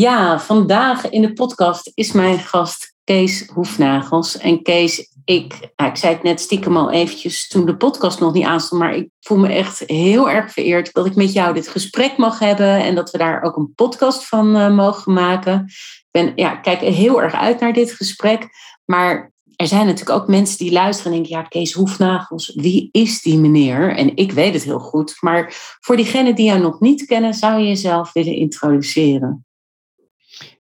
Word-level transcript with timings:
Ja, 0.00 0.40
vandaag 0.40 1.10
in 1.10 1.22
de 1.22 1.32
podcast 1.32 1.90
is 1.94 2.12
mijn 2.12 2.38
gast 2.38 2.94
Kees 3.04 3.46
Hoefnagels. 3.46 4.38
En 4.38 4.62
Kees, 4.62 5.14
ik, 5.24 5.72
ik 5.76 5.96
zei 5.96 6.14
het 6.14 6.22
net 6.22 6.40
stiekem 6.40 6.76
al 6.76 6.90
eventjes 6.90 7.48
toen 7.48 7.66
de 7.66 7.76
podcast 7.76 8.20
nog 8.20 8.32
niet 8.32 8.44
aanstond, 8.44 8.80
maar 8.80 8.94
ik 8.94 9.08
voel 9.20 9.38
me 9.38 9.48
echt 9.48 9.78
heel 9.78 10.30
erg 10.30 10.52
vereerd 10.52 10.92
dat 10.92 11.06
ik 11.06 11.14
met 11.14 11.32
jou 11.32 11.54
dit 11.54 11.68
gesprek 11.68 12.16
mag 12.16 12.38
hebben 12.38 12.82
en 12.82 12.94
dat 12.94 13.10
we 13.10 13.18
daar 13.18 13.42
ook 13.42 13.56
een 13.56 13.72
podcast 13.74 14.28
van 14.28 14.56
uh, 14.56 14.74
mogen 14.74 15.12
maken. 15.12 15.64
Ik 15.66 16.08
ben, 16.10 16.32
ja, 16.34 16.56
kijk 16.56 16.80
heel 16.80 17.22
erg 17.22 17.34
uit 17.34 17.60
naar 17.60 17.72
dit 17.72 17.92
gesprek, 17.92 18.48
maar 18.84 19.32
er 19.56 19.66
zijn 19.66 19.86
natuurlijk 19.86 20.20
ook 20.20 20.28
mensen 20.28 20.58
die 20.58 20.72
luisteren 20.72 21.12
en 21.12 21.18
denken, 21.18 21.38
ja, 21.38 21.48
Kees 21.48 21.72
Hoefnagels, 21.72 22.52
wie 22.54 22.88
is 22.92 23.22
die 23.22 23.38
meneer? 23.38 23.96
En 23.96 24.16
ik 24.16 24.32
weet 24.32 24.54
het 24.54 24.64
heel 24.64 24.78
goed, 24.78 25.16
maar 25.20 25.54
voor 25.80 25.96
diegenen 25.96 26.34
die 26.34 26.46
jou 26.46 26.60
nog 26.60 26.80
niet 26.80 27.04
kennen, 27.04 27.34
zou 27.34 27.60
je 27.60 27.66
jezelf 27.66 28.12
willen 28.12 28.34
introduceren? 28.34 29.44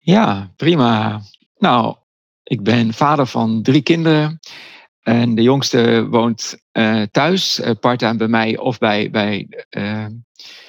Ja, 0.08 0.53
prima. 0.55 1.22
Nou, 1.58 1.95
ik 2.44 2.63
ben 2.63 2.94
vader 2.94 3.27
van 3.27 3.61
drie 3.61 3.81
kinderen. 3.81 4.39
En 5.02 5.36
de 5.36 5.41
jongste 5.41 6.08
woont 6.09 6.58
uh, 6.72 7.02
thuis, 7.02 7.59
uh, 7.59 7.72
part-time 7.80 8.17
bij 8.17 8.28
mij 8.28 8.58
of 8.58 8.78
bij, 8.78 9.09
bij 9.09 9.47
uh, 9.69 10.05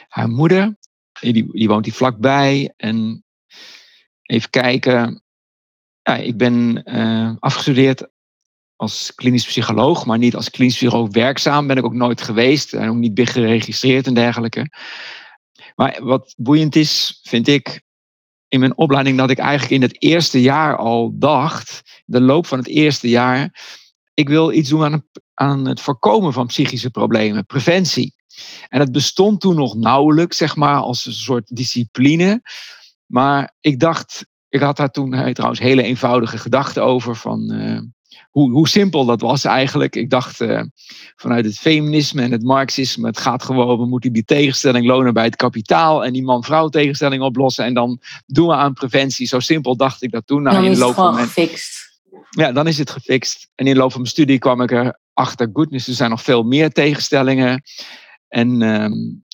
haar 0.08 0.28
moeder. 0.28 0.76
Die, 1.20 1.52
die 1.52 1.68
woont 1.68 1.84
hier 1.84 1.94
vlakbij. 1.94 2.72
En 2.76 3.24
even 4.22 4.50
kijken. 4.50 5.22
Ja, 6.02 6.16
ik 6.16 6.36
ben 6.36 6.82
afgestudeerd 7.40 8.08
als 8.76 9.14
klinisch 9.14 9.46
psycholoog, 9.46 10.06
maar 10.06 10.18
niet 10.18 10.36
als 10.36 10.50
klinisch 10.50 10.76
psycholoog 10.76 11.12
werkzaam. 11.12 11.66
Ben 11.66 11.76
ik 11.76 11.84
ook 11.84 11.94
nooit 11.94 12.22
geweest 12.22 12.72
en 12.72 12.88
ook 12.88 12.96
niet 12.96 13.28
geregistreerd 13.30 14.06
en 14.06 14.14
dergelijke. 14.14 14.70
Maar 15.74 15.98
wat 16.02 16.34
boeiend 16.36 16.76
is, 16.76 17.20
vind 17.22 17.48
ik, 17.48 17.86
in 18.48 18.60
mijn 18.60 18.76
opleiding 18.76 19.18
dat 19.18 19.30
ik 19.30 19.38
eigenlijk 19.38 19.72
in 19.72 19.82
het 19.82 20.02
eerste 20.02 20.40
jaar 20.40 20.76
al 20.76 21.12
dacht, 21.18 22.02
de 22.04 22.20
loop 22.20 22.46
van 22.46 22.58
het 22.58 22.68
eerste 22.68 23.08
jaar, 23.08 23.66
ik 24.14 24.28
wil 24.28 24.52
iets 24.52 24.68
doen 24.68 24.84
aan 24.84 25.04
aan 25.38 25.66
het 25.66 25.80
voorkomen 25.80 26.32
van 26.32 26.46
psychische 26.46 26.90
problemen, 26.90 27.46
preventie. 27.46 28.14
En 28.68 28.80
het 28.80 28.92
bestond 28.92 29.40
toen 29.40 29.54
nog 29.54 29.74
nauwelijks, 29.74 30.36
zeg 30.36 30.56
maar, 30.56 30.76
als 30.76 31.06
een 31.06 31.12
soort 31.12 31.56
discipline. 31.56 32.42
Maar 33.06 33.54
ik 33.60 33.80
dacht, 33.80 34.26
ik 34.48 34.60
had 34.60 34.76
daar 34.76 34.90
toen 34.90 35.14
eh, 35.14 35.32
trouwens 35.32 35.60
hele 35.60 35.82
eenvoudige 35.82 36.38
gedachten 36.38 36.84
over 36.84 37.16
van, 37.16 37.52
uh, 37.52 37.80
hoe, 38.30 38.50
hoe 38.50 38.68
simpel 38.68 39.04
dat 39.04 39.20
was 39.20 39.44
eigenlijk. 39.44 39.96
Ik 39.96 40.10
dacht 40.10 40.40
uh, 40.40 40.62
vanuit 41.16 41.44
het 41.44 41.58
feminisme 41.58 42.22
en 42.22 42.32
het 42.32 42.42
marxisme, 42.42 43.06
het 43.06 43.18
gaat 43.18 43.42
gewoon, 43.42 43.78
we 43.78 43.86
moeten 43.86 44.12
die 44.12 44.24
tegenstelling 44.24 44.86
lonen 44.86 45.14
bij 45.14 45.24
het 45.24 45.36
kapitaal 45.36 46.04
en 46.04 46.12
die 46.12 46.24
man-vrouw 46.24 46.68
tegenstelling 46.68 47.22
oplossen 47.22 47.64
en 47.64 47.74
dan 47.74 48.00
doen 48.26 48.46
we 48.46 48.54
aan 48.54 48.72
preventie. 48.72 49.26
Zo 49.26 49.40
simpel 49.40 49.76
dacht 49.76 50.02
ik 50.02 50.10
dat 50.10 50.26
toen. 50.26 50.42
Nou, 50.42 50.54
dan 50.54 50.64
in 50.64 50.72
de 50.72 50.78
loop 50.78 50.90
is 50.90 50.96
het 50.96 51.04
van 51.04 51.14
mijn... 51.14 51.26
gefixt. 51.26 51.86
Ja, 52.30 52.52
dan 52.52 52.66
is 52.66 52.78
het 52.78 52.90
gefixt. 52.90 53.48
En 53.54 53.66
in 53.66 53.72
de 53.72 53.78
loop 53.78 53.90
van 53.90 54.00
mijn 54.00 54.12
studie 54.12 54.38
kwam 54.38 54.60
ik 54.60 54.70
erachter, 54.70 55.50
goodness, 55.52 55.88
er 55.88 55.94
zijn 55.94 56.10
nog 56.10 56.22
veel 56.22 56.42
meer 56.42 56.70
tegenstellingen. 56.70 57.62
En 58.28 58.62
um, 58.62 59.24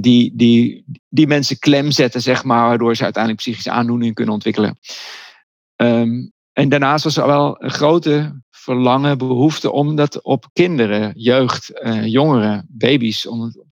die, 0.00 0.32
die, 0.36 0.84
die 1.08 1.26
mensen 1.26 1.58
klem 1.58 1.90
zetten, 1.90 2.22
zeg 2.22 2.44
maar, 2.44 2.66
waardoor 2.68 2.96
ze 2.96 3.02
uiteindelijk 3.02 3.42
psychische 3.42 3.70
aandoeningen 3.70 4.14
kunnen 4.14 4.34
ontwikkelen. 4.34 4.78
Um, 5.76 6.31
en 6.52 6.68
daarnaast 6.68 7.04
was 7.04 7.16
er 7.16 7.26
wel 7.26 7.62
een 7.62 7.70
grote 7.70 8.42
verlangen, 8.50 9.18
behoefte 9.18 9.72
om 9.72 9.96
dat 9.96 10.22
op 10.22 10.50
kinderen, 10.52 11.12
jeugd, 11.16 11.70
uh, 11.82 12.06
jongeren, 12.06 12.66
baby's, 12.68 13.26
om 13.26 13.40
het 13.40 13.64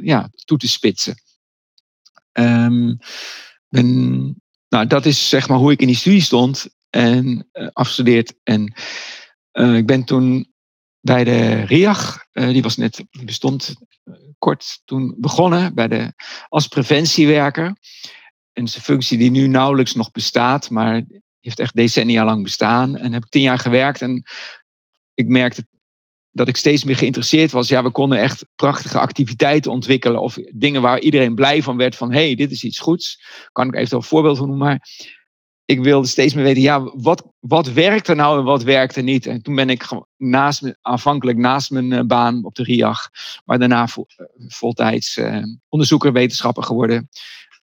ja, 0.00 0.30
toe 0.44 0.58
te 0.58 0.68
spitsen. 0.68 1.14
Um, 2.32 2.98
ben, 3.68 4.42
nou, 4.68 4.86
dat 4.86 5.06
is 5.06 5.28
zeg 5.28 5.48
maar 5.48 5.58
hoe 5.58 5.72
ik 5.72 5.80
in 5.80 5.86
die 5.86 5.96
studie 5.96 6.20
stond 6.20 6.68
en 6.90 7.48
uh, 7.52 7.68
afgestudeerd. 7.72 8.34
En 8.42 8.74
uh, 9.52 9.76
ik 9.76 9.86
ben 9.86 10.04
toen 10.04 10.52
bij 11.00 11.24
de 11.24 11.60
RIAG, 11.60 12.26
die 12.32 12.62
was 12.62 12.76
net, 12.76 13.04
bestond 13.24 13.74
kort 14.38 14.82
toen 14.84 15.14
begonnen, 15.18 15.74
bij 15.74 15.88
de, 15.88 16.12
als 16.48 16.68
preventiewerker. 16.68 17.66
En 18.52 18.62
een 18.62 18.68
functie 18.68 19.18
die 19.18 19.30
nu 19.30 19.46
nauwelijks 19.46 19.94
nog 19.94 20.10
bestaat, 20.10 20.70
maar 20.70 21.02
heeft 21.48 21.60
echt 21.60 21.76
decennia 21.76 22.24
lang 22.24 22.42
bestaan. 22.42 22.96
En 22.96 23.12
heb 23.12 23.24
ik 23.24 23.30
tien 23.30 23.42
jaar 23.42 23.58
gewerkt. 23.58 24.02
En 24.02 24.22
ik 25.14 25.28
merkte 25.28 25.66
dat 26.30 26.48
ik 26.48 26.56
steeds 26.56 26.84
meer 26.84 26.96
geïnteresseerd 26.96 27.50
was. 27.50 27.68
Ja, 27.68 27.82
we 27.82 27.90
konden 27.90 28.18
echt 28.18 28.46
prachtige 28.54 28.98
activiteiten 28.98 29.70
ontwikkelen. 29.70 30.20
Of 30.20 30.38
dingen 30.52 30.82
waar 30.82 31.00
iedereen 31.00 31.34
blij 31.34 31.62
van 31.62 31.76
werd. 31.76 31.96
Van 31.96 32.12
hey, 32.12 32.34
dit 32.34 32.50
is 32.50 32.64
iets 32.64 32.78
goeds. 32.78 33.22
Kan 33.52 33.68
ik 33.68 33.74
even 33.74 33.96
een 33.96 34.02
voorbeeld 34.02 34.38
van 34.38 34.48
noemen. 34.48 34.66
Maar 34.66 34.88
ik 35.64 35.82
wilde 35.82 36.06
steeds 36.06 36.34
meer 36.34 36.44
weten, 36.44 36.62
ja, 36.62 36.90
wat, 36.94 37.32
wat 37.38 37.72
werkt 37.72 38.08
er 38.08 38.16
nou 38.16 38.38
en 38.38 38.44
wat 38.44 38.62
werkt 38.62 38.96
er 38.96 39.02
niet? 39.02 39.26
En 39.26 39.42
toen 39.42 39.54
ben 39.54 39.70
ik 39.70 39.88
naast, 40.16 40.74
aanvankelijk 40.80 41.38
naast 41.38 41.70
mijn 41.70 41.92
eh, 41.92 42.04
baan 42.04 42.44
op 42.44 42.54
de 42.54 42.62
RIAG, 42.62 43.10
maar 43.44 43.58
daarna 43.58 43.86
eh, 43.86 44.24
voltijds 44.48 45.16
uh, 45.16 45.42
onderzoeker, 45.68 46.12
wetenschapper 46.12 46.62
geworden. 46.62 47.08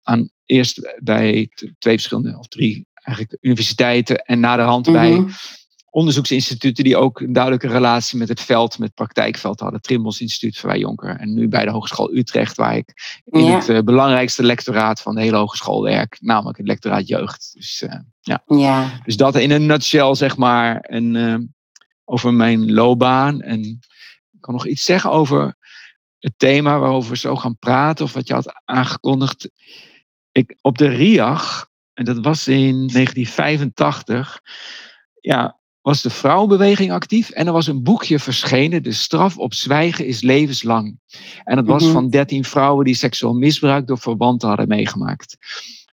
Aan, 0.02 0.30
eerst 0.44 0.94
bij 1.02 1.48
twee 1.78 1.94
verschillende 1.94 2.38
of 2.38 2.48
drie 2.48 2.86
eigenlijk 3.04 3.36
universiteiten 3.40 4.16
en 4.16 4.40
naderhand 4.40 4.86
mm 4.86 4.94
-hmm. 4.94 5.24
bij 5.24 5.34
onderzoeksinstituten 5.94 6.84
die 6.84 6.96
ook 6.96 7.20
een 7.20 7.32
duidelijke 7.32 7.68
relatie 7.68 8.18
met 8.18 8.28
het 8.28 8.40
veld, 8.40 8.78
met 8.78 8.86
het 8.86 8.96
praktijkveld 8.96 9.60
hadden. 9.60 9.80
Trimbos 9.80 10.20
Instituut 10.20 10.58
voor 10.58 10.78
Jonker. 10.78 11.16
En 11.16 11.34
nu 11.34 11.48
bij 11.48 11.64
de 11.64 11.70
Hogeschool 11.70 12.14
Utrecht, 12.14 12.56
waar 12.56 12.76
ik 12.76 13.20
in 13.24 13.46
het 13.46 13.68
uh, 13.68 13.80
belangrijkste 13.80 14.42
lectoraat 14.42 15.00
van 15.00 15.14
de 15.14 15.20
hele 15.20 15.36
hogeschool 15.36 15.82
werk, 15.82 16.16
namelijk 16.20 16.58
het 16.58 16.66
lectoraat 16.66 17.08
jeugd. 17.08 17.50
Dus, 17.54 17.82
uh, 17.82 17.94
ja. 18.20 18.42
ja. 18.46 19.00
dus 19.04 19.16
dat 19.16 19.36
in 19.36 19.50
een 19.50 19.66
nutshell, 19.66 20.14
zeg 20.14 20.36
maar, 20.36 20.80
en, 20.80 21.14
uh, 21.14 21.36
over 22.04 22.34
mijn 22.34 22.72
loopbaan. 22.72 23.40
En 23.40 23.60
ik 24.30 24.40
kan 24.40 24.54
nog 24.54 24.66
iets 24.66 24.84
zeggen 24.84 25.10
over 25.10 25.56
het 26.18 26.34
thema 26.36 26.78
waarover 26.78 27.10
we 27.10 27.16
zo 27.16 27.36
gaan 27.36 27.58
praten, 27.58 28.04
of 28.04 28.12
wat 28.12 28.26
je 28.26 28.34
had 28.34 28.62
aangekondigd. 28.64 29.50
Ik, 30.32 30.56
op 30.60 30.78
de 30.78 30.88
RIAG 30.88 31.72
en 31.94 32.04
dat 32.04 32.18
was 32.18 32.48
in 32.48 32.86
1985, 32.86 34.40
ja, 35.20 35.58
was 35.80 36.02
de 36.02 36.10
vrouwenbeweging 36.10 36.92
actief. 36.92 37.30
En 37.30 37.46
er 37.46 37.52
was 37.52 37.66
een 37.66 37.82
boekje 37.82 38.18
verschenen, 38.18 38.82
De 38.82 38.92
straf 38.92 39.38
op 39.38 39.54
zwijgen 39.54 40.06
is 40.06 40.22
levenslang. 40.22 40.98
En 41.44 41.56
dat 41.56 41.66
was 41.66 41.82
mm 41.82 41.88
-hmm. 41.88 42.00
van 42.00 42.10
13 42.10 42.44
vrouwen 42.44 42.84
die 42.84 42.94
seksueel 42.94 43.34
misbruik 43.34 43.86
door 43.86 43.98
verwanten 43.98 44.48
hadden 44.48 44.68
meegemaakt. 44.68 45.36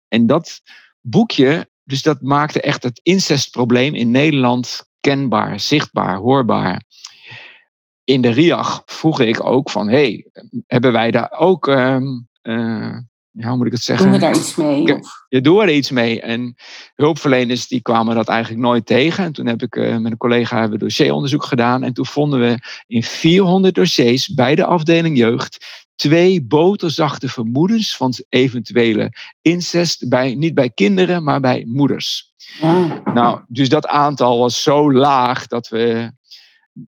En 0.07 0.28
dat 0.28 0.62
boekje, 1.01 1.69
dus 1.84 2.01
dat 2.01 2.22
maakte 2.22 2.62
echt 2.62 2.84
het 2.84 3.00
incestprobleem 3.04 3.96
in 3.96 4.12
Nederland 4.12 4.90
kenbaar, 5.00 5.60
zichtbaar, 5.60 6.18
hoorbaar. 6.18 6.84
In 8.04 8.22
de 8.22 8.30
RIAG 8.30 8.81
vroeg 8.86 9.19
ik 9.19 9.46
ook 9.46 9.69
van, 9.69 9.90
hey, 9.90 10.28
hebben 10.68 10.92
wij 10.92 11.12
daar 11.12 11.31
ook... 11.31 11.68
Um, 11.68 12.28
uh, 12.44 12.98
ja, 13.39 13.47
hoe 13.47 13.57
moet 13.57 13.65
ik 13.65 13.71
het 13.71 13.81
zeggen? 13.81 14.06
Doen 14.06 14.15
we 14.15 14.21
daar 14.21 14.36
iets 14.36 14.56
mee? 14.56 15.00
Je 15.30 15.41
doet 15.41 15.62
er 15.62 15.69
iets 15.69 15.91
mee. 15.91 16.21
En 16.21 16.56
hulpverleners 16.95 17.68
die 17.68 17.81
kwamen 17.81 18.15
dat 18.15 18.27
eigenlijk 18.27 18.62
nooit 18.62 18.86
tegen. 18.86 19.24
En 19.24 19.31
toen 19.31 19.45
heb 19.45 19.62
ik 19.62 19.75
uh, 19.75 19.97
met 19.97 20.12
een 20.12 20.18
collega 20.18 20.59
hebben 20.59 20.80
dossieronderzoek 20.80 21.44
gedaan. 21.44 21.83
En 21.83 21.94
toen 21.94 22.06
vonden 22.06 22.39
we 22.39 22.59
in 22.88 23.03
400 23.03 23.75
dossiers 23.75 24.27
bij 24.27 24.56
de 24.56 24.65
afdeling 24.65 25.18
jeugd 25.18 25.88
twee 25.95 26.44
boterzachte 26.44 27.30
vermoedens 27.30 27.95
van 27.95 28.13
eventuele 28.30 29.12
incest, 29.41 30.09
bij, 30.09 30.36
niet 30.36 30.53
bij 30.53 30.69
kinderen, 30.69 31.24
maar 31.24 31.39
bij 31.39 31.65
moeders. 31.68 32.33
Nou, 33.13 33.41
dus 33.47 33.69
dat 33.69 33.88
aantal 33.88 34.39
was 34.39 34.63
zo 34.63 34.94
laag 34.94 35.47
dat 35.47 35.68
we, 35.68 36.12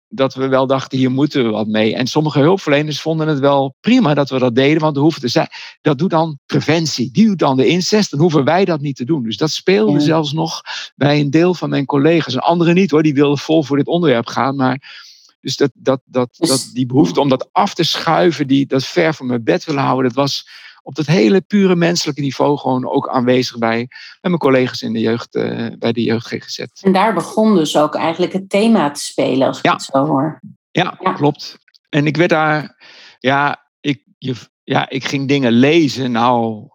dat 0.09 0.35
we 0.35 0.47
wel 0.49 0.67
dachten, 0.67 0.99
hier 0.99 1.11
moeten 1.11 1.45
we 1.45 1.51
wat 1.51 1.67
mee. 1.67 1.95
En 1.95 2.07
sommige 2.07 2.39
hulpverleners 2.39 3.01
vonden 3.01 3.29
het 3.29 3.39
wel 3.39 3.75
prima 3.81 4.15
dat 4.15 4.31
we 4.31 4.39
dat 4.39 4.55
deden, 4.55 4.81
want 4.81 4.97
hoeven 4.97 5.21
te 5.21 5.29
zijn. 5.29 5.49
Dat 5.81 5.99
doet 5.99 6.11
dan 6.11 6.39
preventie, 6.47 7.11
die 7.13 7.27
doet 7.27 7.39
dan 7.39 7.57
de 7.57 7.67
incest, 7.67 8.11
dan 8.11 8.21
hoeven 8.21 8.45
wij 8.45 8.65
dat 8.65 8.81
niet 8.81 8.97
te 8.97 9.05
doen. 9.05 9.23
Dus 9.23 9.37
dat 9.37 9.51
speelde 9.51 10.01
zelfs 10.01 10.33
nog 10.33 10.63
bij 10.97 11.21
een 11.21 11.31
deel 11.31 11.55
van 11.55 11.71
mijn 11.71 11.85
collega's. 11.85 12.35
En 12.35 12.41
anderen 12.41 12.75
niet 12.75 12.91
hoor, 12.91 13.03
die 13.03 13.15
wilden 13.15 13.39
vol 13.39 13.63
voor 13.63 13.77
dit 13.77 13.87
onderwerp 13.87 14.27
gaan, 14.27 14.57
maar 14.57 15.05
dus 15.41 15.57
dat, 15.57 15.71
dat, 15.75 16.01
dat, 16.05 16.29
dat, 16.37 16.71
die 16.75 16.87
behoefte 16.87 17.21
om 17.21 17.29
dat 17.29 17.49
af 17.53 17.75
te 17.75 17.85
schuiven, 17.85 18.47
die, 18.47 18.67
dat 18.67 18.85
ver 18.85 19.15
van 19.15 19.27
mijn 19.27 19.45
bed 19.45 19.65
willen 19.65 19.83
houden, 19.83 20.05
dat 20.05 20.15
was 20.15 20.49
op 20.87 20.95
dat 20.95 21.07
hele 21.07 21.41
pure 21.41 21.77
menselijke 21.77 22.21
niveau 22.21 22.59
gewoon 22.59 22.89
ook 22.89 23.09
aanwezig 23.09 23.59
bij, 23.59 23.87
bij 24.21 24.31
mijn 24.31 24.39
collega's 24.39 24.83
in 24.83 24.93
de 24.93 25.01
jeugd, 25.01 25.35
uh, 25.35 25.67
bij 25.79 25.93
de 25.93 26.03
jeugd 26.03 26.27
GGZ. 26.27 26.59
En 26.81 26.93
daar 26.93 27.15
begon 27.15 27.55
dus 27.55 27.77
ook 27.77 27.95
eigenlijk 27.95 28.33
het 28.33 28.51
thema 28.51 28.91
te 28.91 29.01
spelen, 29.01 29.47
als 29.47 29.59
ik 29.59 29.71
het 29.71 29.83
zo 29.83 30.07
hoor. 30.07 30.41
Ja, 30.71 30.97
ja, 31.01 31.13
klopt. 31.13 31.59
En 31.89 32.07
ik 32.07 32.17
werd 32.17 32.31
daar, 32.31 32.77
ja 33.19 33.71
ik, 33.81 34.03
je, 34.19 34.35
ja, 34.65 34.89
ik 34.89 35.05
ging 35.05 35.29
dingen 35.29 35.53
lezen. 35.53 36.13
Nou, 36.13 36.69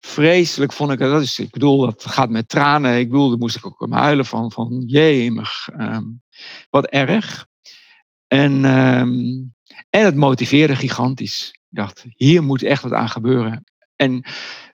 vreselijk 0.00 0.72
vond 0.72 0.92
ik 0.92 0.98
dat. 0.98 1.22
Is, 1.22 1.38
ik 1.38 1.50
bedoel, 1.50 1.80
dat 1.80 2.04
gaat 2.06 2.30
met 2.30 2.48
tranen. 2.48 2.98
Ik 2.98 3.10
bedoel, 3.10 3.28
daar 3.28 3.38
moest 3.38 3.56
ik 3.56 3.66
ook 3.66 3.80
om 3.80 3.92
huilen 3.92 4.26
van, 4.26 4.52
van 4.52 4.82
jemig. 4.86 5.68
Um, 5.78 6.22
wat 6.70 6.86
erg. 6.86 7.46
En, 8.26 8.64
um, 8.64 9.54
en 9.90 10.04
het 10.04 10.16
motiveerde 10.16 10.76
gigantisch. 10.76 11.60
Ik 11.72 11.78
dacht, 11.78 12.04
hier 12.16 12.42
moet 12.42 12.62
echt 12.62 12.82
wat 12.82 12.92
aan 12.92 13.08
gebeuren. 13.08 13.64
En 13.96 14.24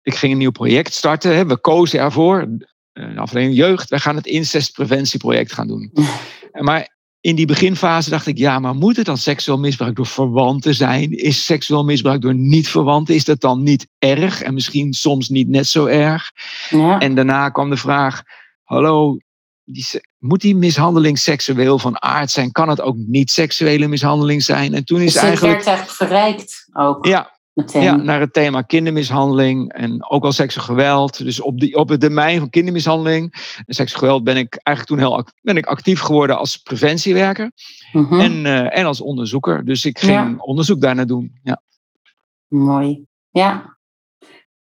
ik 0.03 0.15
ging 0.15 0.33
een 0.33 0.39
nieuw 0.39 0.51
project 0.51 0.95
starten. 0.95 1.37
Hè. 1.37 1.47
We 1.47 1.61
kozen 1.61 2.01
ervoor, 2.01 2.49
een 2.93 3.19
afdeling 3.19 3.55
jeugd, 3.55 3.89
wij 3.89 3.99
gaan 3.99 4.17
het 4.17 4.27
incestpreventieproject 4.27 5.53
gaan 5.53 5.67
doen. 5.67 5.93
Maar 6.53 6.97
in 7.21 7.37
die 7.37 7.47
beginfase 7.47 8.11
dacht 8.11 8.27
ik, 8.27 8.39
ja, 8.39 8.59
maar 8.59 8.75
moet 8.75 8.97
het 8.97 9.07
dan 9.07 9.19
seksueel 9.19 9.59
misbruik 9.59 9.97
door 9.97 10.07
verwanten 10.07 10.75
zijn? 10.75 11.13
Is 11.13 11.45
seksueel 11.45 11.85
misbruik 11.85 12.21
door 12.21 12.35
niet-verwanten, 12.35 13.15
is 13.15 13.25
dat 13.25 13.41
dan 13.41 13.63
niet 13.63 13.89
erg? 13.99 14.43
En 14.43 14.55
misschien 14.55 14.93
soms 14.93 15.29
niet 15.29 15.49
net 15.49 15.67
zo 15.67 15.87
erg? 15.87 16.31
Ja. 16.71 16.99
En 16.99 17.15
daarna 17.15 17.49
kwam 17.49 17.71
de 17.71 17.77
vraag, 17.77 18.23
hallo, 18.63 19.17
die, 19.65 19.87
moet 20.19 20.41
die 20.41 20.57
mishandeling 20.57 21.19
seksueel 21.19 21.79
van 21.79 22.03
aard 22.03 22.31
zijn? 22.31 22.53
Kan 22.53 22.69
het 22.69 22.81
ook 22.81 22.97
niet 22.97 23.31
seksuele 23.31 23.89
mishandeling 23.89 24.43
zijn? 24.43 24.75
En 24.75 24.85
toen 24.85 25.01
is 25.01 25.13
dus 25.13 25.23
eigenlijk. 25.23 25.55
werd 25.55 25.67
eigenlijk 25.67 25.97
verrijkt 25.97 26.69
ook. 26.73 27.07
Ja, 27.07 27.33
ja, 27.67 27.97
naar 27.97 28.21
het 28.21 28.33
thema 28.33 28.63
kindermishandeling 28.63 29.73
en 29.73 30.11
ook 30.11 30.25
al 30.25 30.33
seksueel 30.33 30.65
geweld. 30.65 31.25
Dus 31.25 31.41
op, 31.41 31.61
die, 31.61 31.77
op 31.77 31.89
het 31.89 32.01
domein 32.01 32.39
van 32.39 32.51
kindermishandeling 32.51 33.33
en 33.67 33.75
seksueel 33.75 34.01
geweld 34.01 34.25
ben 34.25 34.37
ik 34.37 34.61
eigenlijk 34.63 35.03
toen 35.03 35.11
heel 35.11 35.27
ben 35.43 35.57
ik 35.57 35.67
actief 35.67 36.01
geworden 36.01 36.39
als 36.39 36.57
preventiewerker 36.57 37.53
mhm. 37.93 38.21
en, 38.21 38.45
uh, 38.45 38.79
en 38.79 38.85
als 38.85 39.01
onderzoeker. 39.01 39.65
Dus 39.65 39.85
ik 39.85 39.99
ging 39.99 40.41
onderzoek 40.41 40.81
daarna 40.81 41.05
doen. 41.05 41.33
Ja. 41.43 41.63
Mooi. 42.49 43.05
Ja. 43.31 43.77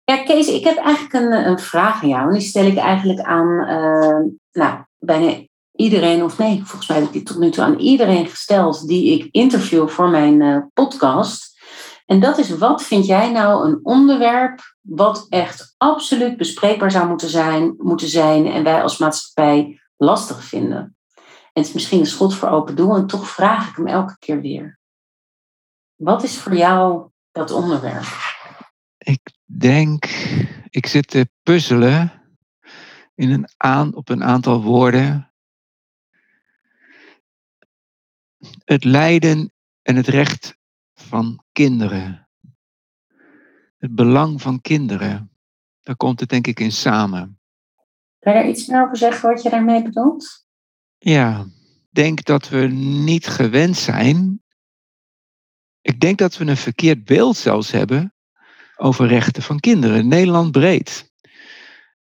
Ja, 0.03 0.23
Kees, 0.23 0.47
ik 0.47 0.63
heb 0.63 0.77
eigenlijk 0.77 1.13
een, 1.13 1.47
een 1.47 1.59
vraag 1.59 2.03
aan 2.03 2.09
jou. 2.09 2.27
En 2.27 2.33
die 2.33 2.47
stel 2.47 2.65
ik 2.65 2.77
eigenlijk 2.77 3.19
aan 3.19 3.47
uh, 3.47 4.31
nou, 4.51 4.83
bijna 4.99 5.45
iedereen, 5.75 6.23
of 6.23 6.37
nee, 6.37 6.57
volgens 6.63 6.87
mij 6.87 6.97
heb 6.97 7.07
ik 7.07 7.13
die 7.13 7.23
tot 7.23 7.39
nu 7.39 7.49
toe 7.49 7.63
aan 7.63 7.79
iedereen 7.79 8.27
gesteld 8.27 8.87
die 8.87 9.19
ik 9.19 9.27
interview 9.31 9.87
voor 9.87 10.09
mijn 10.09 10.41
uh, 10.41 10.57
podcast. 10.73 11.57
En 12.05 12.19
dat 12.19 12.37
is, 12.37 12.57
wat 12.57 12.83
vind 12.83 13.05
jij 13.05 13.31
nou 13.31 13.67
een 13.67 13.79
onderwerp 13.83 14.75
wat 14.81 15.25
echt 15.29 15.75
absoluut 15.77 16.37
bespreekbaar 16.37 16.91
zou 16.91 17.07
moeten 17.07 17.29
zijn, 17.29 17.73
moeten 17.77 18.07
zijn 18.07 18.45
en 18.45 18.63
wij 18.63 18.81
als 18.81 18.97
maatschappij 18.97 19.81
lastig 19.97 20.43
vinden? 20.43 20.95
En 21.53 21.61
het 21.61 21.65
is 21.65 21.73
misschien 21.73 21.99
een 21.99 22.05
schot 22.05 22.35
voor 22.35 22.49
open 22.49 22.75
doel 22.75 22.95
en 22.95 23.07
toch 23.07 23.29
vraag 23.29 23.69
ik 23.69 23.75
hem 23.75 23.87
elke 23.87 24.15
keer 24.19 24.41
weer. 24.41 24.79
Wat 25.95 26.23
is 26.23 26.37
voor 26.37 26.55
jou 26.55 27.09
dat 27.31 27.51
onderwerp? 27.51 28.07
Ik 28.97 29.31
denk, 29.45 30.05
ik 30.69 30.85
zit 30.85 31.07
te 31.07 31.29
puzzelen 31.43 32.18
in 33.19 33.31
een 33.31 33.49
aan, 33.57 33.95
op 33.95 34.09
een 34.09 34.23
aantal 34.23 34.61
woorden. 34.61 35.31
Het 38.63 38.83
lijden 38.83 39.53
en 39.81 39.95
het 39.95 40.07
recht 40.07 40.57
van 40.93 41.43
kinderen. 41.51 42.29
Het 43.77 43.95
belang 43.95 44.41
van 44.41 44.61
kinderen. 44.61 45.31
Daar 45.81 45.95
komt 45.95 46.19
het 46.19 46.29
denk 46.29 46.47
ik 46.47 46.59
in 46.59 46.71
samen. 46.71 47.39
Kan 48.19 48.37
je 48.37 48.49
iets 48.49 48.67
meer 48.67 48.83
over 48.83 48.97
zeggen 48.97 49.29
wat 49.29 49.43
je 49.43 49.49
daarmee 49.49 49.83
bedoelt? 49.83 50.45
Ja, 50.97 51.39
ik 51.39 51.87
denk 51.89 52.23
dat 52.23 52.49
we 52.49 52.67
niet 53.03 53.27
gewend 53.27 53.77
zijn. 53.77 54.43
Ik 55.81 55.99
denk 55.99 56.17
dat 56.17 56.37
we 56.37 56.45
een 56.45 56.57
verkeerd 56.57 57.05
beeld 57.05 57.37
zelfs 57.37 57.71
hebben 57.71 58.13
over 58.75 59.07
rechten 59.07 59.43
van 59.43 59.59
kinderen. 59.59 60.07
Nederland 60.07 60.51
breed. 60.51 61.11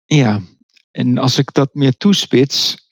Ja, 0.05 0.41
en 0.93 1.17
als 1.17 1.37
ik 1.37 1.53
dat 1.53 1.73
meer 1.73 1.97
toespits, 1.97 2.89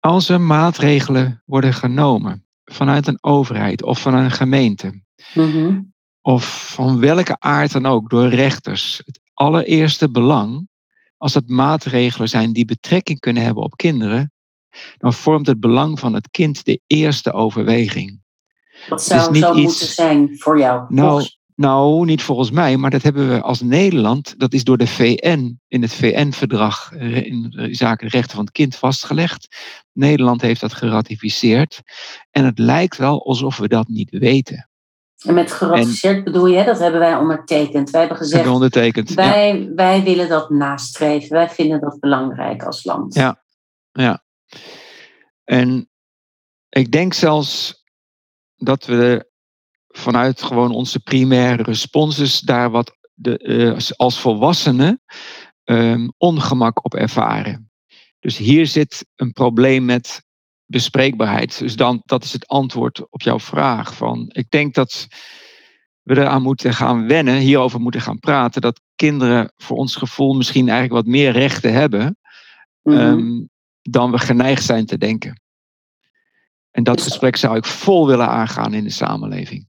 als 0.00 0.28
er 0.28 0.40
maatregelen 0.40 1.42
worden 1.46 1.74
genomen 1.74 2.46
vanuit 2.64 3.06
een 3.06 3.18
overheid 3.20 3.82
of 3.82 4.00
van 4.00 4.14
een 4.14 4.30
gemeente, 4.30 5.02
Mhm. 5.34 5.80
Of 6.22 6.72
van 6.74 7.00
welke 7.00 7.36
aard 7.38 7.72
dan 7.72 7.86
ook, 7.86 8.10
door 8.10 8.28
rechters. 8.28 9.02
Het 9.04 9.20
allereerste 9.34 10.10
belang, 10.10 10.68
als 11.16 11.34
het 11.34 11.48
maatregelen 11.48 12.28
zijn 12.28 12.52
die 12.52 12.64
betrekking 12.64 13.20
kunnen 13.20 13.42
hebben 13.42 13.62
op 13.62 13.76
kinderen, 13.76 14.32
dan 14.96 15.12
vormt 15.12 15.46
het 15.46 15.60
belang 15.60 15.98
van 15.98 16.14
het 16.14 16.30
kind 16.30 16.64
de 16.64 16.80
eerste 16.86 17.32
overweging. 17.32 18.20
Wat 18.88 19.02
zou 19.04 19.32
niet 19.32 19.44
iets... 19.44 19.54
moeten 19.54 19.86
zijn 19.86 20.38
voor 20.38 20.58
jou? 20.58 20.84
Nou, 20.88 21.28
nou, 21.58 22.04
niet 22.04 22.22
volgens 22.22 22.50
mij, 22.50 22.76
maar 22.76 22.90
dat 22.90 23.02
hebben 23.02 23.28
we 23.28 23.40
als 23.40 23.60
Nederland, 23.60 24.38
dat 24.38 24.52
is 24.52 24.64
door 24.64 24.76
de 24.76 24.86
VN 24.86 25.60
in 25.68 25.82
het 25.82 25.94
VN-verdrag 25.94 26.92
in 26.92 27.68
zaken 27.70 28.08
rechten 28.08 28.36
van 28.36 28.44
het 28.44 28.54
kind 28.54 28.76
vastgelegd. 28.76 29.56
Nederland 29.92 30.40
heeft 30.40 30.60
dat 30.60 30.72
geratificeerd 30.72 31.82
en 32.30 32.44
het 32.44 32.58
lijkt 32.58 32.96
wel 32.96 33.26
alsof 33.26 33.56
we 33.56 33.68
dat 33.68 33.88
niet 33.88 34.10
weten. 34.10 34.68
En 35.26 35.34
met 35.34 35.52
geratificeerd 35.52 36.24
bedoel 36.24 36.46
je, 36.46 36.64
dat 36.64 36.78
hebben 36.78 37.00
wij 37.00 37.16
ondertekend. 37.16 37.90
Wij 37.90 38.00
hebben 38.00 38.18
gezegd, 38.18 38.48
ondertekend, 38.48 39.14
wij, 39.14 39.72
wij 39.74 40.02
willen 40.02 40.28
dat 40.28 40.50
nastreven. 40.50 41.30
Wij 41.30 41.48
vinden 41.48 41.80
dat 41.80 42.00
belangrijk 42.00 42.62
als 42.62 42.84
land. 42.84 43.14
Ja, 43.14 43.42
ja. 43.92 44.22
En 45.44 45.88
ik 46.68 46.92
denk 46.92 47.14
zelfs 47.14 47.84
dat 48.56 48.84
we 48.84 49.27
vanuit 49.98 50.42
gewoon 50.42 50.70
onze 50.70 51.00
primaire 51.00 51.62
responses 51.62 52.40
daar 52.40 52.70
wat 52.70 52.96
de, 53.14 53.40
uh, 53.42 53.96
als 53.96 54.20
volwassenen 54.20 55.02
um, 55.64 56.12
ongemak 56.16 56.84
op 56.84 56.94
ervaren. 56.94 57.70
Dus 58.20 58.36
hier 58.36 58.66
zit 58.66 59.06
een 59.16 59.32
probleem 59.32 59.84
met 59.84 60.22
bespreekbaarheid. 60.66 61.58
Dus 61.58 61.76
dan, 61.76 62.02
dat 62.04 62.24
is 62.24 62.32
het 62.32 62.46
antwoord 62.46 63.10
op 63.10 63.22
jouw 63.22 63.40
vraag. 63.40 63.94
Van, 63.94 64.26
ik 64.32 64.50
denk 64.50 64.74
dat 64.74 65.06
we 66.02 66.16
eraan 66.16 66.42
moeten 66.42 66.74
gaan 66.74 67.06
wennen, 67.06 67.36
hierover 67.36 67.80
moeten 67.80 68.00
gaan 68.00 68.18
praten, 68.18 68.60
dat 68.60 68.80
kinderen 68.96 69.52
voor 69.56 69.76
ons 69.76 69.96
gevoel 69.96 70.34
misschien 70.34 70.68
eigenlijk 70.68 71.04
wat 71.04 71.14
meer 71.14 71.32
rechten 71.32 71.72
hebben 71.72 72.18
mhm. 72.82 72.98
ehm, 72.98 73.46
dan 73.82 74.10
we 74.10 74.18
geneigd 74.18 74.64
zijn 74.64 74.86
te 74.86 74.98
denken. 74.98 75.40
En 76.70 76.84
dat 76.84 77.00
gesprek 77.00 77.36
zou 77.36 77.56
ik 77.56 77.64
vol 77.64 78.06
willen 78.06 78.28
aangaan 78.28 78.74
in 78.74 78.84
de 78.84 78.90
samenleving. 78.90 79.67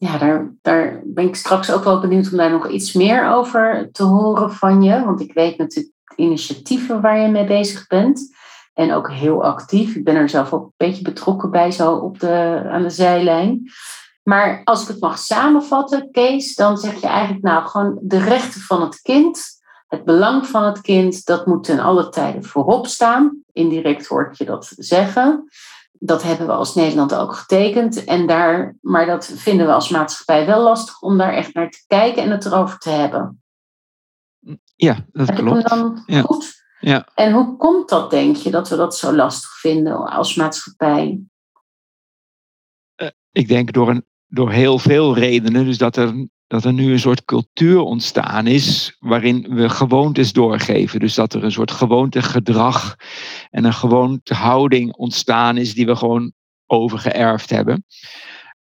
Ja, 0.00 0.18
daar, 0.18 0.54
daar 0.62 1.00
ben 1.04 1.24
ik 1.24 1.36
straks 1.36 1.72
ook 1.72 1.84
wel 1.84 2.00
benieuwd 2.00 2.30
om 2.30 2.36
daar 2.36 2.50
nog 2.50 2.68
iets 2.68 2.92
meer 2.92 3.30
over 3.30 3.88
te 3.92 4.02
horen 4.02 4.52
van 4.52 4.82
je. 4.82 5.04
Want 5.04 5.20
ik 5.20 5.32
weet 5.32 5.58
natuurlijk 5.58 5.94
initiatieven 6.16 7.00
waar 7.00 7.18
je 7.20 7.28
mee 7.28 7.46
bezig 7.46 7.86
bent. 7.86 8.36
En 8.74 8.92
ook 8.92 9.10
heel 9.10 9.44
actief. 9.44 9.94
Ik 9.94 10.04
ben 10.04 10.14
er 10.14 10.28
zelf 10.28 10.52
ook 10.52 10.64
een 10.64 10.72
beetje 10.76 11.02
betrokken 11.02 11.50
bij, 11.50 11.70
zo 11.70 11.94
op 11.94 12.20
de, 12.20 12.62
aan 12.70 12.82
de 12.82 12.90
zijlijn. 12.90 13.70
Maar 14.22 14.60
als 14.64 14.82
ik 14.82 14.88
het 14.88 15.00
mag 15.00 15.18
samenvatten, 15.18 16.10
Kees, 16.10 16.54
dan 16.54 16.78
zeg 16.78 17.00
je 17.00 17.06
eigenlijk 17.06 17.44
nou 17.44 17.66
gewoon 17.66 17.98
de 18.02 18.18
rechten 18.18 18.60
van 18.60 18.82
het 18.82 19.00
kind, 19.02 19.48
het 19.88 20.04
belang 20.04 20.46
van 20.46 20.64
het 20.64 20.80
kind, 20.80 21.24
dat 21.24 21.46
moet 21.46 21.64
ten 21.64 21.80
alle 21.80 22.08
tijden 22.08 22.44
voorop 22.44 22.86
staan. 22.86 23.42
Indirect 23.52 24.06
hoort 24.06 24.38
je 24.38 24.44
dat 24.44 24.72
zeggen. 24.76 25.48
Dat 26.02 26.22
hebben 26.22 26.46
we 26.46 26.52
als 26.52 26.74
Nederland 26.74 27.14
ook 27.14 27.34
getekend. 27.34 28.04
En 28.04 28.26
daar, 28.26 28.76
maar 28.80 29.06
dat 29.06 29.32
vinden 29.36 29.66
we 29.66 29.72
als 29.72 29.88
maatschappij 29.88 30.46
wel 30.46 30.62
lastig 30.62 31.00
om 31.00 31.18
daar 31.18 31.32
echt 31.32 31.54
naar 31.54 31.70
te 31.70 31.84
kijken 31.86 32.22
en 32.22 32.30
het 32.30 32.44
erover 32.44 32.78
te 32.78 32.90
hebben. 32.90 33.42
Ja, 34.76 35.06
dat 35.12 35.26
Heb 35.26 35.36
klopt. 35.36 35.68
dan 35.68 36.02
ja. 36.06 36.22
goed? 36.22 36.64
Ja. 36.80 37.08
En 37.14 37.32
hoe 37.32 37.56
komt 37.56 37.88
dat, 37.88 38.10
denk 38.10 38.36
je, 38.36 38.50
dat 38.50 38.68
we 38.68 38.76
dat 38.76 38.96
zo 38.96 39.14
lastig 39.14 39.50
vinden 39.58 39.96
als 39.96 40.34
maatschappij? 40.34 41.20
Uh, 42.96 43.08
ik 43.30 43.48
denk 43.48 43.72
door 43.72 43.88
een 43.88 44.04
door 44.30 44.50
heel 44.50 44.78
veel 44.78 45.14
redenen. 45.14 45.64
Dus 45.64 45.78
dat 45.78 45.96
er, 45.96 46.28
dat 46.50 46.64
er 46.64 46.72
nu 46.72 46.92
een 46.92 47.00
soort 47.00 47.24
cultuur 47.24 47.80
ontstaan 47.80 48.46
is 48.46 48.96
waarin 48.98 49.54
we 49.54 49.68
gewoontes 49.68 50.32
doorgeven. 50.32 51.00
Dus 51.00 51.14
dat 51.14 51.34
er 51.34 51.44
een 51.44 51.52
soort 51.52 51.70
gewoontegedrag 51.70 52.96
en 53.50 53.64
een 53.64 53.72
gewoontehouding 53.72 54.92
ontstaan 54.92 55.56
is 55.56 55.74
die 55.74 55.86
we 55.86 55.96
gewoon 55.96 56.32
overgeërfd 56.66 57.50
hebben. 57.50 57.84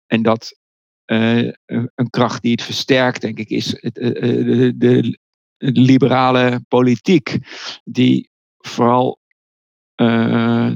En 0.06 0.22
dat 0.22 0.58
uh, 1.06 1.52
een 1.66 2.10
kracht 2.10 2.42
die 2.42 2.50
het 2.50 2.62
versterkt, 2.62 3.20
denk 3.20 3.38
ik, 3.38 3.48
is 3.48 3.76
het, 3.80 3.98
uh, 3.98 4.12
de, 4.12 4.72
de, 4.76 5.18
liberale 5.58 6.64
politiek. 6.68 7.38
Die 7.84 8.30
vooral 8.58 9.18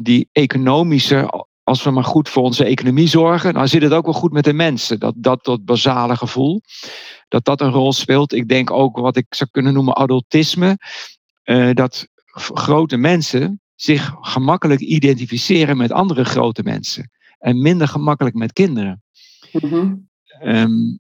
die 0.03 0.29
economische, 0.33 1.47
als 1.69 1.83
we 1.83 1.91
maar 1.91 2.05
goed 2.05 2.29
voor 2.29 2.43
onze 2.43 2.65
economie 2.65 3.09
zorgen, 3.09 3.55
dan 3.55 3.69
zit 3.69 3.83
het 3.83 3.93
ook 3.93 4.05
wel 4.05 4.15
goed 4.15 4.33
met 4.33 4.45
de 4.45 4.53
mensen. 4.53 4.99
Dat, 4.99 5.15
dat, 5.17 5.45
dat 5.45 5.65
basale 5.65 6.17
gevoel, 6.17 6.61
dat 7.29 7.45
dat 7.45 7.61
een 7.61 7.71
rol 7.71 7.93
speelt. 7.93 8.33
Ik 8.33 8.49
denk 8.49 8.71
ook 8.71 8.97
wat 8.97 9.17
ik 9.17 9.27
zou 9.29 9.51
kunnen 9.51 9.73
noemen 9.73 9.97
adultisme. 9.97 10.79
dat 11.73 12.09
grote 12.43 12.97
mensen 12.97 13.61
zich 13.75 14.15
gemakkelijk 14.21 14.81
identificeren 14.81 15.77
met 15.77 15.93
andere 15.93 16.25
grote 16.25 16.63
mensen. 16.63 17.11
En 17.39 17.63
minder 17.63 17.89
gemakkelijk 17.89 18.37
met 18.37 18.53
kinderen. 18.53 19.03
Mm 19.53 20.07
Um, 20.43 20.99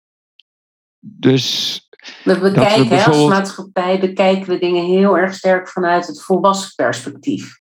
dus. 1.00 1.80
We 2.24 2.40
bekijken, 2.40 2.90
we 2.90 3.04
als 3.04 3.28
maatschappij 3.28 4.00
bekijken 4.00 4.48
we 4.48 4.60
dingen 4.60 4.86
heel 4.86 5.18
erg 5.18 5.34
sterk 5.34 5.70
vanuit 5.70 6.08
het 6.08 6.22
volwassen 6.22 6.76
perspectief. 6.76 7.60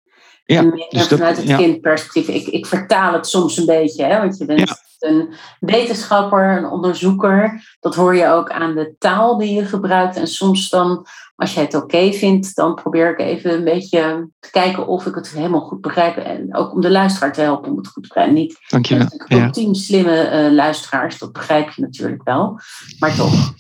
Ja, 0.54 0.60
en 0.60 0.86
dus 0.90 1.08
vanuit 1.08 1.38
het 1.38 1.48
ja. 1.48 1.58
kindperspectief. 1.58 2.28
Ik, 2.28 2.48
ik 2.48 2.66
vertaal 2.66 3.14
het 3.14 3.28
soms 3.28 3.58
een 3.58 3.66
beetje, 3.66 4.04
hè, 4.04 4.18
want 4.18 4.38
je 4.38 4.46
bent 4.46 4.82
een 5.00 5.34
wetenschapper, 5.60 6.58
een 6.58 6.66
onderzoeker. 6.66 7.62
Dat 7.80 7.96
hoor 7.96 8.16
je 8.16 8.28
ook 8.28 8.50
aan 8.50 8.76
de 8.76 8.96
taal 8.98 9.38
die 9.38 9.54
je 9.54 9.66
gebruikt. 9.66 10.16
En 10.16 10.28
soms 10.28 10.70
dan, 10.70 11.06
als 11.36 11.54
jij 11.54 11.64
het 11.64 11.76
oké 11.76 12.12
vindt, 12.12 12.56
dan 12.56 12.76
probeer 12.76 13.12
ik 13.12 13.20
even 13.20 13.54
een 13.54 13.64
beetje 13.64 14.30
te 14.40 14.52
kijken 14.52 14.88
of 14.88 15.06
ik 15.06 15.16
het 15.16 15.30
helemaal 15.30 15.62
goed 15.62 15.82
begrijp. 15.82 16.18
En 16.18 16.56
ook 16.56 16.74
om 16.74 16.82
de 16.82 16.92
luisteraar 16.92 17.34
te 17.34 17.42
helpen 17.42 17.72
om 17.72 17.78
het 17.78 17.88
goed 17.88 18.04
te 18.04 18.08
begrijpen. 18.08 18.34
Niet 18.34 18.60
Dank 18.68 18.86
je 18.86 19.20
wel. 19.28 19.52
tien 19.52 19.76
slimme 19.76 20.46
uh, 20.48 20.54
luisteraars, 20.54 21.18
dat 21.18 21.34
begrijp 21.34 21.70
je 21.70 21.82
natuurlijk 21.82 22.24
wel. 22.24 22.60
Maar 23.00 23.16
toch. 23.16 23.54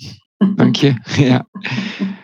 Dank 0.56 0.76
je, 0.76 0.94
ja. 1.04 1.48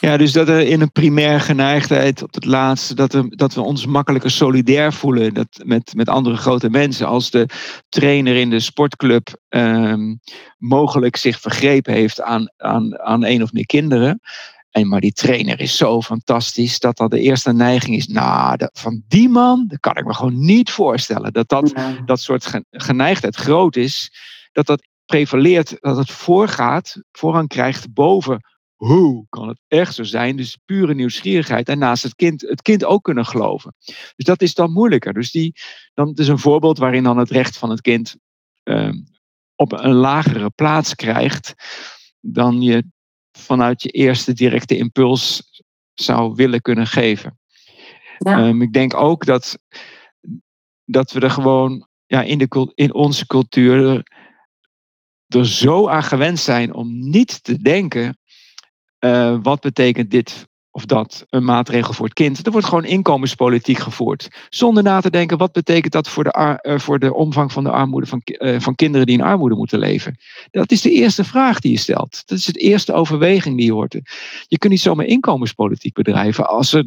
Ja, 0.00 0.16
dus 0.16 0.32
dat 0.32 0.48
er 0.48 0.60
in 0.60 0.80
een 0.80 0.92
primair 0.92 1.40
geneigdheid 1.40 2.22
op 2.22 2.34
het 2.34 2.44
laatste, 2.44 2.94
dat, 2.94 3.14
er, 3.14 3.36
dat 3.36 3.54
we 3.54 3.60
ons 3.60 3.86
makkelijker 3.86 4.30
solidair 4.30 4.92
voelen 4.92 5.34
dat, 5.34 5.62
met, 5.64 5.92
met 5.94 6.08
andere 6.08 6.36
grote 6.36 6.70
mensen. 6.70 7.06
Als 7.06 7.30
de 7.30 7.48
trainer 7.88 8.36
in 8.36 8.50
de 8.50 8.60
sportclub 8.60 9.36
ehm, 9.48 10.14
mogelijk 10.58 11.16
zich 11.16 11.40
vergrepen 11.40 11.92
heeft 11.92 12.20
aan, 12.20 12.52
aan, 12.56 12.98
aan 12.98 13.24
een 13.24 13.42
of 13.42 13.52
meer 13.52 13.66
kinderen. 13.66 14.20
En, 14.70 14.88
maar 14.88 15.00
die 15.00 15.12
trainer 15.12 15.60
is 15.60 15.76
zo 15.76 16.02
fantastisch 16.02 16.78
dat 16.78 16.96
dat 16.96 17.10
de 17.10 17.20
eerste 17.20 17.52
neiging 17.52 17.96
is. 17.96 18.06
Nou, 18.06 18.68
van 18.72 19.02
die 19.08 19.28
man, 19.28 19.64
dat 19.68 19.80
kan 19.80 19.96
ik 19.96 20.04
me 20.04 20.14
gewoon 20.14 20.44
niet 20.44 20.70
voorstellen. 20.70 21.32
Dat 21.32 21.48
dat, 21.48 21.72
dat 22.04 22.20
soort 22.20 22.50
geneigdheid 22.70 23.36
groot 23.36 23.76
is. 23.76 24.12
Dat 24.52 24.66
dat 24.66 24.86
prevaleert, 25.06 25.76
dat 25.80 25.96
het 25.96 26.10
voorgaat, 26.10 27.02
voorrang 27.12 27.48
krijgt 27.48 27.92
boven 27.92 28.40
hoe 28.78 29.26
kan 29.28 29.48
het 29.48 29.60
echt 29.68 29.94
zo 29.94 30.02
zijn? 30.02 30.36
Dus 30.36 30.58
pure 30.64 30.94
nieuwsgierigheid. 30.94 31.68
En 31.68 31.78
naast 31.78 32.02
het 32.02 32.14
kind, 32.14 32.40
het 32.40 32.62
kind 32.62 32.84
ook 32.84 33.04
kunnen 33.04 33.26
geloven. 33.26 33.74
Dus 34.16 34.24
dat 34.24 34.42
is 34.42 34.54
dan 34.54 34.72
moeilijker. 34.72 35.12
Dus 35.12 35.30
die, 35.30 35.54
dan, 35.94 36.08
het 36.08 36.18
is 36.18 36.28
een 36.28 36.38
voorbeeld 36.38 36.78
waarin 36.78 37.02
dan 37.02 37.18
het 37.18 37.30
recht 37.30 37.58
van 37.58 37.70
het 37.70 37.80
kind 37.80 38.16
uh, 38.64 38.92
op 39.54 39.72
een 39.72 39.94
lagere 39.94 40.50
plaats 40.50 40.94
krijgt 40.94 41.54
dan 42.20 42.62
je 42.62 42.84
vanuit 43.32 43.82
je 43.82 43.88
eerste 43.88 44.32
directe 44.32 44.76
impuls 44.76 45.42
zou 45.94 46.34
willen 46.34 46.60
kunnen 46.60 46.86
geven. 46.86 47.38
Ja. 48.18 48.46
Um, 48.46 48.62
ik 48.62 48.72
denk 48.72 48.94
ook 48.94 49.24
dat, 49.24 49.58
dat 50.84 51.12
we 51.12 51.20
er 51.20 51.30
gewoon 51.30 51.88
ja, 52.06 52.22
in, 52.22 52.38
de, 52.38 52.72
in 52.74 52.94
onze 52.94 53.26
cultuur 53.26 54.06
er 55.26 55.46
zo 55.46 55.88
aan 55.88 56.02
gewend 56.02 56.38
zijn 56.38 56.74
om 56.74 57.08
niet 57.10 57.44
te 57.44 57.62
denken 57.62 58.18
uh, 59.00 59.36
wat 59.42 59.60
betekent 59.60 60.10
dit 60.10 60.46
of 60.70 60.84
dat 60.84 61.26
een 61.30 61.44
maatregel 61.44 61.92
voor 61.92 62.04
het 62.04 62.14
kind? 62.14 62.46
Er 62.46 62.52
wordt 62.52 62.66
gewoon 62.66 62.84
inkomenspolitiek 62.84 63.78
gevoerd. 63.78 64.46
Zonder 64.48 64.82
na 64.82 65.00
te 65.00 65.10
denken, 65.10 65.38
wat 65.38 65.52
betekent 65.52 65.92
dat 65.92 66.08
voor 66.08 66.24
de, 66.24 66.58
uh, 66.62 66.78
voor 66.78 66.98
de 66.98 67.14
omvang 67.14 67.52
van 67.52 67.64
de 67.64 67.70
armoede 67.70 68.06
van, 68.06 68.22
uh, 68.24 68.60
van 68.60 68.74
kinderen 68.74 69.06
die 69.06 69.18
in 69.18 69.24
armoede 69.24 69.54
moeten 69.54 69.78
leven? 69.78 70.16
Dat 70.50 70.70
is 70.70 70.80
de 70.80 70.90
eerste 70.90 71.24
vraag 71.24 71.60
die 71.60 71.72
je 71.72 71.78
stelt. 71.78 72.22
Dat 72.26 72.38
is 72.38 72.44
de 72.44 72.60
eerste 72.60 72.92
overweging 72.92 73.56
die 73.56 73.66
je 73.66 73.72
hoort. 73.72 73.92
Je 74.46 74.58
kunt 74.58 74.72
niet 74.72 74.82
zomaar 74.82 75.06
inkomenspolitiek 75.06 75.94
bedrijven 75.94 76.48
als 76.48 76.72
er 76.72 76.86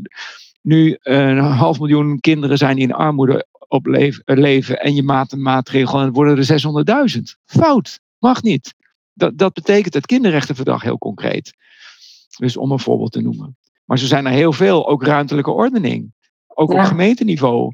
nu 0.61 0.97
een 1.01 1.37
half 1.37 1.79
miljoen 1.79 2.19
kinderen 2.19 2.57
zijn 2.57 2.75
die 2.75 2.85
in 2.87 2.93
armoede 2.93 3.45
op 3.67 3.85
leven 4.25 4.79
en 4.79 4.95
je 4.95 5.03
maakt 5.03 5.31
een 5.31 5.41
maatregel 5.41 5.99
en 5.99 6.11
worden 6.11 6.37
er 6.37 7.15
600.000. 7.17 7.21
Fout, 7.45 7.99
mag 8.19 8.41
niet. 8.41 8.73
Dat, 9.13 9.37
dat 9.37 9.53
betekent 9.53 9.93
het 9.93 10.05
kinderrechtenverdrag 10.05 10.81
heel 10.81 10.97
concreet. 10.97 11.53
Dus 12.37 12.57
om 12.57 12.71
een 12.71 12.79
voorbeeld 12.79 13.11
te 13.11 13.21
noemen. 13.21 13.57
Maar 13.85 13.99
zo 13.99 14.05
zijn 14.05 14.25
er 14.25 14.31
heel 14.31 14.53
veel, 14.53 14.87
ook 14.87 15.03
ruimtelijke 15.03 15.51
ordening. 15.51 16.13
Ook 16.47 16.71
op 16.71 16.79
gemeenteniveau. 16.79 17.71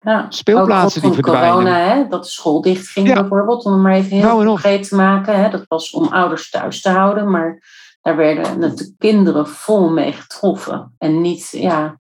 Ja, 0.00 0.26
Speelplaatsen 0.28 1.02
die 1.02 1.12
verdwijnen. 1.12 1.50
corona, 1.50 1.78
hè, 1.78 2.08
dat 2.08 2.24
de 2.24 2.30
school 2.30 2.60
dicht 2.60 2.88
ging 2.88 3.14
bijvoorbeeld. 3.14 3.64
Om 3.64 3.72
het 3.72 3.80
maar 3.82 3.94
even 3.94 4.16
heel 4.16 4.26
nou 4.26 4.46
concreet 4.46 4.88
te 4.88 4.94
maken. 4.94 5.42
Hè, 5.42 5.50
dat 5.50 5.64
was 5.68 5.90
om 5.90 6.06
ouders 6.06 6.50
thuis 6.50 6.80
te 6.80 6.88
houden. 6.88 7.30
Maar 7.30 7.62
daar 8.00 8.16
werden 8.16 8.58
natuurlijk 8.58 8.98
kinderen 8.98 9.48
vol 9.48 9.90
mee 9.90 10.12
getroffen. 10.12 10.94
En 10.98 11.20
niet, 11.20 11.48
ja, 11.50 12.00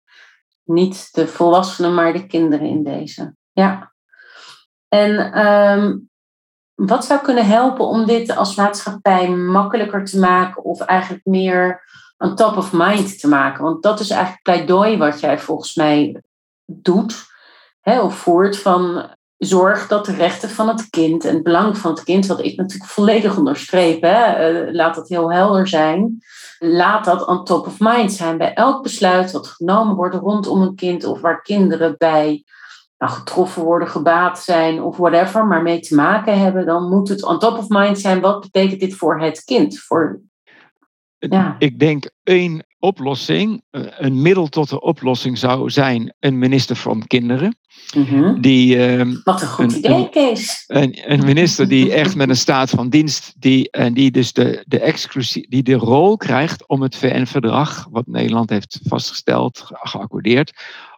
niet 0.63 1.09
de 1.11 1.27
volwassenen, 1.27 1.93
maar 1.93 2.13
de 2.13 2.27
kinderen 2.27 2.67
in 2.67 2.83
deze. 2.83 3.35
Ja. 3.51 3.93
En 4.87 5.45
um, 5.47 6.09
wat 6.75 7.05
zou 7.05 7.21
kunnen 7.21 7.45
helpen 7.45 7.85
om 7.85 8.05
dit 8.05 8.35
als 8.35 8.55
maatschappij 8.55 9.29
makkelijker 9.29 10.05
te 10.05 10.19
maken 10.19 10.63
of 10.63 10.79
eigenlijk 10.81 11.25
meer 11.25 11.83
een 12.17 12.35
top 12.35 12.57
of 12.57 12.73
mind 12.73 13.19
te 13.19 13.27
maken? 13.27 13.63
Want 13.63 13.83
dat 13.83 13.99
is 13.99 14.09
eigenlijk 14.09 14.43
pleidooi 14.43 14.97
wat 14.97 15.19
jij 15.19 15.39
volgens 15.39 15.75
mij 15.75 16.21
doet 16.65 17.29
hè, 17.81 18.01
of 18.01 18.15
voert 18.15 18.57
van 18.57 19.09
zorg 19.37 19.87
dat 19.87 20.05
de 20.05 20.13
rechten 20.13 20.49
van 20.49 20.67
het 20.67 20.89
kind 20.89 21.25
en 21.25 21.33
het 21.33 21.43
belang 21.43 21.77
van 21.77 21.91
het 21.91 22.03
kind, 22.03 22.25
wat 22.25 22.43
ik 22.43 22.57
natuurlijk 22.57 22.91
volledig 22.97 23.37
onderstreep, 23.37 24.01
hè, 24.01 24.23
eh, 24.23 24.73
laat 24.73 24.95
dat 24.95 25.09
heel 25.09 25.31
helder 25.31 25.67
zijn, 25.67 26.23
laat 26.59 27.05
dat 27.05 27.27
on 27.27 27.43
top 27.43 27.67
of 27.67 27.79
mind 27.79 28.13
zijn 28.13 28.37
bij 28.37 28.53
elk 28.53 28.83
besluit 28.83 29.31
wat 29.31 29.47
genomen 29.47 29.95
wordt 29.95 30.15
rondom 30.15 30.61
een 30.61 30.75
kind 30.75 31.03
of 31.03 31.21
waar 31.21 31.41
kinderen 31.41 31.95
bij 31.97 32.43
nou, 33.01 33.13
getroffen 33.13 33.63
worden, 33.63 33.87
gebaat 33.87 34.39
zijn 34.39 34.81
of 34.81 34.97
whatever, 34.97 35.45
maar 35.45 35.61
mee 35.61 35.79
te 35.79 35.95
maken 35.95 36.39
hebben, 36.39 36.65
dan 36.65 36.89
moet 36.89 37.09
het 37.09 37.23
on 37.23 37.39
top 37.39 37.57
of 37.57 37.69
mind 37.69 37.99
zijn. 37.99 38.21
Wat 38.21 38.41
betekent 38.41 38.79
dit 38.79 38.95
voor 38.95 39.21
het 39.21 39.43
kind? 39.43 39.79
Voor, 39.79 40.21
ja. 41.17 41.55
Ik 41.59 41.79
denk 41.79 42.09
één 42.23 42.65
oplossing, 42.79 43.63
eh, 43.69 43.81
een 43.97 44.21
middel 44.21 44.47
tot 44.47 44.69
de 44.69 44.81
oplossing 44.81 45.37
zou 45.37 45.69
zijn 45.69 46.13
een 46.19 46.37
minister 46.37 46.75
van 46.75 47.07
kinderen. 47.07 47.57
Mm 47.95 48.41
die, 48.41 48.75
uh, 48.75 49.15
Wat 49.23 49.41
een 49.41 49.47
goed 49.47 49.73
idee, 49.73 50.09
Kees. 50.09 50.63
Een, 50.67 51.11
een, 51.11 51.25
minister 51.25 51.67
die 51.67 51.93
echt 51.93 52.15
met 52.15 52.29
een 52.29 52.35
staat 52.35 52.69
van 52.69 52.89
dienst, 52.89 53.33
die, 53.37 53.71
en 53.71 53.93
die 53.93 54.11
dus 54.11 54.33
de, 54.33 54.63
de, 54.67 54.79
exclusie, 54.79 55.49
die 55.49 55.63
de 55.63 55.73
rol 55.73 56.17
krijgt 56.17 56.67
om 56.67 56.81
het 56.81 56.95
VN-verdrag, 56.95 57.87
wat 57.91 58.07
Nederland 58.07 58.49
heeft 58.49 58.79
vastgesteld, 58.83 59.61
geaccordeerd, 59.65 60.51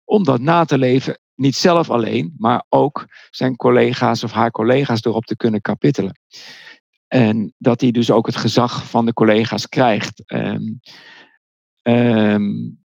om 0.05 0.23
dat 0.23 0.41
na 0.41 0.65
te 0.65 0.77
leven 0.77 1.17
niet 1.35 1.55
zelf 1.55 1.89
alleen, 1.89 2.33
maar 2.37 2.65
ook 2.69 3.05
zijn 3.29 3.55
collega's 3.55 4.23
of 4.23 4.31
haar 4.31 4.51
collega's 4.51 5.03
erop 5.03 5.25
te 5.25 5.35
kunnen 5.35 5.61
kapitelen. 5.61 6.19
En 7.07 7.53
dat 7.57 7.81
hij 7.81 7.91
dus 7.91 8.11
ook 8.11 8.25
het 8.25 8.35
gezag 8.35 8.89
van 8.89 9.05
de 9.05 9.13
collega's 9.13 9.69
krijgt. 9.69 10.23
Um, 10.33 10.79
um, 11.83 12.83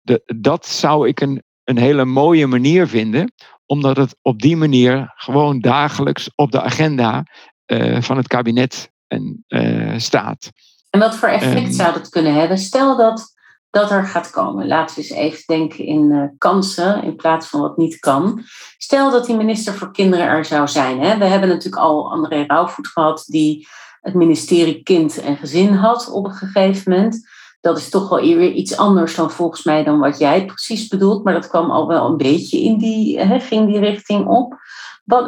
de, 0.00 0.22
dat 0.36 0.66
zou 0.66 1.08
ik 1.08 1.20
een, 1.20 1.42
een 1.64 1.78
hele 1.78 2.04
mooie 2.04 2.46
manier 2.46 2.88
vinden, 2.88 3.32
omdat 3.66 3.96
het 3.96 4.16
op 4.22 4.40
die 4.40 4.56
manier 4.56 5.12
gewoon 5.14 5.60
dagelijks 5.60 6.30
op 6.34 6.50
de 6.50 6.62
agenda 6.62 7.26
uh, 7.66 8.02
van 8.02 8.16
het 8.16 8.26
kabinet 8.26 8.90
en, 9.06 9.44
uh, 9.48 9.98
staat. 9.98 10.50
En 10.90 11.00
wat 11.00 11.16
voor 11.16 11.28
effect 11.28 11.66
um, 11.66 11.72
zou 11.72 11.92
dat 11.92 12.08
kunnen 12.08 12.34
hebben? 12.34 12.58
Stel 12.58 12.96
dat 12.96 13.34
dat 13.70 13.90
er 13.90 14.04
gaat 14.04 14.30
komen. 14.30 14.66
Laten 14.66 14.96
we 14.96 15.02
eens 15.02 15.10
even 15.10 15.42
denken 15.46 15.84
in 15.84 16.10
uh, 16.10 16.24
kansen 16.38 17.02
in 17.02 17.16
plaats 17.16 17.46
van 17.46 17.60
wat 17.60 17.76
niet 17.76 17.98
kan. 17.98 18.42
Stel 18.78 19.10
dat 19.10 19.26
die 19.26 19.36
minister 19.36 19.74
voor 19.74 19.92
kinderen 19.92 20.26
er 20.26 20.44
zou 20.44 20.68
zijn. 20.68 21.00
Hè? 21.00 21.18
We 21.18 21.24
hebben 21.24 21.48
natuurlijk 21.48 21.82
al 21.82 22.10
André 22.10 22.44
Rauwvoet 22.46 22.88
gehad 22.88 23.24
die 23.26 23.68
het 24.00 24.14
ministerie 24.14 24.82
Kind 24.82 25.20
en 25.20 25.36
Gezin 25.36 25.72
had 25.72 26.10
op 26.10 26.24
een 26.24 26.34
gegeven 26.34 26.92
moment. 26.92 27.28
Dat 27.60 27.78
is 27.78 27.88
toch 27.88 28.08
wel 28.08 28.20
weer 28.20 28.52
iets 28.52 28.76
anders 28.76 29.14
dan 29.14 29.30
volgens 29.30 29.64
mij 29.64 29.84
dan 29.84 29.98
wat 29.98 30.18
jij 30.18 30.44
precies 30.44 30.88
bedoelt. 30.88 31.24
Maar 31.24 31.34
dat 31.34 31.48
kwam 31.48 31.70
al 31.70 31.86
wel 31.86 32.06
een 32.06 32.16
beetje 32.16 32.60
in 32.60 32.78
die, 32.78 33.20
hè, 33.20 33.40
ging 33.40 33.66
die 33.66 33.78
richting 33.78 34.26
op. 34.26 34.56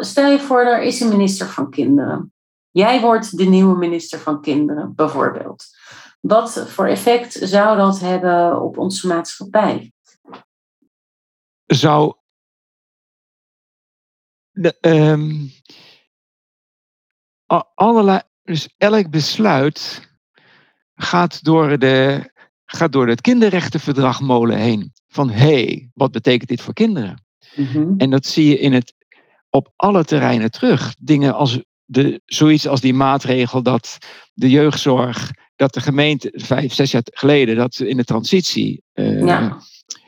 Stel 0.00 0.30
je 0.30 0.38
voor, 0.38 0.60
er 0.60 0.82
is 0.82 1.00
een 1.00 1.08
minister 1.08 1.46
van 1.46 1.70
kinderen. 1.70 2.32
Jij 2.70 3.00
wordt 3.00 3.36
de 3.36 3.44
nieuwe 3.44 3.76
minister 3.76 4.18
van 4.18 4.40
Kinderen, 4.40 4.92
bijvoorbeeld. 4.96 5.64
Wat 6.20 6.70
voor 6.70 6.86
effect 6.86 7.32
zou 7.32 7.76
dat 7.76 8.00
hebben 8.00 8.62
op 8.62 8.78
onze 8.78 9.06
maatschappij? 9.06 9.92
Zou. 11.66 12.14
De, 14.50 14.76
um, 14.80 15.50
allerlei, 17.74 18.20
dus 18.42 18.74
elk 18.76 19.10
besluit 19.10 20.08
gaat 20.94 21.44
door, 21.44 21.78
de, 21.78 22.30
gaat 22.64 22.92
door 22.92 23.08
het 23.08 23.20
kinderrechtenverdrag 23.20 24.20
molen 24.20 24.58
heen. 24.58 24.92
Van 25.08 25.30
hé, 25.30 25.64
hey, 25.64 25.90
wat 25.94 26.12
betekent 26.12 26.48
dit 26.48 26.60
voor 26.60 26.74
kinderen? 26.74 27.24
Mm 27.56 27.94
En 27.98 28.10
dat 28.10 28.26
zie 28.26 28.48
je 28.48 28.58
in 28.58 28.72
het, 28.72 28.94
op 29.50 29.72
alle 29.76 30.04
terreinen 30.04 30.50
terug. 30.50 30.94
Dingen 30.98 31.34
als 31.34 31.58
de, 31.84 32.20
zoiets 32.24 32.68
als 32.68 32.80
die 32.80 32.94
maatregel 32.94 33.62
dat 33.62 33.98
de 34.32 34.50
jeugdzorg, 34.50 35.30
dat 35.60 35.74
de 35.74 35.80
gemeente 35.80 36.32
vijf, 36.32 36.72
zes 36.72 36.90
jaar 36.90 37.02
geleden, 37.04 37.56
dat 37.56 37.78
in 37.78 37.96
de 37.96 38.04
transitie 38.04 38.82
uh, 38.94 39.24
ja, 39.24 39.58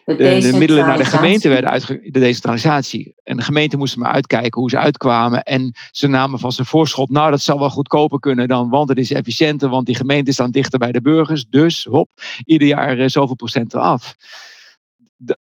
de, 0.05 0.15
de, 0.15 0.57
middelen 0.59 0.87
naar 0.87 0.99
de 0.99 1.05
gemeente 1.05 1.49
werden 1.49 1.71
uitgegeven, 1.71 2.13
de 2.13 2.19
decentralisatie. 2.19 3.15
En 3.23 3.37
de 3.37 3.43
gemeente 3.43 3.77
moesten 3.77 4.01
maar 4.01 4.13
uitkijken 4.13 4.61
hoe 4.61 4.71
ze 4.71 4.79
uitkwamen. 4.79 5.43
En 5.43 5.75
ze 5.91 6.07
namen 6.07 6.39
van 6.39 6.53
zijn 6.53 6.67
voorschot, 6.67 7.11
nou 7.11 7.31
dat 7.31 7.41
zal 7.41 7.59
wel 7.59 7.71
goedkoper 7.71 8.19
kunnen 8.19 8.49
dan, 8.49 8.69
want 8.69 8.89
het 8.89 8.99
is 8.99 9.13
efficiënter, 9.13 9.69
want 9.69 9.87
die 9.87 9.95
gemeente 9.95 10.33
staan 10.33 10.51
dichter 10.51 10.79
bij 10.79 10.93
de 10.93 11.01
burgers. 11.01 11.47
Dus, 11.49 11.85
hop, 11.85 12.09
ieder 12.45 12.69
jaar 12.69 12.99
uh, 12.99 13.09
zoveel 13.09 13.37
procent 13.37 13.75
eraf 13.75 14.15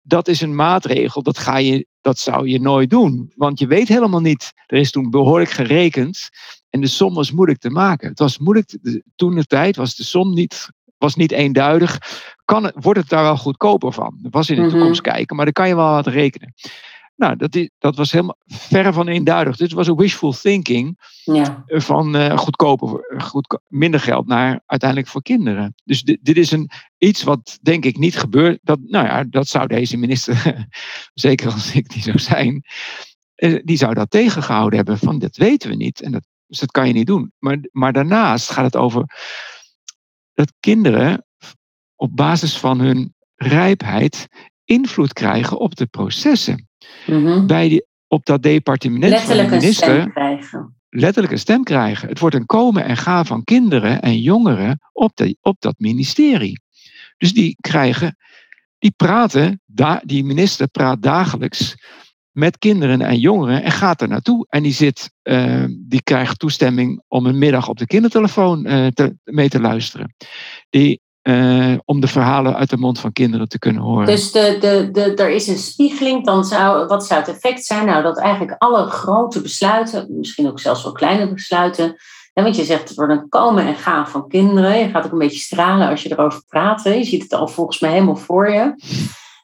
dat 0.02 0.28
is 0.28 0.40
een 0.40 0.54
maatregel, 0.54 1.22
dat, 1.22 1.38
ga 1.38 1.56
je, 1.56 1.86
dat 2.00 2.18
zou 2.18 2.48
je 2.48 2.60
nooit 2.60 2.90
doen. 2.90 3.32
Want 3.36 3.58
je 3.58 3.66
weet 3.66 3.88
helemaal 3.88 4.20
niet. 4.20 4.52
Er 4.66 4.78
is 4.78 4.90
toen 4.90 5.10
behoorlijk 5.10 5.50
gerekend 5.50 6.28
en 6.70 6.80
de 6.80 6.87
som 6.87 7.14
was 7.14 7.32
moeilijk 7.32 7.60
te 7.60 7.70
maken. 7.70 8.08
Het 8.08 8.18
was 8.18 8.38
moeilijk, 8.38 8.78
toen 9.16 9.34
de 9.34 9.44
tijd 9.44 9.76
was 9.76 9.94
de 9.94 10.04
som 10.04 10.34
niet, 10.34 10.70
was 10.98 11.14
niet 11.14 11.32
eenduidig. 11.32 11.98
Kan 12.44 12.64
het, 12.64 12.75
wordt 12.76 13.00
het 13.00 13.08
daar 13.08 13.22
wel 13.22 13.37
goedkoper 13.37 13.92
van? 13.92 14.18
Dat 14.22 14.32
was 14.32 14.50
in 14.50 14.56
de 14.56 14.62
mhm. 14.62 14.70
toekomst 14.70 15.00
kijken, 15.00 15.37
maar 15.37 15.44
dan 15.44 15.54
kan 15.54 15.68
je 15.68 15.76
wel 15.76 15.90
wat 15.90 16.06
rekenen. 16.06 16.54
Nou, 17.18 17.37
dat, 17.37 17.54
is, 17.54 17.70
dat 17.78 17.96
was 17.96 18.12
helemaal 18.12 18.37
verre 18.46 18.92
van 18.92 19.08
eenduidig. 19.08 19.56
Dit 19.56 19.72
was 19.72 19.87
een 19.87 19.96
wishful 19.96 20.32
thinking 20.32 20.98
ja. 21.25 21.64
van 21.66 22.16
uh, 22.16 22.38
goedkoper, 22.38 23.14
goed, 23.22 23.58
minder 23.68 24.00
geld 24.00 24.26
naar 24.26 24.60
uiteindelijk 24.66 25.10
voor 25.10 25.22
kinderen. 25.22 25.75
Dus 25.84 26.02
dit, 26.02 26.18
dit, 26.22 26.37
is 26.37 26.50
een, 26.50 26.70
iets 26.98 27.22
wat 27.22 27.58
denk 27.62 27.84
ik 27.84 27.98
niet 27.98 28.18
gebeurt. 28.18 28.58
Dat, 28.62 28.78
nou 28.82 29.06
ja, 29.06 29.25
dat 29.25 29.48
zou 29.48 29.66
deze 29.66 29.96
minister, 29.96 30.66
zeker 31.14 31.52
als 31.52 31.75
ik 31.75 31.88
die 31.88 32.02
zou 32.02 32.18
zijn, 32.18 32.64
uh, 33.37 33.60
die 33.64 33.76
zou 33.76 33.94
dat 33.94 34.10
tegengehouden 34.10 34.76
hebben. 34.76 34.98
Van 34.98 35.18
dat 35.18 35.37
weten 35.37 35.70
we 35.70 35.76
niet. 35.76 36.00
En 36.00 36.12
dat, 36.12 36.26
dus 36.48 36.58
dat 36.58 36.70
kan 36.70 36.86
je 36.86 36.92
niet 36.92 37.06
doen. 37.06 37.32
Maar, 37.38 37.58
maar 37.72 37.92
daarnaast 37.92 38.50
gaat 38.50 38.64
het 38.64 38.76
over 38.76 39.04
dat 40.34 40.52
kinderen 40.60 41.26
op 41.96 42.16
basis 42.16 42.58
van 42.58 42.80
hun 42.80 43.14
rijpheid 43.34 44.26
invloed 44.64 45.12
krijgen 45.12 45.58
op 45.58 45.76
de 45.76 45.86
processen. 45.86 46.68
Mhm. 47.06 47.46
bij 47.46 47.68
die, 47.68 47.86
op 48.06 48.24
dat 48.24 48.42
departement 48.42 49.10
letterlijk 49.10 49.48
van 49.48 49.58
de 49.58 49.64
minister. 49.64 49.88
Een 49.88 50.00
stem 50.00 50.12
krijgen. 50.12 50.76
Letterlijk 50.88 51.32
een 51.32 51.38
stem 51.38 51.62
krijgen. 51.62 52.08
Het 52.08 52.18
wordt 52.18 52.36
een 52.36 52.46
komen 52.46 52.84
en 52.84 52.96
gaan 52.96 53.26
van 53.26 53.44
kinderen 53.44 54.00
en 54.00 54.20
jongeren 54.20 54.80
op, 54.92 55.16
de, 55.16 55.36
op 55.40 55.56
dat 55.58 55.74
ministerie. 55.78 56.60
Dus 57.16 57.32
die 57.32 57.56
krijgen, 57.60 58.16
die 58.78 58.92
praten, 58.96 59.60
die 60.02 60.24
minister 60.24 60.68
praat 60.68 61.02
dagelijks 61.02 61.74
met 62.32 62.58
kinderen 62.58 63.00
en 63.00 63.18
jongeren 63.18 63.62
en 63.62 63.70
gaat 63.73 64.00
er 64.00 64.08
naartoe. 64.08 64.47
En 64.49 64.62
die, 64.62 64.73
zit, 64.73 65.11
uh, 65.23 65.64
die 65.68 66.02
krijgt 66.02 66.38
toestemming 66.38 67.02
om 67.08 67.26
een 67.26 67.38
middag 67.38 67.68
op 67.68 67.78
de 67.78 67.87
kindertelefoon 67.87 68.62
te, 68.94 69.16
mee 69.25 69.49
te 69.49 69.61
luisteren. 69.61 70.14
Die 70.70 71.00
uh, 71.29 71.74
om 71.85 72.00
de 72.00 72.07
verhalen 72.07 72.57
uit 72.57 72.70
de 72.70 72.76
mond 72.76 73.00
van 73.00 73.12
kinderen 73.12 73.48
te 73.48 73.59
kunnen 73.59 73.83
horen. 73.83 74.07
Dus 74.07 74.33
de, 74.33 74.57
de, 74.61 74.88
de, 74.92 75.14
er 75.14 75.31
is 75.31 75.46
een 75.46 75.59
spiegeling, 75.59 76.24
dan 76.24 76.44
zou, 76.44 76.87
wat 76.87 77.07
zou 77.07 77.20
het 77.20 77.29
effect 77.29 77.64
zijn? 77.64 77.87
Nou, 77.87 78.02
dat 78.02 78.18
eigenlijk 78.18 78.55
alle 78.59 78.87
grote 78.87 79.40
besluiten, 79.40 80.07
misschien 80.18 80.48
ook 80.48 80.61
zelfs 80.61 80.83
wel 80.83 80.92
kleine 80.92 81.33
besluiten, 81.33 81.96
want 82.33 82.57
je 82.57 82.64
zegt 82.64 82.88
het 82.88 82.96
wordt 82.96 83.12
een 83.12 83.29
komen 83.29 83.66
en 83.66 83.74
gaan 83.74 84.09
van 84.09 84.29
kinderen, 84.29 84.79
je 84.79 84.88
gaat 84.88 85.05
ook 85.05 85.12
een 85.12 85.18
beetje 85.18 85.38
stralen 85.38 85.88
als 85.88 86.02
je 86.02 86.12
erover 86.12 86.42
praat, 86.46 86.83
je 86.83 87.05
ziet 87.05 87.22
het 87.22 87.33
al 87.33 87.48
volgens 87.48 87.81
mij 87.81 87.90
helemaal 87.90 88.16
voor 88.16 88.50
je. 88.50 88.74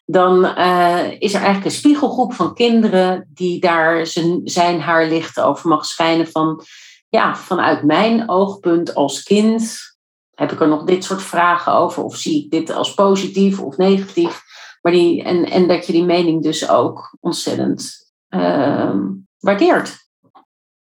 Dan 0.04 0.44
uh, 0.44 1.10
is 1.18 1.34
er 1.34 1.40
eigenlijk 1.40 1.64
een 1.64 1.70
spiegelgroep 1.70 2.32
van 2.32 2.54
kinderen 2.54 3.30
die 3.34 3.60
daar 3.60 4.06
zijn, 4.06 4.40
zijn 4.44 4.80
haar 4.80 5.06
licht 5.06 5.40
over 5.40 5.68
mag 5.68 5.84
schijnen 5.84 6.28
van, 6.28 6.64
ja, 7.08 7.36
vanuit 7.36 7.82
mijn 7.82 8.28
oogpunt 8.28 8.94
als 8.94 9.22
kind 9.22 9.92
heb 10.34 10.52
ik 10.52 10.60
er 10.60 10.68
nog 10.68 10.84
dit 10.84 11.04
soort 11.04 11.22
vragen 11.22 11.72
over? 11.72 12.02
Of 12.02 12.16
zie 12.16 12.44
ik 12.44 12.50
dit 12.50 12.70
als 12.70 12.94
positief 12.94 13.60
of 13.60 13.76
negatief? 13.76 14.42
Maar 14.82 14.92
die, 14.92 15.22
en, 15.22 15.44
en 15.44 15.68
dat 15.68 15.86
je 15.86 15.92
die 15.92 16.04
mening 16.04 16.42
dus 16.42 16.68
ook 16.68 17.16
ontzettend 17.20 18.12
uh, 18.28 18.94
waardeert. 19.38 20.08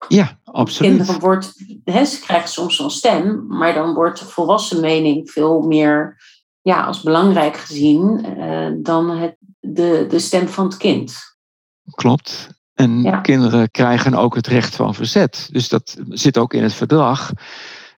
Ja, 0.08 0.38
absoluut. 0.44 0.96
Kinderen 0.96 1.20
wordt, 1.20 1.52
hè, 1.84 2.04
ze 2.04 2.20
krijgen 2.20 2.48
soms 2.48 2.78
een 2.78 2.90
stem, 2.90 3.46
maar 3.48 3.74
dan 3.74 3.94
wordt 3.94 4.18
de 4.18 4.24
volwassen 4.24 4.80
mening 4.80 5.30
veel 5.30 5.60
meer 5.60 6.16
ja, 6.62 6.84
als 6.84 7.02
belangrijk 7.02 7.56
gezien 7.56 8.24
uh, 8.38 8.70
dan 8.82 9.10
het, 9.10 9.36
de, 9.60 10.06
de 10.08 10.18
stem 10.18 10.48
van 10.48 10.64
het 10.64 10.76
kind. 10.76 11.14
Klopt. 11.94 12.58
En 12.74 13.22
kinderen 13.22 13.70
krijgen 13.70 14.14
ook 14.14 14.34
het 14.34 14.46
recht 14.46 14.76
van 14.76 14.94
verzet. 14.94 15.48
Dus 15.52 15.68
dat 15.68 15.96
zit 16.08 16.38
ook 16.38 16.54
in 16.54 16.62
het 16.62 16.74
verdrag. 16.74 17.32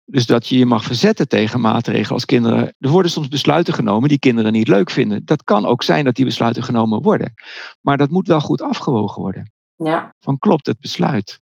Dus 0.04 0.26
dat 0.26 0.46
je 0.46 0.58
je 0.58 0.66
mag 0.66 0.84
verzetten 0.84 1.28
tegen 1.28 1.60
maatregelen 1.60 2.12
als 2.12 2.24
kinderen. 2.24 2.74
Er 2.78 2.90
worden 2.90 3.10
soms 3.10 3.28
besluiten 3.28 3.74
genomen 3.74 4.08
die 4.08 4.18
kinderen 4.18 4.52
niet 4.52 4.68
leuk 4.68 4.90
vinden. 4.90 5.24
Dat 5.24 5.44
kan 5.44 5.66
ook 5.66 5.82
zijn 5.82 6.04
dat 6.04 6.14
die 6.14 6.24
besluiten 6.24 6.62
genomen 6.62 7.02
worden. 7.02 7.32
Maar 7.80 7.96
dat 7.96 8.10
moet 8.10 8.26
wel 8.26 8.40
goed 8.40 8.62
afgewogen 8.62 9.22
worden. 9.22 9.52
Ja. 9.76 10.14
Van 10.20 10.38
klopt 10.38 10.66
het 10.66 10.80
besluit? 10.80 11.40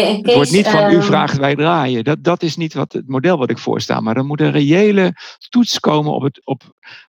Het 0.00 0.34
wordt 0.34 0.50
niet 0.50 0.68
van 0.68 0.90
u 0.90 0.94
ehm, 0.94 1.02
vraagt 1.02 1.36
wij 1.36 1.54
draaien. 1.54 2.04
Dat, 2.04 2.24
dat 2.24 2.42
is 2.42 2.56
niet 2.56 2.74
wat 2.74 2.92
het 2.92 3.08
model 3.08 3.38
wat 3.38 3.50
ik 3.50 3.58
voorsta. 3.58 4.00
Maar 4.00 4.16
er 4.16 4.24
moet 4.24 4.40
een 4.40 4.50
reële 4.50 5.14
toets 5.48 5.80
komen 5.80 6.12
op, 6.12 6.22
het, 6.22 6.46
op 6.46 6.62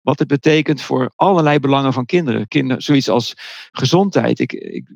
wat 0.02 0.18
het 0.18 0.28
betekent 0.28 0.82
voor 0.82 1.12
allerlei 1.16 1.58
belangen 1.58 1.92
van 1.92 2.06
kinderen. 2.06 2.48
Kinder, 2.48 2.82
zoiets 2.82 3.08
als 3.08 3.34
gezondheid. 3.70 4.38
Ik, 4.38 4.52
ik, 4.52 4.88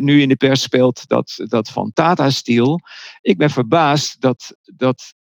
nu 0.00 0.20
in 0.20 0.28
de 0.28 0.36
pers 0.36 0.62
speelt 0.62 1.08
dat, 1.08 1.42
dat 1.44 1.68
van 1.68 1.90
Tata 1.94 2.30
Steel. 2.30 2.80
Ik 3.20 3.38
ben 3.38 3.50
verbaasd 3.50 4.20
dat, 4.20 4.56
dat 4.62 5.14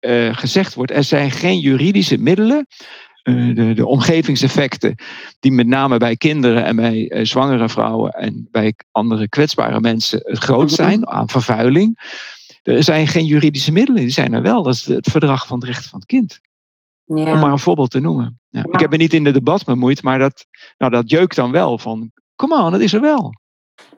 uh, 0.00 0.36
gezegd 0.36 0.74
wordt, 0.74 0.92
er 0.92 1.04
zijn 1.04 1.30
geen 1.30 1.58
juridische 1.58 2.18
middelen. 2.18 2.66
Uh, 3.28 3.54
de, 3.54 3.72
de, 3.72 3.86
omgevingseffecten, 3.86 4.94
die 5.40 5.52
met 5.52 5.66
name 5.66 5.96
bij 5.96 6.16
kinderen 6.16 6.64
en 6.64 6.76
bij 6.76 7.12
uh, 7.12 7.24
zwangere 7.24 7.68
vrouwen 7.68 8.10
en 8.10 8.48
bij 8.50 8.74
andere 8.90 9.28
kwetsbare 9.28 9.80
mensen 9.80 10.20
groot 10.24 10.66
mhm. 10.66 10.74
zijn 10.74 11.08
aan 11.08 11.28
vervuiling. 11.28 11.98
Er 12.62 12.82
zijn 12.82 13.06
geen 13.06 13.24
juridische 13.24 13.72
middelen, 13.72 14.00
die 14.00 14.10
zijn 14.10 14.32
er 14.32 14.42
wel. 14.42 14.62
Dat 14.62 14.74
is 14.74 14.86
het 14.86 15.10
verdrag 15.10 15.46
van 15.46 15.58
het 15.58 15.66
recht 15.66 15.86
van 15.86 15.98
het 15.98 16.08
kind. 16.08 16.40
Ja. 17.04 17.32
Om 17.32 17.38
maar 17.38 17.52
een 17.52 17.58
voorbeeld 17.58 17.90
te 17.90 18.00
noemen. 18.00 18.40
Ja. 18.48 18.60
Ja. 18.66 18.72
Ik 18.72 18.80
heb 18.80 18.90
me 18.90 18.96
niet 18.96 19.14
in 19.14 19.24
de 19.24 19.30
debat 19.30 19.64
bemoeid, 19.64 20.02
maar 20.02 20.18
dat, 20.18 20.46
nou, 20.78 20.92
dat 20.92 21.10
jeukt 21.10 21.36
dan 21.36 21.50
wel 21.50 21.78
van, 21.78 22.10
come 22.36 22.62
on, 22.62 22.70
dat 22.70 22.80
is 22.80 22.92
er 22.92 23.00
wel. 23.00 23.32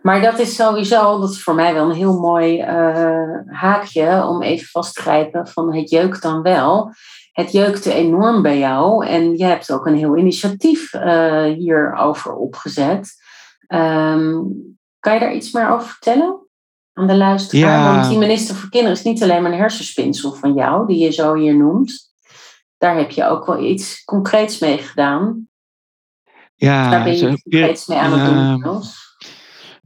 Maar 0.03 0.21
dat 0.21 0.39
is 0.39 0.55
sowieso, 0.55 1.21
dat 1.21 1.31
is 1.31 1.43
voor 1.43 1.55
mij 1.55 1.75
wel 1.75 1.91
een 1.91 1.97
heel 1.97 2.19
mooi 2.19 2.61
uh, 2.61 3.31
haakje 3.47 4.27
om 4.27 4.43
even 4.43 4.67
vast 4.67 4.95
te 4.95 5.01
grijpen 5.01 5.49
van 5.49 5.75
het 5.75 5.91
jeukt 5.91 6.23
dan 6.23 6.43
wel. 6.43 6.93
Het 7.39 7.53
jeukte 7.53 7.93
enorm 7.93 8.43
bij 8.43 8.59
jou 8.59 9.07
en 9.07 9.37
je 9.37 9.45
hebt 9.45 9.73
ook 9.73 9.87
een 9.87 9.97
heel 9.97 10.17
initiatief 10.17 10.95
uh, 10.95 11.45
hierover 11.45 12.35
opgezet. 12.35 13.15
Um, 13.69 14.79
kan 14.99 15.15
je 15.15 15.21
daar 15.21 15.35
iets 15.35 15.53
meer 15.53 15.71
over 15.71 15.89
vertellen 15.89 16.47
aan 16.93 17.07
de 17.07 17.17
luisteraar? 17.17 17.81
Ja. 17.81 17.95
Want 17.95 18.09
die 18.09 18.19
minister 18.19 18.55
voor 18.55 18.69
kinderen 18.71 18.97
is 18.97 19.03
niet 19.03 19.23
alleen 19.23 19.43
maar 19.43 19.53
een 19.53 19.59
hersenspinsel 19.59 20.33
van 20.33 20.55
jou, 20.55 20.87
die 20.87 20.99
je 20.99 21.11
zo 21.11 21.35
hier 21.35 21.57
noemt. 21.57 22.13
Daar 22.79 22.97
heb 22.97 23.11
je 23.11 23.25
ook 23.25 23.47
wel 23.47 23.65
iets 23.65 24.05
concreets 24.05 24.59
mee 24.59 24.79
gedaan. 24.79 25.49
Ja, 26.55 26.91
daar 26.91 27.05
ben 27.05 27.17
je 27.17 27.41
concreets 27.43 27.87
mee 27.87 27.99
aan 27.99 28.19
het 28.19 28.63
doen. 28.63 28.83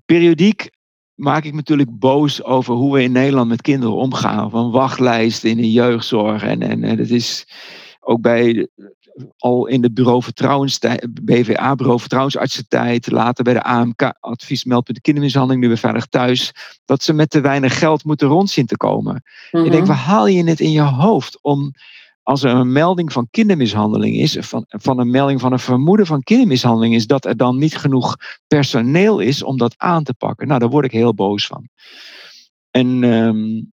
Periodiek 0.05 0.71
maak 1.14 1.44
ik 1.44 1.51
me 1.51 1.57
natuurlijk 1.57 1.98
boos 1.98 2.44
over 2.44 2.75
hoe 2.75 2.92
we 2.94 3.03
in 3.03 3.12
Nederland 3.12 3.48
met 3.48 3.62
kinderen 3.62 3.96
omgaan. 3.96 4.51
Van 4.51 4.70
wachtlijsten 4.70 5.51
in 5.51 5.57
de 5.57 5.72
jeugdzorg. 5.72 6.42
En, 6.42 6.62
en, 6.62 6.85
en 6.85 6.96
dat 6.96 7.09
is 7.09 7.46
ook 8.01 8.20
bij 8.20 8.68
al 9.37 9.66
in 9.66 9.81
de 9.81 9.92
bureau 9.92 10.22
BVA, 11.22 11.75
bureau 11.75 12.01
vertrouwensartsentijd, 12.01 13.11
later 13.11 13.44
bij 13.44 13.55
de 13.55 13.62
AMK, 13.62 14.12
adviesmeldpunt 14.20 15.01
kindermishandeling, 15.01 15.62
nu 15.62 15.68
weer 15.68 15.79
veilig 15.79 16.07
thuis, 16.07 16.53
dat 16.85 17.03
ze 17.03 17.12
met 17.12 17.31
te 17.31 17.40
weinig 17.40 17.79
geld 17.79 18.05
moeten 18.05 18.29
rondzien 18.29 18.66
te 18.66 18.77
komen. 18.77 19.22
Ik 19.51 19.70
denk, 19.70 19.72
mhm. 19.72 19.87
waar 19.87 19.96
haal 19.96 20.27
je 20.27 20.44
het 20.44 20.61
in 20.61 20.70
je 20.70 20.81
hoofd 20.81 21.38
om 21.42 21.72
als 22.23 22.43
er 22.43 22.51
een 22.51 22.73
melding 22.73 23.13
van 23.13 23.29
kindermishandeling 23.31 24.17
is, 24.17 24.37
van, 24.41 24.65
van 24.69 24.99
een 24.99 25.11
melding 25.11 25.41
van 25.41 25.53
een 25.53 25.59
vermoeden 25.59 26.07
van 26.07 26.23
kindermishandeling 26.23 26.95
is, 26.95 27.07
dat 27.07 27.25
er 27.25 27.37
dan 27.37 27.59
niet 27.59 27.77
genoeg 27.77 28.17
personeel 28.47 29.19
is 29.19 29.43
om 29.43 29.59
dat 29.59 29.75
aan 29.77 30.05
te 30.05 30.15
pakken. 30.15 30.47
Nou, 30.47 30.61
daar 30.61 30.69
word 30.69 30.85
ik 30.85 30.93
heel 30.93 31.15
boos 31.15 31.47
van. 31.47 31.69
En 32.71 33.03
um, 33.03 33.73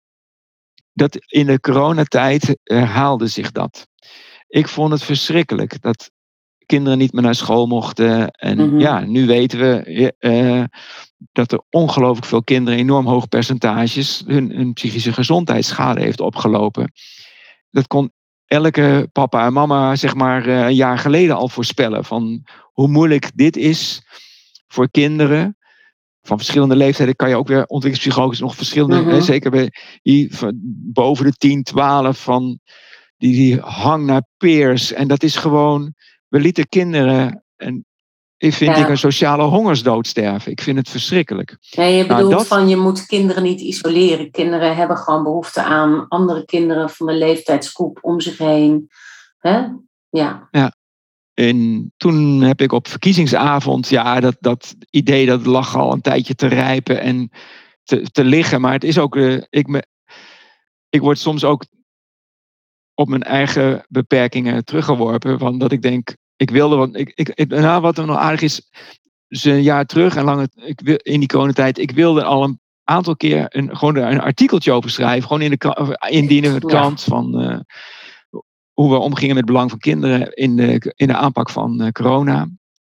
dat 0.93 1.17
in 1.27 1.47
de 1.47 1.61
coronatijd 1.61 2.59
herhaalde 2.63 3.27
zich 3.27 3.53
dat. 3.53 3.87
Ik 4.49 4.69
vond 4.69 4.93
het 4.93 5.03
verschrikkelijk 5.03 5.83
dat 5.83 6.11
kinderen 6.67 6.99
niet 6.99 7.13
meer 7.13 7.23
naar 7.23 7.35
school 7.35 7.67
mochten. 7.67 8.31
En 8.31 8.57
mhm. 8.57 8.79
ja, 8.79 9.01
nu 9.01 9.27
weten 9.27 9.59
we 9.59 10.15
uh, 10.19 10.65
dat 11.33 11.53
er 11.53 11.63
ongelooflijk 11.71 12.27
veel 12.27 12.45
kinderen, 12.45 12.79
enorm 12.79 13.07
hoog 13.07 13.29
percentages, 13.29 14.23
hun, 14.27 14.51
hun 14.51 14.73
psychische 14.73 15.13
gezondheidsschade 15.13 16.01
heeft 16.01 16.21
opgelopen. 16.21 16.93
Dat 17.71 17.87
kon 17.87 18.13
elke 18.49 19.09
papa 19.13 19.47
en 19.47 19.53
mama, 19.53 19.97
zeg 19.97 20.15
maar, 20.15 20.47
uh, 20.47 20.61
een 20.61 20.75
jaar 20.75 20.99
geleden 20.99 21.37
al 21.37 21.49
voorspellen. 21.49 22.05
Van 22.05 22.47
hoe 22.73 22.89
moeilijk 22.89 23.31
dit 23.35 23.57
is 23.57 24.03
voor 24.67 24.91
kinderen. 24.91 25.57
Van 26.23 26.37
verschillende 26.37 26.77
leeftijden 26.77 27.17
kan 27.17 27.29
je 27.29 27.37
ook 27.37 27.49
weer 27.49 27.67
ontwikkelingspsychologisch 27.67 28.41
nog 28.41 28.57
verschillende, 28.57 29.01
mhm. 29.01 29.21
zeker 29.21 29.51
bij 29.51 29.71
die, 30.03 30.31
boven 30.93 31.25
de 31.25 31.33
10, 31.33 31.63
12, 31.63 32.23
van 32.23 32.59
die, 33.17 33.33
die 33.33 33.61
hang 33.61 34.07
naar 34.07 34.27
peers. 34.37 34.93
En 34.93 35.09
dat 35.09 35.23
is 35.23 35.37
gewoon, 35.37 35.95
we 36.29 36.41
lieten 36.41 36.69
kinderen, 36.69 37.45
en 37.57 37.87
ik 38.39 38.55
vind 38.55 38.77
ik 38.77 38.89
een 38.89 38.99
sociale 38.99 39.43
hongersdood 39.43 40.07
sterven. 40.07 40.53
Ik 40.53 40.61
vind 40.61 40.79
het 40.79 40.89
verschrikkelijk. 40.89 41.57
Ja, 41.61 41.85
je 41.85 42.05
nou, 42.05 42.23
bedoelt 42.23 42.47
van 42.47 42.69
je 42.69 42.77
moet 42.77 43.07
kinderen 43.07 43.43
niet 43.43 43.61
isoleren. 43.61 44.31
Kinderen 44.31 44.77
hebben 44.77 44.97
gewoon 44.97 45.23
behoefte 45.23 45.63
aan 45.63 46.09
andere 46.09 46.45
kinderen 46.45 46.91
van 46.91 47.07
de 47.07 47.13
leeftijdsgroep 47.13 47.99
om 48.01 48.21
zich 48.21 48.39
heen. 48.39 48.91
Hè? 49.39 49.67
Ja. 50.09 50.49
ja. 50.51 50.73
En 51.35 51.93
toen 51.97 52.41
heb 52.41 52.61
ik 52.61 52.73
op 52.73 52.89
verkiezingsavond, 52.89 53.89
ja, 53.89 54.21
dat, 54.21 54.37
dat 54.41 54.75
idee 54.91 55.27
dat 55.27 55.47
lag 55.47 55.77
al 55.77 55.93
een 55.93 56.01
tijdje 56.01 56.35
te 56.35 56.47
rijpen 56.47 57.01
en 57.01 57.31
te, 57.85 58.11
te 58.11 58.25
liggen. 58.25 58.61
Maar 58.61 58.73
het 58.73 58.85
is 58.85 58.99
ook, 58.99 59.17
uh, 59.17 59.43
ik, 59.51 59.67
me, 59.67 59.87
ik 60.89 61.01
word 61.01 61.19
soms 61.19 61.45
ook 61.45 61.65
op 62.95 63.09
mijn 63.09 63.23
eigen 63.23 63.85
beperkingen 63.89 64.65
teruggeworpen. 64.65 65.39
Van 65.39 65.59
dat 65.59 65.73
ik 65.73 65.83
denk, 65.83 66.17
ik 66.39 66.51
wilde, 66.51 66.77
wat, 66.77 66.89
ik, 66.93 67.13
ik, 67.15 67.49
nou, 67.49 67.81
wat 67.81 67.99
er 67.99 68.07
nog 68.07 68.17
aardig 68.17 68.41
is, 68.41 68.71
is 69.29 69.45
een 69.45 69.63
jaar 69.63 69.87
terug 69.87 70.17
en 70.17 70.25
lang 70.25 70.49
ik, 70.55 70.81
in 70.81 71.19
die 71.19 71.29
coronatijd, 71.29 71.79
ik 71.79 71.91
wilde 71.91 72.25
al 72.25 72.45
een 72.45 72.61
aantal 72.85 73.17
keer 73.17 73.47
een, 73.49 73.77
gewoon 73.77 73.97
een 73.97 74.21
artikeltje 74.21 74.73
over 74.73 74.91
schrijven. 74.91 75.23
Gewoon 75.23 75.43
in 75.43 75.51
de, 75.51 75.97
indienen 76.09 76.61
de 76.61 76.67
krant 76.67 77.03
van 77.03 77.43
uh, 77.43 77.59
hoe 78.73 78.91
we 78.91 78.97
omgingen 78.97 79.35
met 79.35 79.45
het 79.45 79.53
belang 79.53 79.71
van 79.71 79.79
kinderen 79.79 80.33
in 80.33 80.57
de, 80.57 80.93
in 80.97 81.07
de 81.07 81.17
aanpak 81.17 81.51
van 81.51 81.83
uh, 81.83 81.89
corona. 81.89 82.49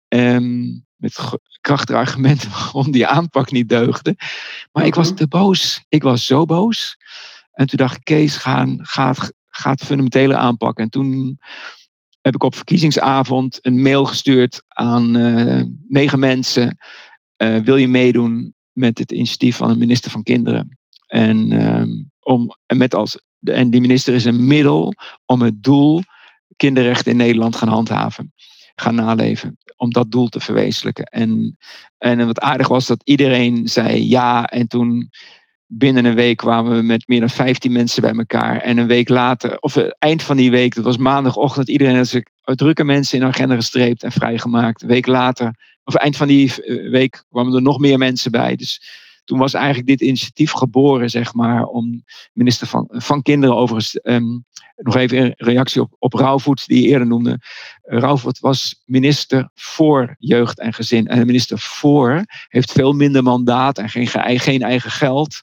Um, 0.08 0.86
met 0.96 1.20
krachtige 1.62 1.98
argumenten 1.98 2.50
waarom 2.58 2.92
die 2.92 3.08
aanpak 3.08 3.52
niet 3.52 3.70
deugde. 3.70 4.16
Maar 4.72 4.86
ik 4.86 4.96
was 4.96 5.08
mhm. 5.08 5.16
te 5.16 5.28
boos. 5.28 5.86
Ik 5.90 6.04
was 6.04 6.26
zo 6.26 6.46
boos. 6.46 6.98
En 7.52 7.68
toen 7.68 7.78
dacht 7.78 7.96
ik, 7.96 8.04
Kees, 8.04 8.38
ga, 8.38 8.68
ga, 8.78 9.14
ga 9.48 9.72
het 9.72 9.84
fundamentele 9.84 10.36
aanpakken. 10.36 10.84
En 10.84 10.90
toen 10.90 11.40
heb 12.24 12.36
ik 12.36 12.44
op 12.44 12.56
verkiezingsavond 12.56 13.60
een 13.62 13.82
mail 13.82 14.06
gestuurd 14.06 14.64
aan 14.68 15.18
uh, 15.18 15.64
negen 15.88 16.20
mensen. 16.20 16.78
Uh, 17.38 17.58
wil 17.58 17.76
je 17.76 17.88
meedoen 17.88 18.54
met 18.72 18.98
het 18.98 19.12
initiatief 19.12 19.56
van 19.56 19.70
een 19.70 19.78
minister 19.78 20.12
van 20.12 20.24
Kinderen? 20.24 20.78
En, 21.08 21.52
uh, 21.52 21.84
om, 22.20 22.56
en, 22.66 22.78
met 22.78 22.96
als, 22.96 23.20
en 23.44 23.70
die 23.70 23.82
minister 23.82 24.14
is 24.14 24.26
een 24.26 24.48
middel 24.48 24.94
om 25.26 25.42
het 25.42 25.64
doel 25.64 26.02
kinderrechten 26.56 27.12
in 27.12 27.18
Nederland 27.18 27.56
gaan 27.56 27.68
handhaven, 27.68 28.34
gaan 28.76 28.96
naleven. 28.96 29.58
Om 29.76 29.92
dat 29.92 30.12
doel 30.12 30.28
te 30.28 30.40
verwezenlijken. 30.40 31.06
En, 31.06 31.58
en 31.98 32.26
wat 32.26 32.40
aardig 32.40 32.68
was 32.68 32.88
dat 32.88 33.02
iedereen 33.04 33.68
zei 33.68 34.10
ja. 34.10 34.46
En 34.46 34.68
toen 34.68 35.10
binnen 35.78 36.06
een 36.06 36.16
week 36.16 36.38
kwamen 36.38 36.76
we 36.76 36.82
met 36.82 37.08
meer 37.08 37.20
dan 37.20 37.30
15 37.30 37.72
mensen 37.72 38.02
bij 38.02 38.14
elkaar. 38.14 38.58
En 38.58 38.78
een 38.78 38.88
week 38.88 39.10
later, 39.10 39.60
of 39.60 39.74
het 39.74 39.96
eind 40.00 40.24
van 40.24 40.38
die 40.38 40.52
week, 40.52 40.76
dat 40.76 40.84
was 40.84 40.98
maandagochtend, 40.98 41.70
iedereen 41.70 41.96
had 41.96 42.08
zich 42.08 42.24
drukke 42.44 42.84
mensen 42.84 43.20
in 43.20 43.26
agenda 43.26 43.56
gestreept 43.56 44.04
en 44.04 44.12
vrijgemaakt. 44.12 44.82
Een 44.82 44.88
week 44.88 45.08
later, 45.08 45.56
of 45.84 45.96
eind 45.96 46.18
van 46.18 46.28
die 46.28 46.64
eh, 46.64 46.90
week, 46.90 47.24
kwamen 47.30 47.54
er 47.54 47.62
nog 47.62 47.80
meer 47.80 47.98
mensen 47.98 48.32
bij. 48.32 48.56
Dus 48.56 48.82
toen 49.24 49.40
was 49.40 49.54
eigenlijk 49.54 49.88
dit 49.88 50.02
initiatief 50.02 50.52
geboren, 50.52 51.10
zeg 51.10 51.34
maar, 51.34 51.64
om 51.64 52.04
minister 52.34 52.68
van, 52.68 52.86
van 52.90 53.22
Kinderen 53.22 53.56
overigens, 53.56 54.00
um, 54.04 54.46
nog 54.76 54.96
even 54.96 55.18
een 55.18 55.34
reactie 55.38 55.82
op, 55.82 55.96
op 56.00 56.14
Rauwvoet, 56.14 56.68
die 56.68 56.84
je 56.84 56.88
eerder 56.88 57.08
noemde. 57.08 57.40
Rauwvoet 57.82 58.40
was 58.40 58.82
minister 58.86 59.50
voor 59.54 60.16
jeugd 60.20 60.60
en 60.60 60.74
gezin. 60.74 61.08
En 61.08 61.20
de 61.20 61.26
minister 61.26 61.60
voor 61.60 62.26
heeft 62.48 62.72
veel 62.72 62.94
minder 62.94 63.24
mandaat 63.24 63.78
en 63.78 63.90
geen, 63.90 64.08
geen 64.40 64.62
eigen 64.62 64.92
geld 64.92 65.42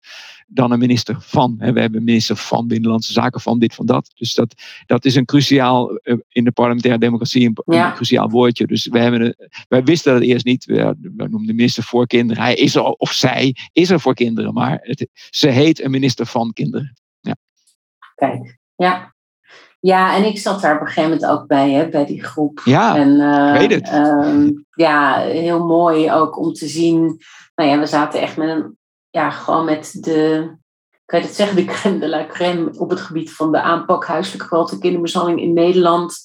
dan 0.53 0.73
een 0.73 0.79
minister 0.79 1.17
van. 1.21 1.57
We 1.59 1.65
hebben 1.65 1.97
een 1.97 2.05
minister 2.05 2.37
van 2.37 2.67
Binnenlandse 2.67 3.13
Zaken, 3.13 3.41
van 3.41 3.59
dit, 3.59 3.75
van 3.75 3.87
dat. 3.87 4.11
Dus 4.15 4.35
dat, 4.35 4.55
dat 4.87 5.05
is 5.05 5.15
een 5.15 5.25
cruciaal, 5.25 5.95
eh, 5.95 6.17
in 6.29 6.45
de 6.45 6.53
parlementaire 6.53 7.01
democratie, 7.01 7.53
een, 7.65 7.93
cruciaal 7.95 8.31
woordje. 8.31 8.67
Dus 8.67 8.87
wij, 8.87 9.03
hebben 9.03 9.37
wij 9.69 9.83
wisten 9.85 10.13
dat 10.13 10.23
eerst 10.23 10.45
niet. 10.45 10.65
We, 10.65 10.97
noemden 11.17 11.47
de 11.47 11.55
minister 11.55 11.83
voor 11.83 12.07
kinderen. 12.07 12.43
Hij 12.43 12.55
is 12.55 12.75
er, 12.75 12.83
of 12.83 13.13
zij 13.13 13.57
is 13.73 13.91
er 13.91 14.01
voor 14.01 14.15
kinderen, 14.15 14.53
maar 14.53 14.79
het, 14.83 15.09
ze 15.31 15.49
heet 15.49 15.83
een 15.83 15.91
minister 15.91 16.27
van 16.27 16.53
kinderen. 16.53 16.97
Ja. 17.21 17.37
Kijk, 18.15 18.59
ja. 18.77 19.15
Ja, 19.81 20.17
en 20.17 20.25
ik 20.25 20.39
zat 20.39 20.61
daar 20.61 20.75
op 20.75 20.81
een 20.81 20.87
gegeven 20.87 21.11
moment 21.11 21.31
ook 21.31 21.47
bij, 21.47 21.71
hè, 21.71 21.89
bij 21.89 22.07
die 22.07 22.25
groep. 22.25 22.61
Ja, 22.65 22.97
en, 22.97 23.09
uh, 23.09 23.53
weet 23.53 23.71
het. 23.71 23.89
Ehm, 23.89 24.51
ja, 24.71 25.19
heel 25.19 25.67
mooi 25.67 26.13
ook 26.13 26.39
om 26.39 26.53
te 26.53 26.69
zien. 26.69 27.19
Nou 27.55 27.71
ja, 27.71 27.79
we 27.79 27.87
zaten 27.87 28.21
echt 28.21 28.37
met 28.37 28.49
een 28.49 28.79
ja, 29.11 29.31
gewoon 29.31 29.65
met 29.65 29.97
de, 30.01 30.51
kan 31.05 31.21
je 31.21 31.27
het 31.27 31.35
zeggen, 31.35 31.57
de 31.57 31.65
crème 31.65 31.99
de 31.99 32.09
la 32.09 32.27
crème 32.27 32.71
op 32.79 32.91
het 32.91 33.01
gebied 33.01 33.33
van 33.33 33.53
de 33.53 33.61
aanpak 33.61 34.07
huiselijke 34.07 34.47
geweld 34.47 34.73
en 34.73 34.81
kindermishandeling 34.81 35.41
in 35.41 35.53
Nederland. 35.53 36.19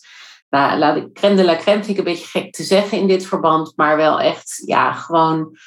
Nou, 0.50 0.78
laat 0.78 0.96
ik 0.96 1.14
crème 1.14 1.36
de 1.36 1.44
la 1.44 1.56
crème 1.56 1.84
vind 1.84 1.88
ik 1.88 1.98
een 1.98 2.14
beetje 2.14 2.40
gek 2.40 2.54
te 2.54 2.64
zeggen 2.64 2.98
in 2.98 3.08
dit 3.08 3.26
verband, 3.26 3.74
maar 3.76 3.98
wel 3.98 4.20
echt, 4.20 4.62
ja, 4.66 4.94
gewoon 4.94 5.58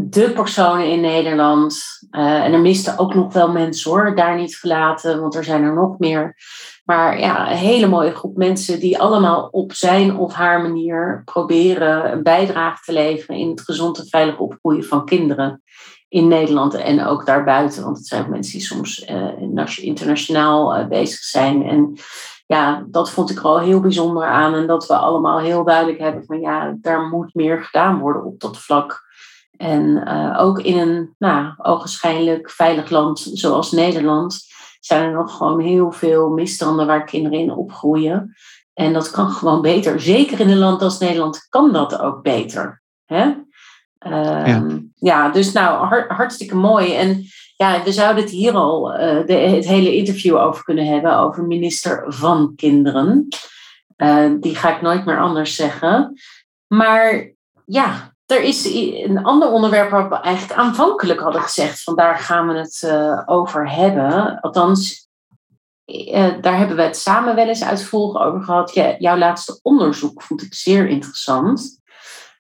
de 0.00 0.32
personen 0.32 0.90
in 0.90 1.00
Nederland. 1.00 1.82
Uh, 2.10 2.44
en 2.44 2.52
er 2.52 2.60
misten 2.60 2.98
ook 2.98 3.14
nog 3.14 3.32
wel 3.32 3.52
mensen 3.52 3.90
hoor, 3.90 4.16
daar 4.16 4.36
niet 4.36 4.56
gelaten, 4.56 5.20
want 5.20 5.34
er 5.34 5.44
zijn 5.44 5.62
er 5.62 5.74
nog 5.74 5.98
meer. 5.98 6.36
Maar 6.84 7.20
ja, 7.20 7.50
een 7.50 7.56
hele 7.56 7.86
mooie 7.86 8.14
groep 8.14 8.36
mensen 8.36 8.80
die 8.80 8.98
allemaal 8.98 9.48
op 9.50 9.72
zijn 9.72 10.16
of 10.16 10.32
haar 10.32 10.62
manier 10.62 11.22
proberen 11.24 12.12
een 12.12 12.22
bijdrage 12.22 12.82
te 12.84 12.92
leveren 12.92 13.36
in 13.36 13.50
het 13.50 13.60
gezond 13.60 13.98
en 13.98 14.08
veilig 14.08 14.38
opgroeien 14.38 14.84
van 14.84 15.04
kinderen 15.04 15.62
in 16.08 16.28
Nederland 16.28 16.74
en 16.74 17.04
ook 17.04 17.26
daarbuiten. 17.26 17.84
Want 17.84 17.96
het 17.96 18.06
zijn 18.06 18.30
mensen 18.30 18.52
die 18.52 18.66
soms 18.66 19.08
uh, 19.08 19.78
internationaal 19.78 20.78
uh, 20.78 20.86
bezig 20.86 21.18
zijn. 21.18 21.62
En 21.62 21.98
ja, 22.46 22.86
dat 22.90 23.10
vond 23.10 23.30
ik 23.30 23.38
er 23.38 23.44
al 23.44 23.58
heel 23.58 23.80
bijzonder 23.80 24.24
aan. 24.24 24.54
En 24.54 24.66
dat 24.66 24.86
we 24.86 24.96
allemaal 24.96 25.38
heel 25.38 25.64
duidelijk 25.64 25.98
hebben 25.98 26.24
van 26.24 26.40
ja, 26.40 26.76
daar 26.80 27.08
moet 27.08 27.34
meer 27.34 27.62
gedaan 27.62 27.98
worden 27.98 28.24
op 28.24 28.40
dat 28.40 28.58
vlak. 28.58 29.04
En 29.56 30.02
uh, 30.08 30.36
ook 30.38 30.60
in 30.60 30.78
een 30.78 31.14
nou, 31.18 31.54
ogenschijnlijk 31.56 32.50
veilig 32.50 32.90
land 32.90 33.30
zoals 33.32 33.72
Nederland 33.72 34.44
zijn 34.80 35.02
er 35.02 35.12
nog 35.12 35.36
gewoon 35.36 35.60
heel 35.60 35.92
veel 35.92 36.28
misstanden 36.28 36.86
waar 36.86 37.04
kinderen 37.04 37.38
in 37.38 37.50
opgroeien. 37.52 38.36
En 38.74 38.92
dat 38.92 39.10
kan 39.10 39.30
gewoon 39.30 39.62
beter. 39.62 40.00
Zeker 40.00 40.40
in 40.40 40.50
een 40.50 40.58
land 40.58 40.82
als 40.82 40.98
Nederland 40.98 41.46
kan 41.48 41.72
dat 41.72 41.98
ook 42.00 42.22
beter. 42.22 42.82
Hè? 43.04 43.34
Ja. 43.98 44.44
Ehm, 44.44 44.78
ja. 44.94 45.28
dus 45.28 45.52
nou, 45.52 46.04
hartstikke 46.08 46.56
mooi. 46.56 46.94
En 46.94 47.24
ja, 47.56 47.82
we 47.82 47.92
zouden 47.92 48.22
het 48.22 48.32
hier 48.32 48.52
al 48.52 48.92
uh, 48.92 49.26
de, 49.26 49.32
het 49.32 49.66
hele 49.66 49.96
interview 49.96 50.36
over 50.36 50.64
kunnen 50.64 50.86
hebben, 50.86 51.18
over 51.18 51.44
minister 51.44 52.04
van 52.06 52.52
Kinderen. 52.56 53.28
Uh, 53.96 54.30
die 54.40 54.54
ga 54.54 54.74
ik 54.76 54.82
nooit 54.82 55.04
meer 55.04 55.20
anders 55.20 55.54
zeggen. 55.54 56.20
Maar 56.66 57.30
ja, 57.64 58.14
er 58.26 58.42
is 58.42 58.74
een 58.74 59.24
ander 59.24 59.50
onderwerp 59.50 59.90
waar 59.90 60.08
we 60.08 60.14
eigenlijk 60.14 60.60
aanvankelijk 60.60 61.20
hadden 61.20 61.42
gezegd, 61.42 61.82
vandaar 61.82 62.18
gaan 62.18 62.48
we 62.48 62.54
het 62.54 62.82
uh, 62.84 63.22
over 63.26 63.70
hebben. 63.70 64.40
Althans, 64.40 65.08
daar 66.40 66.58
hebben 66.58 66.76
we 66.76 66.82
het 66.82 66.96
samen 66.96 67.34
wel 67.34 67.48
eens 67.48 67.64
uitvoerig 67.64 68.22
over 68.22 68.42
gehad. 68.42 68.74
Ja, 68.74 68.94
jouw 68.98 69.16
laatste 69.16 69.58
onderzoek 69.62 70.22
vond 70.22 70.42
ik 70.42 70.54
zeer 70.54 70.88
interessant. 70.88 71.80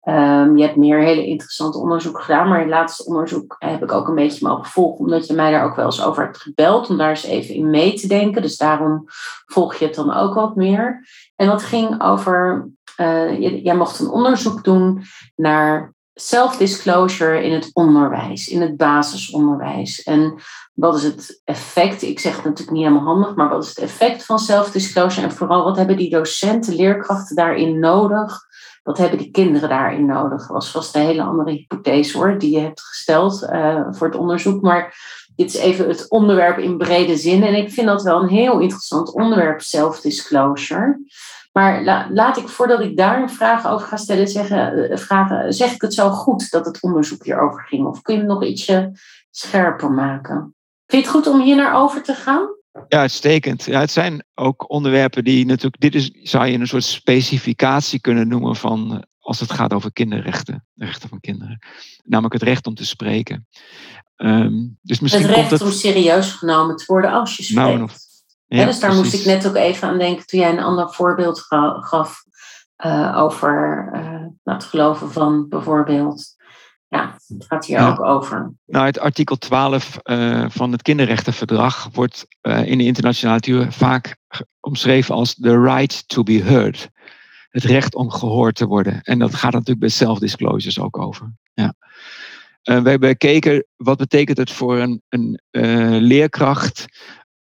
Um, 0.09 0.57
je 0.57 0.63
hebt 0.63 0.77
meer 0.77 1.01
hele 1.01 1.27
interessante 1.27 1.79
onderzoek 1.79 2.21
gedaan, 2.21 2.49
maar 2.49 2.61
je 2.61 2.69
laatste 2.69 3.05
onderzoek 3.05 3.57
heb 3.59 3.83
ik 3.83 3.93
ook 3.93 4.09
een 4.09 4.15
beetje 4.15 4.49
mogen 4.49 4.65
volgen, 4.65 4.99
omdat 4.99 5.27
je 5.27 5.35
mij 5.35 5.51
daar 5.51 5.65
ook 5.65 5.77
wel 5.77 5.85
eens 5.85 6.05
over 6.05 6.23
hebt 6.23 6.39
gebeld, 6.39 6.91
om 6.91 6.97
daar 6.97 7.09
eens 7.09 7.25
even 7.25 7.55
in 7.55 7.71
mee 7.71 7.95
te 7.95 8.09
denken. 8.09 8.43
Dus 8.43 8.57
daarom 8.57 9.05
volg 9.47 9.75
je 9.75 9.85
het 9.85 9.95
dan 9.95 10.15
ook 10.15 10.35
wat 10.35 10.57
meer. 10.57 11.07
En 11.37 11.47
dat 11.47 11.63
ging 11.63 12.03
over, 12.03 12.69
uh, 13.01 13.63
jij 13.65 13.77
mocht 13.77 13.99
een 13.99 14.11
onderzoek 14.11 14.65
doen 14.65 15.03
naar 15.37 15.95
self-disclosure 16.15 17.43
in 17.43 17.53
het 17.53 17.71
onderwijs, 17.73 18.49
in 18.49 18.61
het 18.61 18.77
basisonderwijs. 18.77 20.03
En 20.03 20.35
wat 20.75 20.97
is 20.97 21.03
het 21.03 21.41
effect? 21.45 22.03
Ik 22.03 22.19
zeg 22.19 22.37
het 22.37 22.45
natuurlijk 22.45 22.77
niet 22.77 22.87
helemaal 22.87 23.15
handig, 23.15 23.35
maar 23.35 23.49
wat 23.49 23.63
is 23.63 23.69
het 23.69 23.79
effect 23.79 24.25
van 24.25 24.39
self-disclosure? 24.39 25.27
En 25.27 25.33
vooral 25.33 25.65
wat 25.65 25.77
hebben 25.77 25.97
die 25.97 26.11
docenten, 26.11 26.75
leerkrachten 26.75 27.37
daarin 27.37 27.79
nodig? 27.79 28.48
Wat 28.89 28.99
hebben 28.99 29.19
die 29.19 29.31
kinderen 29.31 29.69
daarin 29.69 30.07
nodig? 30.07 30.41
Dat 30.41 30.57
was 30.57 30.71
vast 30.71 30.95
een 30.95 31.03
hele 31.03 31.23
andere 31.23 31.51
hypothese 31.51 32.19
hoor, 32.19 32.39
die 32.39 32.51
je 32.51 32.61
hebt 32.61 32.81
gesteld 32.81 33.43
uh, 33.43 33.87
voor 33.91 34.07
het 34.07 34.17
onderzoek. 34.17 34.63
Maar 34.63 34.97
dit 35.37 35.55
is 35.55 35.57
even 35.57 35.89
het 35.89 36.11
onderwerp 36.11 36.59
in 36.59 36.79
brede 36.79 37.17
zin. 37.17 37.43
En 37.43 37.55
ik 37.55 37.71
vind 37.71 37.87
dat 37.87 38.03
wel 38.03 38.23
een 38.23 38.29
heel 38.29 38.59
interessant 38.59 39.13
onderwerp, 39.13 39.61
self-disclosure. 39.61 41.01
Maar 41.53 41.83
laat 42.13 42.37
ik, 42.37 42.49
voordat 42.49 42.81
ik 42.81 42.97
daar 42.97 43.23
een 43.23 43.31
vraag 43.31 43.67
over 43.67 43.87
ga 43.87 43.97
stellen, 43.97 44.29
zeggen, 44.29 44.91
eh, 44.91 44.97
vragen, 44.97 45.53
zeg 45.53 45.73
ik 45.73 45.83
het 45.83 45.95
zo 45.95 46.11
goed 46.11 46.51
dat 46.51 46.67
het 46.67 46.83
onderzoek 46.83 47.25
hierover 47.25 47.63
ging? 47.63 47.87
Of 47.87 48.03
kun 48.03 48.15
je 48.15 48.21
het 48.21 48.29
nog 48.29 48.45
ietsje 48.45 48.93
scherper 49.31 49.91
maken? 49.91 50.55
Vind 50.87 51.05
je 51.05 51.09
het 51.09 51.17
goed 51.17 51.35
om 51.35 51.41
hier 51.41 51.57
naar 51.57 51.75
over 51.75 52.03
te 52.03 52.15
gaan? 52.15 52.58
Ja, 52.89 52.99
uitstekend. 52.99 53.65
Ja, 53.65 53.81
het 53.81 53.91
zijn 53.91 54.25
ook 54.35 54.71
onderwerpen 54.71 55.25
die 55.25 55.47
natuurlijk, 55.47 55.81
dit 55.81 55.95
is, 55.95 56.11
zou 56.23 56.47
je 56.47 56.59
een 56.59 56.67
soort 56.67 56.85
specificatie 56.85 58.01
kunnen 58.01 58.29
noemen 58.29 58.57
van 58.57 58.93
eh, 58.93 58.99
als 59.19 59.41
het 59.41 59.53
gaat 59.53 59.73
over 59.73 59.93
kinderrechten, 59.93 60.67
de 60.73 60.85
rechten 60.85 61.09
van 61.09 61.21
kinderen. 61.21 61.59
Namelijk 62.05 62.35
het 62.35 62.43
recht 62.43 62.67
om 62.67 62.75
te 62.75 62.87
spreken. 62.87 63.47
Um, 64.17 64.79
dus 64.83 65.01
misschien 65.01 65.27
het 65.27 65.35
recht 65.35 65.63
om 65.63 65.71
serieus 65.71 66.33
genomen 66.33 66.77
te 66.77 66.85
worden 66.87 67.13
als 67.13 67.37
je 67.37 67.55
nou, 67.55 67.73
spreekt. 67.73 68.07
Nou, 68.49 68.63
ja, 68.63 68.69
dus 68.69 68.81
daar 68.81 68.95
moest 68.95 69.15
ik 69.15 69.25
net 69.25 69.49
ook 69.49 69.55
even 69.55 69.89
aan 69.89 69.99
denken 69.99 70.27
toen 70.27 70.41
jij 70.41 70.51
een 70.51 70.63
ander 70.63 70.91
voorbeeld 70.91 71.41
gaf 71.81 72.23
uh, 72.85 73.17
over 73.17 73.91
uh, 73.95 74.27
het 74.55 74.65
geloven 74.65 75.13
van 75.13 75.49
bijvoorbeeld. 75.49 76.37
Ja, 76.89 77.19
het 77.27 77.45
gaat 77.47 77.67
hier 77.67 77.87
ook 77.87 78.01
over. 78.01 78.53
Nou, 78.67 78.87
het 78.87 78.99
artikel 78.99 79.37
12 79.37 79.99
uh, 80.03 80.43
eh, 80.43 80.51
van 80.51 80.73
het 80.73 80.83
kinderrechtenverdrag 80.83 81.89
wordt 81.93 82.27
in 82.43 82.79
de 82.79 82.85
internationale 82.85 83.41
literatuur 83.41 83.73
vaak 83.73 84.17
omschreven 84.61 85.15
als 85.15 85.35
the 85.35 85.61
right 85.61 86.09
to 86.09 86.23
be 86.23 86.43
heard. 86.43 86.89
Het 87.51 87.65
recht 87.65 87.95
om 87.95 88.11
gehoord 88.11 88.55
te 88.55 88.67
worden. 88.67 89.01
En 89.03 89.19
dat 89.19 89.35
gaat 89.35 89.53
natuurlijk 89.53 89.81
bij 89.81 89.89
self-disclosures 89.89 90.79
ook 90.79 90.99
over. 90.99 91.33
Ja. 91.55 91.75
we 92.63 92.91
hebben 92.91 93.09
gekeken, 93.09 93.67
wat 93.77 93.99
betekent 93.99 94.39
het 94.39 94.51
voor 94.51 94.79
een, 94.79 95.03
een 95.09 95.41
leerkracht 96.01 96.87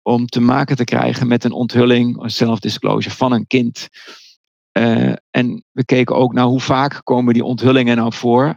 om 0.08 0.26
te 0.26 0.40
maken 0.40 0.76
te 0.76 0.84
krijgen 0.84 1.26
met 1.26 1.44
een 1.44 1.52
onthulling, 1.52 2.22
een 2.22 2.30
self-disclosure 2.30 3.14
van 3.14 3.32
een 3.32 3.46
kind. 3.46 3.88
Uh, 4.78 5.12
en 5.30 5.64
we 5.70 5.84
keken 5.84 6.16
ook 6.16 6.32
naar 6.32 6.44
hoe 6.44 6.60
vaak 6.60 7.00
komen 7.04 7.34
die 7.34 7.44
onthullingen 7.44 7.96
nou 7.96 8.12
voor. 8.12 8.54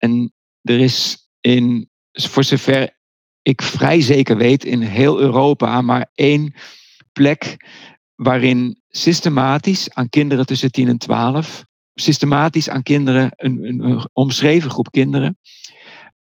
En 0.00 0.32
er 0.62 0.80
is 0.80 1.28
in, 1.40 1.90
voor 2.12 2.44
zover 2.44 2.98
ik 3.42 3.62
vrij 3.62 4.00
zeker 4.00 4.36
weet, 4.36 4.64
in 4.64 4.80
heel 4.80 5.20
Europa 5.20 5.80
maar 5.80 6.10
één 6.14 6.54
plek 7.12 7.56
waarin 8.14 8.82
systematisch 8.88 9.90
aan 9.90 10.08
kinderen 10.08 10.46
tussen 10.46 10.70
10 10.70 10.88
en 10.88 10.98
12, 10.98 11.64
systematisch 11.94 12.68
aan 12.68 12.82
kinderen, 12.82 13.32
een, 13.36 13.64
een, 13.64 13.80
een 13.80 14.08
omschreven 14.12 14.70
groep 14.70 14.90
kinderen, 14.90 15.38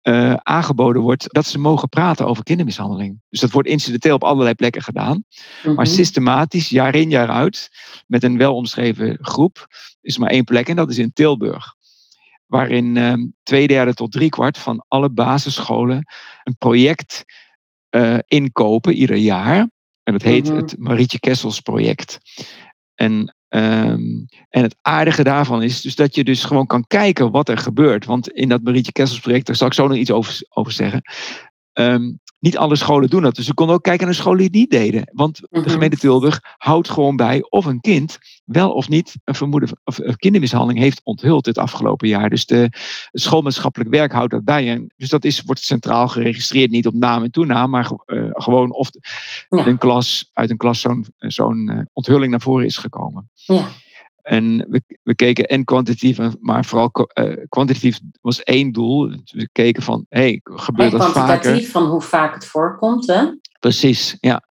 uh, 0.03 0.35
aangeboden 0.35 1.03
wordt 1.03 1.25
dat 1.29 1.47
ze 1.47 1.59
mogen 1.59 1.89
praten 1.89 2.27
over 2.27 2.43
kindermishandeling. 2.45 3.21
Dus 3.29 3.41
dat 3.41 3.51
wordt 3.51 3.69
incidenteel 3.69 4.15
op 4.15 4.25
allerlei 4.25 4.55
plekken 4.55 4.83
gedaan. 4.83 5.25
Maar 5.63 5.75
mhm. 5.75 5.85
systematisch, 5.85 6.69
jaar 6.69 6.95
in 6.95 7.11
jaar 7.11 7.29
uit, 7.29 7.69
met 8.07 8.23
een 8.23 8.39
welomschreven 8.39 9.19
groep, 9.21 9.67
is 10.01 10.19
maar 10.19 10.31
één 10.31 10.45
plek 10.45 10.69
en 10.69 10.77
dat 10.77 10.91
is 10.91 10.99
in 10.99 11.13
Tilburg. 11.13 11.75
Waarin 12.55 12.97
uh, 12.97 13.13
twee 13.43 13.67
derde 13.67 13.95
tot 13.95 14.13
drie 14.13 14.29
kwart 14.29 14.59
van 14.59 14.85
alle 14.89 15.11
basisscholen 15.11 16.07
een 16.43 16.57
project 16.59 17.25
uh, 17.91 18.19
inkopen 18.27 18.93
ieder 18.93 19.17
jaar. 19.17 19.59
En 20.03 20.13
dat 20.13 20.23
heet 20.23 20.49
mhm. 20.49 20.57
het 20.57 20.79
Marietje 20.79 21.21
Kessels 21.21 21.61
project. 21.61 22.19
En 22.95 23.35
Um, 23.49 24.27
en 24.49 24.63
het 24.63 24.77
aardige 24.81 25.23
daarvan 25.23 25.63
is 25.63 25.81
dus 25.81 25.95
dat 25.95 26.15
je 26.15 26.25
dus 26.25 26.45
gewoon 26.45 26.67
kan 26.67 26.87
kijken 26.87 27.31
wat 27.31 27.49
er 27.49 27.59
gebeurt. 27.59 28.05
Want 28.05 28.31
in 28.31 28.49
dat 28.49 28.63
Marietje 28.63 28.93
Kessels 28.93 29.21
project, 29.21 29.47
daar 29.47 29.57
zal 29.57 29.67
ik 29.67 29.73
zo 29.75 29.87
nog 29.87 29.97
iets 29.97 30.11
over, 30.11 30.47
over 30.49 30.73
zeggen. 30.73 31.03
Um, 31.73 32.21
niet 32.45 32.59
alle 32.59 32.77
scholen 32.77 33.11
doen 33.11 33.23
dat. 33.23 33.35
Dus 33.35 33.47
we 33.47 33.55
konden 33.55 33.77
ook 33.77 33.83
kijken 33.83 34.07
naar 34.07 34.15
scholen 34.15 34.37
die 34.37 34.47
het 34.47 34.55
niet 34.55 34.71
deden. 34.71 35.11
Want 35.13 35.37
de 35.37 35.61
mhm. 35.61 35.69
gemeente 35.69 35.97
Tilburg 35.97 36.41
houdt 36.57 36.91
gewoon 36.91 37.17
bij 37.17 37.47
of 37.49 37.65
een 37.65 37.81
kind 37.81 38.19
wel 38.45 38.73
of 38.73 38.89
niet 38.89 39.15
een 39.25 39.35
vermoeden 39.35 39.81
of 39.85 39.99
een 39.99 40.17
kindermishandeling 40.17 40.79
heeft 40.79 41.01
onthuld 41.05 41.47
het 41.47 41.59
afgelopen 41.59 42.09
jaar. 42.09 42.31
Dus 42.31 42.47
de 42.47 42.69
schoolmaatschappelijk 43.13 43.91
werk 43.91 44.13
houdt 44.13 44.31
dat 44.31 44.45
bij. 44.45 44.71
En 44.71 44.93
dus 44.97 45.09
dat 45.09 45.25
is, 45.25 45.43
wordt 45.43 45.61
centraal 45.61 46.09
geregistreerd, 46.09 46.71
niet 46.71 46.87
op 46.87 46.95
naam 46.95 47.23
en 47.23 47.31
toenaam, 47.31 47.71
maar 47.71 47.91
uh, 48.07 48.31
gewoon 48.33 48.73
of 48.73 48.91
een 49.49 49.79
klas, 49.79 50.31
uit 50.33 50.51
een 50.51 50.57
klas 50.57 50.81
zo'n 50.81 51.07
zo'n 51.19 51.71
uh, 51.71 51.81
onthulling 51.93 52.31
naar 52.31 52.41
voren 52.41 52.67
is 52.67 52.77
gekomen. 52.77 53.31
Ja. 53.35 53.69
En 54.25 54.67
we, 54.69 54.83
we 55.03 55.15
keken 55.15 55.45
en 55.45 55.65
kwantitatief, 55.65 56.19
maar 56.41 56.65
vooral 56.65 56.91
uh, 57.15 57.37
kwantitatief 57.49 58.01
was 58.21 58.43
één 58.43 58.73
doel. 58.73 59.09
We 59.25 59.49
keken 59.53 59.83
van, 59.83 60.07
hey, 60.09 60.41
gebeurt 60.45 60.91
dat 60.91 61.03
vaker? 61.03 61.23
Kwantitatief 61.23 61.71
van 61.71 61.87
hoe 61.87 62.01
vaak 62.01 62.35
het 62.35 62.47
voorkomt, 62.47 63.07
hè? 63.07 63.25
Precies, 63.61 64.17
ja. 64.21 64.43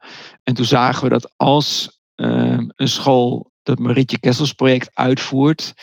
En 0.43 0.53
toen 0.53 0.65
zagen 0.65 1.03
we 1.03 1.09
dat 1.09 1.33
als 1.35 1.99
uh, 2.15 2.59
een 2.75 2.87
school 2.87 3.51
dat 3.63 3.79
Marietje 3.79 4.19
Kessels 4.19 4.53
project 4.53 4.89
uitvoert, 4.93 5.73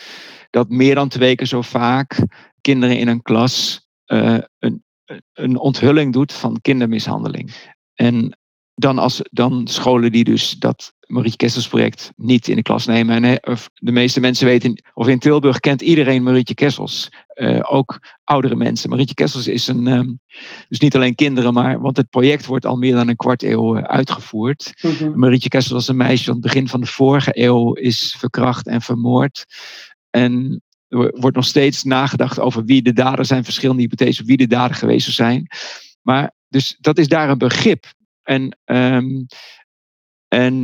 dat 0.49 0.69
meer 0.69 0.95
dan 0.95 1.07
twee 1.09 1.35
keer 1.35 1.47
zo 1.47 1.61
vaak 1.61 2.25
kinderen 2.61 2.97
in 2.97 3.07
een 3.07 3.21
klas 3.21 3.85
uh, 4.05 4.37
een, 4.59 4.83
een 5.33 5.57
onthulling 5.57 6.13
doet 6.13 6.33
van 6.33 6.61
kindermishandeling. 6.61 7.53
En 7.93 8.37
dan, 8.75 8.97
als, 8.97 9.21
dan 9.31 9.67
scholen 9.67 10.11
die 10.11 10.23
dus 10.23 10.51
dat 10.51 10.93
Marie 11.07 11.35
Kessels 11.35 11.67
project 11.67 12.11
niet 12.15 12.47
in 12.47 12.55
de 12.55 12.61
klas 12.61 12.85
nemen. 12.85 13.23
En 13.23 13.39
de 13.73 13.91
meeste 13.91 14.19
mensen 14.19 14.45
weten, 14.45 14.83
of 14.93 15.07
in 15.07 15.19
Tilburg 15.19 15.59
kent 15.59 15.81
iedereen 15.81 16.23
Marietje 16.23 16.53
Kessels. 16.53 17.09
Uh, 17.35 17.59
ook 17.61 17.99
oudere 18.23 18.55
mensen. 18.55 18.89
Marietje 18.89 19.13
Kessels 19.13 19.47
is 19.47 19.67
een, 19.67 19.87
um, 19.87 20.19
dus 20.69 20.79
niet 20.79 20.95
alleen 20.95 21.15
kinderen, 21.15 21.53
maar, 21.53 21.79
want 21.79 21.97
het 21.97 22.09
project 22.09 22.45
wordt 22.45 22.65
al 22.65 22.75
meer 22.75 22.93
dan 22.93 23.07
een 23.07 23.15
kwart 23.15 23.43
eeuw 23.43 23.77
uh, 23.77 23.83
uitgevoerd. 23.83 24.73
Mm 24.81 24.91
-hmm. 24.91 25.19
Marietje 25.19 25.49
Kessels 25.49 25.73
was 25.73 25.87
een 25.87 25.97
meisje 25.97 26.25
van 26.25 26.33
het 26.33 26.43
begin 26.43 26.67
van 26.67 26.81
de 26.81 26.87
vorige 26.87 27.31
eeuw, 27.33 27.73
is 27.73 28.15
verkracht 28.17 28.67
en 28.67 28.81
vermoord. 28.81 29.45
En 30.09 30.61
er 30.87 31.19
wordt 31.19 31.35
nog 31.35 31.45
steeds 31.45 31.83
nagedacht 31.83 32.39
over 32.39 32.65
wie 32.65 32.81
de 32.81 32.93
dader 32.93 33.25
zijn, 33.25 33.43
verschillende 33.43 33.81
hypothesen, 33.81 34.25
wie 34.25 34.37
de 34.37 34.47
dader 34.47 34.75
geweest 34.75 35.03
zou 35.03 35.29
zijn. 35.29 35.47
Maar 36.01 36.31
dus 36.49 36.77
dat 36.79 36.97
is 36.97 37.07
daar 37.07 37.29
een 37.29 37.37
begrip. 37.37 37.85
En, 38.31 38.57
um, 38.65 39.25
en 40.27 40.55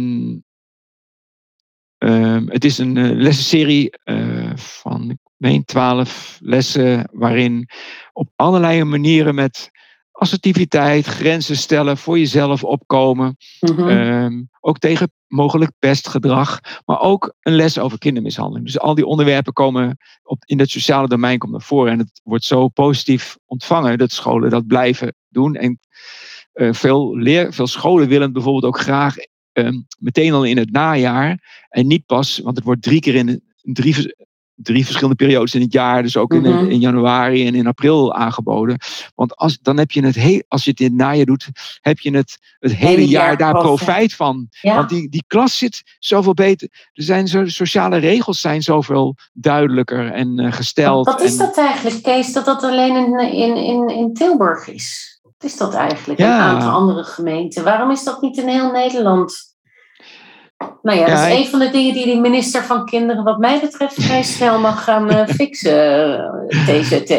um, 1.97 2.49
het 2.49 2.65
is 2.65 2.77
een 2.77 2.95
uh, 2.95 3.11
lessenserie 3.11 3.97
uh, 4.05 4.51
van, 4.55 5.09
ik 5.09 5.17
meen, 5.37 5.65
twaalf 5.65 6.37
lessen, 6.41 7.09
waarin 7.11 7.69
op 8.13 8.29
allerlei 8.35 8.83
manieren 8.83 9.35
met 9.35 9.69
assertiviteit, 10.11 11.05
grenzen 11.05 11.57
stellen, 11.57 11.97
voor 11.97 12.19
jezelf 12.19 12.63
opkomen. 12.63 13.37
Mm 13.59 13.75
-hmm. 13.75 13.87
um, 13.87 14.49
ook 14.59 14.77
tegen 14.77 15.11
mogelijk 15.27 15.71
pestgedrag, 15.79 16.59
maar 16.85 16.99
ook 16.99 17.33
een 17.41 17.55
les 17.55 17.79
over 17.79 17.97
kindermishandeling. 17.97 18.65
Dus 18.65 18.79
al 18.79 18.95
die 18.95 19.05
onderwerpen 19.05 19.53
komen 19.53 19.97
op, 20.23 20.43
in 20.45 20.59
het 20.59 20.69
sociale 20.69 21.07
domein 21.07 21.37
komen 21.37 21.57
naar 21.57 21.67
voren. 21.67 21.91
En 21.91 21.99
het 21.99 22.21
wordt 22.23 22.45
zo 22.45 22.67
positief 22.67 23.37
ontvangen 23.45 23.97
dat 23.97 24.11
scholen 24.11 24.49
dat 24.49 24.67
blijven 24.67 25.15
doen. 25.27 25.55
En 25.55 25.79
veel, 26.57 27.17
leer, 27.17 27.53
veel 27.53 27.67
scholen 27.67 28.07
willen 28.07 28.33
bijvoorbeeld 28.33 28.65
ook 28.65 28.79
graag 28.79 29.15
uh, 29.53 29.69
meteen 29.99 30.33
al 30.33 30.43
in 30.43 30.57
het 30.57 30.71
najaar. 30.71 31.65
En 31.69 31.87
niet 31.87 32.05
pas, 32.05 32.39
want 32.43 32.55
het 32.55 32.65
wordt 32.65 32.81
drie 32.81 32.99
keer 32.99 33.15
in 33.15 33.43
drie, 33.61 34.15
drie 34.55 34.85
verschillende 34.85 35.15
periodes 35.15 35.55
in 35.55 35.61
het 35.61 35.73
jaar. 35.73 36.03
Dus 36.03 36.17
ook 36.17 36.33
in, 36.33 36.39
mm 36.39 36.45
-hmm. 36.45 36.69
in, 36.69 36.79
januari 36.79 37.47
en 37.47 37.55
in 37.55 37.67
april 37.67 38.13
aangeboden. 38.13 38.77
Want 39.15 39.35
als, 39.35 39.59
dan 39.61 39.77
heb 39.77 39.91
je 39.91 40.05
het 40.05 40.15
heel, 40.15 40.43
als 40.47 40.63
je 40.63 40.69
het 40.69 40.79
in 40.79 40.85
het 40.85 40.95
najaar 40.95 41.25
doet, 41.25 41.49
heb 41.81 41.99
je 41.99 42.11
het 42.11 42.37
het 42.59 42.75
hele, 42.75 42.89
hele 42.89 43.07
jaar, 43.07 43.27
jaar, 43.27 43.37
daar 43.37 43.61
profijt 43.61 44.13
van. 44.13 44.47
Ja. 44.61 44.75
Want 44.75 44.89
die, 44.89 45.09
die 45.09 45.23
klas 45.27 45.57
zit 45.57 45.83
zoveel 45.99 46.33
beter. 46.33 46.69
Er 46.93 47.03
zijn 47.03 47.27
zo, 47.27 47.45
sociale 47.45 47.97
regels 47.97 48.41
zijn 48.41 48.61
zoveel 48.61 49.15
duidelijker 49.33 50.11
en 50.11 50.39
uh, 50.39 50.51
gesteld. 50.51 51.05
Wat 51.05 51.21
is 51.21 51.37
dat 51.37 51.57
eigenlijk, 51.57 52.03
Kees, 52.03 52.33
dat 52.33 52.45
dat 52.45 52.63
alleen 52.63 52.95
in, 52.95 53.19
in, 53.33 53.55
in, 53.55 53.89
in 53.89 54.13
Tilburg 54.13 54.67
is? 54.67 55.16
Wat 55.37 55.49
is 55.51 55.57
dat 55.57 55.73
eigenlijk? 55.73 56.19
Ja. 56.19 56.35
Een 56.35 56.55
aantal 56.55 56.71
andere 56.71 57.03
gemeenten. 57.03 57.63
Waarom 57.63 57.91
is 57.91 58.03
dat 58.03 58.21
niet 58.21 58.37
in 58.37 58.47
heel 58.47 58.71
Nederland? 58.71 59.55
Nou 60.81 60.99
ja, 60.99 61.05
dat 61.05 61.17
is 61.17 61.37
een 61.37 61.49
van 61.51 61.59
de 61.59 61.69
dingen 61.69 61.93
die 61.93 62.05
de 62.05 62.21
minister 62.21 62.63
van 62.63 62.85
Kinderen, 62.85 63.23
wat 63.23 63.37
mij 63.37 63.59
betreft, 63.59 64.03
vrij 64.03 64.23
snel 64.37 64.59
mag 64.59 64.83
gaan 64.83 65.11
uh, 65.11 65.27
fixen, 65.27 66.47
TZT. 66.47 67.11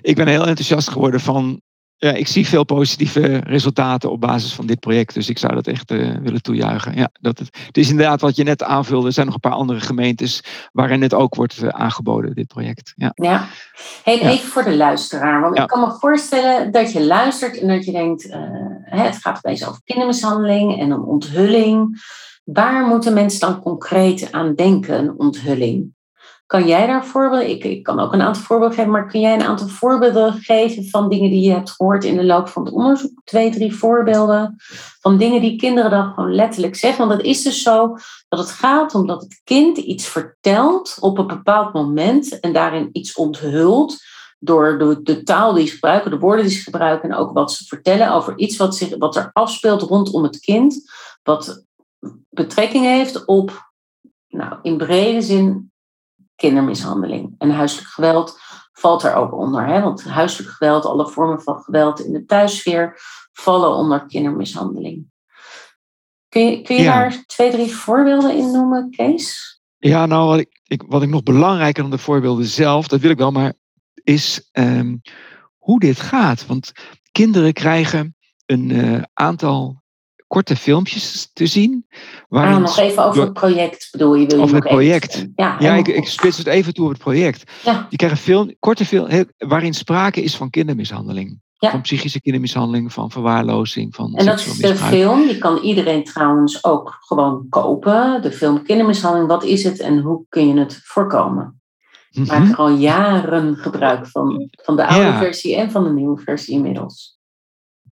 Ik 0.00 0.14
ben 0.14 0.28
heel 0.28 0.46
enthousiast 0.46 0.88
geworden 0.90 1.20
van 1.20 1.60
ja, 2.04 2.12
ik 2.12 2.26
zie 2.26 2.46
veel 2.46 2.64
positieve 2.64 3.36
resultaten 3.36 4.10
op 4.10 4.20
basis 4.20 4.54
van 4.54 4.66
dit 4.66 4.80
project. 4.80 5.14
Dus 5.14 5.28
ik 5.28 5.38
zou 5.38 5.54
dat 5.54 5.66
echt 5.66 5.90
uh, 5.90 6.16
willen 6.22 6.42
toejuichen. 6.42 6.96
Ja, 6.96 7.10
dat 7.20 7.38
het, 7.38 7.56
het 7.66 7.76
is 7.76 7.90
inderdaad 7.90 8.20
wat 8.20 8.36
je 8.36 8.44
net 8.44 8.62
aanvulde. 8.62 9.06
Er 9.06 9.12
zijn 9.12 9.26
nog 9.26 9.34
een 9.34 9.40
paar 9.40 9.52
andere 9.52 9.80
gemeentes 9.80 10.44
waarin 10.72 11.02
het 11.02 11.14
ook 11.14 11.34
wordt 11.34 11.62
uh, 11.62 11.68
aangeboden, 11.68 12.34
dit 12.34 12.46
project. 12.46 12.92
Ja, 12.96 13.12
ja. 13.14 13.46
Hey, 14.02 14.18
ja. 14.18 14.28
even 14.28 14.48
voor 14.48 14.64
de 14.64 14.76
luisteraar. 14.76 15.40
Want 15.40 15.56
ja. 15.56 15.62
ik 15.62 15.68
kan 15.68 15.80
me 15.80 15.96
voorstellen 15.98 16.72
dat 16.72 16.92
je 16.92 17.04
luistert 17.04 17.58
en 17.58 17.68
dat 17.68 17.84
je 17.84 17.92
denkt... 17.92 18.26
Uh, 18.26 18.34
het 18.84 19.16
gaat 19.16 19.36
opeens 19.36 19.68
over 19.68 19.80
kindermishandeling 19.84 20.80
en 20.80 20.90
een 20.90 21.02
onthulling. 21.02 22.02
Waar 22.44 22.86
moeten 22.86 23.14
mensen 23.14 23.40
dan 23.40 23.62
concreet 23.62 24.32
aan 24.32 24.54
denken, 24.54 24.98
een 24.98 25.18
onthulling? 25.18 25.94
Kan 26.46 26.66
jij 26.66 26.86
daar 26.86 27.06
voorbeelden? 27.06 27.50
Ik, 27.50 27.64
ik 27.64 27.82
kan 27.82 28.00
ook 28.00 28.12
een 28.12 28.22
aantal 28.22 28.42
voorbeelden 28.42 28.76
geven, 28.76 28.92
maar 28.92 29.06
kun 29.06 29.20
jij 29.20 29.34
een 29.34 29.42
aantal 29.42 29.68
voorbeelden 29.68 30.32
geven 30.32 30.88
van 30.88 31.08
dingen 31.08 31.30
die 31.30 31.40
je 31.40 31.52
hebt 31.52 31.70
gehoord 31.70 32.04
in 32.04 32.16
de 32.16 32.24
loop 32.24 32.48
van 32.48 32.64
het 32.64 32.74
onderzoek? 32.74 33.20
Twee, 33.24 33.50
drie 33.50 33.74
voorbeelden 33.74 34.56
van 35.00 35.16
dingen 35.16 35.40
die 35.40 35.56
kinderen 35.56 35.90
dan 35.90 36.12
gewoon 36.12 36.34
letterlijk 36.34 36.76
zeggen. 36.76 37.06
Want 37.06 37.18
het 37.18 37.26
is 37.26 37.42
dus 37.42 37.62
zo 37.62 37.96
dat 38.28 38.38
het 38.38 38.50
gaat 38.50 38.94
omdat 38.94 39.22
het 39.22 39.40
kind 39.44 39.78
iets 39.78 40.06
vertelt 40.06 40.96
op 41.00 41.18
een 41.18 41.26
bepaald 41.26 41.72
moment 41.72 42.40
en 42.40 42.52
daarin 42.52 42.88
iets 42.92 43.14
onthult 43.14 43.96
door 44.38 44.78
de, 44.78 45.02
de, 45.02 45.22
taal 45.22 45.52
die 45.52 45.66
ze 45.66 45.74
gebruiken, 45.74 46.10
de 46.10 46.18
woorden 46.18 46.44
die 46.44 46.54
ze 46.54 46.62
gebruiken 46.62 47.10
en 47.10 47.16
ook 47.16 47.32
wat 47.32 47.52
ze 47.52 47.64
vertellen 47.64 48.12
over 48.12 48.38
iets 48.38 48.56
wat, 48.56 48.76
zich, 48.76 48.96
wat 48.98 49.16
er 49.16 49.30
afspeelt 49.32 49.82
rondom 49.82 50.22
het 50.22 50.38
kind, 50.38 50.92
wat 51.22 51.64
betrekking 52.30 52.84
heeft 52.84 53.24
op, 53.24 53.72
nou, 54.28 54.58
in 54.62 54.76
brede 54.76 55.22
zin, 55.22 55.72
kindermishandeling. 56.36 57.34
En 57.38 57.50
huiselijk 57.50 57.88
geweld 57.88 58.38
valt 58.72 59.02
er 59.02 59.14
ook 59.14 59.32
onder. 59.32 59.66
Hè? 59.66 59.80
Want 59.80 60.04
huiselijk 60.04 60.50
geweld, 60.50 60.84
alle 60.84 61.08
vormen 61.08 61.42
van 61.42 61.62
geweld 61.62 62.00
in 62.00 62.12
de 62.12 62.24
thuissfeer 62.24 63.00
vallen 63.32 63.74
onder 63.74 64.06
kindermishandeling. 64.06 65.12
Kun 66.28 66.46
je, 66.46 66.62
kun 66.62 66.76
je 66.76 66.84
daar 66.84 67.24
twee, 67.26 67.50
drie 67.50 67.74
voorbeelden 67.74 68.36
in 68.36 68.50
noemen, 68.50 68.90
Kees? 68.90 69.60
Ja, 69.78 70.06
nou, 70.06 70.28
wat 70.28 70.38
ik, 70.38 70.60
ik, 70.66 70.82
wat 70.86 71.02
ik 71.02 71.08
nog 71.08 71.22
belangrijker 71.22 71.82
dan 71.82 71.90
de 71.90 71.98
voorbeelden 71.98 72.44
zelf, 72.44 72.88
dat 72.88 73.00
wil 73.00 73.10
ik 73.10 73.18
wel, 73.18 73.30
maar 73.30 73.52
is 74.02 74.48
um, 74.52 75.00
hoe 75.58 75.80
dit 75.80 76.00
gaat. 76.00 76.46
Want 76.46 76.72
kinderen 77.12 77.52
krijgen 77.52 78.16
een 78.46 78.70
uh, 78.70 79.02
aantal 79.12 79.82
korte 80.34 80.56
filmpjes 80.56 81.30
te 81.32 81.46
zien. 81.46 81.86
Ah, 82.28 82.58
nog 82.58 82.78
even 82.78 83.04
over 83.04 83.22
het 83.22 83.32
project 83.32 83.88
bedoel 83.92 84.14
je? 84.14 84.26
Wil 84.26 84.40
over 84.40 84.56
het 84.56 84.64
project. 84.64 85.14
Even, 85.14 85.32
ja, 85.36 85.56
ja 85.58 85.74
ik, 85.74 85.88
ik 85.88 86.06
spits 86.06 86.38
het 86.38 86.46
even 86.46 86.74
toe 86.74 86.84
op 86.84 86.90
het 86.90 87.00
project. 87.00 87.52
Ja. 87.64 87.86
Je 87.90 87.96
krijgt 87.96 88.16
een 88.16 88.22
film, 88.22 88.54
korte 88.58 88.84
film 88.84 89.26
waarin 89.38 89.74
sprake 89.74 90.22
is 90.22 90.36
van 90.36 90.50
kindermishandeling. 90.50 91.42
Ja. 91.58 91.70
Van 91.70 91.80
psychische 91.80 92.20
kindermishandeling, 92.20 92.92
van 92.92 93.10
verwaarlozing, 93.10 93.94
van 93.94 94.14
En 94.14 94.26
dat 94.26 94.38
is 94.38 94.56
de 94.56 94.76
film, 94.76 95.26
die 95.26 95.38
kan 95.38 95.58
iedereen 95.58 96.04
trouwens 96.04 96.64
ook 96.64 96.96
gewoon 97.00 97.46
kopen. 97.48 98.22
De 98.22 98.32
film 98.32 98.62
Kindermishandeling, 98.62 99.28
wat 99.28 99.44
is 99.44 99.64
het 99.64 99.80
en 99.80 99.98
hoe 99.98 100.24
kun 100.28 100.48
je 100.48 100.58
het 100.58 100.80
voorkomen? 100.82 101.62
Mm 102.10 102.24
-hmm. 102.24 102.38
Maak 102.38 102.50
er 102.50 102.56
al 102.56 102.70
jaren 102.70 103.56
gebruik 103.56 104.06
van. 104.06 104.48
Van 104.50 104.76
de 104.76 104.86
oude 104.86 105.18
versie 105.18 105.56
en 105.56 105.70
van 105.70 105.84
de 105.84 105.90
nieuwe 105.90 106.20
versie 106.20 106.54
inmiddels. 106.54 107.18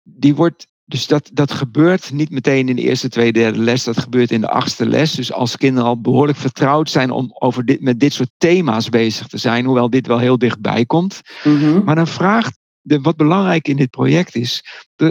Die 0.04 0.36
wordt 0.36 0.67
dus 0.88 1.08
dat, 1.08 1.30
dat 1.34 1.52
gebeurt 1.52 2.12
niet 2.12 2.30
meteen 2.30 2.69
in 2.69 2.76
de 2.76 2.82
eerste, 2.82 3.10
tweede, 3.10 3.39
derde 3.39 3.60
les. 3.60 3.84
Dat 3.84 4.00
gebeurt 4.00 4.32
in 4.32 4.41
de 4.41 4.50
achtste 4.50 4.86
les. 4.86 5.12
Dus 5.12 5.32
als 5.32 5.58
kinderen 5.58 5.89
al 5.89 6.02
behoorlijk 6.02 6.38
vertrouwd 6.38 6.89
zijn 6.89 7.12
om 7.12 7.36
over 7.39 7.65
dit, 7.65 7.82
met 7.82 8.00
dit 8.00 8.13
soort 8.13 8.30
thema's 8.38 8.89
bezig 8.89 9.28
te 9.28 9.38
zijn, 9.38 9.65
hoewel 9.65 9.89
dit 9.89 10.08
wel 10.08 10.19
heel 10.19 10.38
dichtbij 10.38 10.86
komt. 10.86 11.21
Mhm. 11.43 11.84
Maar 11.84 11.95
dan 11.95 12.08
vraagt, 12.08 12.60
de, 12.82 13.02
wat 13.02 13.15
belangrijk 13.15 13.67
in 13.67 13.76
dit 13.76 13.89
project 13.89 14.36
is, 14.36 14.63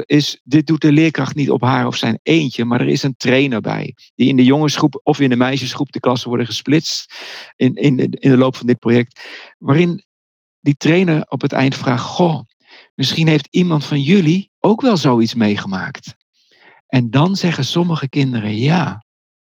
is, 0.06 0.40
dit 0.44 0.66
doet 0.66 0.80
de 0.80 0.92
leerkracht 0.92 1.34
niet 1.34 1.50
op 1.50 1.62
haar 1.62 1.86
of 1.86 1.96
zijn 1.96 2.18
eentje, 2.22 2.64
maar 2.64 2.80
er 2.80 2.88
is 2.88 3.02
een 3.02 3.16
trainer 3.16 3.60
bij. 3.60 3.94
Die 4.14 4.28
in 4.28 4.36
de 4.36 4.44
jongensgroep 4.44 5.00
of 5.02 5.20
in 5.20 5.30
de 5.30 5.36
meisjesgroep, 5.36 5.92
de 5.92 6.00
klassen 6.00 6.28
worden 6.28 6.46
gesplitst 6.46 7.14
in, 7.56 7.74
in, 7.74 7.98
in 7.98 8.30
de 8.30 8.36
loop 8.36 8.56
van 8.56 8.66
dit 8.66 8.78
project. 8.78 9.20
Waarin 9.58 10.04
die 10.60 10.76
trainer 10.76 11.24
op 11.28 11.40
het 11.40 11.52
eind 11.52 11.74
vraagt, 11.74 12.04
goh, 12.04 12.40
Misschien 12.96 13.28
heeft 13.28 13.48
iemand 13.50 13.84
van 13.84 14.00
jullie 14.00 14.50
ook 14.66 14.80
wel 14.80 14.96
zoiets 14.96 15.34
meegemaakt. 15.34 16.14
En 16.86 17.10
dan 17.10 17.36
zeggen 17.36 17.64
sommige 17.64 18.08
kinderen 18.08 18.56
ja. 18.56 19.04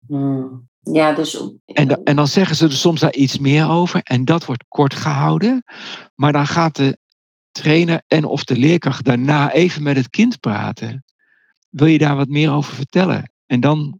Hmm. 0.08 0.70
Ja, 0.80 1.14
dus... 1.14 1.44
En, 1.66 2.04
en 2.04 2.16
dan 2.16 2.28
zeggen 2.28 2.56
ze 2.56 2.66
er 2.66 2.72
soms 2.72 3.00
daar 3.00 3.14
iets 3.14 3.38
meer 3.38 3.70
over 3.70 4.00
en 4.04 4.26
dat 4.26 4.46
wordt 4.46 4.66
kort 4.68 4.94
gehouden. 4.94 5.64
Maar 6.16 6.32
dan 6.32 6.48
gaat 6.48 6.76
de 6.76 6.98
trainer 7.52 8.04
en 8.08 8.26
of 8.26 8.44
de 8.44 8.58
leerkracht 8.58 9.04
daarna 9.04 9.52
even 9.52 9.84
met 9.84 9.96
het 9.96 10.10
kind 10.10 10.40
praten. 10.40 11.04
Wil 11.70 11.88
je 11.88 11.98
daar 11.98 12.16
wat 12.16 12.28
meer 12.28 12.52
over 12.52 12.76
vertellen? 12.76 13.32
En 13.46 13.60
dan 13.60 14.00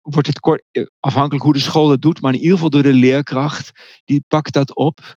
wordt 0.00 0.26
het 0.26 0.40
kort, 0.40 0.62
eh, 0.70 0.86
afhankelijk 1.00 1.44
hoe 1.44 1.52
de 1.52 1.58
school 1.58 1.88
dat 1.88 2.02
doet, 2.02 2.20
maar 2.20 2.32
in 2.32 2.38
ieder 2.38 2.54
geval 2.54 2.70
door 2.70 2.82
de 2.82 2.92
leerkracht, 2.92 3.70
die 4.04 4.24
pakt 4.28 4.52
dat 4.52 4.74
op. 4.74 5.16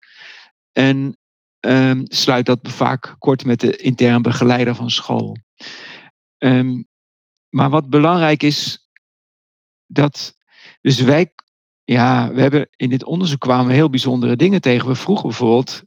En 0.72 1.18
um, 1.66 2.04
sluit 2.04 2.46
dat 2.46 2.58
vaak 2.62 3.16
kort 3.18 3.44
met 3.44 3.60
de 3.60 3.76
interne 3.76 4.20
begeleider 4.20 4.74
van 4.74 4.90
school. 4.90 5.36
Um, 6.38 6.86
maar 7.48 7.70
wat 7.70 7.90
belangrijk 7.90 8.42
is, 8.42 8.88
dat. 9.86 10.36
Dus 10.80 11.00
wij, 11.00 11.32
ja, 11.84 12.32
we 12.32 12.40
hebben 12.40 12.68
in 12.76 12.90
dit 12.90 13.04
onderzoek 13.04 13.40
kwamen 13.40 13.74
heel 13.74 13.90
bijzondere 13.90 14.36
dingen 14.36 14.60
tegen. 14.60 14.88
We 14.88 14.94
vroegen 14.94 15.28
bijvoorbeeld. 15.28 15.82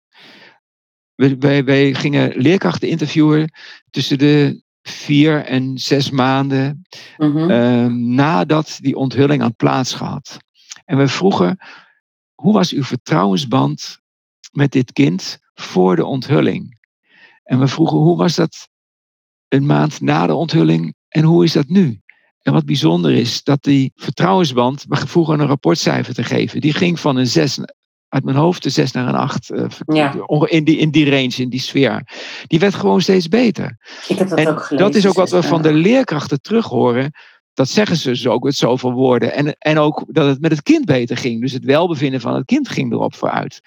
Wij, 1.15 1.63
wij 1.63 1.93
gingen 1.93 2.37
leerkrachten 2.37 2.87
interviewen 2.87 3.51
tussen 3.89 4.17
de 4.17 4.63
vier 4.81 5.45
en 5.45 5.77
zes 5.77 6.09
maanden 6.09 6.81
um, 7.17 8.13
nadat 8.15 8.77
die 8.81 8.95
onthulling 8.95 9.41
had 9.41 9.55
plaatsgehad. 9.55 10.37
En 10.85 10.97
we 10.97 11.07
vroegen, 11.07 11.57
hoe 12.35 12.53
was 12.53 12.71
uw 12.71 12.83
vertrouwensband 12.83 13.99
met 14.51 14.71
dit 14.71 14.93
kind 14.93 15.39
voor 15.53 15.95
de 15.95 16.05
onthulling. 16.05 16.79
En 17.43 17.59
we 17.59 17.67
vroegen 17.67 17.97
hoe 17.97 18.17
was 18.17 18.35
dat 18.35 18.67
een 19.47 19.65
maand 19.65 20.01
na 20.01 20.27
de 20.27 20.35
onthulling 20.35 20.95
en 21.07 21.23
hoe 21.23 21.43
is 21.43 21.53
dat 21.53 21.67
nu? 21.67 22.01
En 22.41 22.53
wat 22.53 22.65
bijzonder 22.65 23.11
is, 23.11 23.43
dat 23.43 23.63
die 23.63 23.91
vertrouwensband, 23.95 24.85
we 24.87 24.95
vroegen 24.95 25.39
een 25.39 25.47
rapportcijfer 25.47 26.13
te 26.13 26.23
geven, 26.23 26.61
die 26.61 26.73
ging 26.73 26.99
van 26.99 27.15
een 27.15 27.27
6 27.27 27.59
uit 28.09 28.23
mijn 28.23 28.37
hoofd 28.37 28.63
de 28.63 28.69
6 28.69 28.91
naar 28.91 29.07
een 29.07 29.15
8. 29.15 29.49
Uh, 29.49 29.65
ja. 29.85 30.15
in, 30.45 30.63
die, 30.63 30.77
in 30.77 30.91
die 30.91 31.09
range, 31.09 31.35
in 31.35 31.49
die 31.49 31.59
sfeer. 31.59 32.07
Die 32.47 32.59
werd 32.59 32.73
gewoon 32.73 33.01
steeds 33.01 33.27
beter. 33.27 33.77
Ik 34.07 34.17
heb 34.17 34.29
dat 34.29 34.37
en 34.37 34.47
ook 34.47 34.63
gelezen. 34.63 34.87
Dat 34.87 34.95
is 34.95 35.07
ook 35.07 35.15
wat 35.15 35.29
we 35.29 35.43
van 35.43 35.61
de 35.61 35.73
leerkrachten 35.73 36.41
terug 36.41 36.65
horen. 36.65 37.11
Dat 37.53 37.69
zeggen 37.69 37.97
ze 37.97 38.09
dus 38.09 38.27
ook 38.27 38.43
met 38.43 38.55
zoveel 38.55 38.91
woorden. 38.91 39.33
En, 39.33 39.55
en 39.57 39.77
ook 39.77 40.05
dat 40.07 40.27
het 40.27 40.41
met 40.41 40.51
het 40.51 40.63
kind 40.63 40.85
beter 40.85 41.17
ging. 41.17 41.41
Dus 41.41 41.51
het 41.51 41.65
welbevinden 41.65 42.21
van 42.21 42.35
het 42.35 42.45
kind 42.45 42.69
ging 42.69 42.91
erop 42.91 43.15
vooruit. 43.15 43.61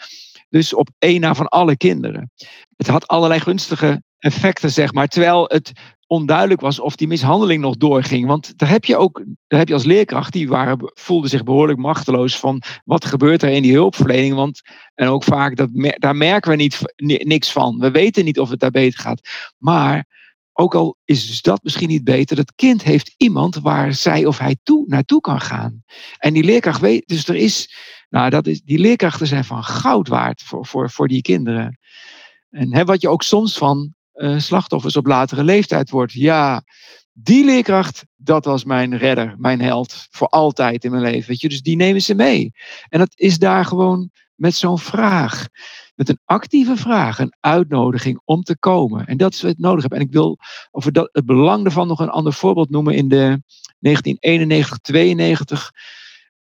Dus 0.53 0.75
op 0.75 0.89
één 0.99 1.21
na 1.21 1.35
van 1.35 1.49
alle 1.49 1.77
kinderen. 1.77 2.31
Het 2.77 2.87
had 2.87 3.07
allerlei 3.07 3.41
gunstige 3.41 4.03
effecten, 4.19 4.71
zeg 4.71 4.93
maar. 4.93 5.07
Terwijl 5.09 5.45
het 5.49 5.73
onduidelijk 6.07 6.61
was 6.61 6.81
of 6.81 6.97
die 6.97 7.07
mishandeling 7.07 7.63
nog 7.63 7.77
doorging. 7.77 8.27
Want 8.27 8.59
daar 8.59 8.69
heb 8.69 8.85
je 8.85 8.97
ook, 8.97 9.25
daar 9.47 9.59
heb 9.59 9.69
je 9.69 9.75
als 9.75 9.85
leerkracht, 9.85 10.33
die 10.33 10.49
waren, 10.49 10.93
voelden 10.95 11.31
zich 11.31 11.43
behoorlijk 11.43 11.79
machteloos 11.79 12.39
van 12.39 12.63
wat 12.85 13.05
gebeurt 13.05 13.43
er 13.43 13.51
in 13.51 13.63
die 13.63 13.73
hulpverlening. 13.73 14.35
Want, 14.35 14.61
en 14.95 15.09
ook 15.09 15.25
vaak, 15.25 15.57
dat, 15.57 15.69
daar 15.95 16.17
merken 16.17 16.51
we 16.51 16.57
niet, 16.57 16.81
niks 17.25 17.53
van. 17.53 17.79
We 17.79 17.91
weten 17.91 18.25
niet 18.25 18.39
of 18.39 18.51
het 18.51 18.61
daar 18.61 18.71
beter 18.71 19.01
gaat. 19.01 19.29
Maar 19.59 20.07
ook 20.53 20.75
al 20.75 20.97
is 21.05 21.27
dus 21.27 21.43
dat 21.43 21.63
misschien 21.63 21.89
niet 21.89 22.05
beter, 22.05 22.37
het 22.37 22.55
kind 22.55 22.83
heeft 22.83 23.15
iemand 23.17 23.55
waar 23.55 23.95
zij 23.95 24.27
of 24.27 24.39
hij 24.39 24.57
toe, 24.63 24.85
naartoe 24.87 25.21
kan 25.21 25.41
gaan. 25.41 25.85
En 26.19 26.33
die 26.33 26.45
leerkracht 26.45 26.81
weet, 26.81 27.09
dus 27.09 27.29
er 27.29 27.37
is, 27.37 27.75
nou, 28.09 28.31
dat 28.31 28.47
is, 28.47 28.63
die 28.63 28.79
leerkrachten 28.79 29.27
zijn 29.27 29.45
van 29.45 29.65
goud 29.65 30.09
waard 30.09 30.43
voor, 30.43 30.67
voor, 30.67 30.91
voor 30.91 31.09
die 31.09 31.23
kinderen. 31.23 31.79
En 32.51 32.75
hè, 32.75 32.85
wat 32.85 33.01
je 33.01 33.09
ook 33.09 33.23
soms 33.23 33.59
van 33.59 33.95
uh, 34.15 34.39
slachtoffers 34.39 34.97
op 34.97 35.07
latere 35.07 35.45
leeftijd 35.45 35.91
wordt. 35.91 36.13
Ja, 36.13 36.63
die 37.13 37.45
leerkracht, 37.45 38.05
dat 38.17 38.45
was 38.45 38.65
mijn 38.65 38.99
redder, 38.99 39.35
mijn 39.39 39.61
held 39.61 40.07
voor 40.11 40.29
altijd 40.29 40.85
in 40.85 40.91
mijn 40.91 41.03
leven. 41.03 41.29
Weet 41.29 41.41
je? 41.41 41.49
Dus 41.49 41.63
die 41.63 41.77
nemen 41.77 42.03
ze 42.03 42.15
mee. 42.15 42.53
En 42.89 42.99
dat 42.99 43.13
is 43.15 43.39
daar 43.39 43.65
gewoon 43.65 44.11
met 44.35 44.55
zo'n 44.55 44.79
vraag. 44.79 45.49
Met 45.95 46.09
een 46.09 46.19
actieve 46.25 46.77
vraag, 46.77 47.19
een 47.19 47.35
uitnodiging 47.41 48.21
om 48.25 48.43
te 48.43 48.59
komen. 48.59 49.07
En 49.07 49.17
dat 49.17 49.33
is 49.33 49.43
wat 49.43 49.51
ik 49.51 49.59
nodig 49.59 49.83
heb. 49.83 49.93
En 49.93 50.01
ik 50.01 50.13
wil 50.13 50.39
over 50.71 50.93
dat, 50.93 51.09
het 51.13 51.27
belang 51.27 51.63
daarvan 51.63 51.87
nog 51.89 52.01
een 52.01 52.09
ander 52.11 52.33
voorbeeld 52.33 52.71
noemen. 52.71 52.95
In 52.95 53.09
de 53.09 53.43
1991, 53.79 54.79
92 54.79 55.71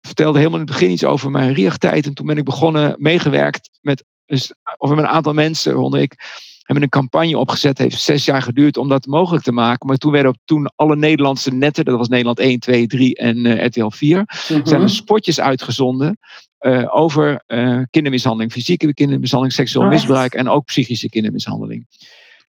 vertelde 0.00 0.38
helemaal 0.38 0.60
in 0.60 0.64
het 0.66 0.74
begin 0.74 0.90
iets 0.90 1.04
over 1.04 1.30
mijn 1.30 1.52
RIAG-tijd. 1.52 2.06
En 2.06 2.14
toen 2.14 2.26
ben 2.26 2.36
ik 2.38 2.44
begonnen, 2.44 2.94
meegewerkt 2.98 3.70
met, 3.80 4.04
of 4.76 4.90
met 4.90 4.98
een 4.98 5.06
aantal 5.06 5.32
mensen, 5.32 5.72
waaronder 5.72 6.00
ik 6.00 6.14
hebben 6.62 6.82
een 6.82 7.00
campagne 7.02 7.38
opgezet. 7.38 7.78
heeft 7.78 8.00
zes 8.00 8.24
jaar 8.24 8.42
geduurd 8.42 8.76
om 8.76 8.88
dat 8.88 9.06
mogelijk 9.06 9.44
te 9.44 9.52
maken. 9.52 9.86
Maar 9.86 9.96
toen 9.96 10.12
werden 10.12 10.40
toen 10.44 10.72
alle 10.76 10.96
Nederlandse 10.96 11.54
netten, 11.54 11.84
dat 11.84 11.96
was 11.96 12.08
Nederland 12.08 12.38
1, 12.38 12.58
2, 12.58 12.86
3 12.86 13.16
en 13.16 13.36
uh, 13.36 13.64
RTL 13.64 13.88
4, 13.88 14.16
Mhm. 14.48 14.66
zijn 14.66 14.82
er 14.82 14.90
spotjes 14.90 15.40
uitgezonden 15.40 16.18
uh, 16.60 16.96
over 16.96 17.42
uh, 17.46 17.82
kindermishandeling, 17.90 18.52
fysieke 18.52 18.94
kindermishandeling, 18.94 19.56
seksueel 19.56 19.84
Oh, 19.84 19.90
misbruik 19.92 20.34
en 20.34 20.48
ook 20.48 20.64
psychische 20.64 21.08
kindermishandeling. 21.08 21.86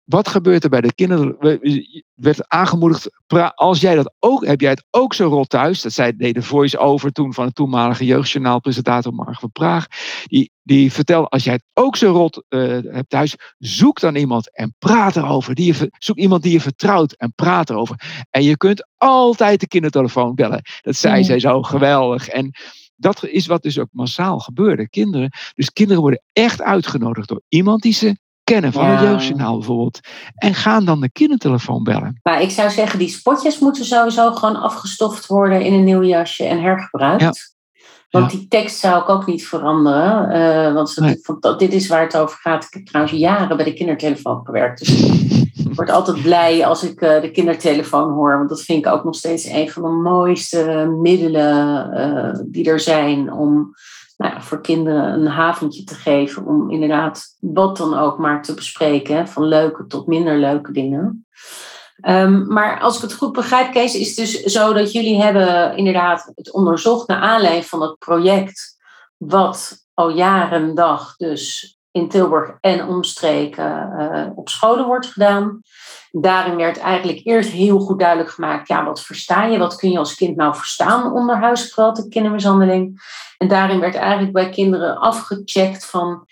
Wat 0.04 0.28
gebeurt 0.28 0.64
er 0.64 0.70
bij 0.70 0.80
de 0.80 0.94
kinderen? 0.94 1.36
We- 1.38 2.02
werd 2.14 2.48
aangemoedigd, 2.48 3.11
als 3.54 3.80
jij 3.80 3.94
dat 3.94 4.14
ook, 4.18 4.46
heb 4.46 4.61
jij 4.61 4.70
het 4.70 4.84
ook 4.90 5.14
zo 5.14 5.28
rot 5.28 5.48
thuis? 5.48 5.82
Dat 5.82 5.92
zei, 5.92 6.16
deed 6.16 6.34
de 6.34 6.42
voice-over 6.42 7.12
toen 7.12 7.34
van 7.34 7.46
de 7.46 7.52
toenmalige 7.52 8.04
jeugdjournaalpresentator 8.04 9.14
Mark 9.14 9.38
van 9.38 9.52
Praag. 9.52 9.86
Die, 10.24 10.50
die 10.62 10.92
vertelde, 10.92 11.28
als 11.28 11.44
jij 11.44 11.52
het 11.52 11.64
ook 11.74 11.96
zo 11.96 12.12
rot 12.12 12.44
eh, 12.48 12.61
hebt 12.70 13.08
thuis, 13.11 13.36
zoek 13.58 14.00
dan 14.00 14.14
iemand 14.16 14.56
en 14.56 14.74
praat 14.78 15.16
erover. 15.16 15.54
Die 15.54 15.66
je, 15.74 15.90
zoek 15.98 16.16
iemand 16.16 16.42
die 16.42 16.52
je 16.52 16.61
vertrouwt 16.61 17.12
en 17.12 17.32
praat 17.34 17.70
erover. 17.70 18.24
En 18.30 18.42
je 18.42 18.56
kunt 18.56 18.86
altijd 18.96 19.61
de 19.61 19.68
kindertelefoon 19.68 20.34
bellen. 20.34 20.62
Dat 20.80 20.96
zei 20.96 21.24
zij 21.24 21.40
zo 21.40 21.62
geweldig. 21.62 22.28
En 22.28 22.50
dat 23.01 23.24
is 23.24 23.46
wat 23.46 23.62
dus 23.62 23.78
ook 23.78 23.88
massaal 23.90 24.38
gebeurde. 24.38 24.88
Kinderen, 24.88 25.30
dus 25.55 25.72
kinderen 25.72 26.03
worden 26.03 26.22
echt 26.32 26.62
uitgenodigd 26.62 27.28
door 27.28 27.42
iemand 27.48 27.82
die 27.82 27.92
ze 27.92 28.18
kennen 28.44 28.72
van 28.72 28.86
het 28.86 29.01
jeugdjournaal 29.01 29.57
bijvoorbeeld. 29.57 30.01
En 30.34 30.55
gaan 30.55 30.84
dan 30.84 31.01
de 31.01 31.11
kindertelefoon 31.11 31.82
bellen. 31.82 32.20
Maar 32.22 32.42
ik 32.42 32.51
zou 32.51 32.70
zeggen, 32.70 32.98
die 32.98 33.09
spotjes 33.09 33.59
moeten 33.59 33.84
sowieso 33.84 34.32
gewoon 34.32 34.57
afgestoft 34.57 35.26
worden 35.26 35.62
in 35.62 35.72
een 35.72 35.84
nieuw 35.84 36.03
jasje 36.03 36.44
en 36.44 36.61
hergebruikt. 36.61 37.59
Want 38.11 38.30
die 38.30 38.48
tekst 38.48 38.78
zou 38.78 39.03
ik 39.03 39.09
ook 39.09 39.26
niet 39.26 39.46
veranderen. 39.46 40.36
Uh, 40.36 40.74
want 40.74 41.59
dit 41.59 41.72
is 41.72 41.88
waar 41.88 42.03
het 42.03 42.16
over 42.16 42.38
gaat. 42.38 42.64
Ik 42.64 42.72
heb 42.72 42.86
trouwens 42.86 43.16
jaren 43.16 43.57
bij 43.57 43.64
de 43.64 43.72
kindertelefoon 43.72 44.44
gewerkt. 44.44 44.78
Dus 44.78 44.88
word 45.81 45.93
altijd 45.93 46.22
blij 46.22 46.66
als 46.66 46.83
ik 46.83 47.01
uh, 47.01 47.20
de 47.20 47.31
kindertelefoon 47.31 48.12
hoor. 48.12 48.37
Want 48.37 48.49
dat 48.49 48.62
vind 48.62 48.87
ik 48.87 48.93
ook 48.93 49.05
nog 49.05 49.14
steeds 49.14 49.45
een 49.45 49.70
van 49.70 49.83
de 49.83 49.89
mooiste 49.89 50.95
middelen 51.03 51.91
uh, 51.99 52.41
die 52.47 52.70
er 52.70 52.81
zijn 52.81 53.33
om 53.33 53.74
nou, 54.16 54.43
voor 54.43 54.61
kinderen 54.61 55.12
een 55.12 55.26
haventje 55.26 55.85
te 55.85 55.95
geven. 55.95 56.47
Om 56.47 56.70
inderdaad 56.70 57.37
wat 57.41 57.76
dan 57.76 57.99
ook 57.99 58.18
maar 58.18 58.43
te 58.43 58.55
bespreken. 58.55 59.28
Van 59.28 59.45
leuke 59.45 59.87
tot 59.87 60.07
minder 60.07 60.39
leuke 60.39 60.72
dingen. 60.72 61.26
Um, 62.09 62.53
maar 62.53 62.81
als 62.81 62.97
ik 62.97 63.03
het 63.03 63.14
goed 63.14 63.33
begrijp, 63.33 63.72
Kees, 63.72 63.95
is 63.95 64.07
het 64.07 64.16
dus 64.16 64.43
zo 64.43 64.72
dat 64.72 64.93
jullie 64.93 65.22
hebben 65.22 65.76
inderdaad 65.76 66.33
het 66.35 66.53
onderzocht 66.53 67.09
naar 67.09 67.20
aanleiding 67.20 67.66
van 67.66 67.83
het 67.83 67.99
project. 67.99 68.78
Wat 69.16 69.87
al 69.95 70.11
jaren 70.11 70.74
dag 70.74 71.16
dus 71.16 71.78
in 71.93 72.09
Tilburg 72.09 72.57
en 72.61 72.86
omstreken 72.86 73.93
uh, 73.99 74.26
op 74.34 74.49
scholen 74.49 74.86
wordt 74.86 75.07
gedaan. 75.07 75.61
Daarin 76.11 76.57
werd 76.57 76.78
eigenlijk 76.78 77.20
eerst 77.24 77.51
heel 77.51 77.78
goed 77.78 77.99
duidelijk 77.99 78.30
gemaakt, 78.30 78.68
ja, 78.68 78.84
wat 78.84 79.03
versta 79.03 79.45
je? 79.45 79.59
Wat 79.59 79.76
kun 79.76 79.91
je 79.91 79.99
als 79.99 80.14
kind 80.14 80.36
nou 80.36 80.55
verstaan 80.55 81.12
onder 81.12 81.36
huisgeweld 81.36 81.99
en 81.99 82.09
kindermishandeling? 82.09 83.01
En 83.38 83.49
daarin 83.49 83.80
werd 83.80 83.95
eigenlijk 83.95 84.32
bij 84.32 84.51
kinderen 84.51 84.99
afgecheckt 84.99 85.86
van, 85.86 86.26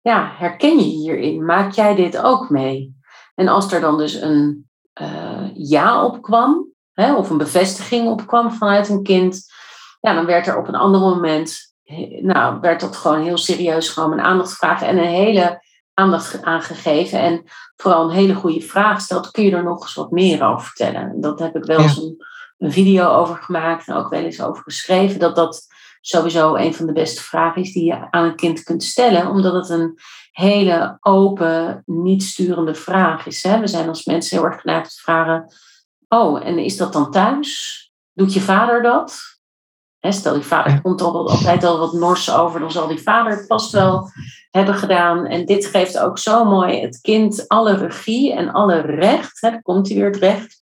ja, 0.00 0.32
herken 0.36 0.76
je 0.76 0.84
hierin? 0.84 1.44
Maak 1.44 1.72
jij 1.72 1.94
dit 1.94 2.18
ook 2.18 2.50
mee? 2.50 2.96
En 3.34 3.48
als 3.48 3.72
er 3.72 3.80
dan 3.80 3.98
dus 3.98 4.14
een 4.14 4.68
uh, 5.00 5.50
ja 5.54 6.04
opkwam, 6.04 6.66
hè, 6.92 7.14
of 7.14 7.30
een 7.30 7.38
bevestiging 7.38 8.08
opkwam 8.08 8.52
vanuit 8.52 8.88
een 8.88 9.02
kind, 9.02 9.52
ja, 10.00 10.14
dan 10.14 10.26
werd 10.26 10.46
er 10.46 10.58
op 10.58 10.68
een 10.68 10.74
ander 10.74 11.00
moment 11.00 11.73
nou, 12.22 12.60
werd 12.60 12.80
dat 12.80 12.96
gewoon 12.96 13.22
heel 13.22 13.38
serieus 13.38 13.88
genomen, 13.88 14.20
aandacht 14.20 14.56
vragen 14.56 14.86
en 14.86 14.98
een 14.98 15.04
hele 15.04 15.62
aandacht 15.94 16.42
aangegeven. 16.42 17.20
En 17.20 17.42
vooral 17.76 18.04
een 18.04 18.16
hele 18.16 18.34
goede 18.34 18.60
vraag 18.60 19.00
stelt, 19.00 19.30
kun 19.30 19.44
je 19.44 19.50
er 19.50 19.64
nog 19.64 19.82
eens 19.82 19.94
wat 19.94 20.10
meer 20.10 20.42
over 20.42 20.66
vertellen? 20.66 21.20
Dat 21.20 21.38
heb 21.38 21.56
ik 21.56 21.64
wel 21.64 21.80
eens 21.80 21.96
een, 21.96 22.24
een, 22.58 22.72
video 22.72 23.08
over 23.08 23.36
gemaakt 23.36 23.88
en 23.88 23.94
ook 23.94 24.08
wel 24.08 24.22
eens 24.22 24.42
over 24.42 24.62
geschreven, 24.62 25.18
dat 25.18 25.36
dat 25.36 25.66
sowieso 26.00 26.54
een 26.54 26.74
van 26.74 26.86
de 26.86 26.92
beste 26.92 27.22
vragen 27.22 27.62
is 27.62 27.72
die 27.72 27.84
je 27.84 28.10
aan 28.10 28.24
een 28.24 28.36
kind 28.36 28.62
kunt 28.62 28.82
stellen, 28.82 29.30
omdat 29.30 29.52
het 29.52 29.68
een 29.68 29.98
hele 30.30 30.96
open, 31.00 31.82
niet 31.86 32.22
sturende 32.22 32.74
vraag 32.74 33.26
is. 33.26 33.42
Hè? 33.42 33.60
We 33.60 33.66
zijn 33.66 33.88
als 33.88 34.04
mensen 34.04 34.36
heel 34.36 34.46
erg 34.46 34.60
geneigd 34.60 34.94
te 34.94 35.00
vragen, 35.00 35.52
oh, 36.08 36.46
en 36.46 36.58
is 36.58 36.76
dat 36.76 36.92
dan 36.92 37.10
thuis? 37.10 37.82
Doet 38.12 38.32
je 38.32 38.40
vader 38.40 38.82
dat? 38.82 39.33
Stel, 40.12 40.34
die 40.34 40.42
vader 40.42 40.80
komt 40.82 41.00
al 41.00 41.30
altijd 41.30 41.64
al 41.64 41.78
wat 41.78 41.92
nors 41.92 42.32
over, 42.32 42.60
dan 42.60 42.72
zal 42.72 42.86
die 42.86 43.02
vader 43.02 43.32
het 43.32 43.46
vast 43.46 43.72
wel 43.72 44.10
hebben 44.50 44.74
gedaan. 44.74 45.26
En 45.26 45.46
dit 45.46 45.66
geeft 45.66 45.98
ook 45.98 46.18
zo 46.18 46.44
mooi 46.44 46.80
het 46.80 47.00
kind 47.00 47.48
alle 47.48 47.76
regie 47.76 48.32
en 48.32 48.52
alle 48.52 48.80
recht, 48.80 49.40
hè, 49.40 49.62
komt 49.62 49.88
hij 49.88 49.96
weer 49.96 50.06
het 50.06 50.16
recht, 50.16 50.60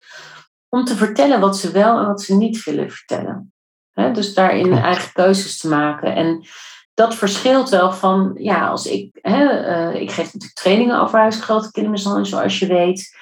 om 0.70 0.84
te 0.84 0.96
vertellen 0.96 1.39
wat 1.39 1.58
ze 1.58 1.72
wel 1.72 2.00
en 2.00 2.06
wat 2.06 2.22
ze 2.22 2.36
niet 2.36 2.64
willen 2.64 2.92
vertellen. 2.92 3.54
dus 3.94 4.34
daarin 4.34 4.74
eigen 4.74 5.14
keuzes 5.14 5.58
te 5.58 5.68
maken. 5.68 6.16
En 6.16 6.46
dat 6.94 7.16
verschilt 7.16 7.70
wel 7.70 7.92
van, 7.92 8.32
ja, 8.34 8.68
als 8.68 8.86
ik, 8.86 9.20
uh, 9.22 9.94
ik 9.94 10.12
geef 10.12 10.26
natuurlijk 10.26 10.54
trainingen 10.54 11.02
over 11.02 11.20
huisgeweld, 11.20 11.72
kindermishandeling, 11.72 12.30
zoals 12.30 12.60
je 12.60 12.68
weet. 12.68 13.20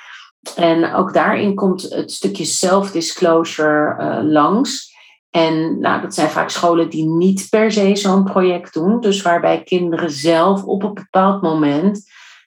En 0.55 0.93
ook 0.93 1.13
daarin 1.13 1.55
komt 1.55 1.81
het 1.81 2.11
stukje 2.11 2.45
self-disclosure 2.45 3.95
uh, 3.99 4.31
langs. 4.31 4.88
En 5.29 5.79
nou, 5.79 6.01
dat 6.01 6.13
zijn 6.13 6.29
vaak 6.29 6.49
scholen 6.49 6.89
die 6.89 7.05
niet 7.05 7.47
per 7.49 7.71
se 7.71 7.95
zo'n 7.95 8.23
project 8.23 8.73
doen. 8.73 8.99
Dus 8.99 9.21
waarbij 9.21 9.63
kinderen 9.63 10.11
zelf 10.11 10.63
op 10.63 10.83
een 10.83 10.93
bepaald 10.93 11.41
moment 11.41 12.01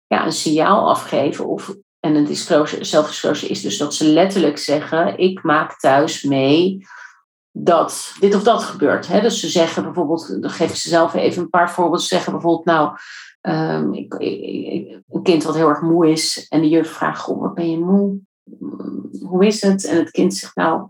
ja, 0.06 0.24
een 0.24 0.32
signaal 0.32 0.88
afgeven. 0.88 1.46
Of, 1.46 1.74
en 2.00 2.14
een 2.14 2.24
disclosure, 2.24 2.84
self-disclosure 2.84 3.52
is 3.52 3.60
dus 3.60 3.78
dat 3.78 3.94
ze 3.94 4.04
letterlijk 4.04 4.58
zeggen: 4.58 5.18
Ik 5.18 5.42
maak 5.42 5.78
thuis 5.78 6.22
mee 6.22 6.86
dat 7.52 8.14
dit 8.20 8.34
of 8.34 8.42
dat 8.42 8.62
gebeurt. 8.62 9.06
Hè? 9.06 9.20
Dus 9.20 9.40
ze 9.40 9.48
zeggen 9.48 9.82
bijvoorbeeld, 9.82 10.42
dan 10.42 10.50
ik 10.50 10.74
ze 10.74 10.88
zelf 10.88 11.14
even 11.14 11.42
een 11.42 11.50
paar 11.50 11.70
voorbeelden. 11.70 12.00
Ze 12.00 12.06
zeggen 12.06 12.32
bijvoorbeeld, 12.32 12.64
nou, 12.64 12.96
um, 13.42 13.92
ik, 13.94 14.14
een 15.08 15.22
kind 15.22 15.42
wat 15.42 15.54
heel 15.54 15.68
erg 15.68 15.80
moe 15.80 16.10
is 16.10 16.46
en 16.48 16.60
de 16.60 16.68
juf 16.68 16.90
vraagt, 16.90 17.26
wat 17.26 17.54
ben 17.54 17.70
je 17.70 17.78
moe? 17.78 18.18
Hoe 19.20 19.46
is 19.46 19.62
het? 19.62 19.84
En 19.84 19.96
het 19.96 20.10
kind 20.10 20.34
zegt, 20.34 20.56
nou, 20.56 20.88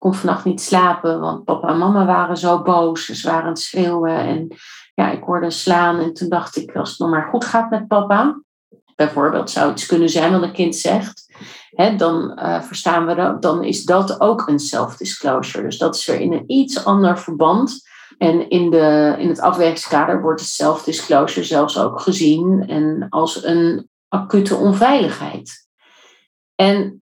kon 0.00 0.14
vannacht 0.14 0.44
niet 0.44 0.60
slapen, 0.60 1.20
want 1.20 1.44
papa 1.44 1.68
en 1.68 1.78
mama 1.78 2.06
waren 2.06 2.36
zo 2.36 2.62
boos. 2.62 3.04
Ze 3.04 3.30
waren 3.30 3.48
het 3.48 3.58
schreeuwen 3.58 4.16
en 4.16 4.48
ja, 4.94 5.10
ik 5.10 5.22
hoorde 5.22 5.50
slaan. 5.50 5.98
En 5.98 6.14
toen 6.14 6.28
dacht 6.28 6.56
ik, 6.56 6.76
als 6.76 6.90
het 6.90 6.98
nog 6.98 7.10
maar 7.10 7.28
goed 7.30 7.44
gaat 7.44 7.70
met 7.70 7.88
papa, 7.88 8.40
bijvoorbeeld 8.96 9.50
zou 9.50 9.70
iets 9.70 9.86
kunnen 9.86 10.08
zijn 10.08 10.32
wat 10.32 10.42
een 10.42 10.52
kind 10.52 10.76
zegt, 10.76 11.32
hè, 11.70 11.96
dan 11.96 12.38
uh, 12.42 12.62
verstaan 12.62 13.06
we 13.06 13.14
dat, 13.14 13.42
dan 13.42 13.64
is 13.64 13.84
dat 13.84 14.20
ook 14.20 14.48
een 14.48 14.58
self-disclosure. 14.58 15.64
Dus 15.64 15.78
dat 15.78 15.94
is 15.94 16.08
er 16.08 16.20
in 16.20 16.32
een 16.32 16.44
iets 16.46 16.84
ander 16.84 17.18
verband. 17.18 17.88
En 18.18 18.50
in, 18.50 18.70
de, 18.70 19.14
in 19.18 19.28
het 19.28 19.40
afwerkingskader 19.40 20.20
wordt 20.22 20.40
de 20.40 20.46
self-disclosure 20.46 21.46
zelfs 21.46 21.78
ook 21.78 22.00
gezien 22.00 22.68
en 22.68 23.06
als 23.08 23.44
een 23.44 23.88
acute 24.08 24.54
onveiligheid. 24.54 25.66
En 26.54 26.99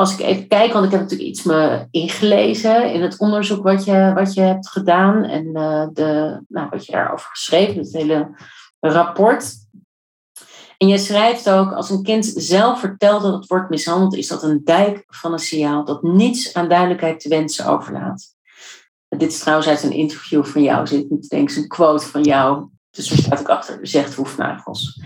als 0.00 0.12
ik 0.12 0.20
even 0.20 0.48
kijk, 0.48 0.72
want 0.72 0.84
ik 0.84 0.90
heb 0.90 1.00
natuurlijk 1.00 1.28
iets 1.28 1.42
me 1.42 1.86
ingelezen 1.90 2.92
in 2.92 3.02
het 3.02 3.18
onderzoek 3.18 3.62
wat 3.62 3.84
je, 3.84 4.12
wat 4.14 4.34
je 4.34 4.40
hebt 4.40 4.68
gedaan 4.68 5.24
en 5.24 5.46
uh, 5.46 5.86
de, 5.92 6.40
nou, 6.48 6.68
wat 6.70 6.86
je 6.86 6.92
daarover 6.92 7.28
geschreven, 7.30 7.78
het 7.78 7.92
hele 7.92 8.30
rapport. 8.78 9.54
En 10.76 10.88
je 10.88 10.98
schrijft 10.98 11.50
ook, 11.50 11.72
als 11.72 11.90
een 11.90 12.02
kind 12.02 12.32
zelf 12.36 12.80
vertelt 12.80 13.22
dat 13.22 13.32
het 13.32 13.46
wordt 13.46 13.70
mishandeld, 13.70 14.14
is 14.14 14.28
dat 14.28 14.42
een 14.42 14.60
dijk 14.64 15.04
van 15.06 15.32
een 15.32 15.38
signaal 15.38 15.84
dat 15.84 16.02
niets 16.02 16.54
aan 16.54 16.68
duidelijkheid 16.68 17.20
te 17.20 17.28
wensen 17.28 17.66
overlaat. 17.66 18.34
Dit 19.08 19.30
is 19.30 19.38
trouwens 19.38 19.68
uit 19.68 19.82
een 19.82 19.92
interview 19.92 20.44
van 20.44 20.62
jou, 20.62 20.86
zit 20.86 21.10
niet 21.10 21.28
denk 21.28 21.50
een 21.50 21.68
quote 21.68 22.06
van 22.06 22.22
jou. 22.22 22.68
Dus 22.90 23.10
er 23.10 23.18
staat 23.18 23.40
ook 23.40 23.48
achter, 23.48 23.78
zegt 23.82 24.14
Hoefnagels. 24.14 25.00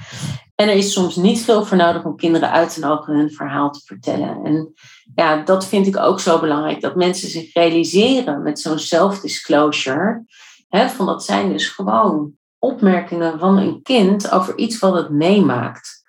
En 0.55 0.69
er 0.69 0.75
is 0.75 0.93
soms 0.93 1.17
niet 1.17 1.41
veel 1.41 1.65
voor 1.65 1.77
nodig 1.77 2.05
om 2.05 2.17
kinderen 2.17 2.51
uit 2.51 2.75
te 2.75 2.81
nodigen 2.81 3.15
hun 3.15 3.31
verhaal 3.31 3.71
te 3.71 3.81
vertellen. 3.85 4.45
En 4.45 4.73
ja, 5.15 5.43
dat 5.43 5.67
vind 5.67 5.87
ik 5.87 5.97
ook 5.97 6.21
zo 6.21 6.41
belangrijk, 6.41 6.81
dat 6.81 6.97
mensen 6.97 7.29
zich 7.29 7.55
realiseren 7.55 8.43
met 8.43 8.61
zo'n 8.61 8.79
self-disclosure. 8.79 10.25
Hè, 10.69 10.89
van 10.89 11.07
dat 11.07 11.25
zijn 11.25 11.53
dus 11.53 11.69
gewoon 11.69 12.33
opmerkingen 12.59 13.39
van 13.39 13.59
een 13.59 13.83
kind 13.83 14.31
over 14.31 14.59
iets 14.59 14.79
wat 14.79 14.95
het 14.95 15.11
meemaakt. 15.11 16.03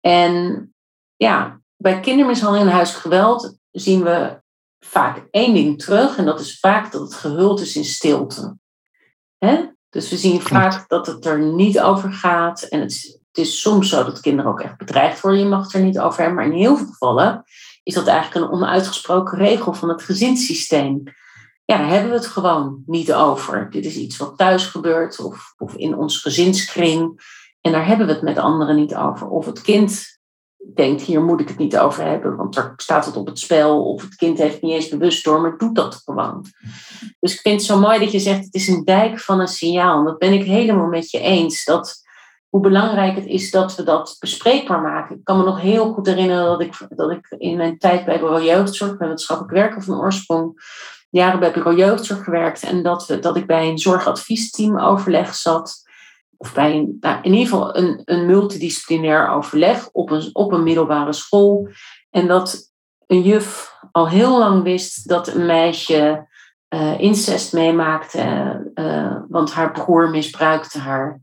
En 0.00 0.74
ja, 1.16 1.60
bij 1.76 2.00
kindermishandeling 2.00 2.68
en 2.68 2.74
huisgeweld 2.74 3.58
zien 3.70 4.02
we 4.02 4.42
vaak 4.78 5.26
één 5.30 5.54
ding 5.54 5.82
terug. 5.82 6.16
En 6.16 6.24
dat 6.24 6.40
is 6.40 6.58
vaak 6.58 6.92
dat 6.92 7.00
het 7.00 7.14
gehuld 7.14 7.60
is 7.60 7.76
in 7.76 7.84
stilte. 7.84 8.56
Hè? 9.38 9.64
Dus 9.90 10.10
we 10.10 10.16
zien 10.16 10.40
vaak 10.40 10.88
dat 10.88 11.06
het 11.06 11.26
er 11.26 11.38
niet 11.38 11.80
over 11.80 12.12
gaat. 12.12 12.62
En 12.62 12.80
het 12.80 13.20
het 13.36 13.46
is 13.46 13.60
soms 13.60 13.88
zo 13.88 14.04
dat 14.04 14.20
kinderen 14.20 14.50
ook 14.50 14.60
echt 14.60 14.76
bedreigd 14.76 15.20
worden. 15.20 15.40
Je 15.40 15.46
mag 15.46 15.64
het 15.64 15.72
er 15.72 15.82
niet 15.82 15.98
over 15.98 16.18
hebben. 16.18 16.36
Maar 16.36 16.46
in 16.46 16.58
heel 16.58 16.76
veel 16.76 16.86
gevallen 16.86 17.44
is 17.82 17.94
dat 17.94 18.06
eigenlijk 18.06 18.46
een 18.46 18.52
onuitgesproken 18.52 19.38
regel 19.38 19.72
van 19.72 19.88
het 19.88 20.02
gezinssysteem. 20.02 21.02
Ja, 21.64 21.76
daar 21.76 21.88
hebben 21.88 22.10
we 22.10 22.16
het 22.16 22.26
gewoon 22.26 22.82
niet 22.86 23.12
over. 23.12 23.70
Dit 23.70 23.84
is 23.84 23.96
iets 23.96 24.16
wat 24.16 24.36
thuis 24.36 24.66
gebeurt 24.66 25.20
of, 25.20 25.54
of 25.56 25.74
in 25.74 25.96
ons 25.96 26.20
gezinskring. 26.20 27.20
En 27.60 27.72
daar 27.72 27.86
hebben 27.86 28.06
we 28.06 28.12
het 28.12 28.22
met 28.22 28.38
anderen 28.38 28.76
niet 28.76 28.94
over. 28.94 29.28
Of 29.28 29.46
het 29.46 29.60
kind 29.60 30.18
denkt, 30.74 31.02
hier 31.02 31.22
moet 31.22 31.40
ik 31.40 31.48
het 31.48 31.58
niet 31.58 31.78
over 31.78 32.04
hebben, 32.04 32.36
want 32.36 32.56
er 32.56 32.72
staat 32.76 33.06
het 33.06 33.16
op 33.16 33.26
het 33.26 33.38
spel. 33.38 33.84
Of 33.84 34.02
het 34.02 34.14
kind 34.14 34.38
heeft 34.38 34.62
niet 34.62 34.72
eens 34.72 34.88
bewust 34.88 35.24
door, 35.24 35.40
maar 35.40 35.58
doet 35.58 35.74
dat 35.74 36.02
gewoon. 36.04 36.46
Dus 37.20 37.34
ik 37.34 37.40
vind 37.40 37.54
het 37.54 37.64
zo 37.64 37.78
mooi 37.78 37.98
dat 37.98 38.12
je 38.12 38.18
zegt, 38.18 38.44
het 38.44 38.54
is 38.54 38.68
een 38.68 38.84
dijk 38.84 39.20
van 39.20 39.40
een 39.40 39.48
signaal. 39.48 39.98
En 39.98 40.04
dat 40.04 40.18
ben 40.18 40.32
ik 40.32 40.44
helemaal 40.44 40.88
met 40.88 41.10
je 41.10 41.20
eens. 41.20 41.64
Dat 41.64 42.04
hoe 42.48 42.60
belangrijk 42.60 43.14
het 43.14 43.26
is 43.26 43.50
dat 43.50 43.76
we 43.76 43.82
dat 43.82 44.16
bespreekbaar 44.18 44.80
maken. 44.80 45.16
Ik 45.16 45.24
kan 45.24 45.38
me 45.38 45.44
nog 45.44 45.60
heel 45.60 45.92
goed 45.92 46.06
herinneren 46.06 46.44
dat 46.44 46.60
ik, 46.60 46.86
dat 46.88 47.10
ik 47.10 47.34
in 47.38 47.56
mijn 47.56 47.78
tijd 47.78 48.04
bij 48.04 48.18
Bureau 48.18 48.44
Jeugdzorg, 48.44 48.96
bij 48.96 49.06
wetenschappelijk 49.08 49.54
werken 49.54 49.82
van 49.82 49.98
oorsprong, 49.98 50.60
jaren 51.10 51.40
bij 51.40 51.52
Bureau 51.52 51.76
Jeugdzorg 51.76 52.24
gewerkt 52.24 52.62
en 52.62 52.82
dat, 52.82 53.06
we, 53.06 53.18
dat 53.18 53.36
ik 53.36 53.46
bij 53.46 53.68
een 53.68 53.78
zorgadviesteam 53.78 54.78
overleg 54.78 55.34
zat. 55.34 55.84
Of 56.36 56.54
bij 56.54 56.74
een, 56.74 56.96
nou, 57.00 57.18
in 57.22 57.32
ieder 57.32 57.48
geval 57.48 57.76
een, 57.76 58.02
een 58.04 58.26
multidisciplinair 58.26 59.28
overleg 59.28 59.88
op 59.92 60.10
een, 60.10 60.30
op 60.32 60.52
een 60.52 60.62
middelbare 60.62 61.12
school. 61.12 61.68
En 62.10 62.26
dat 62.26 62.72
een 63.06 63.22
juf 63.22 63.74
al 63.92 64.08
heel 64.08 64.38
lang 64.38 64.62
wist 64.62 65.08
dat 65.08 65.26
een 65.26 65.46
meisje 65.46 66.26
uh, 66.74 67.00
incest 67.00 67.52
meemaakte, 67.52 68.70
uh, 68.74 69.16
want 69.28 69.52
haar 69.52 69.72
broer 69.72 70.10
misbruikte 70.10 70.78
haar. 70.78 71.20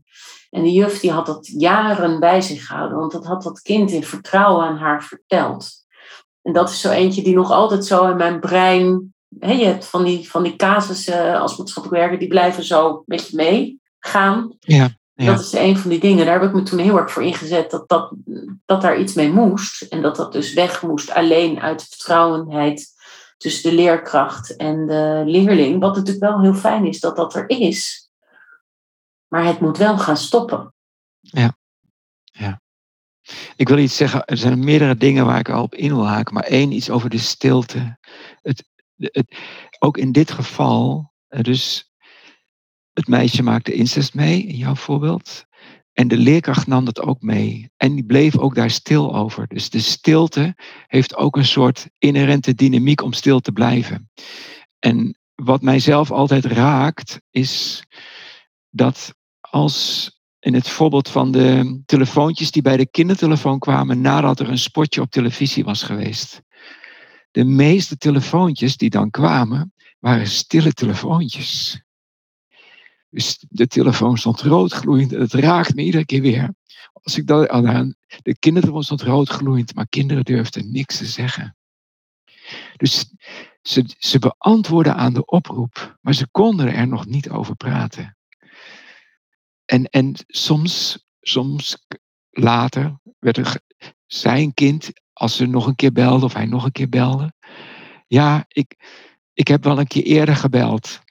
En 0.54 0.62
de 0.62 0.72
juf 0.72 1.00
die 1.00 1.10
had 1.10 1.26
dat 1.26 1.46
jaren 1.46 2.20
bij 2.20 2.40
zich 2.40 2.66
gehouden, 2.66 2.98
want 2.98 3.12
dat 3.12 3.24
had 3.24 3.42
dat 3.42 3.60
kind 3.60 3.90
in 3.90 4.04
vertrouwen 4.04 4.64
aan 4.64 4.76
haar 4.76 5.02
verteld. 5.02 5.70
En 6.42 6.52
dat 6.52 6.70
is 6.70 6.80
zo 6.80 6.90
eentje 6.90 7.22
die 7.22 7.34
nog 7.34 7.50
altijd 7.50 7.84
zo 7.84 8.10
in 8.10 8.16
mijn 8.16 8.40
brein. 8.40 9.14
Hè, 9.38 9.52
je 9.52 9.64
hebt 9.64 9.86
van 9.86 10.04
die, 10.04 10.30
van 10.30 10.42
die 10.42 10.56
casussen 10.56 11.40
als 11.40 11.56
maatschappelijk 11.56 12.00
werker, 12.00 12.18
die 12.18 12.28
blijven 12.28 12.64
zo 12.64 13.02
met 13.06 13.28
je 13.28 13.36
meegaan. 13.36 14.56
Ja, 14.58 14.90
ja. 15.14 15.26
Dat 15.26 15.40
is 15.40 15.52
een 15.52 15.78
van 15.78 15.90
die 15.90 16.00
dingen. 16.00 16.26
Daar 16.26 16.40
heb 16.40 16.48
ik 16.48 16.54
me 16.54 16.62
toen 16.62 16.78
heel 16.78 16.98
erg 16.98 17.10
voor 17.10 17.24
ingezet 17.24 17.70
dat, 17.70 17.88
dat, 17.88 18.12
dat 18.66 18.82
daar 18.82 18.98
iets 18.98 19.14
mee 19.14 19.32
moest. 19.32 19.82
En 19.82 20.02
dat 20.02 20.16
dat 20.16 20.32
dus 20.32 20.52
weg 20.52 20.82
moest 20.82 21.10
alleen 21.10 21.60
uit 21.60 21.78
de 21.78 21.86
vertrouwenheid 21.88 22.92
tussen 23.36 23.70
de 23.70 23.76
leerkracht 23.76 24.56
en 24.56 24.86
de 24.86 25.22
leerling. 25.26 25.80
Wat 25.80 25.96
natuurlijk 25.96 26.24
wel 26.24 26.40
heel 26.40 26.54
fijn 26.54 26.86
is 26.86 27.00
dat 27.00 27.16
dat 27.16 27.34
er 27.34 27.44
is. 27.50 28.03
Maar 29.34 29.44
het 29.44 29.60
moet 29.60 29.76
wel 29.76 29.98
gaan 29.98 30.16
stoppen. 30.16 30.74
Ja, 31.20 31.56
ja. 32.22 32.60
Ik 33.56 33.68
wil 33.68 33.78
iets 33.78 33.96
zeggen. 33.96 34.24
Er 34.24 34.36
zijn 34.36 34.64
meerdere 34.64 34.96
dingen 34.96 35.26
waar 35.26 35.38
ik 35.38 35.48
al 35.48 35.62
op 35.62 35.74
in 35.74 35.94
wil 35.94 36.06
haken. 36.06 36.34
Maar 36.34 36.42
één, 36.42 36.72
iets 36.72 36.90
over 36.90 37.10
de 37.10 37.18
stilte. 37.18 37.98
Het, 38.42 38.68
het, 38.96 39.36
ook 39.78 39.96
in 39.96 40.12
dit 40.12 40.30
geval, 40.30 41.12
dus 41.28 41.90
het 42.92 43.06
meisje 43.06 43.42
maakte 43.42 43.72
incest 43.72 44.14
mee, 44.14 44.42
in 44.42 44.56
jouw 44.56 44.74
voorbeeld. 44.74 45.44
En 45.92 46.08
de 46.08 46.16
leerkracht 46.16 46.66
nam 46.66 46.84
dat 46.84 47.00
ook 47.00 47.22
mee. 47.22 47.70
En 47.76 47.94
die 47.94 48.06
bleef 48.06 48.38
ook 48.38 48.54
daar 48.54 48.70
stil 48.70 49.14
over. 49.14 49.46
Dus 49.46 49.70
de 49.70 49.80
stilte 49.80 50.54
heeft 50.86 51.16
ook 51.16 51.36
een 51.36 51.44
soort 51.44 51.88
inherente 51.98 52.54
dynamiek 52.54 53.02
om 53.02 53.12
stil 53.12 53.40
te 53.40 53.52
blijven. 53.52 54.10
En 54.78 55.18
wat 55.34 55.62
mijzelf 55.62 56.10
altijd 56.10 56.44
raakt, 56.44 57.20
is 57.30 57.84
dat 58.70 59.14
als 59.54 60.10
in 60.38 60.54
het 60.54 60.68
voorbeeld 60.68 61.08
van 61.08 61.30
de 61.30 61.82
telefoontjes 61.86 62.50
die 62.50 62.62
bij 62.62 62.76
de 62.76 62.90
kindertelefoon 62.90 63.58
kwamen 63.58 64.00
nadat 64.00 64.40
er 64.40 64.48
een 64.48 64.58
spotje 64.58 65.00
op 65.00 65.10
televisie 65.10 65.64
was 65.64 65.82
geweest. 65.82 66.42
De 67.30 67.44
meeste 67.44 67.96
telefoontjes 67.96 68.76
die 68.76 68.90
dan 68.90 69.10
kwamen, 69.10 69.72
waren 69.98 70.26
stille 70.26 70.72
telefoontjes. 70.72 71.82
Dus 73.10 73.44
de 73.48 73.66
telefoon 73.66 74.18
stond 74.18 74.40
roodgloeiend 74.40 75.12
en 75.12 75.20
het 75.20 75.32
raakt 75.32 75.74
me 75.74 75.82
iedere 75.82 76.04
keer 76.04 76.20
weer. 76.20 76.54
Als 76.92 77.18
ik 77.18 77.26
dat 77.26 77.48
aan 77.48 77.94
de 78.22 78.38
kindertelefoon 78.38 78.84
stond 78.84 79.02
roodgloeiend, 79.02 79.74
maar 79.74 79.88
kinderen 79.88 80.24
durfden 80.24 80.72
niks 80.72 80.96
te 80.96 81.06
zeggen. 81.06 81.56
Dus 82.76 83.06
ze, 83.62 83.84
ze 83.98 84.18
beantwoorden 84.18 84.96
aan 84.96 85.14
de 85.14 85.24
oproep, 85.24 85.98
maar 86.00 86.14
ze 86.14 86.28
konden 86.30 86.74
er 86.74 86.88
nog 86.88 87.06
niet 87.06 87.30
over 87.30 87.56
praten. 87.56 88.13
En, 89.64 89.84
en 89.84 90.14
soms, 90.26 91.04
soms 91.20 91.86
later 92.30 92.98
werd 93.18 93.36
er, 93.36 93.60
zijn 94.06 94.54
kind, 94.54 94.90
als 95.12 95.36
ze 95.36 95.46
nog 95.46 95.66
een 95.66 95.74
keer 95.74 95.92
belde 95.92 96.24
of 96.24 96.34
hij 96.34 96.46
nog 96.46 96.64
een 96.64 96.72
keer 96.72 96.88
belde, 96.88 97.32
ja, 98.06 98.44
ik, 98.48 98.76
ik 99.32 99.48
heb 99.48 99.64
wel 99.64 99.78
een 99.78 99.86
keer 99.86 100.02
eerder 100.02 100.36
gebeld. 100.36 101.02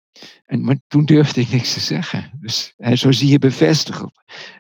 En, 0.46 0.64
maar 0.64 0.78
toen 0.88 1.06
durfde 1.06 1.42
ik 1.42 1.52
niks 1.52 1.74
te 1.74 1.80
zeggen. 1.80 2.32
Dus 2.40 2.74
zo 2.94 3.12
zie 3.12 3.30
je 3.30 3.40
bevestigd 3.40 4.04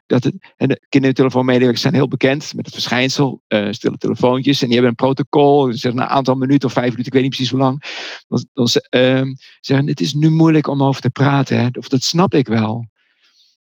dat 0.05 0.23
het. 0.23 0.53
En 0.57 0.67
de 0.67 0.85
kindertelefoonmedewerkers 0.89 1.81
zijn 1.81 1.93
heel 1.93 2.07
bekend 2.07 2.53
met 2.55 2.65
het 2.65 2.73
verschijnsel, 2.73 3.41
uh, 3.47 3.71
stille 3.71 3.97
telefoontjes. 3.97 4.61
En 4.61 4.67
die 4.67 4.73
hebben 4.73 4.89
een 4.89 5.05
protocol. 5.05 5.71
Ze 5.71 5.77
zeggen 5.77 6.01
een 6.01 6.07
aantal 6.07 6.35
minuten 6.35 6.67
of 6.67 6.73
vijf 6.73 6.89
minuten, 6.89 7.05
ik 7.05 7.13
weet 7.13 7.21
niet 7.21 7.31
precies 7.31 7.51
hoe 7.51 7.59
lang. 7.59 7.83
Dan, 8.27 8.45
dan 8.53 8.67
uh, 8.95 9.33
zeggen: 9.59 9.87
Het 9.87 10.01
is 10.01 10.13
nu 10.13 10.29
moeilijk 10.29 10.67
om 10.67 10.83
over 10.83 11.01
te 11.01 11.09
praten. 11.09 11.59
Hè, 11.59 11.67
of 11.71 11.87
dat 11.87 12.03
snap 12.03 12.33
ik 12.33 12.47
wel. 12.47 12.91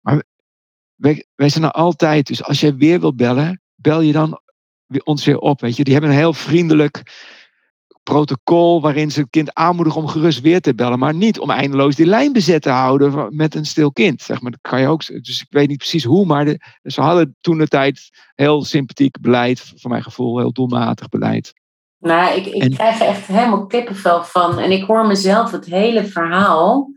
Maar 0.02 0.24
wij, 0.95 1.26
wij 1.36 1.50
zijn 1.50 1.64
er 1.64 1.72
altijd. 1.72 2.28
Dus 2.28 2.43
als 2.43 2.60
jij 2.60 2.76
weer 2.76 3.00
wilt 3.00 3.16
bellen, 3.16 3.62
bel 3.76 4.02
je 4.02 4.12
dan 4.12 4.41
ons 5.04 5.26
weer 5.26 5.39
op. 5.39 5.62
Weet 5.62 5.76
je. 5.76 5.84
Die 5.84 5.93
hebben 5.93 6.12
een 6.12 6.18
heel 6.18 6.34
vriendelijk 6.34 7.04
protocol 8.04 8.82
waarin 8.82 9.12
ze 9.12 9.20
het 9.20 9.30
kind 9.30 9.54
aanmoedigen 9.54 10.02
om 10.02 10.08
gerust 10.08 10.41
weer 10.41 10.62
te 10.62 10.76
bellen, 10.76 11.00
maar 11.00 11.14
niet 11.14 11.39
om 11.39 11.50
eindeloos 11.50 11.95
die 11.95 12.06
lijn 12.06 12.34
bezet 12.34 12.62
te 12.62 12.70
houden 12.70 13.36
met 13.36 13.56
een 13.56 13.66
stil 13.66 13.91
kind. 13.91 14.22
Zeg 14.22 14.41
maar. 14.41 14.52
Dat 14.52 14.62
kan 14.62 14.82
je 14.82 14.88
ook, 14.88 15.06
dus 15.06 15.41
ik 15.41 15.47
weet 15.50 15.68
niet 15.68 15.78
precies 15.78 16.04
hoe, 16.04 16.26
maar 16.26 16.45
de, 16.45 16.60
ze 16.84 17.02
hadden 17.02 17.36
toen 17.41 17.58
de 17.58 17.68
tijd 17.68 18.10
heel 18.36 18.64
sympathiek 18.64 19.20
beleid, 19.22 19.74
voor 19.76 19.89
mijn 19.89 20.04
gevoel 20.04 20.38
heel 20.38 20.52
doelmatig 20.52 21.10
beleid. 21.10 21.54
Nou, 21.97 22.38
ik, 22.38 22.45
ik 22.45 22.72
krijg 22.72 23.00
er 23.00 23.08
echt 23.08 23.26
helemaal 23.26 23.66
kippenvel 23.66 24.24
van 24.24 24.60
en 24.60 24.72
ik 24.72 24.84
hoor 24.84 25.08
mezelf 25.08 25.52
het 25.52 25.66
hele 25.66 26.06
verhaal 26.06 26.93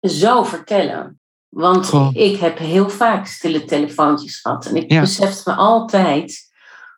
zo 0.00 0.42
vertellen. 0.42 1.20
Want 1.48 1.92
ik 2.12 2.38
heb 2.38 2.58
heel 2.58 2.90
vaak 2.90 3.26
stille 3.26 3.64
telefoontjes 3.64 4.40
gehad 4.40 4.66
en 4.66 4.76
ik 4.76 4.92
ja. 4.92 5.00
besefte 5.00 5.50
me 5.50 5.56
altijd 5.56 6.48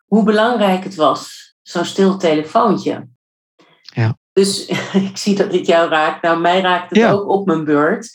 hoe 0.05 0.23
belangrijk 0.23 0.83
het 0.83 0.95
was 0.95 1.53
zo'n 1.61 1.85
stil 1.85 2.17
telefoontje. 2.17 3.07
Ja. 3.81 4.17
Dus 4.33 4.65
ik 5.09 5.17
zie 5.17 5.35
dat 5.35 5.51
dit 5.51 5.67
jou 5.67 5.89
raakt. 5.89 6.23
Nou, 6.23 6.39
mij 6.39 6.61
raakt 6.61 6.95
het 6.95 7.11
ook 7.11 7.27
op 7.27 7.45
mijn 7.45 7.63
beurt. 7.63 8.09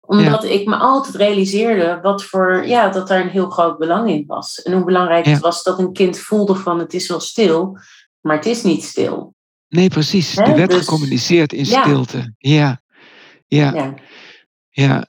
Omdat 0.00 0.44
ik 0.44 0.66
me 0.66 0.76
altijd 0.76 1.14
realiseerde 1.14 1.98
wat 2.02 2.24
voor, 2.24 2.66
ja, 2.66 2.88
dat 2.88 3.08
daar 3.08 3.20
een 3.20 3.28
heel 3.28 3.50
groot 3.50 3.78
belang 3.78 4.10
in 4.10 4.24
was. 4.26 4.62
En 4.62 4.72
hoe 4.72 4.84
belangrijk 4.84 5.24
het 5.24 5.40
was 5.40 5.62
dat 5.62 5.78
een 5.78 5.92
kind 5.92 6.18
voelde 6.18 6.54
van 6.54 6.78
het 6.78 6.94
is 6.94 7.08
wel 7.08 7.20
stil, 7.20 7.78
maar 8.20 8.36
het 8.36 8.46
is 8.46 8.62
niet 8.62 8.84
stil. 8.84 9.34
Nee, 9.68 9.88
precies. 9.88 10.36
Er 10.36 10.56
werd 10.56 10.70
dus, 10.70 10.78
gecommuniceerd 10.78 11.52
in 11.52 11.66
stilte. 11.66 12.34
Ja. 12.38 12.80
Ja. 13.46 13.94
ja. 14.70 15.06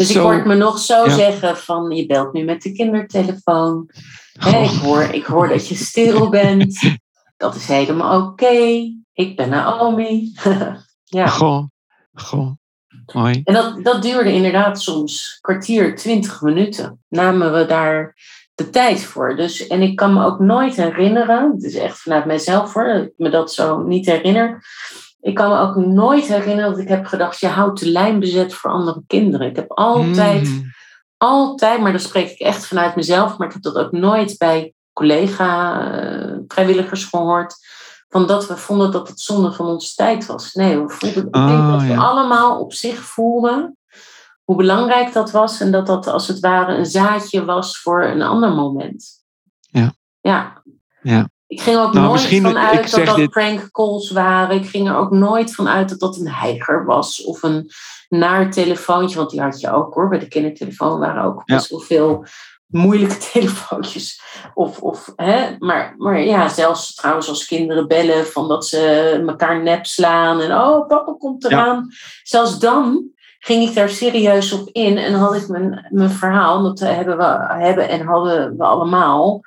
Dus 0.00 0.10
ik 0.10 0.16
hoor 0.16 0.46
me 0.46 0.54
nog 0.54 0.78
zo 0.78 1.08
zeggen 1.08 1.56
van 1.56 1.90
je 1.90 2.06
belt 2.06 2.32
nu 2.32 2.44
met 2.44 2.62
de 2.62 2.72
kindertelefoon. 2.72 3.90
ik, 4.32 4.70
hoor, 4.82 5.02
ik 5.02 5.24
hoor 5.24 5.48
dat 5.48 5.68
je 5.68 5.74
stil 5.74 6.28
bent. 6.40 6.98
Dat 7.36 7.54
is 7.54 7.66
helemaal 7.66 8.22
oké. 8.22 8.92
Ik 9.12 9.36
ben 9.36 9.48
Naomi. 9.48 10.32
ja. 11.04 11.26
Goh, 11.26 11.64
goh. 12.12 12.50
Mooi. 13.12 13.40
En 13.44 13.54
dat, 13.54 13.84
dat 13.84 14.02
duurde 14.02 14.32
inderdaad 14.32 14.80
soms 14.80 15.38
kwartier, 15.40 15.96
twintig 15.96 16.40
minuten. 16.40 17.02
Namen 17.08 17.52
we 17.52 17.66
daar 17.66 18.16
de 18.54 18.70
tijd 18.70 19.04
voor. 19.04 19.36
Dus, 19.36 19.66
en 19.66 19.82
ik 19.82 19.96
kan 19.96 20.14
me 20.14 20.24
ook 20.24 20.38
nooit 20.38 20.76
herinneren, 20.76 21.52
het 21.52 21.62
is 21.62 21.74
echt 21.74 21.98
vanuit 21.98 22.24
mijzelf 22.24 22.74
hoor, 22.74 22.84
dat 22.84 23.02
ik 23.02 23.12
me 23.16 23.30
dat 23.30 23.52
zo 23.52 23.82
niet 23.82 24.06
herinner. 24.06 24.64
Ik 25.20 25.34
kan 25.34 25.50
me 25.50 25.58
ook 25.58 25.76
nooit 25.76 26.26
herinneren 26.26 26.70
dat 26.70 26.80
ik 26.80 26.88
heb 26.88 27.06
gedacht, 27.06 27.40
je 27.40 27.46
houdt 27.46 27.80
de 27.80 27.90
lijn 27.90 28.20
bezet 28.20 28.54
voor 28.54 28.70
andere 28.70 29.02
kinderen. 29.06 29.46
Ik 29.46 29.56
heb 29.56 29.70
altijd, 29.70 30.48
mm. 30.48 30.72
altijd, 31.16 31.80
maar 31.80 31.90
dan 31.90 32.00
spreek 32.00 32.30
ik 32.30 32.38
echt 32.38 32.66
vanuit 32.66 32.96
mezelf, 32.96 33.36
maar 33.36 33.46
ik 33.46 33.52
heb 33.52 33.62
dat 33.62 33.76
ook 33.76 33.92
nooit 33.92 34.38
bij 34.38 34.72
collega-vrijwilligers 34.92 37.02
eh, 37.02 37.08
gehoord. 37.08 37.54
Van 38.08 38.26
dat 38.26 38.46
we 38.46 38.56
vonden 38.56 38.90
dat 38.90 39.08
het 39.08 39.20
zonde 39.20 39.52
van 39.52 39.66
onze 39.66 39.94
tijd 39.94 40.26
was. 40.26 40.52
Nee, 40.52 40.78
we 40.78 40.88
voelden, 40.88 41.26
ik 41.26 41.32
denk 41.32 41.48
oh, 41.48 41.72
dat 41.72 41.82
we 41.82 41.96
allemaal 41.96 42.60
op 42.60 42.72
zich 42.72 42.98
voelden 42.98 43.78
hoe 44.50 44.58
belangrijk 44.58 45.12
dat 45.12 45.30
was. 45.30 45.60
En 45.60 45.70
dat 45.70 45.86
dat 45.86 46.06
als 46.06 46.28
het 46.28 46.40
ware 46.40 46.76
een 46.76 46.86
zaadje 46.86 47.44
was 47.44 47.80
voor 47.80 48.04
een 48.04 48.22
ander 48.22 48.52
moment. 48.52 49.24
Ja. 49.60 49.92
Ja. 50.20 50.62
ja. 51.02 51.29
Ik 51.50 51.60
ging 51.60 51.78
ook 51.78 51.92
nou, 51.92 52.06
nooit 52.06 52.20
vanuit 52.20 52.90
dat 52.90 53.06
dat 53.06 53.16
dit... 53.16 53.30
prank 53.30 53.70
calls 53.70 54.10
waren. 54.10 54.56
Ik 54.56 54.68
ging 54.68 54.88
er 54.88 54.96
ook 54.96 55.10
nooit 55.10 55.54
van 55.54 55.68
uit 55.68 55.88
dat 55.88 56.00
dat 56.00 56.16
een 56.16 56.28
heiger 56.28 56.84
was. 56.84 57.24
Of 57.24 57.42
een 57.42 57.70
naar 58.08 58.50
telefoontje. 58.50 59.16
Want 59.16 59.30
die 59.30 59.40
had 59.40 59.60
je 59.60 59.72
ook 59.72 59.94
hoor. 59.94 60.08
Bij 60.08 60.18
de 60.18 60.28
kindertelefoon 60.28 60.98
waren 60.98 61.24
ook 61.24 61.44
best 61.44 61.70
wel 61.70 61.80
veel 61.80 62.24
moeilijke 62.66 63.16
telefoontjes. 63.32 64.22
Of, 64.54 64.80
of, 64.80 65.12
hè? 65.16 65.56
Maar, 65.58 65.94
maar 65.98 66.20
ja, 66.20 66.48
zelfs 66.48 66.94
trouwens 66.94 67.28
als 67.28 67.46
kinderen 67.46 67.88
bellen 67.88 68.26
van 68.26 68.48
dat 68.48 68.66
ze 68.66 69.24
elkaar 69.26 69.62
nep 69.62 69.86
slaan 69.86 70.40
en 70.40 70.52
oh, 70.52 70.86
papa 70.86 71.14
komt 71.18 71.44
eraan. 71.44 71.88
Zelfs 72.22 72.58
dan 72.58 73.10
ging 73.38 73.68
ik 73.68 73.74
daar 73.74 73.88
serieus 73.88 74.52
op 74.52 74.68
in 74.72 74.98
en 74.98 75.14
had 75.14 75.34
ik 75.34 75.48
mijn, 75.48 75.88
mijn 75.90 76.10
verhaal, 76.10 76.62
dat 76.62 76.78
hebben 76.78 77.16
we 77.16 77.54
hebben 77.58 77.88
en 77.88 78.06
hadden 78.06 78.56
we 78.56 78.64
allemaal. 78.64 79.40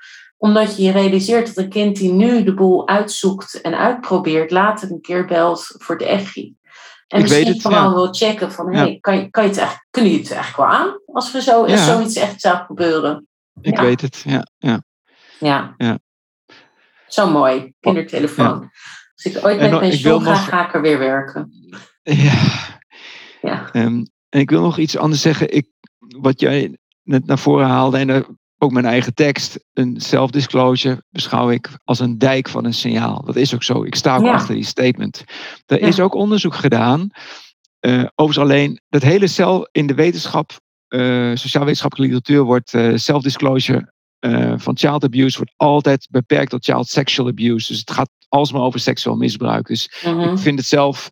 Omdat 0.44 0.78
je 0.78 0.84
je 0.84 0.91
realiseert 0.91 1.48
dat 1.48 1.58
een 1.58 1.70
kind 1.70 1.96
die 1.96 2.12
nu 2.12 2.44
de 2.44 2.54
boel 2.54 2.88
uitzoekt 2.88 3.62
en 3.62 3.78
uitprobeert, 3.78 4.52
later 4.52 4.91
een 4.91 5.02
keer 5.02 5.26
belt 5.26 5.76
voor 5.78 5.98
de 5.98 6.06
echi. 6.06 6.56
En 7.08 7.20
ik 7.20 7.30
misschien 7.30 7.62
gewoon 7.62 7.94
wil 7.94 8.14
checken 8.14 8.52
van, 8.52 8.76
hey, 8.76 8.98
kan, 9.02 9.30
kan 9.30 9.44
je 9.44 9.50
het 9.50 9.58
echt, 9.58 9.86
kunnen 9.89 10.12
jullie 10.12 10.26
het 10.26 10.36
eigenlijk 10.36 10.70
wel 10.70 10.80
aan 10.80 11.00
als 11.06 11.32
we 11.32 11.41
zo, 11.41 11.68
ja. 11.68 11.78
zoiets 11.78 12.16
echt 12.16 12.41
zou 12.41 12.66
gebeuren? 12.66 13.28
Ik 13.62 13.78
weet 13.78 14.02
het, 14.02 14.22
ja. 14.26 14.48
Ja. 14.58 14.84
ja. 15.39 15.74
ja. 15.78 16.00
Zo 17.08 17.30
mooi, 17.30 17.74
kindertelefoon. 17.80 18.72
Als 19.16 19.36
ik 19.36 19.46
ooit 19.46 19.60
met 19.60 19.80
pensioen 19.80 20.22
ga, 20.22 20.36
ga 20.36 20.68
ik 20.68 20.74
er 20.74 20.82
weer 20.82 21.00
werken. 21.00 21.52
Ja. 22.04 22.39
ja. 23.41 23.70
Um, 23.74 24.06
en 24.30 24.39
ik 24.39 24.50
wil 24.50 24.62
nog 24.62 24.78
iets 24.78 24.98
anders 24.98 25.22
zeggen. 25.22 25.56
Ik, 25.56 25.68
wat 25.98 26.39
jij 26.39 26.78
net 27.04 27.26
naar 27.26 27.39
voren 27.39 27.68
haalde, 27.68 27.98
en 27.98 28.08
daar 28.08 28.24
ook 28.64 28.72
mijn 28.72 28.86
eigen 28.86 29.14
tekst, 29.14 29.59
een 29.74 30.01
self-disclosure 30.01 31.03
beschouw 31.09 31.49
ik 31.49 31.70
als 31.84 31.99
een 31.99 32.18
dijk 32.18 32.49
van 32.49 32.66
een 32.66 32.74
signaal. 32.74 33.24
Dat 33.26 33.36
is 33.36 33.53
ook 33.53 33.64
zo. 33.64 33.84
Ik 33.84 33.95
sta 33.95 34.18
ook 34.18 34.28
achter 34.28 34.55
die 34.55 34.66
statement. 34.66 35.24
Er 35.66 35.82
is 35.82 35.99
ook 35.99 36.14
onderzoek 36.14 36.55
gedaan. 36.55 37.09
Uh, 37.82 38.05
overigens 38.16 38.38
alleen, 38.38 38.82
dat 38.89 39.01
hele 39.01 39.28
cel 39.28 39.68
in 39.72 39.88
de 39.88 39.93
wetenschap, 39.93 40.51
uh, 40.89 41.32
sociaal-wetenschappelijke 41.36 42.16
literatuur, 42.16 42.45
wordt 42.45 42.74
uh, 42.74 42.97
self-disclosure 42.97 43.91
van 44.55 44.78
child 44.78 45.03
abuse 45.03 45.38
wordt 45.38 45.53
altijd 45.55 46.07
beperkt 46.11 46.49
tot 46.49 46.66
child 46.66 46.88
sexual 46.88 47.28
abuse. 47.28 47.68
Dus 47.68 47.80
het 47.80 47.91
gaat 47.91 48.09
alsmaar 48.28 48.61
over 48.61 48.80
seksueel 48.80 49.16
misbruik. 49.16 49.68
Dus 49.68 49.99
-hmm. 50.01 50.20
ik 50.20 50.38
vind 50.38 50.59
het 50.59 50.68
zelf 50.68 51.09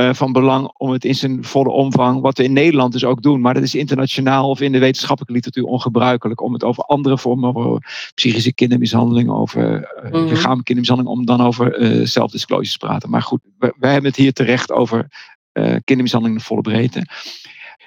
uh, 0.00 0.14
van 0.14 0.32
belang 0.32 0.70
om 0.76 0.90
het 0.90 1.04
in 1.04 1.14
zijn 1.14 1.44
volle 1.44 1.70
omvang, 1.70 2.20
wat 2.20 2.38
we 2.38 2.44
in 2.44 2.52
Nederland 2.52 2.92
dus 2.92 3.04
ook 3.04 3.22
doen, 3.22 3.40
maar 3.40 3.54
dat 3.54 3.62
is 3.62 3.74
internationaal 3.74 4.48
of 4.48 4.60
in 4.60 4.72
de 4.72 4.78
wetenschappelijke 4.78 5.34
literatuur 5.34 5.64
ongebruikelijk 5.64 6.40
om 6.40 6.52
het 6.52 6.64
over 6.64 6.84
andere 6.84 7.18
vormen, 7.18 7.54
over 7.54 8.10
psychische 8.14 8.54
kindermishandeling, 8.54 9.30
over 9.30 9.62
uh, 9.62 10.04
mm 10.04 10.10
-hmm. 10.10 10.26
lichamelijke 10.26 10.62
kindermishandeling, 10.62 11.18
om 11.18 11.26
dan 11.26 11.40
over 11.40 11.80
uh, 11.80 12.04
te 12.04 12.76
praten. 12.78 13.10
Maar 13.10 13.22
goed, 13.22 13.40
wij, 13.58 13.72
wij, 13.78 13.92
hebben 13.92 14.10
het 14.10 14.20
hier 14.20 14.32
terecht 14.32 14.72
over 14.72 15.08
kindermishandeling 15.52 16.34
in 16.34 16.38
de 16.38 16.44
volle 16.44 16.60
breedte. 16.60 17.06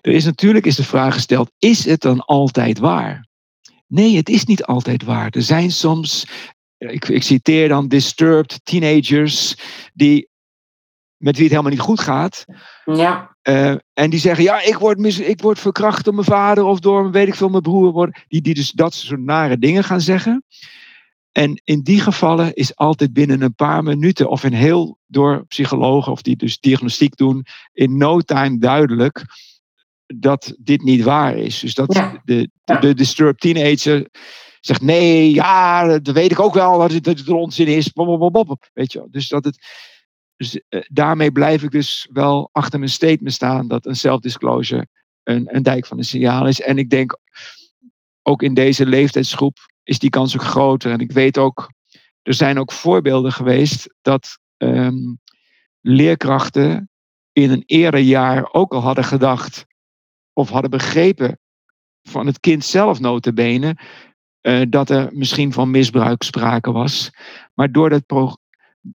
Er 0.01 0.11
is 0.11 0.25
natuurlijk 0.25 0.65
is 0.65 0.75
de 0.75 0.83
vraag 0.83 1.13
gesteld, 1.13 1.51
is 1.59 1.85
het 1.85 2.01
dan 2.01 2.25
altijd 2.25 2.79
waar? 2.79 3.27
Nee, 3.87 4.15
het 4.15 4.29
is 4.29 4.45
niet 4.45 4.63
altijd 4.63 5.03
waar. 5.03 5.29
Er 5.29 5.41
zijn 5.41 5.71
soms 5.71 6.25
ik, 6.77 7.07
ik, 7.07 7.23
citeer 7.23 7.67
dan 7.67 7.87
disturbed 7.87 8.59
teenagers 8.63 9.55
die 9.93 10.31
met 11.23 11.35
wie 11.35 11.43
het 11.43 11.51
helemaal 11.51 11.71
niet 11.71 11.79
goed 11.79 11.99
gaat. 11.99 12.45
Ja. 12.85 13.35
Uh, 13.43 13.75
en 13.93 14.09
die 14.09 14.19
zeggen, 14.19 14.43
ja, 14.43 14.61
ik 14.61 14.77
word, 14.77 14.97
mis, 14.97 15.19
ik 15.19 15.41
word 15.41 15.59
verkracht 15.59 16.05
door 16.05 16.13
mijn 16.13 16.25
vader 16.25 16.63
of 16.63 16.79
door, 16.79 17.11
weet 17.11 17.27
ik 17.27 17.35
veel, 17.35 17.49
mijn 17.49 17.61
broer. 17.61 17.91
Worden, 17.91 18.21
die, 18.27 18.41
die 18.41 18.53
dus 18.53 18.71
dat 18.71 18.93
soort 18.93 19.19
nare 19.19 19.57
dingen 19.57 19.83
gaan 19.83 20.01
zeggen. 20.01 20.43
En 21.31 21.61
in 21.63 21.81
die 21.81 22.01
gevallen 22.01 22.53
is 22.53 22.75
altijd 22.75 23.13
binnen 23.13 23.41
een 23.41 23.55
paar 23.55 23.83
minuten 23.83 24.29
of 24.29 24.43
een 24.43 24.53
heel 24.53 24.97
door 25.07 25.45
psychologen 25.47 26.11
of 26.11 26.21
die 26.21 26.35
dus 26.35 26.59
diagnostiek 26.59 27.15
doen, 27.15 27.45
in 27.73 27.97
no 27.97 28.19
time 28.19 28.57
duidelijk 28.57 29.25
dat 30.05 30.55
dit 30.59 30.83
niet 30.83 31.03
waar 31.03 31.37
is. 31.37 31.59
Dus 31.59 31.73
dat 31.73 31.93
ja. 31.93 32.21
de, 32.25 32.49
de, 32.63 32.79
de 32.79 32.93
disturbed 32.93 33.39
teenager 33.39 34.07
zegt 34.59 34.81
nee, 34.81 35.33
ja, 35.33 35.87
dat 35.99 36.15
weet 36.15 36.31
ik 36.31 36.39
ook 36.39 36.53
wel 36.53 36.77
dat 36.77 36.91
het, 36.91 37.03
dat 37.03 37.17
het 37.17 37.29
onzin 37.29 37.67
is. 37.67 37.91
Weet 38.73 38.91
je, 38.91 39.07
dus 39.09 39.27
dat 39.27 39.45
het 39.45 39.57
uh, 40.37 40.81
daarmee 40.87 41.31
blijf 41.31 41.63
ik 41.63 41.71
dus 41.71 42.07
wel 42.11 42.49
achter 42.51 42.79
mijn 42.79 42.91
statement 42.91 43.33
staan 43.33 43.67
dat 43.67 43.85
een 43.85 43.95
self-disclosure 43.95 44.87
een, 45.23 45.55
een 45.55 45.63
dijk 45.63 45.85
van 45.85 45.97
een 45.97 46.03
signaal 46.03 46.47
is. 46.47 46.61
En 46.61 46.77
ik 46.77 46.89
denk 46.89 47.17
ook 48.21 48.41
in 48.41 48.53
deze 48.53 48.85
leeftijdsgroep 48.85 49.57
is 49.83 49.99
die 49.99 50.09
kans 50.09 50.35
ook 50.35 50.43
groter. 50.43 50.91
En 50.91 50.99
ik 50.99 51.11
weet 51.11 51.37
ook, 51.37 51.71
er 52.21 52.33
zijn 52.33 52.59
ook 52.59 52.71
voorbeelden 52.71 53.31
geweest 53.31 53.93
dat 54.01 54.39
um, 54.57 55.19
leerkrachten 55.81 56.89
in 57.31 57.51
een 57.51 57.63
eerder 57.65 57.99
jaar 57.99 58.53
ook 58.53 58.73
al 58.73 58.81
hadden 58.81 59.03
gedacht 59.03 59.65
of 60.33 60.49
hadden 60.49 60.69
begrepen 60.69 61.39
van 62.03 62.25
het 62.25 62.39
kind 62.39 62.65
zelf 62.65 62.99
notabene 62.99 63.77
uh, 64.41 64.61
dat 64.69 64.89
er 64.89 65.09
misschien 65.11 65.53
van 65.53 65.71
misbruik 65.71 66.23
sprake 66.23 66.71
was. 66.71 67.09
Maar 67.53 67.71
door 67.71 67.89
dat 67.89 68.05
pro 68.05 68.33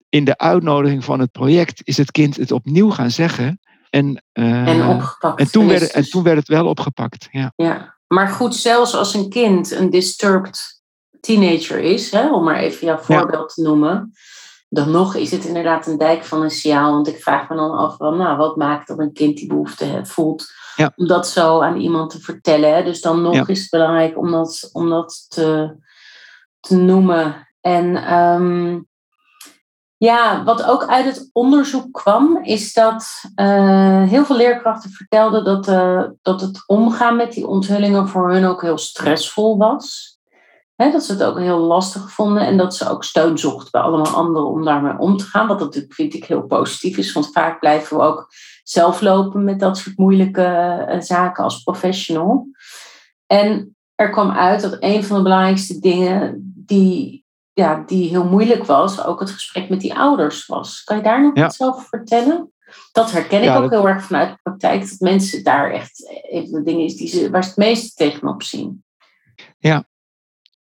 in 0.09 0.23
de 0.23 0.37
uitnodiging 0.37 1.03
van 1.03 1.19
het 1.19 1.31
project 1.31 1.81
is 1.83 1.97
het 1.97 2.11
kind 2.11 2.35
het 2.35 2.51
opnieuw 2.51 2.89
gaan 2.89 3.11
zeggen. 3.11 3.59
En, 3.89 4.23
uh, 4.33 4.67
en 4.67 4.87
opgepakt. 4.87 5.39
En 5.39 5.51
toen, 5.51 5.67
werd, 5.67 5.91
en 5.91 6.09
toen 6.09 6.23
werd 6.23 6.37
het 6.37 6.47
wel 6.47 6.67
opgepakt. 6.67 7.27
Ja. 7.31 7.53
ja, 7.55 7.97
maar 8.07 8.27
goed, 8.27 8.55
zelfs 8.55 8.95
als 8.95 9.13
een 9.13 9.29
kind 9.29 9.71
een 9.71 9.89
disturbed 9.89 10.81
teenager 11.19 11.79
is, 11.79 12.11
hè, 12.11 12.33
om 12.33 12.43
maar 12.43 12.59
even 12.59 12.87
jouw 12.87 12.97
voorbeeld 12.97 13.53
ja. 13.55 13.63
te 13.63 13.69
noemen, 13.69 14.13
dan 14.69 14.91
nog 14.91 15.15
is 15.15 15.31
het 15.31 15.45
inderdaad 15.45 15.87
een 15.87 15.97
dijk 15.97 16.23
van 16.23 16.41
een 16.41 16.51
signaal. 16.51 16.91
Want 16.91 17.07
ik 17.07 17.21
vraag 17.21 17.49
me 17.49 17.55
dan 17.55 17.71
af, 17.71 17.97
wel, 17.97 18.15
nou, 18.15 18.37
wat 18.37 18.55
maakt 18.55 18.87
dat 18.87 18.99
een 18.99 19.13
kind 19.13 19.37
die 19.37 19.47
behoefte 19.47 19.99
voelt 20.03 20.45
ja. 20.75 20.91
om 20.95 21.07
dat 21.07 21.27
zo 21.27 21.61
aan 21.61 21.79
iemand 21.79 22.09
te 22.09 22.19
vertellen? 22.19 22.75
Hè? 22.75 22.83
Dus 22.83 23.01
dan 23.01 23.21
nog 23.21 23.33
ja. 23.33 23.47
is 23.47 23.59
het 23.59 23.69
belangrijk 23.69 24.17
om 24.17 24.31
dat, 24.31 24.69
om 24.71 24.89
dat 24.89 25.25
te, 25.27 25.75
te 26.59 26.75
noemen. 26.75 27.47
En 27.61 28.13
um, 28.13 28.86
ja, 29.97 30.43
wat 30.43 30.63
ook 30.63 30.85
uit 30.85 31.05
het 31.05 31.29
onderzoek 31.33 31.93
kwam, 31.93 32.43
is 32.43 32.73
dat 32.73 33.23
uh, 33.35 34.03
heel 34.03 34.25
veel 34.25 34.35
leerkrachten 34.35 34.91
vertelden 34.91 35.43
dat, 35.43 35.67
uh, 35.67 36.03
dat 36.21 36.41
het 36.41 36.63
omgaan 36.65 37.15
met 37.15 37.33
die 37.33 37.47
onthullingen 37.47 38.07
voor 38.07 38.31
hun 38.31 38.45
ook 38.45 38.61
heel 38.61 38.77
stressvol 38.77 39.57
was. 39.57 40.15
Dat 40.75 41.03
ze 41.03 41.11
het 41.11 41.23
ook 41.23 41.39
heel 41.39 41.59
lastig 41.59 42.11
vonden 42.11 42.45
en 42.45 42.57
dat 42.57 42.75
ze 42.75 42.89
ook 42.89 43.03
steun 43.03 43.37
zochten 43.37 43.71
bij 43.71 43.81
allemaal 43.81 44.13
anderen 44.13 44.47
om 44.47 44.65
daarmee 44.65 44.97
om 44.97 45.17
te 45.17 45.25
gaan. 45.25 45.47
Wat 45.47 45.59
natuurlijk 45.59 45.93
vind 45.93 46.13
ik 46.13 46.25
heel 46.25 46.41
positief 46.41 46.97
is, 46.97 47.13
want 47.13 47.31
vaak 47.31 47.59
blijven 47.59 47.97
we 47.97 48.03
ook 48.03 48.27
zelf 48.63 49.01
lopen 49.01 49.43
met 49.43 49.59
dat 49.59 49.77
soort 49.77 49.97
moeilijke 49.97 50.85
uh, 50.89 51.01
zaken 51.01 51.43
als 51.43 51.63
professional. 51.63 52.47
En 53.27 53.75
er 53.95 54.09
kwam 54.09 54.31
uit 54.31 54.61
dat 54.61 54.77
een 54.79 55.03
van 55.03 55.17
de 55.17 55.23
belangrijkste 55.23 55.79
dingen 55.79 56.53
die 56.55 57.25
ja, 57.57 57.83
die 57.85 58.09
heel 58.09 58.25
moeilijk 58.25 58.65
was, 58.65 59.05
ook 59.05 59.19
het 59.19 59.29
gesprek 59.29 59.69
met 59.69 59.81
die 59.81 59.95
ouders 59.95 60.45
was. 60.45 60.83
Kan 60.83 60.97
je 60.97 61.03
daar 61.03 61.21
nog 61.21 61.35
ja. 61.35 61.45
iets 61.45 61.61
over 61.61 61.81
vertellen? 61.81 62.51
Dat 62.91 63.11
herken 63.11 63.43
ik 63.43 63.49
ook 63.49 63.61
dat... 63.61 63.69
heel 63.69 63.87
erg 63.87 64.03
vanuit 64.03 64.29
de 64.29 64.39
praktijk, 64.43 64.89
dat 64.89 64.99
mensen 64.99 65.43
daar 65.43 65.71
echt 65.71 66.21
een 66.29 66.47
van 66.49 66.59
de 66.59 66.65
dingen 66.65 66.85
is 66.85 66.95
die 66.95 67.07
ze, 67.07 67.29
waar 67.29 67.43
ze 67.43 67.49
het 67.49 67.57
meeste 67.57 67.95
tegenop 67.95 68.43
zien. 68.43 68.83
Ja, 69.57 69.87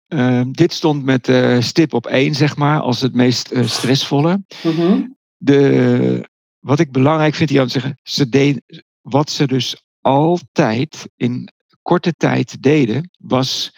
uh, 0.08 0.42
dit 0.50 0.72
stond 0.72 1.04
met 1.04 1.28
uh, 1.28 1.60
stip 1.60 1.92
op 1.92 2.06
één, 2.06 2.34
zeg 2.34 2.56
maar, 2.56 2.80
als 2.80 3.00
het 3.00 3.14
meest 3.14 3.52
uh, 3.52 3.66
stressvolle. 3.66 4.44
-hmm. 4.62 5.16
de, 5.36 6.28
wat 6.58 6.78
ik 6.78 6.92
belangrijk 6.92 7.34
vind 7.34 7.50
hier 7.50 7.60
aan 7.60 7.66
te 7.66 7.72
zeggen, 7.72 7.98
ze 8.02 8.28
deden, 8.28 8.62
wat 9.00 9.30
ze 9.30 9.46
dus 9.46 9.84
altijd 10.00 11.08
in 11.16 11.52
korte 11.82 12.12
tijd 12.12 12.62
deden, 12.62 13.10
was 13.18 13.76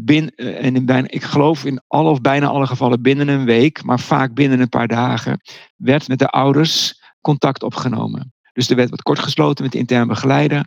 bin, 0.00 0.32
uh, 0.36 0.64
en 0.64 0.76
in 0.76 0.84
bijna, 0.84 1.08
ik 1.08 1.22
geloof 1.22 1.64
in 1.64 1.82
alle 1.86 2.10
of 2.10 2.20
bijna 2.20 2.46
alle 2.46 2.66
gevallen 2.66 3.02
binnen 3.02 3.28
een 3.28 3.44
week, 3.44 3.84
maar 3.84 4.00
vaak 4.00 4.34
binnen 4.34 4.60
een 4.60 4.68
paar 4.68 4.88
dagen, 4.88 5.40
werd 5.76 6.08
met 6.08 6.18
de 6.18 6.28
ouders 6.28 7.02
contact 7.20 7.62
opgenomen. 7.62 8.32
Dus 8.52 8.70
er 8.70 8.76
werd 8.76 8.90
wat 8.90 9.02
kort 9.02 9.18
gesloten 9.18 9.64
met 9.64 9.72
de 9.72 9.78
interne 9.78 10.06
begeleider 10.06 10.66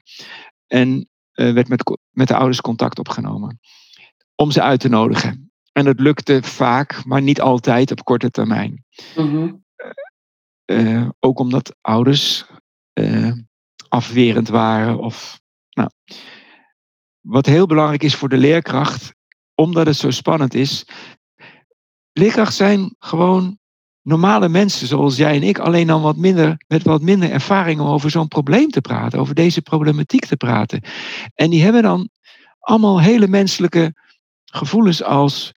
en 0.67 1.09
uh, 1.33 1.53
werd 1.53 1.67
met, 1.67 1.97
met 2.09 2.27
de 2.27 2.35
ouders 2.35 2.61
contact 2.61 2.99
opgenomen. 2.99 3.59
Om 4.35 4.51
ze 4.51 4.61
uit 4.61 4.79
te 4.79 4.89
nodigen. 4.89 5.51
En 5.71 5.85
dat 5.85 5.99
lukte 5.99 6.43
vaak, 6.43 7.05
maar 7.05 7.21
niet 7.21 7.41
altijd 7.41 7.91
op 7.91 8.03
korte 8.03 8.29
termijn. 8.31 8.85
Mm-hmm. 9.15 9.63
ook 11.19 11.39
omdat 11.39 11.75
ouders 11.81 12.45
afwerend 13.89 14.47
waren 14.47 14.97
of. 14.97 15.39
Nou, 15.71 15.89
wat 17.21 17.45
heel 17.45 17.65
belangrijk 17.65 18.03
is 18.03 18.15
voor 18.15 18.29
de 18.29 18.37
leerkracht, 18.37 19.13
omdat 19.55 19.85
het 19.85 19.95
zo 19.95 20.11
spannend 20.11 20.53
is. 20.53 20.85
Leerkrachten 22.11 22.55
zijn 22.55 22.95
gewoon 22.99 23.59
normale 24.01 24.49
mensen 24.49 24.87
zoals 24.87 25.15
jij 25.15 25.35
en 25.35 25.43
ik, 25.43 25.59
alleen 25.59 25.87
dan 25.87 26.01
wat 26.01 26.17
minder, 26.17 26.63
met 26.67 26.83
wat 26.83 27.01
minder 27.01 27.31
ervaring 27.31 27.79
om 27.79 27.87
over 27.87 28.09
zo'n 28.09 28.27
probleem 28.27 28.69
te 28.69 28.81
praten, 28.81 29.19
over 29.19 29.35
deze 29.35 29.61
problematiek 29.61 30.25
te 30.25 30.37
praten. 30.37 30.81
En 31.35 31.49
die 31.49 31.63
hebben 31.63 31.81
dan 31.83 32.09
allemaal 32.59 33.01
hele 33.01 33.27
menselijke 33.27 33.93
gevoelens 34.45 35.03
als 35.03 35.53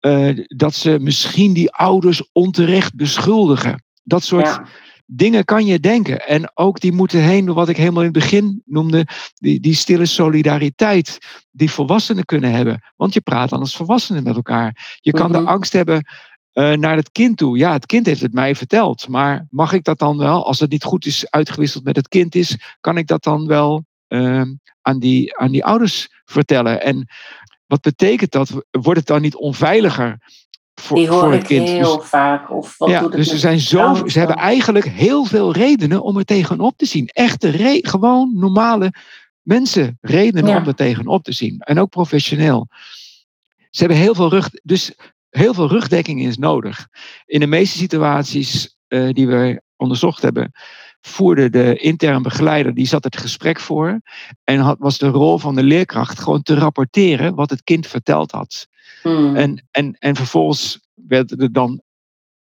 uh, 0.00 0.44
dat 0.46 0.74
ze 0.74 0.98
misschien 1.00 1.52
die 1.52 1.72
ouders 1.72 2.30
onterecht 2.32 2.94
beschuldigen. 2.94 3.84
Dat 4.02 4.22
soort 4.22 4.46
ja 4.46 4.66
dingen 5.10 5.44
kan 5.44 5.66
je 5.66 5.80
denken. 5.80 6.26
En 6.26 6.50
ook 6.54 6.80
die 6.80 6.92
moeten 6.92 7.22
heen 7.22 7.44
door 7.44 7.54
wat 7.54 7.68
ik 7.68 7.76
helemaal 7.76 8.02
in 8.02 8.12
het 8.12 8.18
begin 8.18 8.62
noemde, 8.64 9.06
die, 9.34 9.60
die 9.60 9.74
stille 9.74 10.06
solidariteit 10.06 11.18
die 11.50 11.70
volwassenen 11.70 12.24
kunnen 12.24 12.52
hebben. 12.52 12.82
Want 12.96 13.14
je 13.14 13.20
praat 13.20 13.50
dan 13.50 13.60
als 13.60 13.76
volwassenen 13.76 14.22
met 14.22 14.36
elkaar. 14.36 14.96
Je 15.00 15.12
kan 15.12 15.32
de 15.32 15.38
angst 15.38 15.72
hebben 15.72 16.06
uh, 16.52 16.72
naar 16.72 16.96
het 16.96 17.12
kind 17.12 17.36
toe. 17.36 17.58
Ja, 17.58 17.72
het 17.72 17.86
kind 17.86 18.06
heeft 18.06 18.20
het 18.20 18.32
mij 18.32 18.54
verteld. 18.54 19.08
Maar 19.08 19.46
mag 19.50 19.72
ik 19.72 19.84
dat 19.84 19.98
dan 19.98 20.18
wel, 20.18 20.46
als 20.46 20.60
het 20.60 20.70
niet 20.70 20.84
goed 20.84 21.06
is 21.06 21.30
uitgewisseld 21.30 21.84
met 21.84 21.96
het 21.96 22.08
kind 22.08 22.34
is, 22.34 22.56
kan 22.80 22.96
ik 22.96 23.06
dat 23.06 23.22
dan 23.22 23.46
wel 23.46 23.84
uh, 24.08 24.42
aan, 24.82 24.98
die, 24.98 25.38
aan 25.38 25.50
die 25.50 25.64
ouders 25.64 26.08
vertellen? 26.24 26.82
En 26.82 27.08
wat 27.66 27.80
betekent 27.80 28.30
dat? 28.30 28.66
Wordt 28.70 28.98
het 28.98 29.08
dan 29.08 29.22
niet 29.22 29.36
onveiliger 29.36 30.18
voor, 30.80 30.96
die 30.96 31.08
hoor 31.08 31.20
voor 31.20 31.34
ik 31.34 31.44
kind. 31.44 31.68
heel 31.68 31.98
dus, 31.98 32.08
vaak. 32.08 32.50
Of 32.50 32.78
wat 32.78 32.88
ja, 32.88 33.08
dus 33.08 33.32
er 33.32 33.38
zijn 33.38 33.60
zo, 33.60 34.06
ze 34.06 34.18
hebben 34.18 34.36
eigenlijk 34.36 34.88
heel 34.88 35.24
veel 35.24 35.52
redenen 35.52 36.02
om 36.02 36.16
er 36.16 36.24
tegenop 36.24 36.76
te 36.76 36.86
zien. 36.86 37.06
Echte, 37.06 37.48
re, 37.48 37.78
gewoon 37.82 38.30
normale 38.34 38.92
mensen 39.42 39.98
redenen 40.00 40.50
ja. 40.50 40.56
om 40.58 40.66
er 40.66 40.74
tegenop 40.74 41.22
te 41.24 41.32
zien. 41.32 41.58
En 41.58 41.78
ook 41.78 41.90
professioneel. 41.90 42.68
Ze 43.70 43.78
hebben 43.80 43.96
heel 43.96 44.14
veel 44.14 44.28
rug, 44.28 44.50
dus 44.62 44.94
heel 45.30 45.54
veel 45.54 45.68
rugdekking 45.68 46.22
is 46.22 46.38
nodig. 46.38 46.88
In 47.26 47.40
de 47.40 47.46
meeste 47.46 47.78
situaties 47.78 48.76
uh, 48.88 49.12
die 49.12 49.26
we 49.26 49.62
onderzocht 49.76 50.22
hebben, 50.22 50.52
voerde 51.00 51.50
de 51.50 51.76
intern 51.76 52.22
begeleider, 52.22 52.74
die 52.74 52.86
zat 52.86 53.04
het 53.04 53.16
gesprek 53.16 53.60
voor. 53.60 54.00
En 54.44 54.58
had, 54.58 54.76
was 54.78 54.98
de 54.98 55.08
rol 55.08 55.38
van 55.38 55.54
de 55.54 55.62
leerkracht 55.62 56.20
gewoon 56.20 56.42
te 56.42 56.54
rapporteren 56.54 57.34
wat 57.34 57.50
het 57.50 57.64
kind 57.64 57.86
verteld 57.86 58.30
had. 58.30 58.66
Hmm. 59.02 59.36
En, 59.36 59.66
en, 59.70 59.96
en 59.98 60.16
vervolgens 60.16 60.80
werd 60.94 61.40
er 61.40 61.52
dan 61.52 61.82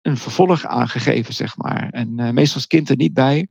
een 0.02 0.18
vervolg 0.18 0.66
aangegeven, 0.66 1.34
zeg 1.34 1.58
maar. 1.58 1.90
En 1.92 2.20
uh, 2.20 2.30
meestal 2.30 2.56
was 2.56 2.68
kind 2.68 2.90
er 2.90 2.96
niet 2.96 3.14
bij. 3.14 3.48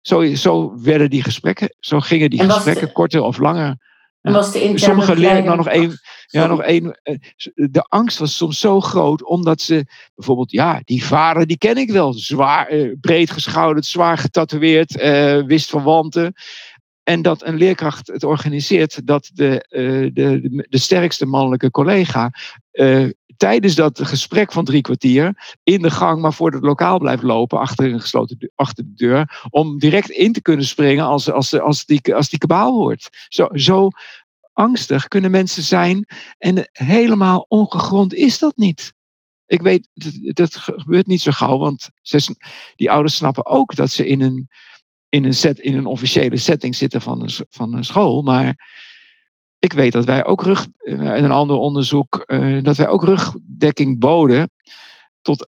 Zo, 0.00 0.34
zo 0.34 0.80
werden 0.82 1.10
die 1.10 1.22
gesprekken, 1.22 1.74
zo 1.80 2.00
gingen 2.00 2.30
die 2.30 2.42
gesprekken 2.42 2.86
de, 2.86 2.92
korter 2.92 3.22
of 3.22 3.38
langer. 3.38 3.76
En 4.20 4.32
was 4.32 4.52
de 4.52 4.72
Sommige 4.74 5.16
leren 5.16 5.44
nou 5.44 5.56
nog 5.56 5.68
één. 5.68 5.98
Ja, 6.26 6.46
nog 6.46 6.62
één. 6.62 7.00
Eh, 7.02 7.16
de 7.54 7.82
angst 7.88 8.18
was 8.18 8.36
soms 8.36 8.60
zo 8.60 8.80
groot, 8.80 9.24
omdat 9.24 9.60
ze 9.60 9.86
bijvoorbeeld, 10.14 10.50
ja, 10.50 10.80
die 10.84 11.04
vader, 11.04 11.46
die 11.46 11.58
ken 11.58 11.76
ik 11.76 11.90
wel. 11.90 12.12
Zwaar, 12.12 12.66
eh, 12.66 12.92
breed 13.00 13.30
geschouderd, 13.30 13.86
zwaar 13.86 14.18
getatoeëerd, 14.18 14.98
eh, 14.98 15.42
wist 15.42 15.70
van 15.70 15.82
wanten. 15.82 16.34
En 17.08 17.22
dat 17.22 17.44
een 17.44 17.56
leerkracht 17.56 18.06
het 18.06 18.24
organiseert 18.24 19.06
dat 19.06 19.30
de, 19.34 19.66
uh, 19.70 20.10
de, 20.14 20.66
de, 20.68 20.78
sterkste 20.78 21.26
mannelijke 21.26 21.70
collega 21.70 22.30
uh, 22.72 23.08
tijdens 23.36 23.74
dat 23.74 24.00
gesprek 24.02 24.52
van 24.52 24.64
drie 24.64 24.80
kwartier 24.80 25.56
in 25.62 25.82
de 25.82 25.90
gang, 25.90 26.20
maar 26.20 26.32
voor 26.32 26.52
het 26.52 26.62
lokaal 26.62 26.98
blijft 26.98 27.22
lopen, 27.22 27.58
achter 27.58 27.92
een 27.92 28.00
gesloten 28.00 28.50
achter 28.54 28.84
de 28.84 28.94
deur, 28.94 29.46
om 29.50 29.78
direct 29.78 30.10
in 30.10 30.32
te 30.32 30.42
kunnen 30.42 30.64
springen 30.64 31.04
als, 31.04 31.30
als, 31.30 31.60
als, 31.60 31.84
die, 31.84 32.14
als 32.14 32.28
die 32.28 32.38
kabaal 32.38 32.72
hoort. 32.72 33.26
Zo, 33.28 33.48
zo 33.52 33.88
angstig 34.52 35.08
kunnen 35.08 35.30
mensen 35.30 35.62
zijn 35.62 36.06
en 36.38 36.68
helemaal 36.72 37.44
ongegrond 37.48 38.14
is 38.14 38.38
dat 38.38 38.56
niet. 38.56 38.92
Ik 39.46 39.62
weet, 39.62 39.88
dat, 39.94 40.12
dat 40.22 40.56
gebeurt 40.56 41.06
niet 41.06 41.20
zo 41.20 41.30
gauw, 41.30 41.58
want 41.58 41.90
ze, 42.02 42.36
die 42.76 42.90
ouders 42.90 43.14
snappen 43.14 43.46
ook 43.46 43.74
dat 43.74 43.90
ze 43.90 44.06
in 44.06 44.20
een 44.20 44.48
in 45.08 45.24
een, 45.24 45.34
set, 45.34 45.58
in 45.58 45.76
een 45.76 45.86
officiële 45.86 46.36
setting 46.36 46.74
zitten 46.74 47.00
van 47.00 47.22
een, 47.22 47.30
van 47.50 47.74
een 47.74 47.84
school. 47.84 48.22
Maar 48.22 48.68
ik 49.58 49.72
weet 49.72 49.92
dat 49.92 50.04
wij 50.04 50.24
ook 50.24 50.42
rug, 50.42 50.66
eh, 50.78 50.92
in 50.94 51.24
een 51.24 51.30
ander 51.30 51.56
onderzoek, 51.56 52.24
uh, 52.26 52.62
dat 52.62 52.76
wij 52.76 52.88
ook 52.88 53.04
rugdekking 53.04 53.98
boden 53.98 54.50
tot, 55.22 55.48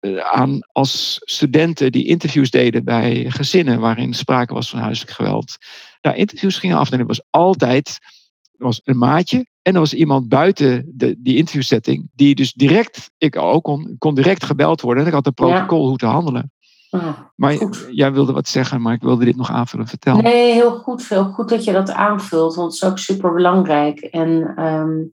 uh, 0.00 0.18
aan 0.18 0.58
als 0.72 1.16
studenten 1.20 1.92
die 1.92 2.06
interviews 2.06 2.50
deden 2.50 2.84
bij 2.84 3.30
gezinnen 3.30 3.80
waarin 3.80 4.14
sprake 4.14 4.54
was 4.54 4.70
van 4.70 4.78
huiselijk 4.78 5.12
geweld. 5.12 5.56
Daar 6.00 6.16
interviews 6.16 6.58
gingen 6.58 6.76
afnemen. 6.76 7.08
Er 7.08 7.14
was 7.14 7.26
altijd 7.30 7.98
er 8.62 8.68
was 8.68 8.80
een 8.84 8.98
maatje 8.98 9.46
en 9.62 9.74
er 9.74 9.80
was 9.80 9.94
iemand 9.94 10.28
buiten 10.28 10.92
de, 10.94 11.16
die 11.18 11.36
interviewsetting 11.36 12.10
die 12.14 12.34
dus 12.34 12.52
direct, 12.52 13.10
ik 13.18 13.36
ook 13.36 13.64
kon, 13.64 13.94
kon 13.98 14.14
direct 14.14 14.44
gebeld 14.44 14.80
worden 14.80 15.02
en 15.02 15.08
ik 15.08 15.14
had 15.14 15.26
een 15.26 15.34
protocol 15.34 15.88
hoe 15.88 15.96
te 15.96 16.06
handelen. 16.06 16.52
Ah, 16.92 17.18
maar 17.36 17.54
jij 17.90 18.12
wilde 18.12 18.32
wat 18.32 18.48
zeggen, 18.48 18.82
maar 18.82 18.94
ik 18.94 19.02
wilde 19.02 19.24
dit 19.24 19.36
nog 19.36 19.50
aanvullen. 19.50 19.86
Vertel. 19.86 20.16
Nee, 20.16 20.52
heel 20.52 20.70
goed. 20.70 21.08
Heel 21.08 21.24
goed 21.24 21.48
dat 21.48 21.64
je 21.64 21.72
dat 21.72 21.92
aanvult, 21.92 22.54
want 22.54 22.72
het 22.72 22.82
is 22.82 22.88
ook 22.88 22.98
super 22.98 23.32
belangrijk. 23.32 24.00
En 24.00 24.64
um, 24.64 25.12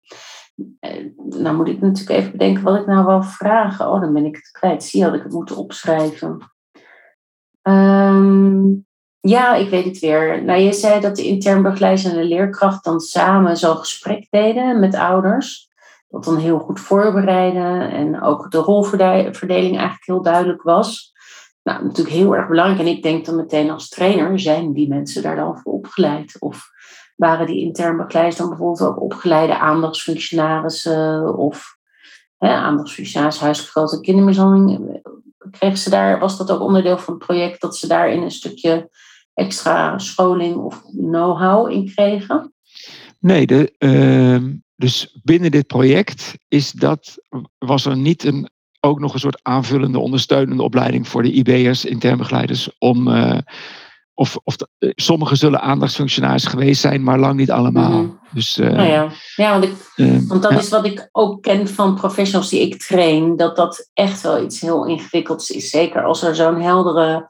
nou 1.16 1.56
moet 1.56 1.68
ik 1.68 1.80
natuurlijk 1.80 2.18
even 2.18 2.32
bedenken 2.32 2.62
wat 2.62 2.80
ik 2.80 2.86
nou 2.86 3.06
wil 3.06 3.22
vragen. 3.22 3.90
Oh, 3.90 4.00
dan 4.00 4.12
ben 4.12 4.24
ik 4.24 4.36
het 4.36 4.50
kwijt. 4.50 4.84
Zie 4.84 5.04
had 5.04 5.14
ik 5.14 5.22
het 5.22 5.32
moeten 5.32 5.56
opschrijven. 5.56 6.52
Um, 7.62 8.86
ja, 9.20 9.54
ik 9.54 9.68
weet 9.68 9.84
het 9.84 9.98
weer. 9.98 10.44
Nou, 10.44 10.60
je 10.60 10.72
zei 10.72 11.00
dat 11.00 11.16
de 11.16 11.26
intern 11.26 11.62
begeleider 11.62 12.10
en 12.10 12.16
de 12.16 12.24
leerkracht 12.24 12.84
dan 12.84 13.00
samen 13.00 13.56
zo'n 13.56 13.76
gesprek 13.76 14.26
deden 14.30 14.80
met 14.80 14.94
ouders. 14.94 15.68
Dat 16.08 16.24
dan 16.24 16.36
heel 16.36 16.58
goed 16.58 16.80
voorbereiden 16.80 17.90
en 17.90 18.22
ook 18.22 18.50
de 18.50 18.58
rolverdeling 18.58 19.76
eigenlijk 19.76 20.06
heel 20.06 20.22
duidelijk 20.22 20.62
was. 20.62 21.09
Nou, 21.70 21.82
natuurlijk 21.82 22.16
heel 22.16 22.36
erg 22.36 22.48
belangrijk. 22.48 22.80
En 22.80 22.96
ik 22.96 23.02
denk 23.02 23.24
dan 23.24 23.36
meteen 23.36 23.70
als 23.70 23.88
trainer, 23.88 24.40
zijn 24.40 24.72
die 24.72 24.88
mensen 24.88 25.22
daar 25.22 25.36
dan 25.36 25.58
voor 25.58 25.72
opgeleid? 25.72 26.36
Of 26.38 26.70
waren 27.16 27.46
die 27.46 27.60
intern 27.60 27.96
begeleiders 27.96 28.36
dan 28.36 28.48
bijvoorbeeld 28.48 28.88
ook 28.88 29.00
opgeleide 29.00 29.58
aandachtsfunctionarissen 29.58 31.36
of 31.36 31.76
hè, 32.38 32.48
aandachtsfunctionarissen, 32.48 33.44
huisgeveld 33.44 34.00
kindermishandeling? 34.00 35.02
Kregen 35.50 35.78
ze 35.78 35.90
daar, 35.90 36.18
was 36.18 36.38
dat 36.38 36.50
ook 36.50 36.60
onderdeel 36.60 36.98
van 36.98 37.14
het 37.14 37.26
project 37.26 37.60
dat 37.60 37.76
ze 37.76 37.86
daarin 37.86 38.22
een 38.22 38.30
stukje 38.30 38.90
extra 39.34 39.98
scholing 39.98 40.56
of 40.56 40.82
know-how 40.82 41.70
in 41.70 41.94
kregen? 41.94 42.54
Nee, 43.18 43.46
de, 43.46 43.74
uh, 43.78 44.52
dus 44.76 45.18
binnen 45.22 45.50
dit 45.50 45.66
project 45.66 46.38
is 46.48 46.72
dat, 46.72 47.24
was 47.58 47.84
er 47.84 47.96
niet 47.96 48.24
een 48.24 48.50
ook 48.80 49.00
nog 49.00 49.14
een 49.14 49.20
soort 49.20 49.40
aanvullende 49.42 49.98
ondersteunende 49.98 50.62
opleiding 50.62 51.08
voor 51.08 51.22
de 51.22 51.32
IB'ers, 51.32 51.84
intern 51.84 52.18
begeleiders, 52.18 52.70
om. 52.78 53.08
Uh, 53.08 53.38
of, 54.14 54.38
of 54.44 54.56
de, 54.56 54.68
uh, 54.78 54.90
sommigen 54.94 55.36
zullen 55.36 55.60
aandachtsfunctionaris 55.60 56.46
geweest 56.46 56.80
zijn, 56.80 57.02
maar 57.02 57.18
lang 57.18 57.34
niet 57.34 57.50
allemaal. 57.50 58.02
Mm. 58.02 58.18
Dus, 58.30 58.58
uh, 58.58 58.70
nou 58.70 58.88
ja, 58.88 59.08
ja 59.36 59.50
want, 59.50 59.64
ik, 59.64 59.72
want 60.28 60.42
dat 60.42 60.50
ja. 60.50 60.58
is 60.58 60.68
wat 60.68 60.84
ik 60.84 61.08
ook 61.12 61.42
ken 61.42 61.68
van 61.68 61.94
professionals 61.94 62.48
die 62.48 62.60
ik 62.60 62.78
train, 62.78 63.36
dat 63.36 63.56
dat 63.56 63.88
echt 63.92 64.20
wel 64.20 64.42
iets 64.42 64.60
heel 64.60 64.86
ingewikkelds 64.86 65.50
is. 65.50 65.70
Zeker 65.70 66.04
als 66.04 66.22
er 66.22 66.34
zo'n 66.34 66.60
heldere 66.60 67.28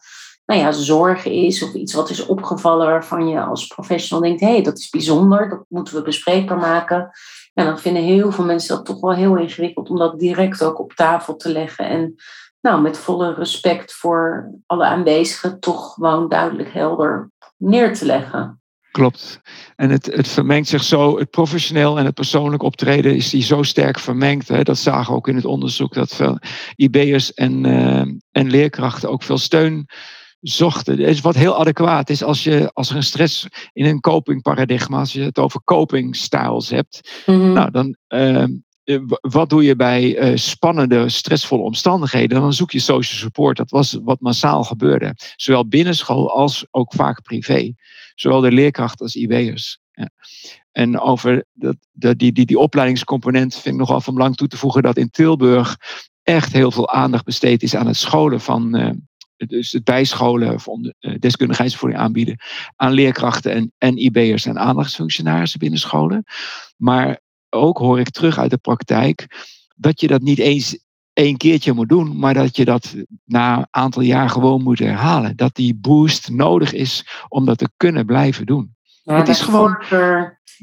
nou 0.51 0.63
ja, 0.63 0.73
zorg 0.73 1.25
is 1.25 1.63
of 1.63 1.75
iets 1.75 1.95
wat 1.95 2.11
is 2.11 2.27
opgevallen 2.27 2.87
waarvan 2.87 3.29
je 3.29 3.43
als 3.43 3.67
professional 3.67 4.23
denkt, 4.23 4.41
hé, 4.41 4.51
hey, 4.51 4.63
dat 4.63 4.79
is 4.79 4.89
bijzonder, 4.89 5.49
dat 5.49 5.65
moeten 5.69 5.95
we 5.95 6.03
bespreekbaar 6.03 6.59
maken. 6.59 7.11
En 7.55 7.65
dan 7.65 7.79
vinden 7.79 8.03
heel 8.03 8.33
veel 8.33 8.45
mensen 8.45 8.77
dat 8.77 8.85
toch 8.87 9.01
wel 9.01 9.15
heel 9.15 9.37
ingewikkeld 9.37 9.91
om 9.91 9.99
dat 9.99 10.19
direct 10.19 10.63
ook 10.63 10.79
op 10.79 10.93
tafel 10.93 11.37
te 11.37 11.53
leggen. 11.53 11.89
En 11.89 12.15
nou, 12.61 12.81
met 12.81 12.99
volle 12.99 13.35
respect 13.35 13.93
voor 13.93 14.51
alle 14.67 14.85
aanwezigen 14.85 15.61
toch 15.61 15.93
gewoon 15.93 16.29
duidelijk 16.29 16.73
helder 16.73 17.31
neer 17.57 17.95
te 17.95 18.05
leggen. 18.05 18.61
Klopt. 18.91 19.41
En 19.77 19.91
het, 19.91 20.07
het 20.07 20.29
vermengt 20.29 20.69
zich 20.69 20.83
zo, 20.83 21.19
het 21.19 21.31
professioneel 21.31 21.99
en 21.99 22.05
het 22.05 22.15
persoonlijk 22.15 22.63
optreden 22.63 23.17
is 23.17 23.31
die 23.31 23.43
zo 23.43 23.63
sterk 23.63 23.99
vermengd. 23.99 24.49
Hè? 24.49 24.63
Dat 24.63 24.79
zagen 24.79 25.13
we 25.13 25.19
ook 25.19 25.29
in 25.29 25.37
het 25.37 25.45
onderzoek, 25.45 25.95
dat 25.95 26.15
veel 26.15 26.39
IB'ers 26.77 27.35
en, 27.35 27.65
uh, 27.65 28.01
en 28.31 28.51
leerkrachten 28.51 29.11
ook 29.11 29.23
veel 29.23 29.39
steun 29.39 29.87
zochten. 30.41 30.99
is 30.99 31.21
wat 31.21 31.35
heel 31.35 31.59
adequaat 31.59 32.11
is 32.11 32.23
als, 32.23 32.45
je, 32.45 32.71
als 32.73 32.91
er 32.91 32.97
een 32.97 33.03
stress 33.03 33.47
in 33.73 33.85
een 33.85 34.01
copingparadigma, 34.01 34.99
als 34.99 35.13
je 35.13 35.23
het 35.23 35.39
over 35.39 35.61
copingstyles 35.65 36.71
hebt, 36.71 37.23
mm-hmm. 37.27 37.53
nou, 37.53 37.71
dan 37.71 37.97
uh, 38.09 38.45
wat 39.21 39.49
doe 39.49 39.65
je 39.65 39.77
bij 39.77 40.31
uh, 40.31 40.37
spannende, 40.37 41.09
stressvolle 41.09 41.63
omstandigheden? 41.63 42.41
Dan 42.41 42.53
zoek 42.53 42.71
je 42.71 42.79
social 42.79 43.19
support. 43.19 43.57
Dat 43.57 43.71
was 43.71 43.99
wat 44.03 44.21
massaal 44.21 44.65
gebeurde. 44.65 45.15
Zowel 45.37 45.69
binnen 45.69 45.95
school 45.95 46.31
als 46.31 46.67
ook 46.71 46.93
vaak 46.95 47.23
privé. 47.23 47.73
Zowel 48.15 48.41
de 48.41 48.53
leerkrachten 48.53 49.05
als 49.05 49.15
IW'ers. 49.15 49.79
Ja. 49.93 50.11
En 50.73 51.01
over 51.01 51.45
dat, 51.53 51.77
dat, 51.93 52.19
die, 52.19 52.33
die, 52.33 52.47
die 52.47 52.59
opleidingscomponent 52.59 53.55
vind 53.55 53.75
ik 53.75 53.81
nogal 53.81 54.01
van 54.01 54.15
belang 54.15 54.37
toe 54.37 54.49
te 54.49 54.57
voegen 54.57 54.83
dat 54.83 54.97
in 54.97 55.11
Tilburg 55.11 55.77
echt 56.23 56.53
heel 56.53 56.71
veel 56.71 56.91
aandacht 56.91 57.25
besteed 57.25 57.63
is 57.63 57.75
aan 57.75 57.87
het 57.87 57.97
scholen 57.97 58.41
van, 58.41 58.77
uh, 58.77 58.91
dus 59.47 59.73
het 59.73 59.85
bijscholen 59.85 60.55
of 60.55 60.67
deskundigheidsvoering 61.19 62.01
aanbieden 62.01 62.37
aan 62.77 62.93
leerkrachten 62.93 63.53
en, 63.53 63.73
en 63.79 63.97
IB'ers 63.97 64.47
en 64.47 64.59
aandachtsfunctionarissen 64.59 65.59
binnen 65.59 65.79
scholen. 65.79 66.25
Maar 66.77 67.21
ook 67.51 67.79
hoor 67.79 68.01
ik 68.01 68.11
terug 68.11 68.39
uit 68.39 68.51
de 68.51 68.57
praktijk 68.57 69.27
dat 69.77 70.01
je 70.01 70.07
dat 70.07 70.21
niet 70.21 70.39
eens 70.39 70.79
één 71.13 71.37
keertje 71.37 71.73
moet 71.73 71.89
doen, 71.89 72.19
maar 72.19 72.35
dat 72.35 72.57
je 72.57 72.65
dat 72.65 72.95
na 73.25 73.59
een 73.59 73.67
aantal 73.71 74.03
jaar 74.03 74.31
gewoon 74.31 74.63
moet 74.63 74.79
herhalen. 74.79 75.37
Dat 75.37 75.55
die 75.55 75.75
boost 75.75 76.31
nodig 76.31 76.73
is 76.73 77.25
om 77.29 77.45
dat 77.45 77.59
te 77.59 77.71
kunnen 77.77 78.07
blijven 78.07 78.47
doen. 78.47 78.75
Ja, 79.03 79.17
het 79.17 79.29
is 79.29 79.41
gewoon. 79.41 79.77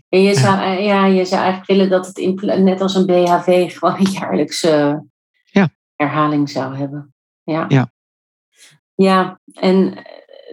En 0.09 0.21
je 0.21 0.35
zou, 0.35 0.81
ja, 0.81 1.05
je 1.05 1.25
zou 1.25 1.41
eigenlijk 1.41 1.69
willen 1.69 1.89
dat 1.89 2.05
het 2.07 2.59
net 2.59 2.81
als 2.81 2.95
een 2.95 3.05
BHV 3.05 3.73
gewoon 3.77 3.95
een 3.97 4.11
jaarlijkse 4.11 5.05
ja. 5.43 5.69
herhaling 5.95 6.49
zou 6.49 6.75
hebben. 6.75 7.13
Ja. 7.43 7.65
ja. 7.67 7.91
Ja, 8.97 9.39
en. 9.53 10.05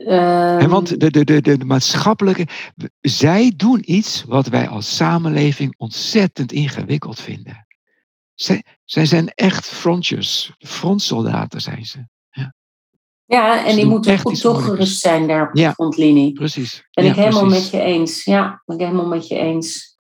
Uh, 0.07 0.63
en 0.63 0.69
want 0.69 1.01
de, 1.01 1.11
de, 1.11 1.25
de, 1.25 1.41
de 1.41 1.65
maatschappelijke. 1.65 2.47
Zij 3.01 3.53
doen 3.57 3.83
iets 3.85 4.25
wat 4.25 4.47
wij 4.47 4.69
als 4.69 4.97
samenleving 4.97 5.75
ontzettend 5.77 6.53
ingewikkeld 6.53 7.21
vinden. 7.21 7.67
Zij, 8.35 8.65
zij 8.85 9.07
zijn 9.07 9.29
echt 9.29 9.67
frontjes. 9.67 10.53
Frontsoldaten 10.59 11.61
zijn 11.61 11.85
ze. 11.85 12.07
Ja, 12.31 12.55
ja 13.25 13.65
en 13.67 13.77
die 13.77 13.87
moeten 13.87 14.19
goed 14.19 14.41
toegerust 14.41 15.01
zijn 15.01 15.27
daar 15.27 15.49
op 15.49 15.55
de 15.55 15.61
ja, 15.61 15.73
frontlinie. 15.73 16.33
Precies. 16.33 16.89
Ben 16.91 17.05
ja, 17.05 17.11
ik 17.11 17.17
helemaal 17.17 17.47
precies. 17.47 17.71
met 17.71 17.81
je 17.81 17.87
eens. 17.87 18.25
Ja, 18.25 18.63
ben 18.65 18.77
ik 18.77 18.87
helemaal 18.87 19.09
met 19.09 19.29
je 19.29 19.39
eens. 19.39 19.94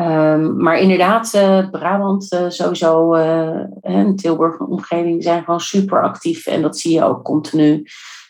Um, 0.00 0.62
maar 0.62 0.78
inderdaad, 0.78 1.34
uh, 1.34 1.70
Brabant 1.70 2.32
uh, 2.32 2.44
sowieso 2.48 3.14
uh, 3.16 3.60
en 3.80 4.16
Tilburg 4.16 4.58
en 4.58 4.66
omgeving 4.66 5.22
zijn 5.22 5.44
gewoon 5.44 5.60
super 5.60 6.02
actief. 6.02 6.46
En 6.46 6.62
dat 6.62 6.78
zie 6.78 6.92
je 6.92 7.04
ook 7.04 7.24
continu 7.24 7.86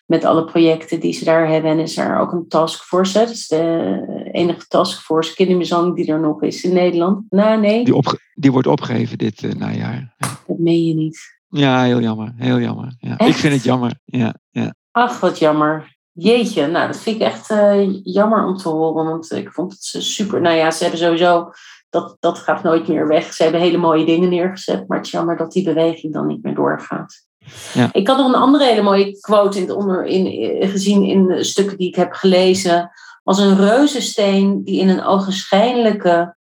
met 0.06 0.24
alle 0.24 0.44
projecten 0.44 1.00
die 1.00 1.12
ze 1.12 1.24
daar 1.24 1.48
hebben. 1.48 1.70
En 1.70 1.78
is 1.78 1.96
er 1.96 2.18
ook 2.18 2.32
een 2.32 2.48
taskforce. 2.48 3.18
Dat 3.18 3.30
is 3.30 3.48
de 3.48 4.28
enige 4.32 4.66
taskforce 4.66 5.34
kindermishandeling 5.34 5.96
die 5.96 6.14
er 6.14 6.20
nog 6.20 6.42
is 6.42 6.64
in 6.64 6.72
Nederland. 6.72 7.24
Nou, 7.30 7.60
nee. 7.60 7.84
Die, 7.84 7.94
opge 7.94 8.18
die 8.34 8.52
wordt 8.52 8.66
opgegeven 8.66 9.18
dit 9.18 9.58
najaar. 9.58 10.14
Dat 10.46 10.58
meen 10.58 10.84
je 10.84 10.94
niet. 10.94 11.18
Ja, 11.48 11.82
heel 11.82 12.00
jammer. 12.00 12.32
Heel 12.36 12.58
jammer. 12.60 12.94
Ja. 12.98 13.18
Ik 13.18 13.34
vind 13.34 13.54
het 13.54 13.64
jammer. 13.64 13.94
Ja, 14.04 14.34
ja. 14.50 14.74
Ach, 14.90 15.20
wat 15.20 15.38
jammer. 15.38 15.93
Jeetje, 16.16 16.66
nou 16.66 16.86
dat 16.86 16.96
vind 16.96 17.16
ik 17.16 17.22
echt 17.22 17.50
uh, 17.50 18.04
jammer 18.04 18.44
om 18.46 18.56
te 18.56 18.68
horen, 18.68 19.04
want 19.04 19.32
ik 19.32 19.52
vond 19.52 19.72
het 19.72 20.02
super. 20.02 20.40
Nou 20.40 20.56
ja, 20.56 20.70
ze 20.70 20.82
hebben 20.82 21.00
sowieso, 21.00 21.50
dat, 21.90 22.16
dat 22.20 22.38
gaat 22.38 22.62
nooit 22.62 22.88
meer 22.88 23.06
weg. 23.06 23.32
Ze 23.32 23.42
hebben 23.42 23.60
hele 23.60 23.76
mooie 23.76 24.04
dingen 24.04 24.28
neergezet, 24.28 24.88
maar 24.88 24.96
het 24.96 25.06
is 25.06 25.12
jammer 25.12 25.36
dat 25.36 25.52
die 25.52 25.64
beweging 25.64 26.12
dan 26.12 26.26
niet 26.26 26.42
meer 26.42 26.54
doorgaat. 26.54 27.26
Ja. 27.72 27.88
Ik 27.92 28.08
had 28.08 28.16
nog 28.16 28.26
een 28.26 28.34
andere 28.34 28.64
hele 28.64 28.82
mooie 28.82 29.20
quote 29.20 29.58
in 29.58 29.62
het 29.66 29.76
onder, 29.76 30.04
in, 30.04 30.26
gezien 30.68 31.02
in 31.04 31.44
stukken 31.44 31.76
die 31.76 31.88
ik 31.88 31.94
heb 31.94 32.12
gelezen. 32.12 32.90
Als 33.22 33.38
een 33.38 33.56
reuzensteen 33.56 34.64
die 34.64 34.80
in 34.80 34.88
een 34.88 35.04
ogenschijnlijke, 35.04 36.36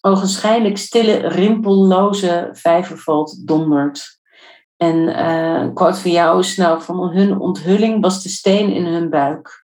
ogenschijnlijk 0.00 0.78
stille, 0.78 1.16
rimpelloze 1.16 2.48
vijver 2.52 2.98
valt, 2.98 3.46
dondert. 3.46 4.15
En 4.76 4.96
uh, 4.96 5.62
een 5.62 5.74
quote 5.74 6.00
van 6.00 6.10
jou 6.10 6.38
is 6.38 6.56
nou, 6.56 6.82
van 6.82 7.08
hun 7.08 7.38
onthulling 7.38 8.00
was 8.00 8.22
de 8.22 8.28
steen 8.28 8.72
in 8.72 8.84
hun 8.84 9.10
buik. 9.10 9.64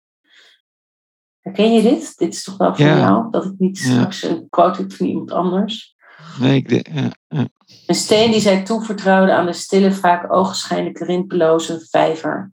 Herken 1.40 1.74
je 1.74 1.82
dit? 1.82 2.18
Dit 2.18 2.34
is 2.34 2.44
toch 2.44 2.58
wel 2.58 2.76
van 2.76 2.86
jou? 2.86 3.32
Dat 3.32 3.46
ik 3.46 3.54
niet 3.58 3.78
straks 3.78 4.24
een 4.24 4.48
quote 4.50 4.82
heb 4.82 4.94
van 4.94 5.06
iemand 5.06 5.32
anders. 5.32 5.96
Nee, 6.40 6.58
ik 6.58 6.88
ja, 6.94 7.12
ja. 7.28 7.48
Een 7.86 7.96
steen 7.96 8.32
die 8.32 8.40
zij 8.40 8.64
toevertrouwde 8.64 9.34
aan 9.34 9.46
de 9.46 9.54
stille, 9.54 9.92
vaak 9.92 10.34
ogenschijnlijke, 10.34 11.06
rimpeloze 11.06 11.86
vijver. 11.90 12.52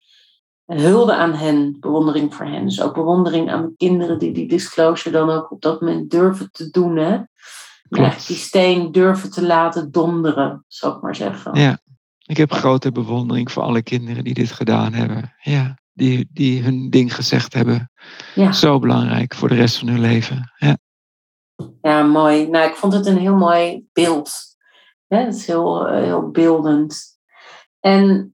Hulde 0.65 1.15
aan 1.15 1.33
hen, 1.33 1.77
bewondering 1.79 2.35
voor 2.35 2.45
hen. 2.45 2.65
Dus 2.65 2.81
ook 2.81 2.93
bewondering 2.93 3.51
aan 3.51 3.61
de 3.61 3.73
kinderen 3.77 4.19
die 4.19 4.31
die 4.31 4.47
disclosure 4.47 5.15
dan 5.15 5.29
ook 5.29 5.51
op 5.51 5.61
dat 5.61 5.81
moment 5.81 6.09
durven 6.09 6.51
te 6.51 6.69
doen. 6.69 6.97
Hè? 6.97 7.19
die 8.27 8.37
steen 8.37 8.91
durven 8.91 9.31
te 9.31 9.45
laten 9.45 9.91
donderen, 9.91 10.65
zou 10.67 10.95
ik 10.95 11.01
maar 11.01 11.15
zeggen. 11.15 11.59
Ja, 11.59 11.79
ik 12.25 12.37
heb 12.37 12.51
grote 12.51 12.91
bewondering 12.91 13.51
voor 13.51 13.63
alle 13.63 13.83
kinderen 13.83 14.23
die 14.23 14.33
dit 14.33 14.51
gedaan 14.51 14.93
hebben. 14.93 15.33
Ja, 15.41 15.77
die, 15.93 16.29
die 16.31 16.63
hun 16.63 16.89
ding 16.89 17.15
gezegd 17.15 17.53
hebben. 17.53 17.91
Ja. 18.35 18.51
Zo 18.51 18.79
belangrijk 18.79 19.35
voor 19.35 19.49
de 19.49 19.55
rest 19.55 19.77
van 19.77 19.87
hun 19.87 19.99
leven. 19.99 20.53
Ja. 20.57 20.77
ja, 21.81 22.03
mooi. 22.03 22.47
Nou, 22.49 22.69
ik 22.69 22.75
vond 22.75 22.93
het 22.93 23.05
een 23.05 23.17
heel 23.17 23.35
mooi 23.35 23.85
beeld. 23.93 24.31
Het 25.07 25.35
is 25.35 25.47
heel, 25.47 25.87
eh, 25.87 26.03
heel 26.03 26.31
beeldend. 26.31 27.01
En 27.79 28.35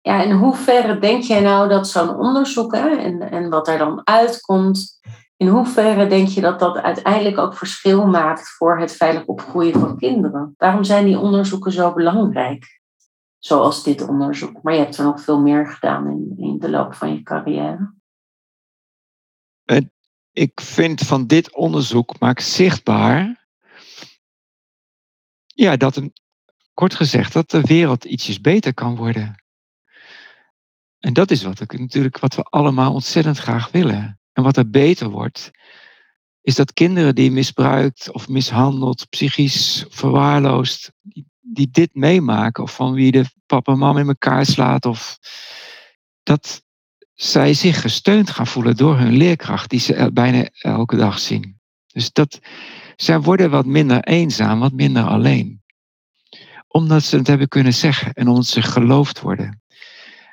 ja, 0.00 0.22
in 0.22 0.32
hoeverre 0.32 0.98
denk 0.98 1.22
jij 1.22 1.40
nou 1.40 1.68
dat 1.68 1.88
zo'n 1.88 2.16
onderzoek 2.16 2.74
hè, 2.74 2.88
en, 2.88 3.30
en 3.30 3.48
wat 3.48 3.68
er 3.68 3.78
dan 3.78 4.00
uitkomt, 4.04 5.00
in 5.36 5.48
hoeverre 5.48 6.06
denk 6.06 6.28
je 6.28 6.40
dat 6.40 6.58
dat 6.58 6.76
uiteindelijk 6.76 7.38
ook 7.38 7.54
verschil 7.54 8.06
maakt 8.06 8.48
voor 8.48 8.78
het 8.78 8.92
veilig 8.96 9.24
opgroeien 9.24 9.80
van 9.80 9.96
kinderen? 9.96 10.54
Waarom 10.56 10.84
zijn 10.84 11.04
die 11.04 11.18
onderzoeken 11.18 11.72
zo 11.72 11.92
belangrijk? 11.92 12.77
Zoals 13.48 13.82
dit 13.82 14.08
onderzoek. 14.08 14.62
Maar 14.62 14.74
je 14.74 14.80
hebt 14.80 14.96
er 14.96 15.04
nog 15.04 15.20
veel 15.20 15.40
meer 15.40 15.66
gedaan 15.66 16.06
in, 16.06 16.34
in 16.36 16.58
de 16.58 16.70
loop 16.70 16.94
van 16.94 17.14
je 17.14 17.22
carrière. 17.22 17.96
Ik 20.32 20.60
vind 20.60 21.00
van 21.00 21.26
dit 21.26 21.54
onderzoek 21.54 22.18
maakt 22.18 22.42
zichtbaar. 22.42 23.48
Ja, 25.46 25.76
dat 25.76 25.96
een, 25.96 26.12
kort 26.74 26.94
gezegd, 26.94 27.32
dat 27.32 27.50
de 27.50 27.60
wereld 27.60 28.04
ietsjes 28.04 28.40
beter 28.40 28.74
kan 28.74 28.96
worden. 28.96 29.44
En 30.98 31.12
dat 31.12 31.30
is 31.30 31.42
wat, 31.42 31.60
ik, 31.60 31.78
natuurlijk 31.78 32.18
wat 32.18 32.34
we 32.34 32.42
allemaal 32.42 32.92
ontzettend 32.92 33.38
graag 33.38 33.70
willen. 33.70 34.20
En 34.32 34.42
wat 34.42 34.56
er 34.56 34.70
beter 34.70 35.08
wordt, 35.08 35.50
is 36.40 36.54
dat 36.54 36.72
kinderen 36.72 37.14
die 37.14 37.30
misbruikt 37.30 38.12
of 38.12 38.28
mishandeld, 38.28 39.08
psychisch 39.08 39.84
verwaarloosd, 39.88 40.92
dit 41.52 41.94
meemaken, 41.94 42.62
of 42.62 42.74
van 42.74 42.92
wie 42.92 43.12
de 43.12 43.24
papa 43.46 43.72
en 43.72 43.78
mama 43.78 44.00
in 44.00 44.08
elkaar 44.08 44.46
slaat, 44.46 44.84
of 44.84 45.18
dat 46.22 46.62
zij 47.14 47.54
zich 47.54 47.80
gesteund 47.80 48.30
gaan 48.30 48.46
voelen 48.46 48.76
door 48.76 48.98
hun 48.98 49.16
leerkracht, 49.16 49.70
die 49.70 49.80
ze 49.80 50.10
bijna 50.12 50.48
elke 50.58 50.96
dag 50.96 51.18
zien. 51.18 51.60
Dus 51.86 52.12
dat 52.12 52.40
zij 52.96 53.20
worden 53.20 53.50
wat 53.50 53.66
minder 53.66 54.04
eenzaam, 54.04 54.58
wat 54.58 54.72
minder 54.72 55.02
alleen. 55.02 55.62
Omdat 56.68 57.02
ze 57.02 57.16
het 57.16 57.26
hebben 57.26 57.48
kunnen 57.48 57.74
zeggen 57.74 58.12
en 58.12 58.28
omdat 58.28 58.46
ze 58.46 58.62
geloofd 58.62 59.20
worden. 59.20 59.62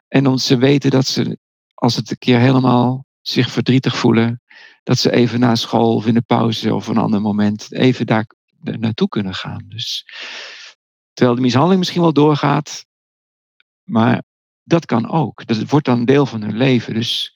En 0.07 0.25
omdat 0.25 0.41
ze 0.41 0.57
weten 0.57 0.91
dat 0.91 1.07
ze, 1.07 1.37
als 1.73 1.95
het 1.95 2.11
een 2.11 2.17
keer 2.17 2.39
helemaal 2.39 3.05
zich 3.21 3.51
verdrietig 3.51 3.97
voelen, 3.97 4.41
dat 4.83 4.97
ze 4.97 5.11
even 5.11 5.39
na 5.39 5.55
school 5.55 5.95
of 5.95 6.05
in 6.05 6.13
de 6.13 6.21
pauze 6.21 6.73
of 6.73 6.87
een 6.87 6.97
ander 6.97 7.21
moment 7.21 7.71
even 7.71 8.05
daar 8.05 8.25
naartoe 8.59 9.07
kunnen 9.07 9.33
gaan. 9.33 9.65
Dus 9.67 10.05
Terwijl 11.15 11.35
de 11.35 11.41
mishandeling 11.41 11.79
misschien 11.79 12.01
wel 12.01 12.13
doorgaat. 12.13 12.85
Maar 13.83 14.23
dat 14.63 14.85
kan 14.85 15.09
ook. 15.09 15.45
Dat 15.45 15.69
wordt 15.69 15.85
dan 15.85 16.05
deel 16.05 16.25
van 16.25 16.41
hun 16.41 16.57
leven. 16.57 16.93
Dus, 16.93 17.33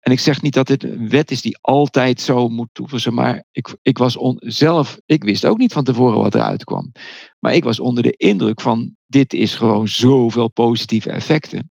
en 0.00 0.12
ik 0.12 0.20
zeg 0.20 0.42
niet 0.42 0.54
dat 0.54 0.66
dit 0.66 0.84
een 0.84 1.08
wet 1.08 1.30
is 1.30 1.42
die 1.42 1.58
altijd 1.60 2.20
zo 2.20 2.48
moet 2.48 2.68
toepassen. 2.72 3.14
Maar 3.14 3.44
ik, 3.50 3.76
ik 3.82 3.98
was 3.98 4.16
on, 4.16 4.36
zelf, 4.40 4.98
ik 5.06 5.24
wist 5.24 5.46
ook 5.46 5.58
niet 5.58 5.72
van 5.72 5.84
tevoren 5.84 6.18
wat 6.18 6.34
eruit 6.34 6.64
kwam. 6.64 6.92
Maar 7.38 7.54
ik 7.54 7.64
was 7.64 7.80
onder 7.80 8.02
de 8.02 8.16
indruk 8.16 8.60
van 8.60 8.96
dit 9.06 9.32
is 9.32 9.54
gewoon 9.54 9.88
zoveel 9.88 10.48
positieve 10.48 11.10
effecten. 11.10 11.70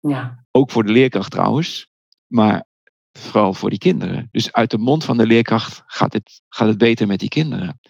Ja. 0.00 0.44
Ook 0.50 0.70
voor 0.70 0.84
de 0.84 0.92
leerkracht 0.92 1.30
trouwens. 1.30 1.88
Maar 2.26 2.66
vooral 3.12 3.54
voor 3.54 3.70
die 3.70 3.78
kinderen. 3.78 4.28
Dus 4.30 4.52
uit 4.52 4.70
de 4.70 4.78
mond 4.78 5.04
van 5.04 5.16
de 5.16 5.26
leerkracht 5.26 5.82
gaat 5.86 6.12
het, 6.12 6.42
gaat 6.48 6.68
het 6.68 6.78
beter 6.78 7.06
met 7.06 7.20
die 7.20 7.28
kinderen. 7.28 7.80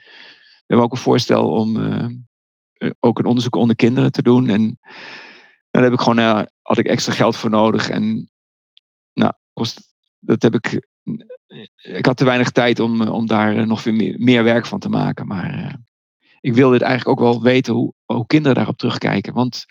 Hebben 0.66 0.86
ook 0.86 0.92
een 0.92 0.98
voorstel 0.98 1.50
om 1.50 1.76
uh, 1.76 2.08
ook 3.00 3.18
een 3.18 3.24
onderzoek 3.24 3.54
onder 3.54 3.76
kinderen 3.76 4.12
te 4.12 4.22
doen. 4.22 4.48
En 4.48 4.78
daar 5.70 5.82
heb 5.82 5.92
ik 5.92 6.00
gewoon, 6.00 6.18
uh, 6.18 6.42
had 6.62 6.78
ik 6.78 6.86
extra 6.86 7.12
geld 7.12 7.36
voor 7.36 7.50
nodig. 7.50 7.88
En 7.88 8.30
nou, 9.12 9.32
kost, 9.52 9.94
dat 10.18 10.42
heb 10.42 10.54
ik. 10.54 10.88
Ik 11.76 12.06
had 12.06 12.16
te 12.16 12.24
weinig 12.24 12.50
tijd 12.50 12.80
om, 12.80 13.00
om 13.00 13.26
daar 13.26 13.66
nog 13.66 13.80
veel 13.80 14.14
meer, 14.16 14.44
werk 14.44 14.66
van 14.66 14.78
te 14.78 14.88
maken. 14.88 15.26
Maar 15.26 15.78
ik 16.40 16.54
wilde 16.54 16.74
het 16.74 16.82
eigenlijk 16.82 17.20
ook 17.20 17.32
wel 17.32 17.42
weten 17.42 17.74
hoe, 17.74 18.26
kinderen 18.26 18.56
daarop 18.56 18.76
terugkijken. 18.76 19.32
Want 19.34 19.64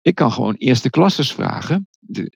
ik 0.00 0.14
kan 0.14 0.32
gewoon 0.32 0.54
eerste 0.54 0.90
klasses 0.90 1.32
vragen. 1.32 1.88
De, 1.98 2.32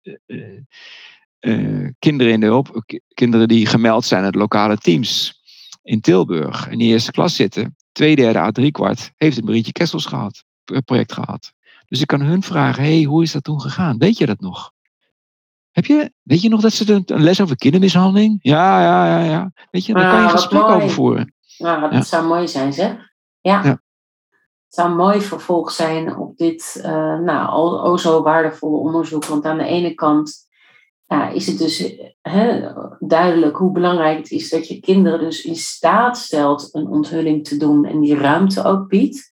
kinderen 1.99 2.33
in 2.33 2.41
de 2.41 2.47
hulp, 2.47 2.85
kinderen 3.15 3.49
die 3.49 3.67
gemeld 3.67 4.05
zijn 4.05 4.25
uit 4.25 4.35
lokale 4.35 4.77
teams 4.77 5.43
in 5.83 6.01
Tilburg 6.01 6.69
in 6.69 6.79
die 6.79 6.89
eerste 6.89 7.11
klas 7.11 7.37
zitten 7.37 7.77
twee 7.95 8.17
derde 8.17 8.39
à 8.39 8.51
drie 8.51 8.71
kwart 8.71 9.13
heeft 9.17 9.37
het 9.37 9.45
Marietje 9.45 9.73
Kessels 9.73 10.07
gehad, 10.07 10.45
project 10.85 11.13
gehad. 11.13 11.53
Dus 11.89 12.01
ik 12.01 12.07
kan 12.07 12.21
hun 12.21 12.43
vragen, 12.43 12.83
hey, 12.83 13.03
hoe 13.03 13.23
is 13.23 13.33
dat 13.33 13.45
toen 13.45 13.61
gegaan? 13.61 13.99
Weet 13.99 14.19
je 14.19 14.27
dat 14.27 14.41
nog? 14.41 14.73
Heb 15.71 15.85
je, 15.85 16.13
weet 16.23 16.43
je 16.43 16.49
nog 16.49 16.61
dat 16.61 16.73
ze 16.73 16.93
een, 16.93 17.23
les 17.23 17.41
over 17.41 17.57
kindermishandeling? 17.57 18.39
Ja, 18.43 18.83
ja, 18.83 19.07
ja, 19.07 19.25
ja. 19.25 19.53
Weet 19.71 19.87
je, 19.87 19.95
daar 19.95 20.03
kan 20.03 20.15
je 20.15 20.19
een 20.19 20.27
ah, 20.27 20.33
gesprek 20.33 20.63
over 20.63 20.91
voeren. 20.91 21.35
Nou, 21.59 21.91
dat 21.91 22.07
zou 22.07 22.27
mooi 22.27 22.49
zijn, 22.49 22.73
zeg. 22.73 22.97
Ja. 23.41 23.63
ja. 23.65 23.71
Het 24.65 24.85
zou 24.85 24.95
mooi 24.95 25.21
vervolg 25.21 25.71
zijn 25.71 26.17
op 26.17 26.37
dit, 26.37 26.77
uh, 26.79 27.19
nou, 27.19 27.49
al, 27.49 27.99
zo 27.99 28.23
waardevolle 28.23 28.77
onderzoek. 28.77 29.25
Want 29.25 29.45
aan 29.45 29.59
de 29.59 29.65
ene 29.65 29.95
kant 29.95 30.47
ja, 31.07 31.29
is 31.29 31.47
het 31.47 31.59
dus 31.59 31.95
duidelijk 32.99 33.57
hoe 33.57 33.73
belangrijk 33.73 34.19
het 34.19 34.31
is 34.31 34.51
dat 34.51 34.69
je 34.69 34.81
kinderen 34.81 35.19
dus 35.19 35.45
in 35.45 35.57
staat 35.57 36.19
stelt 36.19 36.69
een 36.73 36.87
onthulling 36.87 37.45
te 37.45 37.57
doen 37.57 37.85
en 37.85 38.01
die 38.01 38.17
ruimte 38.17 38.65
ook 38.65 38.89
biedt. 38.89 39.33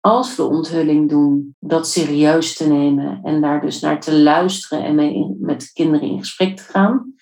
Als 0.00 0.36
we 0.36 0.42
onthulling 0.42 1.08
doen, 1.08 1.56
dat 1.58 1.88
serieus 1.88 2.56
te 2.56 2.68
nemen 2.68 3.20
en 3.22 3.40
daar 3.40 3.60
dus 3.60 3.80
naar 3.80 4.00
te 4.00 4.18
luisteren 4.18 4.84
en 4.84 4.94
mee 4.94 5.36
met 5.40 5.70
kinderen 5.72 6.08
in 6.08 6.18
gesprek 6.18 6.56
te 6.56 6.62
gaan. 6.62 7.14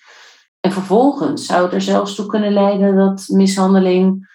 En 0.59 0.71
vervolgens 0.71 1.45
zou 1.45 1.63
het 1.63 1.73
er 1.73 1.81
zelfs 1.81 2.15
toe 2.15 2.25
kunnen 2.25 2.53
leiden 2.53 2.95
dat 2.95 3.27
mishandeling 3.27 4.27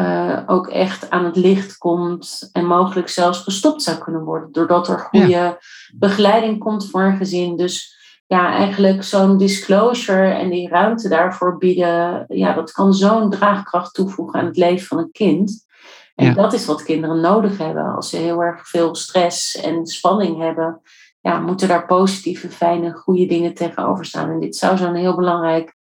uh, 0.00 0.42
ook 0.46 0.66
echt 0.66 1.10
aan 1.10 1.24
het 1.24 1.36
licht 1.36 1.78
komt 1.78 2.48
en 2.52 2.66
mogelijk 2.66 3.08
zelfs 3.08 3.42
gestopt 3.42 3.82
zou 3.82 3.98
kunnen 3.98 4.22
worden, 4.22 4.52
doordat 4.52 4.88
er 4.88 4.98
goede 4.98 5.58
begeleiding 5.94 6.58
komt 6.58 6.90
voor 6.90 7.02
een 7.02 7.16
gezin. 7.16 7.56
Dus 7.56 7.98
ja, 8.30 8.52
eigenlijk 8.52 9.04
zo'n 9.04 9.36
disclosure 9.36 10.28
en 10.28 10.50
die 10.50 10.68
ruimte 10.68 11.08
daarvoor 11.08 11.58
bieden, 11.58 12.24
ja, 12.28 12.52
dat 12.52 12.72
kan 12.72 12.94
zo'n 12.94 13.30
draagkracht 13.30 13.94
toevoegen 13.94 14.40
aan 14.40 14.46
het 14.46 14.56
leven 14.56 14.86
van 14.86 14.98
een 14.98 15.10
kind. 15.12 15.66
En 16.14 16.34
dat 16.34 16.52
is 16.52 16.66
wat 16.66 16.82
kinderen 16.82 17.20
nodig 17.20 17.58
hebben. 17.58 17.94
Als 17.94 18.10
ze 18.10 18.16
heel 18.16 18.42
erg 18.42 18.68
veel 18.68 18.94
stress 18.94 19.56
en 19.56 19.86
spanning 19.86 20.38
hebben, 20.38 20.80
ja, 21.20 21.40
moeten 21.40 21.68
daar 21.68 21.86
positieve, 21.86 22.50
fijne, 22.50 22.92
goede 22.92 23.26
dingen 23.26 23.54
tegenover 23.54 24.04
staan. 24.04 24.30
En 24.30 24.40
dit 24.40 24.56
zou 24.56 24.76
zo'n 24.76 24.94
heel 24.94 25.16
belangrijk 25.16 25.76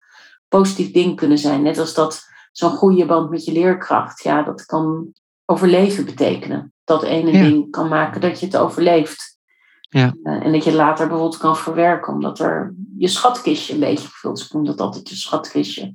positief 0.49 0.92
ding 0.92 1.16
kunnen 1.16 1.38
zijn. 1.38 1.62
Net 1.62 1.78
als 1.78 1.94
dat 1.94 2.26
zo'n 2.53 2.70
goede 2.70 3.07
band 3.07 3.30
met 3.30 3.44
je 3.44 3.53
leerkracht, 3.53 4.22
ja, 4.22 4.42
dat 4.42 4.64
kan 4.64 5.12
overleven 5.44 6.05
betekenen. 6.05 6.72
Dat 6.84 7.03
ene 7.03 7.32
ding 7.32 7.70
kan 7.70 7.88
maken 7.88 8.20
dat 8.20 8.40
je 8.40 8.47
het 8.47 8.57
overleeft. 8.57 9.36
Ja. 9.99 10.14
Eh, 10.22 10.44
en 10.44 10.53
dat 10.53 10.64
je 10.64 10.74
later 10.74 11.07
bijvoorbeeld 11.07 11.38
kan 11.40 11.57
verwerken, 11.57 12.12
omdat 12.12 12.38
er 12.38 12.74
je 12.99 13.09
schatkistje 13.09 13.74
een 13.74 13.80
beetje 13.80 14.09
gevuld 14.09 14.38
is. 14.38 14.44
Ik 14.44 14.53
noem 14.53 14.64
dat 14.64 14.80
altijd 14.80 15.09
je 15.09 15.16
schatkistje. 15.16 15.94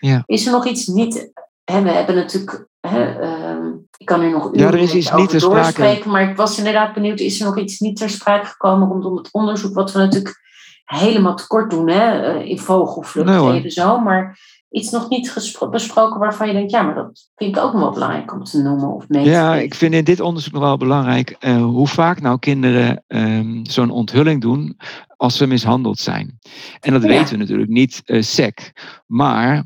Ja. 0.00 0.22
Is 0.26 0.46
er 0.46 0.52
nog 0.52 0.66
iets 0.66 0.86
niet 0.86 1.32
hè, 1.64 1.82
we 1.82 1.90
hebben 1.90 2.14
natuurlijk. 2.14 2.66
Hè, 2.80 3.04
ehm, 3.20 3.66
ik 3.96 4.06
kan 4.06 4.20
er 4.20 4.30
nog 4.30 4.48
ja, 4.52 4.66
er 4.66 4.74
is 4.74 4.94
iets 4.94 5.12
niet 5.12 5.28
ter 5.28 5.40
sprake. 5.40 6.08
Maar 6.08 6.30
ik 6.30 6.36
was 6.36 6.58
inderdaad 6.58 6.94
benieuwd, 6.94 7.20
is 7.20 7.40
er 7.40 7.46
nog 7.46 7.58
iets 7.58 7.80
niet 7.80 7.96
ter 7.96 8.10
sprake 8.10 8.46
gekomen 8.46 8.88
rondom 8.88 9.16
het 9.16 9.32
onderzoek, 9.32 9.74
wat 9.74 9.92
we 9.92 9.98
natuurlijk 9.98 10.40
helemaal 10.84 11.36
tekort 11.36 11.70
doen 11.70 11.88
hè, 11.88 12.22
eh, 12.22 12.48
in 12.48 12.58
vogelvluchten 12.58 13.44
nee, 13.44 13.70
zo. 13.70 14.00
Maar 14.00 14.38
iets 14.72 14.90
nog 14.90 15.08
niet 15.08 15.52
besproken 15.70 16.20
waarvan 16.20 16.46
je 16.46 16.52
denkt, 16.52 16.70
ja, 16.70 16.82
maar 16.82 16.94
dat 16.94 17.28
vind 17.34 17.56
ik 17.56 17.62
ook 17.62 17.72
nog 17.72 17.82
wel 17.82 17.92
belangrijk 17.92 18.32
om 18.32 18.44
te 18.44 18.62
noemen 18.62 18.94
of 18.94 19.08
mee 19.08 19.24
Ja, 19.24 19.54
ik 19.54 19.74
vind 19.74 19.94
in 19.94 20.04
dit 20.04 20.20
onderzoek 20.20 20.52
nog 20.52 20.62
wel 20.62 20.76
belangrijk 20.76 21.36
uh, 21.40 21.62
hoe 21.62 21.88
vaak 21.88 22.20
nou 22.20 22.38
kinderen 22.38 23.04
um, 23.08 23.66
zo'n 23.66 23.90
onthulling 23.90 24.40
doen 24.40 24.76
als 25.16 25.36
ze 25.36 25.46
mishandeld 25.46 25.98
zijn. 25.98 26.38
En 26.80 26.92
dat 26.92 27.02
weten 27.02 27.32
we 27.32 27.36
natuurlijk 27.36 27.70
niet 27.70 28.02
uh, 28.04 28.22
sec. 28.22 28.72
Maar 29.06 29.64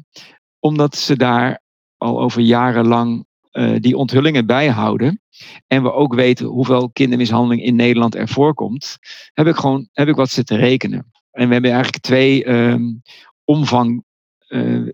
omdat 0.58 0.96
ze 0.96 1.16
daar 1.16 1.60
al 1.96 2.20
over 2.20 2.40
jarenlang 2.40 3.26
uh, 3.52 3.76
die 3.80 3.96
onthullingen 3.96 4.46
bijhouden. 4.46 5.20
En 5.66 5.82
we 5.82 5.92
ook 5.92 6.14
weten 6.14 6.46
hoeveel 6.46 6.90
kindermishandeling 6.90 7.62
in 7.62 7.76
Nederland 7.76 8.14
er 8.14 8.28
voorkomt. 8.28 8.98
Heb 9.32 9.46
ik 9.46 9.56
gewoon 9.56 9.88
heb 9.92 10.08
ik 10.08 10.16
wat 10.16 10.30
zitten 10.30 10.56
rekenen. 10.56 11.10
En 11.30 11.46
we 11.46 11.52
hebben 11.52 11.72
eigenlijk 11.72 12.02
twee 12.02 12.48
um, 12.48 13.02
omvang 13.44 14.04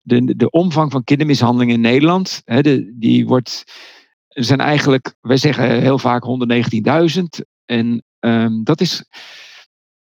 de, 0.02 0.36
de 0.36 0.50
omvang 0.50 0.92
van 0.92 1.04
kindermishandeling 1.04 1.70
in 1.70 1.80
Nederland, 1.80 2.42
hè, 2.44 2.60
die 2.98 3.26
wordt, 3.26 3.64
zijn 4.28 4.60
eigenlijk, 4.60 5.14
wij 5.20 5.36
zeggen 5.36 5.80
heel 5.80 5.98
vaak 5.98 6.24
119.000. 7.14 7.22
En 7.64 8.04
um, 8.20 8.64
dat 8.64 8.80
is 8.80 9.04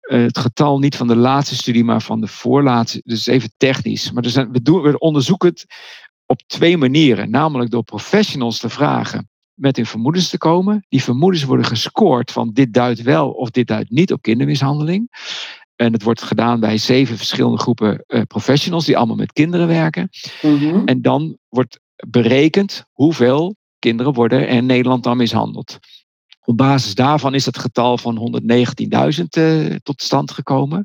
uh, 0.03 0.23
het 0.23 0.39
getal 0.39 0.79
niet 0.79 0.97
van 0.97 1.07
de 1.07 1.17
laatste 1.17 1.55
studie, 1.55 1.85
maar 1.85 2.03
van 2.03 2.21
de 2.21 2.27
voorlaatste. 2.27 3.01
Dus 3.05 3.27
even 3.27 3.53
technisch. 3.57 4.13
Maar 4.13 4.25
er 4.25 4.31
zijn, 4.31 4.53
we, 4.53 4.63
doen, 4.63 4.83
we 4.83 4.99
onderzoeken 4.99 5.49
het 5.49 5.67
op 6.27 6.43
twee 6.47 6.77
manieren. 6.77 7.31
Namelijk 7.31 7.71
door 7.71 7.85
professionals 7.85 8.59
te 8.59 8.69
vragen 8.69 9.31
met 9.55 9.77
hun 9.77 9.87
vermoedens 9.87 10.29
te 10.29 10.39
komen. 10.39 10.87
Die 10.89 11.03
vermoedens 11.03 11.45
worden 11.45 11.67
gescoord 11.67 12.31
van 12.31 12.53
dit 12.53 12.73
duidt 12.73 13.03
wel 13.03 13.31
of 13.31 13.51
dit 13.51 13.67
duidt 13.67 13.91
niet 13.91 14.13
op 14.13 14.23
kindermishandeling. 14.23 15.09
En 15.77 15.93
het 15.93 16.03
wordt 16.03 16.23
gedaan 16.23 16.61
bij 16.61 16.79
zeven 16.79 17.17
verschillende 17.17 17.59
groepen 17.59 18.05
uh, 18.07 18.21
professionals 18.23 18.85
die 18.85 18.97
allemaal 18.97 19.17
met 19.17 19.33
kinderen 19.33 19.67
werken. 19.67 20.09
Mm-hmm. 20.43 20.87
En 20.87 21.03
dan 21.03 21.39
wordt 21.49 21.81
berekend 22.09 22.85
hoeveel 22.93 23.57
kinderen 23.79 24.13
worden 24.13 24.49
in 24.49 24.67
Nederland 24.67 25.03
dan 25.03 25.17
mishandeld. 25.17 25.79
Op 26.45 26.57
basis 26.57 26.95
daarvan 26.95 27.35
is 27.35 27.47
het 27.47 27.59
getal 27.59 27.99
van 27.99 28.43
119.000 28.43 29.25
uh, 29.39 29.75
tot 29.83 30.03
stand 30.03 30.31
gekomen. 30.31 30.85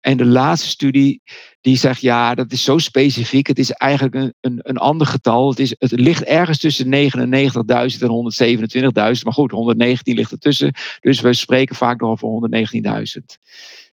En 0.00 0.16
de 0.16 0.24
laatste 0.24 0.68
studie 0.68 1.22
die 1.60 1.76
zegt, 1.76 2.00
ja, 2.00 2.34
dat 2.34 2.52
is 2.52 2.64
zo 2.64 2.78
specifiek. 2.78 3.46
Het 3.46 3.58
is 3.58 3.70
eigenlijk 3.70 4.14
een, 4.14 4.34
een, 4.40 4.60
een 4.62 4.76
ander 4.76 5.06
getal. 5.06 5.50
Het, 5.50 5.58
is, 5.58 5.74
het 5.78 5.90
ligt 5.90 6.22
ergens 6.22 6.58
tussen 6.58 6.86
99.000 6.86 6.90
en 8.00 8.32
127.000. 9.16 9.22
Maar 9.22 9.32
goed, 9.32 9.50
119 9.50 10.14
ligt 10.14 10.32
ertussen. 10.32 10.74
Dus 11.00 11.20
we 11.20 11.32
spreken 11.32 11.76
vaak 11.76 12.00
nog 12.00 12.22
over 12.22 12.48
119.000. 13.18 13.22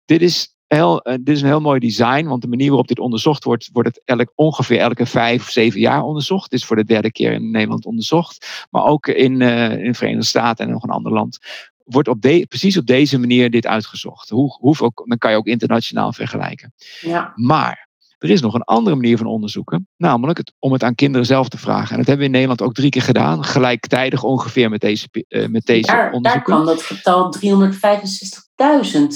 Dit 0.05 0.21
is, 0.21 0.55
heel, 0.67 1.07
uh, 1.07 1.13
dit 1.13 1.35
is 1.35 1.41
een 1.41 1.47
heel 1.47 1.61
mooi 1.61 1.79
design, 1.79 2.25
want 2.25 2.41
de 2.41 2.47
manier 2.47 2.67
waarop 2.67 2.87
dit 2.87 2.99
onderzocht 2.99 3.43
wordt, 3.43 3.69
wordt 3.71 3.89
het 3.89 4.01
elk, 4.05 4.31
ongeveer 4.35 4.79
elke 4.79 5.05
vijf 5.05 5.41
of 5.41 5.49
zeven 5.49 5.79
jaar 5.79 6.03
onderzocht. 6.03 6.43
Het 6.43 6.53
is 6.53 6.65
voor 6.65 6.75
de 6.75 6.85
derde 6.85 7.11
keer 7.11 7.31
in 7.31 7.51
Nederland 7.51 7.85
onderzocht, 7.85 8.65
maar 8.69 8.83
ook 8.83 9.07
in, 9.07 9.39
uh, 9.39 9.71
in 9.71 9.91
de 9.91 9.93
Verenigde 9.93 10.25
Staten 10.25 10.65
en 10.65 10.71
nog 10.71 10.83
een 10.83 10.89
ander 10.89 11.11
land. 11.11 11.39
Wordt 11.83 12.07
op 12.07 12.21
de, 12.21 12.45
precies 12.49 12.77
op 12.77 12.85
deze 12.85 13.19
manier 13.19 13.51
dit 13.51 13.65
uitgezocht. 13.65 14.29
Hoe, 14.29 14.57
hoeveel, 14.59 14.91
dan 15.05 15.17
kan 15.17 15.31
je 15.31 15.37
ook 15.37 15.45
internationaal 15.45 16.13
vergelijken. 16.13 16.73
Ja. 17.01 17.31
Maar 17.35 17.85
er 18.17 18.29
is 18.29 18.41
nog 18.41 18.53
een 18.53 18.63
andere 18.63 18.95
manier 18.95 19.17
van 19.17 19.27
onderzoeken, 19.27 19.87
namelijk 19.97 20.37
het, 20.37 20.53
om 20.59 20.73
het 20.73 20.83
aan 20.83 20.95
kinderen 20.95 21.25
zelf 21.25 21.49
te 21.49 21.57
vragen. 21.57 21.91
En 21.91 21.97
dat 21.97 22.07
hebben 22.07 22.17
we 22.17 22.25
in 22.25 22.31
Nederland 22.31 22.61
ook 22.61 22.73
drie 22.73 22.89
keer 22.89 23.01
gedaan, 23.01 23.43
gelijktijdig 23.43 24.23
ongeveer 24.23 24.69
met 24.69 24.81
deze, 24.81 25.07
uh, 25.11 25.47
met 25.47 25.65
deze 25.65 25.91
daar, 25.91 26.11
onderzoeken. 26.11 26.53
Daar 26.53 26.63
kwam 26.63 26.65
dat 26.65 26.83
getal 26.83 27.33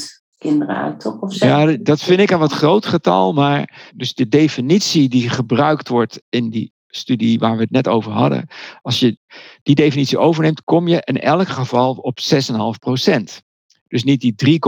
365.000 0.05 0.18
kinderen 0.39 0.75
uit, 0.75 1.17
ja, 1.29 1.65
dat 1.65 2.01
vind 2.01 2.19
ik 2.19 2.31
een 2.31 2.39
wat 2.39 2.51
groot 2.51 2.85
getal, 2.85 3.33
maar 3.33 3.91
dus 3.95 4.13
de 4.13 4.27
definitie 4.27 5.09
die 5.09 5.29
gebruikt 5.29 5.87
wordt 5.87 6.21
in 6.29 6.49
die 6.49 6.71
studie 6.87 7.39
waar 7.39 7.55
we 7.55 7.61
het 7.61 7.71
net 7.71 7.87
over 7.87 8.11
hadden, 8.11 8.47
als 8.81 8.99
je 8.99 9.17
die 9.63 9.75
definitie 9.75 10.17
overneemt, 10.17 10.63
kom 10.63 10.87
je 10.87 11.01
in 11.05 11.19
elk 11.19 11.47
geval 11.47 11.93
op 11.93 12.19
6,5 12.19 12.57
procent. 12.79 13.41
Dus 13.87 14.03
niet 14.03 14.21
die 14.21 14.59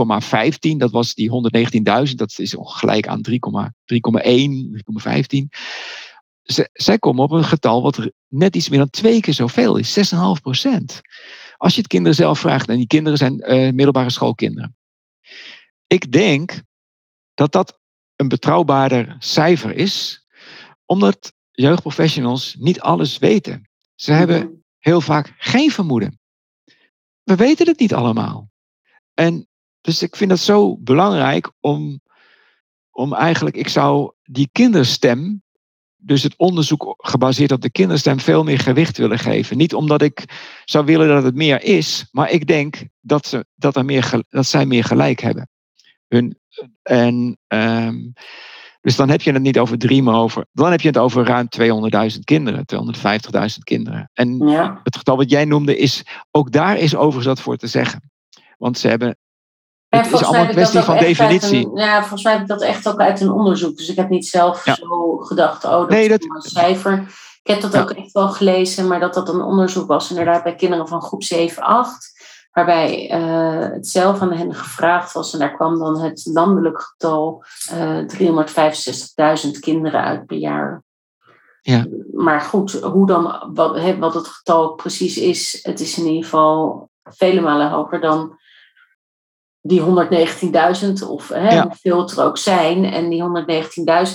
3,15, 0.72 0.76
dat 0.76 0.90
was 0.90 1.14
die 1.14 1.30
119.000, 2.08 2.14
dat 2.14 2.38
is 2.38 2.56
gelijk 2.58 3.06
aan 3.06 3.20
3,1, 3.30 3.36
3,15. 3.84 5.48
Zij 6.72 6.98
komen 6.98 7.24
op 7.24 7.30
een 7.30 7.44
getal 7.44 7.82
wat 7.82 8.10
net 8.28 8.56
iets 8.56 8.68
meer 8.68 8.78
dan 8.78 8.90
twee 8.90 9.20
keer 9.20 9.34
zoveel 9.34 9.76
is, 9.76 10.14
6,5 10.14 10.20
procent. 10.42 11.00
Als 11.56 11.74
je 11.74 11.78
het 11.78 11.90
kinderen 11.90 12.16
zelf 12.16 12.38
vraagt, 12.38 12.68
en 12.68 12.76
die 12.76 12.86
kinderen 12.86 13.18
zijn 13.18 13.34
uh, 13.34 13.72
middelbare 13.72 14.10
schoolkinderen. 14.10 14.76
Ik 15.92 16.12
denk 16.12 16.62
dat 17.34 17.52
dat 17.52 17.78
een 18.16 18.28
betrouwbaarder 18.28 19.16
cijfer 19.18 19.74
is, 19.74 20.26
omdat 20.84 21.32
jeugdprofessionals 21.50 22.56
niet 22.58 22.80
alles 22.80 23.18
weten. 23.18 23.68
Ze 23.94 24.10
mhm. 24.10 24.18
hebben 24.18 24.64
heel 24.78 25.00
vaak 25.00 25.34
geen 25.38 25.70
vermoeden. 25.70 26.18
We 27.22 27.36
weten 27.36 27.66
het 27.66 27.78
niet 27.78 27.94
allemaal. 27.94 28.50
En 29.14 29.48
dus 29.80 30.02
ik 30.02 30.16
vind 30.16 30.30
het 30.30 30.40
zo 30.40 30.76
belangrijk 30.76 31.52
om, 31.60 32.00
om 32.90 33.14
eigenlijk, 33.14 33.56
ik 33.56 33.68
zou 33.68 34.12
die 34.22 34.48
kinderstem, 34.52 35.42
dus 35.96 36.22
het 36.22 36.36
onderzoek 36.36 36.94
gebaseerd 36.96 37.52
op 37.52 37.60
de 37.60 37.70
kinderstem, 37.70 38.20
veel 38.20 38.44
meer 38.44 38.58
gewicht 38.58 38.96
willen 38.96 39.18
geven. 39.18 39.56
Niet 39.56 39.74
omdat 39.74 40.02
ik 40.02 40.24
zou 40.64 40.84
willen 40.84 41.08
dat 41.08 41.22
het 41.22 41.34
meer 41.34 41.62
is, 41.62 42.08
maar 42.10 42.30
ik 42.30 42.46
denk 42.46 42.84
dat, 43.00 43.26
ze, 43.26 43.46
dat, 43.54 43.76
er 43.76 43.84
meer, 43.84 44.22
dat 44.28 44.46
zij 44.46 44.66
meer 44.66 44.84
gelijk 44.84 45.20
hebben. 45.20 45.50
Hun, 46.12 46.38
en, 46.82 47.38
um, 47.48 48.12
dus 48.80 48.96
dan 48.96 49.08
heb 49.08 49.22
je 49.22 49.32
het 49.32 49.42
niet 49.42 49.58
over 49.58 49.78
drie, 49.78 50.02
maar 50.02 50.14
over. 50.14 50.44
Dan 50.52 50.70
heb 50.70 50.80
je 50.80 50.88
het 50.88 50.98
over 50.98 51.24
ruim 51.24 51.48
200.000 52.12 52.18
kinderen, 52.24 52.64
250.000 52.74 53.58
kinderen. 53.64 54.10
En 54.12 54.38
ja. 54.38 54.80
het 54.82 54.96
getal 54.96 55.16
wat 55.16 55.30
jij 55.30 55.44
noemde 55.44 55.76
is. 55.76 56.02
Ook 56.30 56.52
daar 56.52 56.78
is 56.78 56.94
overigens 56.94 57.26
wat 57.26 57.40
voor 57.40 57.56
te 57.56 57.66
zeggen. 57.66 58.10
Want 58.58 58.78
ze 58.78 58.88
hebben. 58.88 59.16
Het 59.88 60.12
is 60.12 60.24
allemaal 60.24 60.44
een 60.44 60.50
kwestie 60.50 60.80
van 60.80 60.98
definitie. 60.98 61.66
Een, 61.66 61.76
ja, 61.76 62.00
volgens 62.00 62.22
mij 62.22 62.32
heb 62.32 62.42
ik 62.42 62.48
dat 62.48 62.62
echt 62.62 62.88
ook 62.88 63.00
uit 63.00 63.20
een 63.20 63.30
onderzoek. 63.30 63.76
Dus 63.76 63.88
ik 63.88 63.96
heb 63.96 64.08
niet 64.08 64.26
zelf 64.26 64.64
ja. 64.64 64.74
zo 64.74 65.16
gedacht, 65.16 65.64
oh, 65.64 65.70
dat 65.70 65.88
nee, 65.90 66.08
is 66.08 66.12
een 66.12 66.40
cijfer. 66.40 66.98
Ik 67.42 67.50
heb 67.50 67.60
dat 67.60 67.78
ook 67.78 67.90
echt 67.90 68.12
wel 68.12 68.28
gelezen, 68.28 68.86
maar 68.86 69.00
dat 69.00 69.14
dat 69.14 69.28
een 69.28 69.42
onderzoek 69.42 69.86
was, 69.86 70.10
inderdaad, 70.10 70.42
bij 70.42 70.54
kinderen 70.54 70.88
van 70.88 71.02
groep 71.02 71.22
7, 71.22 71.62
8 71.62 72.11
waarbij 72.52 73.14
uh, 73.20 73.72
het 73.72 73.88
zelf 73.88 74.20
aan 74.20 74.32
hen 74.32 74.54
gevraagd 74.54 75.12
was. 75.12 75.32
En 75.32 75.38
daar 75.38 75.54
kwam 75.54 75.78
dan 75.78 76.00
het 76.00 76.26
landelijk 76.32 76.80
getal 76.82 77.44
uh, 77.72 77.98
365.000 79.46 79.50
kinderen 79.60 80.02
uit 80.02 80.26
per 80.26 80.36
jaar. 80.36 80.82
Ja. 81.60 81.86
Maar 82.12 82.40
goed, 82.40 82.72
hoe 82.72 83.06
dan, 83.06 83.50
wat, 83.54 83.96
wat 83.98 84.14
het 84.14 84.28
getal 84.28 84.74
precies 84.74 85.16
is, 85.16 85.58
het 85.62 85.80
is 85.80 85.98
in 85.98 86.06
ieder 86.06 86.24
geval 86.24 86.90
vele 87.02 87.40
malen 87.40 87.70
hoger 87.70 88.00
dan 88.00 88.40
die 89.60 89.80
119.000 89.80 89.86
of 91.08 91.28
hè, 91.28 91.54
ja. 91.54 91.62
hoeveel 91.62 92.08
er 92.08 92.24
ook 92.24 92.38
zijn. 92.38 92.84
En 92.84 93.08
die 93.08 93.22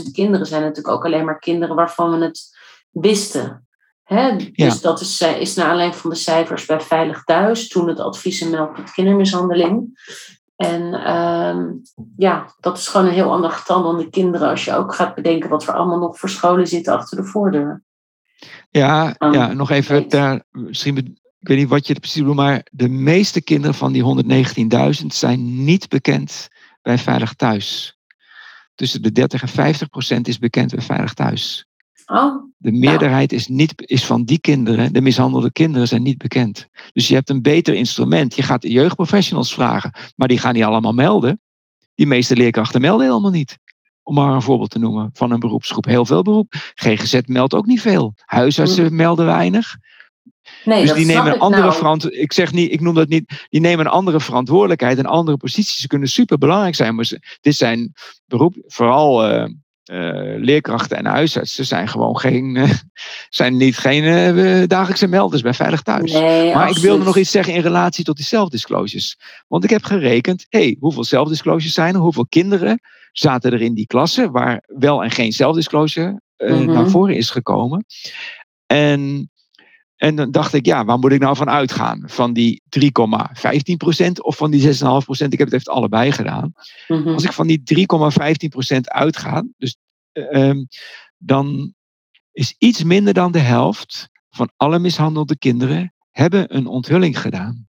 119.000 0.05 0.11
kinderen 0.11 0.45
zijn 0.45 0.61
natuurlijk 0.61 0.95
ook 0.95 1.05
alleen 1.05 1.25
maar 1.25 1.39
kinderen 1.39 1.75
waarvan 1.75 2.19
we 2.19 2.25
het 2.25 2.57
wisten. 2.89 3.66
Hè? 4.07 4.35
Dus 4.35 4.81
dat 4.81 5.01
is, 5.01 5.21
eh, 5.21 5.41
is 5.41 5.55
naar 5.55 5.67
aanleiding 5.67 6.01
van 6.01 6.09
de 6.09 6.15
cijfers 6.15 6.65
bij 6.65 6.81
Veilig 6.81 7.23
Thuis, 7.23 7.67
toen 7.67 7.87
het 7.87 7.99
advies 7.99 8.41
en 8.41 8.49
melk 8.49 8.77
met 8.77 8.91
kindermishandeling. 8.91 9.99
En 10.55 10.93
ehm, 10.93 11.65
ja, 12.17 12.55
dat 12.59 12.77
is 12.77 12.87
gewoon 12.87 13.07
een 13.07 13.13
heel 13.13 13.31
ander 13.31 13.51
getal 13.51 13.83
dan 13.83 13.97
de 13.97 14.09
kinderen 14.09 14.49
als 14.49 14.65
je 14.65 14.75
ook 14.75 14.95
gaat 14.95 15.15
bedenken 15.15 15.49
wat 15.49 15.67
er 15.67 15.73
allemaal 15.73 15.99
nog 15.99 16.19
voor 16.19 16.29
scholen 16.29 16.67
zitten 16.67 16.93
achter 16.93 17.17
de 17.17 17.23
voordeur. 17.23 17.83
Ja, 18.69 19.15
ja 19.17 19.53
nog 19.53 19.69
even 19.69 20.09
daar, 20.09 20.43
misschien, 20.51 20.97
ik 21.39 21.47
weet 21.47 21.57
niet 21.57 21.69
wat 21.69 21.87
je 21.87 21.93
precies 21.93 22.19
bedoelt, 22.19 22.37
maar 22.37 22.67
de 22.71 22.89
meeste 22.89 23.41
kinderen 23.41 23.75
van 23.75 23.91
die 23.91 24.23
119.000 25.01 25.05
zijn 25.05 25.63
niet 25.63 25.89
bekend 25.89 26.47
bij 26.81 26.97
Veilig 26.97 27.33
Thuis. 27.33 27.97
Tussen 28.75 29.01
de 29.01 29.11
30 29.11 29.41
en 29.41 29.47
50 29.47 29.89
procent 29.89 30.27
is 30.27 30.39
bekend 30.39 30.71
bij 30.71 30.83
Veilig 30.83 31.13
Thuis. 31.13 31.66
Oh, 32.11 32.43
de 32.57 32.71
meerderheid 32.71 33.31
is, 33.33 33.47
niet, 33.47 33.73
is 33.75 34.05
van 34.05 34.23
die 34.23 34.39
kinderen, 34.39 34.93
de 34.93 35.01
mishandelde 35.01 35.51
kinderen 35.51 35.87
zijn 35.87 36.03
niet 36.03 36.17
bekend. 36.17 36.67
Dus 36.93 37.07
je 37.07 37.13
hebt 37.13 37.29
een 37.29 37.41
beter 37.41 37.73
instrument. 37.73 38.35
Je 38.35 38.43
gaat 38.43 38.61
de 38.61 38.71
jeugdprofessionals 38.71 39.53
vragen, 39.53 39.93
maar 40.15 40.27
die 40.27 40.37
gaan 40.37 40.53
niet 40.53 40.63
allemaal 40.63 40.93
melden. 40.93 41.41
Die 41.95 42.07
meeste 42.07 42.35
leerkrachten 42.35 42.81
melden 42.81 43.07
helemaal 43.07 43.31
niet. 43.31 43.57
Om 44.03 44.15
maar 44.15 44.33
een 44.33 44.41
voorbeeld 44.41 44.69
te 44.69 44.79
noemen 44.79 45.09
van 45.13 45.31
een 45.31 45.39
beroepsgroep. 45.39 45.85
Heel 45.85 46.05
veel 46.05 46.21
beroep. 46.21 46.53
GGZ 46.75 47.19
meldt 47.25 47.53
ook 47.53 47.65
niet 47.65 47.81
veel. 47.81 48.13
Huisartsen 48.25 48.85
mm. 48.85 48.95
melden 48.95 49.25
weinig. 49.25 49.77
Nee, 50.63 50.81
dus 50.81 50.93
die 50.93 51.05
nemen 51.05 51.33
een 51.33 51.39
andere 51.39 51.63
nou. 51.63 51.75
verantwoordelijkheid. 51.75 52.23
Ik 52.23 52.33
zeg 52.33 52.51
niet, 52.51 52.71
ik 52.71 52.81
noem 52.81 52.93
dat 52.93 53.07
niet. 53.07 53.47
Die 53.49 53.61
nemen 53.61 53.85
een 53.85 53.91
andere 53.91 54.19
verantwoordelijkheid 54.19 54.97
en 54.97 55.05
andere 55.05 55.37
posities. 55.37 55.77
Ze 55.77 55.87
kunnen 55.87 56.09
super 56.09 56.37
belangrijk 56.37 56.75
zijn, 56.75 56.95
maar 56.95 57.05
ze, 57.05 57.37
dit 57.41 57.55
zijn 57.55 57.93
beroep, 58.25 58.55
vooral 58.65 59.29
uh, 59.29 59.45
leerkrachten 60.37 60.97
en 60.97 61.05
huisartsen 61.05 61.65
zijn 61.65 61.87
gewoon 61.87 62.17
geen, 62.17 62.67
zijn 63.29 63.57
niet 63.57 63.77
geen 63.77 64.67
dagelijkse 64.67 65.07
melders 65.07 65.41
bij 65.41 65.53
Veilig 65.53 65.81
Thuis. 65.81 66.11
Nee, 66.11 66.53
maar 66.53 66.69
ik 66.69 66.77
wilde 66.77 67.03
nog 67.03 67.17
iets 67.17 67.31
zeggen 67.31 67.53
in 67.53 67.61
relatie 67.61 68.03
tot 68.03 68.15
die 68.15 68.25
self-disclosures. 68.25 69.17
Want 69.47 69.63
ik 69.63 69.69
heb 69.69 69.83
gerekend, 69.83 70.45
hey, 70.49 70.77
hoeveel 70.79 71.03
self-disclosures 71.03 71.73
zijn 71.73 71.95
er? 71.95 72.01
Hoeveel 72.01 72.27
kinderen 72.27 72.79
zaten 73.11 73.51
er 73.51 73.61
in 73.61 73.73
die 73.73 73.87
klasse 73.87 74.31
waar 74.31 74.63
wel 74.65 75.03
en 75.03 75.11
geen 75.11 75.31
self-disclosure 75.31 76.21
Mhm. 76.37 76.65
naar 76.65 76.89
voren 76.89 77.15
is 77.15 77.29
gekomen? 77.29 77.85
En, 78.65 79.31
en 79.97 80.15
dan 80.15 80.31
dacht 80.31 80.53
ik, 80.53 80.65
ja, 80.65 80.85
waar 80.85 80.99
moet 80.99 81.11
ik 81.11 81.19
nou 81.19 81.35
van 81.35 81.49
uitgaan? 81.49 82.03
Van 82.05 82.33
die 82.33 82.61
3,15% 82.69 84.11
of 84.21 84.37
van 84.37 84.51
die 84.51 84.61
6,5%? 84.61 85.33
Ik 85.33 85.37
heb 85.37 85.51
het 85.51 85.53
even 85.53 85.73
allebei 85.73 86.11
gedaan. 86.11 86.53
Mhm. 86.87 87.07
Als 87.07 87.23
ik 87.23 87.31
van 87.33 87.47
die 87.47 87.61
3,15% 87.63 88.89
uitga, 88.89 89.43
dus, 89.57 89.77
eh, 90.11 90.49
ehm, 90.49 90.65
dan 91.17 91.73
is 92.31 92.55
iets 92.57 92.83
minder 92.83 93.13
dan 93.13 93.31
de 93.31 93.39
helft 93.39 94.09
van 94.29 94.51
alle 94.55 94.79
mishandelde 94.79 95.37
kinderen 95.37 95.93
hebben 96.11 96.55
een 96.55 96.67
onthulling 96.67 97.19
gedaan. 97.19 97.67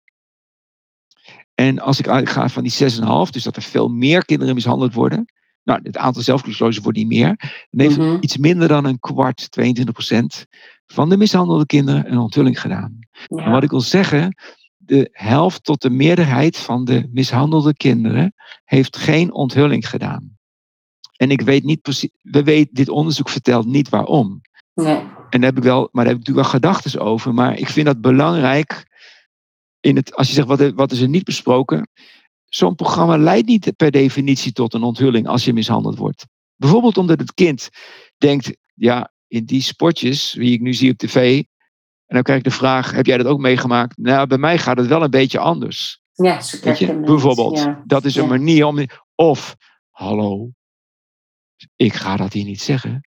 En 1.54 1.78
als 1.78 1.98
ik 1.98 2.08
uitga 2.08 2.48
van 2.48 2.62
die 2.62 2.72
6,5, 2.72 3.30
dus 3.30 3.42
dat 3.42 3.56
er 3.56 3.62
veel 3.62 3.88
meer 3.88 4.24
kinderen 4.24 4.54
mishandeld 4.54 4.94
worden. 4.94 5.32
Nou, 5.62 5.80
het 5.82 5.96
aantal 5.96 6.22
zelfdisclosures 6.22 6.78
wordt 6.78 6.98
niet 6.98 7.06
meer. 7.06 7.66
Dan 7.70 7.86
heeft 7.86 7.98
Mhm. 7.98 8.16
iets 8.20 8.36
minder 8.36 8.68
dan 8.68 8.84
een 8.84 8.98
kwart, 8.98 9.50
22% 9.50 10.46
van 10.92 11.08
de 11.08 11.16
mishandelde 11.16 11.66
kinderen 11.66 12.12
een 12.12 12.18
onthulling 12.18 12.60
gedaan. 12.60 12.98
Ja. 13.26 13.44
En 13.44 13.50
wat 13.50 13.62
ik 13.62 13.70
wil 13.70 13.80
zeggen, 13.80 14.34
de 14.76 15.08
helft 15.12 15.64
tot 15.64 15.82
de 15.82 15.90
meerderheid 15.90 16.56
van 16.56 16.84
de 16.84 17.08
mishandelde 17.12 17.74
kinderen 17.74 18.34
heeft 18.64 18.96
geen 18.96 19.32
onthulling 19.32 19.88
gedaan. 19.88 20.36
En 21.16 21.30
ik 21.30 21.40
weet 21.40 21.64
niet 21.64 21.82
precies, 21.82 22.10
we 22.22 22.42
weten, 22.42 22.74
dit 22.74 22.88
onderzoek 22.88 23.28
vertelt 23.28 23.66
niet 23.66 23.88
waarom. 23.88 24.40
Nee. 24.74 24.96
En 25.30 25.40
daar 25.40 25.50
heb 25.50 25.56
ik 25.56 25.62
wel, 25.62 25.88
maar 25.92 26.04
daar 26.04 26.12
heb 26.12 26.22
ik 26.22 26.26
natuurlijk 26.26 26.50
wel 26.50 26.60
gedachten 26.60 27.00
over. 27.00 27.34
Maar 27.34 27.58
ik 27.58 27.68
vind 27.68 27.86
dat 27.86 28.00
belangrijk. 28.00 28.86
In 29.80 29.96
het, 29.96 30.14
als 30.14 30.28
je 30.28 30.34
zegt 30.34 30.46
wat, 30.46 30.72
wat 30.74 30.92
is 30.92 31.00
er 31.00 31.08
niet 31.08 31.24
besproken. 31.24 31.88
Zo'n 32.44 32.74
programma 32.74 33.16
leidt 33.16 33.46
niet 33.46 33.76
per 33.76 33.90
definitie 33.90 34.52
tot 34.52 34.74
een 34.74 34.82
onthulling 34.82 35.28
als 35.28 35.44
je 35.44 35.52
mishandeld 35.52 35.98
wordt. 35.98 36.26
Bijvoorbeeld 36.56 36.98
omdat 36.98 37.20
het 37.20 37.34
kind 37.34 37.68
denkt, 38.16 38.56
ja, 38.74 39.12
in 39.28 39.44
die 39.44 39.62
spotjes, 39.62 40.34
wie 40.34 40.52
ik 40.52 40.60
nu 40.60 40.74
zie 40.74 40.90
op 40.90 40.96
tv. 40.98 41.38
En 42.06 42.14
dan 42.14 42.22
krijg 42.22 42.38
ik 42.38 42.44
de 42.44 42.50
vraag, 42.50 42.90
heb 42.90 43.06
jij 43.06 43.16
dat 43.16 43.26
ook 43.26 43.38
meegemaakt? 43.40 43.96
Nou, 43.96 44.26
bij 44.26 44.38
mij 44.38 44.58
gaat 44.58 44.78
het 44.78 44.86
wel 44.86 45.02
een 45.02 45.10
beetje 45.10 45.38
anders. 45.38 46.00
Ja, 46.12 46.40
Weet 46.62 46.78
je? 46.78 46.86
het. 46.86 47.04
Bijvoorbeeld, 47.04 47.58
Ja. 47.58 47.82
dat 47.86 48.04
is 48.04 48.16
een 48.16 48.22
Ja. 48.22 48.28
manier 48.28 48.64
om. 48.66 48.86
Of, 49.14 49.56
hallo, 49.90 50.50
ik 51.76 51.92
ga 51.94 52.16
dat 52.16 52.32
hier 52.32 52.44
niet 52.44 52.60
zeggen. 52.60 53.08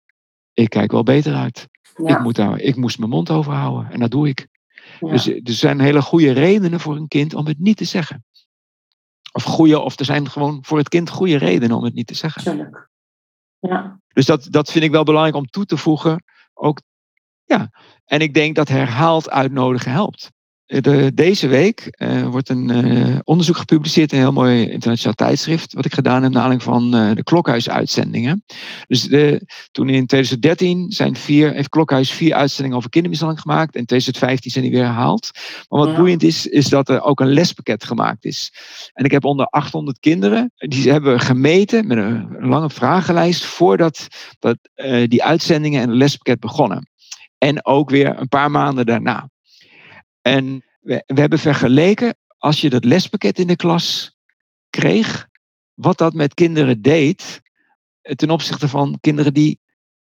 Ik 0.54 0.70
kijk 0.70 0.92
wel 0.92 1.04
beter 1.04 1.34
uit. 1.36 1.68
Ja. 1.96 2.18
Ik, 2.18 2.24
moet 2.24 2.36
daar, 2.36 2.60
ik 2.60 2.76
moest 2.76 2.98
mijn 3.00 3.10
mond 3.12 3.30
overhouden 3.30 3.92
en 3.92 4.00
dat 4.00 4.12
doe 4.12 4.28
ik. 4.28 4.48
Dus 5.00 5.28
er 5.28 5.42
zijn 5.44 5.80
hele 5.80 6.02
goede 6.02 6.32
redenen 6.32 6.80
voor 6.80 6.96
een 6.96 7.08
kind 7.08 7.34
om 7.34 7.46
het 7.48 7.60
niet 7.60 7.78
te 7.78 7.86
zeggen. 7.86 8.26
Of, 9.32 9.44
goede, 9.44 9.80
of 9.80 10.00
er 10.00 10.06
zijn 10.06 10.30
gewoon 10.30 10.60
voor 10.66 10.78
het 10.78 10.90
kind 10.90 11.10
goede 11.10 11.38
redenen 11.38 11.78
om 11.78 11.84
het 11.84 11.94
niet 11.94 12.08
te 12.08 12.14
zeggen. 12.16 12.42
Tuurlijk. 12.44 12.90
Ja. 13.60 14.00
Dus 14.20 14.28
dat, 14.28 14.48
dat 14.50 14.72
vind 14.72 14.84
ik 14.84 14.92
wel 14.92 15.04
belangrijk 15.04 15.36
om 15.36 15.46
toe 15.46 15.66
te 15.66 15.78
voegen. 15.78 16.24
Ook, 16.54 16.82
ja. 17.46 17.72
En 18.06 18.20
ik 18.20 18.34
denk 18.34 18.56
dat 18.56 18.68
herhaald 18.68 19.30
uitnodigen 19.30 19.92
helpt. 19.92 20.32
De, 20.70 21.12
deze 21.14 21.48
week 21.48 21.88
eh, 21.90 22.28
wordt 22.28 22.50
een 22.50 22.70
eh, 22.70 23.20
onderzoek 23.24 23.58
gepubliceerd 23.58 24.12
in 24.12 24.18
een 24.18 24.24
heel 24.24 24.34
mooi 24.34 24.70
internationaal 24.70 25.14
tijdschrift. 25.14 25.74
Wat 25.74 25.86
ik 25.86 25.94
gedaan 25.94 26.24
heb 26.24 26.32
naar 26.32 26.42
aanleiding 26.42 26.64
van 26.72 26.96
eh, 26.96 27.16
de 27.16 27.24
Klokhuisuitzendingen. 27.24 28.44
Dus 28.88 29.04
de, 29.04 29.42
toen 29.72 29.90
in 29.90 30.06
2013 30.06 30.92
zijn 30.92 31.16
vier, 31.16 31.54
heeft 31.54 31.70
Klokhuis 31.70 32.12
vier 32.12 32.34
uitzendingen 32.34 32.78
over 32.78 32.90
kindermishandeling 32.90 33.46
gemaakt. 33.48 33.74
En 33.74 33.80
in 33.80 33.86
2015 33.86 34.52
zijn 34.52 34.64
die 34.64 34.74
weer 34.74 34.84
herhaald. 34.84 35.30
Maar 35.68 35.80
wat 35.80 35.90
Ja. 35.90 35.96
boeiend 35.96 36.24
is, 36.24 36.48
is 36.48 36.68
dat 36.68 36.90
er 36.90 37.02
ook 37.02 37.20
een 37.20 37.34
lespakket 37.34 37.84
gemaakt 37.84 38.26
is. 38.26 38.52
En 38.94 39.06
ik 39.06 39.12
heb 39.12 39.26
onder 39.26 39.46
800 39.46 40.00
kinderen, 40.00 40.52
die 40.56 40.92
hebben 40.92 41.14
we 41.14 41.20
gemeten 41.20 41.88
met 41.88 41.98
een 41.98 42.36
lange 42.40 42.70
vragenlijst 42.70 43.46
voordat 43.46 44.08
dat, 44.40 44.58
eh, 44.74 45.08
die 45.08 45.24
uitzendingen 45.24 45.82
en 45.82 45.90
het 45.90 45.98
lespakket 45.98 46.40
begonnen. 46.40 46.90
En 47.38 47.66
ook 47.66 47.90
weer 47.90 48.20
een 48.20 48.28
paar 48.28 48.52
maanden 48.52 48.86
daarna. 48.86 49.30
En 50.36 50.64
we, 50.80 51.04
we 51.06 51.20
hebben 51.20 51.40
vergeleken, 51.40 52.16
als 52.38 52.62
je 52.62 52.70
dat 52.70 52.86
lespakket 52.86 53.40
in 53.40 53.48
de 53.48 53.56
klas 53.56 54.16
kreeg, 54.70 55.28
wat 55.74 55.98
dat 55.98 56.14
met 56.14 56.34
kinderen 56.34 56.82
deed 56.82 57.42
eh, 58.02 58.16
ten 58.16 58.30
opzichte 58.30 58.68
van 58.68 58.98
kinderen 59.02 59.34
die 59.34 59.60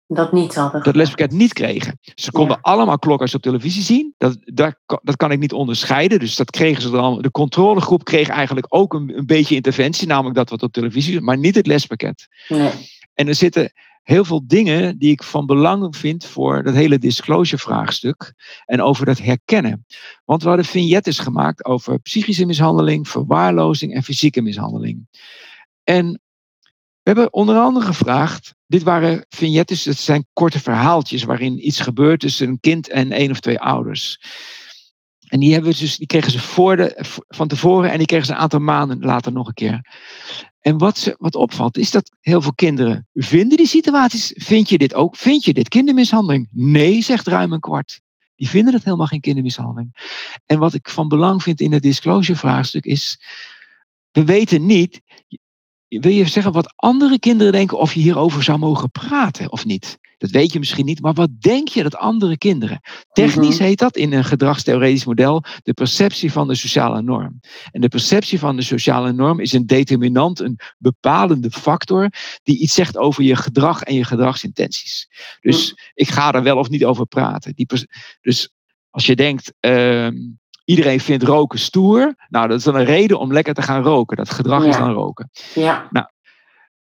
Dat 0.07 0.33
niet 0.33 0.55
hadden. 0.55 0.83
dat 0.83 0.97
lespakket 0.97 1.31
niet 1.33 1.53
kregen. 1.53 1.99
Ze 2.15 2.31
konden 2.31 2.61
allemaal 2.61 2.99
klokkers 2.99 3.35
op 3.35 3.43
televisie 3.43 3.83
zien. 3.83 4.15
Dat, 4.17 4.39
kan- 4.87 5.01
dat 5.03 5.17
kan 5.17 5.31
ik 5.33 5.39
niet 5.39 5.53
onderscheiden. 5.53 6.19
Dus 6.19 6.37
dat 6.37 6.51
kregen 6.51 6.83
ze 6.83 6.91
dan. 6.91 7.23
De 7.23 7.31
controlegroep 7.31 8.05
kreeg 8.05 8.29
eigenlijk 8.29 8.67
ook 8.69 8.95
een, 8.95 9.17
een 9.19 9.27
beetje 9.27 9.55
interventie, 9.55 10.07
namelijk 10.07 10.35
dat 10.37 10.51
wat 10.51 10.63
op 10.63 10.73
televisie, 10.73 11.21
maar 11.21 11.39
niet 11.39 11.55
het 11.55 11.67
lespakket. 11.67 12.29
Nee. 12.49 12.71
En 13.15 13.29
er 13.29 13.35
zitten 13.35 13.73
heel 14.03 14.25
veel 14.25 14.47
dingen 14.47 14.99
die 14.99 15.11
ik 15.11 15.23
van 15.23 15.47
belang 15.47 15.97
vind 15.97 16.25
voor 16.25 16.63
dat 16.63 16.75
hele 16.75 16.99
disclosure 16.99 17.63
vraagstuk 17.63 18.35
en 18.65 18.83
over 18.83 19.07
dat 19.07 19.19
herkennen. 19.19 19.87
Want 20.25 20.43
we 20.43 20.49
hadden 20.49 20.67
vignettes 20.67 21.19
gemaakt 21.19 21.65
over 21.65 21.99
psychische 21.99 22.47
mishandeling, 22.47 23.09
verwaarlozing 23.09 23.95
en 23.95 24.03
fysieke 24.03 24.43
mishandeling. 24.43 25.07
En 25.85 26.21
we 27.03 27.11
hebben 27.11 27.33
onder 27.33 27.57
andere 27.57 27.87
gevraagd, 27.87 28.55
dit 28.67 28.83
waren 28.83 29.27
vignettes, 29.29 29.83
dat 29.83 29.97
zijn 29.97 30.27
korte 30.33 30.61
verhaaltjes 30.61 31.23
waarin 31.23 31.67
iets 31.67 31.81
gebeurt 31.81 32.21
tussen 32.21 32.49
een 32.49 32.61
kind 32.61 32.89
en 32.89 33.13
één 33.13 33.31
of 33.31 33.41
twee 33.41 33.61
ouders. 33.61 34.21
En 35.29 35.41
die, 35.41 35.53
hebben 35.53 35.77
dus, 35.79 35.97
die 35.97 36.07
kregen 36.07 36.31
ze 36.31 36.39
voor 36.39 36.77
de, 36.77 37.05
van 37.29 37.49
tevoren 37.49 37.91
en 37.91 37.99
die 37.99 38.07
kregen 38.07 38.27
ze 38.27 38.33
een 38.33 38.39
aantal 38.39 38.61
maanden 38.61 39.01
later 39.01 39.33
nog 39.33 39.47
een 39.47 39.55
keer. 39.55 39.81
En 40.63 40.79
wat, 40.79 41.15
wat 41.19 41.35
opvalt, 41.35 41.77
is 41.77 41.91
dat 41.91 42.11
heel 42.21 42.43
veel 42.43 42.55
kinderen 42.55 43.07
vinden 43.13 43.57
die 43.57 43.67
situaties. 43.67 44.33
Vind 44.37 44.69
je 44.69 44.79
dit 44.79 44.95
ook? 44.95 45.17
Vind 45.17 45.45
je 45.45 45.53
dit 45.53 45.69
kindermishandeling? 45.69 46.49
Nee, 46.51 47.03
zegt 47.03 47.27
ruim 47.27 47.53
een 47.53 47.61
kwart. 47.61 48.01
Die 48.37 48.49
vinden 48.49 48.75
het 48.75 48.85
helemaal 48.85 49.07
geen 49.07 49.21
kindermishandeling. 49.21 50.19
En 50.47 50.59
wat 50.59 50.75
ik 50.75 50.89
van 50.89 51.09
belang 51.09 51.43
vind 51.43 51.61
in 51.61 51.73
het 51.73 51.83
disclosure 51.83 52.39
vraagstuk 52.39 52.85
is, 52.85 53.21
we 54.11 54.25
weten 54.25 54.67
niet, 54.67 55.01
wil 56.01 56.13
je 56.13 56.29
zeggen 56.29 56.53
wat 56.53 56.73
andere 56.77 57.19
kinderen 57.19 57.53
denken 57.53 57.79
of 57.79 57.95
je 57.95 58.01
hierover 58.01 58.43
zou 58.43 58.59
mogen 58.59 58.91
praten 58.91 59.53
of 59.53 59.65
niet? 59.65 59.99
Dat 60.19 60.31
weet 60.31 60.53
je 60.53 60.59
misschien 60.59 60.85
niet, 60.85 61.01
maar 61.01 61.13
wat 61.13 61.41
denk 61.41 61.69
je 61.69 61.83
dat 61.83 61.97
andere 61.97 62.39
kinderen? 62.39 62.81
Technisch 63.13 63.55
Mhm. 63.59 63.65
heet 63.65 63.79
dat 63.79 63.97
in 63.97 64.13
een 64.13 64.25
gedragstheoretisch 64.25 65.05
model 65.05 65.45
de 65.63 65.73
perceptie 65.73 66.33
van 66.33 66.49
de 66.49 66.55
sociale 66.55 67.03
norm. 67.03 67.41
En 67.71 67.81
de 67.81 67.89
perceptie 67.89 68.39
van 68.39 68.57
de 68.57 68.63
sociale 68.63 69.13
norm 69.13 69.41
is 69.41 69.53
een 69.53 69.67
determinant, 69.67 70.41
een 70.41 70.59
bepalende 70.79 71.51
factor 71.51 72.09
die 72.43 72.59
iets 72.59 72.75
zegt 72.75 72.97
over 72.97 73.23
je 73.23 73.37
gedrag 73.37 73.83
en 73.83 73.95
je 73.95 74.05
gedragsintenties. 74.05 75.09
Dus 75.41 75.77
ik 75.95 76.09
ga 76.09 76.33
er 76.33 76.43
wel 76.43 76.57
of 76.59 76.69
niet 76.69 76.85
over 76.85 77.07
praten. 77.07 77.55
Die 77.55 77.67
dus 78.21 78.49
als 78.91 79.07
je 79.07 79.17
denkt, 79.17 79.53
ehm, 79.61 80.15
iedereen 80.65 81.01
vindt 81.01 81.25
roken 81.25 81.59
stoer, 81.59 82.15
nou 82.29 82.49
dat 82.49 82.59
is 82.59 82.65
dan 82.65 82.75
een 82.75 82.85
reden 82.85 83.19
om 83.19 83.33
lekker 83.33 83.55
te 83.55 83.63
gaan 83.63 83.83
roken. 83.83 84.17
Dat 84.17 84.31
gedrag 84.31 84.65
is 84.65 84.77
dan 84.77 84.93
roken. 84.93 85.31
Ja. 85.55 85.89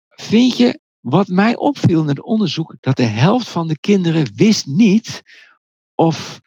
Vind 0.09 0.57
je, 0.57 0.81
wat 1.01 1.29
mij 1.29 1.57
opviel 1.57 2.03
in 2.03 2.09
het 2.09 2.23
onderzoek, 2.23 2.77
dat 2.81 2.97
de 2.97 3.03
helft 3.03 3.49
van 3.49 3.69
de 3.69 3.79
kinderen 3.79 4.31
wist 4.35 4.67
niet 4.67 5.23
of 5.95 6.41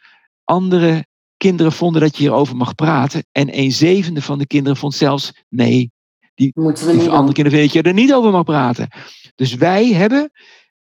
andere 0.44 1.06
kinderen 1.38 1.72
vonden 1.72 2.02
dat 2.02 2.18
je 2.18 2.24
hierover 2.24 2.56
mag 2.56 2.76
praten. 2.76 3.26
En 3.32 3.58
een 3.58 3.72
zevende 3.72 4.22
van 4.22 4.38
de 4.38 4.48
kinderen 4.48 4.78
vond 4.78 4.94
zelfs, 4.94 5.44
nee, 5.50 5.92
die 6.36 6.52
niet 6.56 7.08
andere 7.08 7.34
kinderen 7.34 7.52
vinden 7.52 7.62
dat 7.62 7.74
je 7.74 7.82
er 7.82 7.94
niet 7.94 8.14
over 8.14 8.32
mag 8.32 8.44
praten. 8.44 8.88
Dus 9.36 9.54
wij 9.54 9.94
hebben 9.94 10.32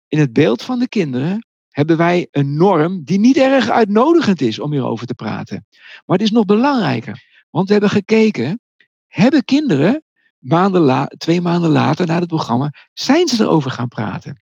in 0.08 0.20
het 0.20 0.34
beeld 0.34 0.62
van 0.62 0.80
de 0.80 0.88
kinderen, 0.88 1.48
hebben 1.80 1.98
wij 1.98 2.28
een 2.32 2.56
norm 2.58 3.04
die 3.04 3.20
niet 3.20 3.38
erg 3.38 3.70
uitnodigend 3.70 4.42
is 4.42 4.60
om 4.60 4.72
hierover 4.72 5.08
te 5.08 5.14
praten. 5.14 5.66
Maar 6.06 6.18
het 6.18 6.22
is 6.22 6.32
nog 6.32 6.46
belangrijker, 6.46 7.24
want 7.50 7.66
we 7.68 7.72
hebben 7.72 7.90
gekeken, 7.92 8.62
hebben 9.08 9.46
kinderen 9.46 10.04
maanden 10.38 10.82
la, 10.82 11.06
twee 11.18 11.42
maanden 11.42 11.70
later 11.70 12.06
na 12.06 12.20
het 12.20 12.28
programma, 12.28 12.74
zijn 12.94 13.28
ze 13.28 13.44
erover 13.44 13.72
gaan 13.72 13.88
praten? 13.88 14.42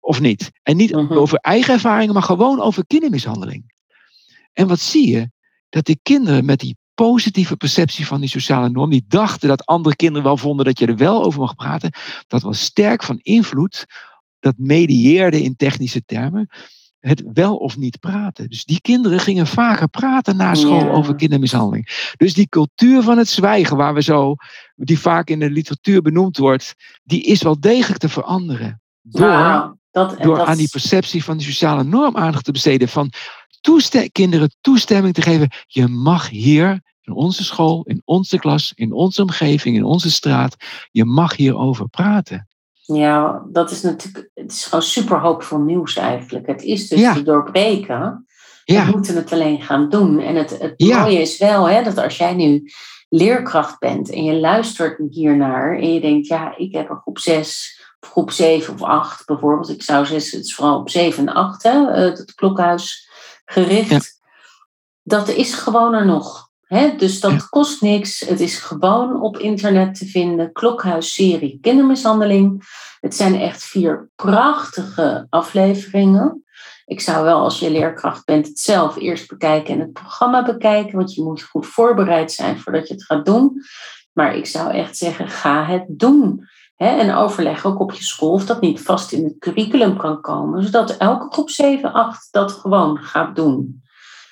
Of 0.00 0.20
niet? 0.20 0.50
En 0.62 0.76
niet 0.76 0.92
Mhm. 0.92 1.12
over 1.12 1.38
eigen 1.38 1.74
ervaringen, 1.74 2.14
maar 2.14 2.22
gewoon 2.22 2.60
over 2.60 2.86
kindermishandeling. 2.86 3.72
En 4.52 4.66
wat 4.68 4.80
zie 4.80 5.08
je? 5.08 5.30
Dat 5.68 5.84
die 5.84 5.98
kinderen 6.02 6.44
met 6.44 6.60
die 6.60 6.76
positieve 6.94 7.56
perceptie 7.56 8.06
van 8.06 8.20
die 8.20 8.28
sociale 8.28 8.68
norm, 8.68 8.90
die 8.90 9.04
dachten 9.08 9.48
dat 9.48 9.66
andere 9.66 9.96
kinderen 9.96 10.24
wel 10.24 10.36
vonden 10.36 10.64
dat 10.64 10.78
je 10.78 10.86
er 10.86 10.96
wel 10.96 11.24
over 11.24 11.40
mag 11.40 11.54
praten, 11.54 11.92
dat 12.26 12.42
was 12.42 12.60
sterk 12.60 13.02
van 13.02 13.18
invloed, 13.22 13.84
dat 14.40 14.54
medieerde 14.58 15.42
in 15.42 15.56
technische 15.56 16.04
termen, 16.04 16.48
het 17.06 17.22
wel 17.32 17.56
of 17.56 17.76
niet 17.76 18.00
praten. 18.00 18.48
Dus 18.48 18.64
die 18.64 18.80
kinderen 18.80 19.20
gingen 19.20 19.46
vaker 19.46 19.88
praten 19.88 20.36
na 20.36 20.54
school 20.54 20.84
Ja. 20.84 20.90
over 20.90 21.14
kindermishandeling. 21.14 22.12
Dus 22.16 22.34
die 22.34 22.48
cultuur 22.48 23.02
van 23.02 23.18
het 23.18 23.28
zwijgen, 23.28 23.76
waar 23.76 23.94
we 23.94 24.02
zo, 24.02 24.34
die 24.74 24.98
vaak 24.98 25.28
in 25.30 25.38
de 25.38 25.50
literatuur 25.50 26.02
benoemd 26.02 26.36
wordt, 26.36 26.74
die 27.04 27.22
is 27.22 27.42
wel 27.42 27.60
degelijk 27.60 28.00
te 28.00 28.08
veranderen. 28.08 28.80
Door 29.02 29.28
Dat, 29.90 30.22
Door 30.22 30.42
aan 30.44 30.56
die 30.56 30.68
perceptie 30.68 31.24
van 31.24 31.36
die 31.36 31.46
sociale 31.46 31.84
norm 31.84 32.16
aandacht 32.16 32.44
te 32.44 32.52
besteden. 32.52 32.88
Van 32.88 33.12
kinderen 34.12 34.56
toestemming 34.60 35.14
te 35.14 35.22
geven. 35.22 35.50
Je 35.66 35.86
mag 35.86 36.28
hier 36.28 36.80
in 37.02 37.12
onze 37.12 37.44
school, 37.44 37.84
in 37.84 38.02
onze 38.04 38.38
klas, 38.38 38.72
in 38.74 38.92
onze 38.92 39.22
omgeving, 39.22 39.76
in 39.76 39.84
onze 39.84 40.10
straat. 40.10 40.56
Je 40.90 41.04
mag 41.04 41.36
hierover 41.36 41.88
praten. 41.88 42.48
Ja, 42.86 43.42
dat 43.48 43.70
is 43.70 43.82
natuurlijk, 43.82 44.30
het 44.34 44.52
is 44.52 44.64
gewoon 44.64 44.82
super 44.82 45.18
hoopvol 45.18 45.58
nieuws 45.58 45.96
eigenlijk. 45.96 46.46
Het 46.46 46.62
is 46.62 46.88
dus 46.88 47.14
te 47.14 47.22
doorbreken. 47.22 48.26
Ja. 48.64 48.84
We 48.84 48.90
moeten 48.90 49.16
het 49.16 49.32
alleen 49.32 49.62
gaan 49.62 49.88
doen. 49.88 50.20
En 50.20 50.34
het, 50.34 50.58
het 50.58 50.80
mooie 50.80 51.20
is 51.20 51.38
wel 51.38 51.68
hè, 51.68 51.82
dat 51.82 51.98
als 51.98 52.16
jij 52.16 52.34
nu 52.34 52.70
leerkracht 53.08 53.78
bent 53.78 54.10
en 54.10 54.24
je 54.24 54.34
luistert 54.34 55.00
hiernaar 55.10 55.78
en 55.78 55.94
je 55.94 56.00
denkt, 56.00 56.26
ja, 56.26 56.56
ik 56.56 56.72
heb 56.72 56.90
een 56.90 57.00
groep 57.00 57.18
6 57.18 57.80
of 58.00 58.08
groep 58.08 58.30
7 58.30 58.74
of 58.74 58.82
8 58.82 59.26
bijvoorbeeld. 59.26 59.68
Ik 59.68 59.82
zou 59.82 60.06
zeggen, 60.06 60.36
het 60.36 60.46
is 60.46 60.54
vooral 60.54 60.78
op 60.78 60.90
7 60.90 61.28
en 61.28 61.34
8, 61.34 61.62
hè, 61.62 61.90
het 61.90 62.34
klokhuis 62.34 63.08
gericht. 63.44 64.20
Dat 65.02 65.28
is 65.28 65.54
gewoon 65.54 65.94
er 65.94 66.06
nog. 66.06 66.45
Dus 66.96 67.20
dat 67.20 67.48
kost 67.48 67.82
niks. 67.82 68.20
Het 68.20 68.40
is 68.40 68.58
gewoon 68.58 69.20
op 69.20 69.38
internet 69.38 69.94
te 69.94 70.06
vinden. 70.06 70.52
Klokhuis-serie 70.52 71.58
kindermishandeling. 71.60 72.62
Het 73.00 73.14
zijn 73.14 73.40
echt 73.40 73.64
vier 73.64 74.10
prachtige 74.16 75.26
afleveringen. 75.30 76.44
Ik 76.84 77.00
zou 77.00 77.24
wel 77.24 77.40
als 77.40 77.58
je 77.58 77.70
leerkracht 77.70 78.24
bent 78.24 78.46
het 78.46 78.60
zelf 78.60 78.96
eerst 78.96 79.28
bekijken 79.28 79.74
en 79.74 79.80
het 79.80 79.92
programma 79.92 80.44
bekijken. 80.44 80.96
Want 80.96 81.14
je 81.14 81.22
moet 81.22 81.42
goed 81.42 81.66
voorbereid 81.66 82.32
zijn 82.32 82.58
voordat 82.58 82.88
je 82.88 82.94
het 82.94 83.04
gaat 83.04 83.24
doen. 83.24 83.62
Maar 84.12 84.36
ik 84.36 84.46
zou 84.46 84.72
echt 84.72 84.96
zeggen, 84.96 85.28
ga 85.28 85.64
het 85.64 85.84
doen. 85.88 86.48
en 86.76 87.14
overleg 87.14 87.64
ook 87.64 87.80
op 87.80 87.92
je 87.92 88.04
school 88.04 88.32
of 88.32 88.46
dat 88.46 88.60
niet 88.60 88.80
vast 88.80 89.12
in 89.12 89.24
het 89.24 89.38
curriculum 89.38 89.96
kan 89.96 90.20
komen. 90.20 90.62
Zodat 90.62 90.96
elke 90.96 91.32
groep 91.32 91.50
7, 91.50 91.92
8 91.92 92.28
dat 92.30 92.52
gewoon 92.52 92.98
gaat 92.98 93.36
doen. 93.36 93.82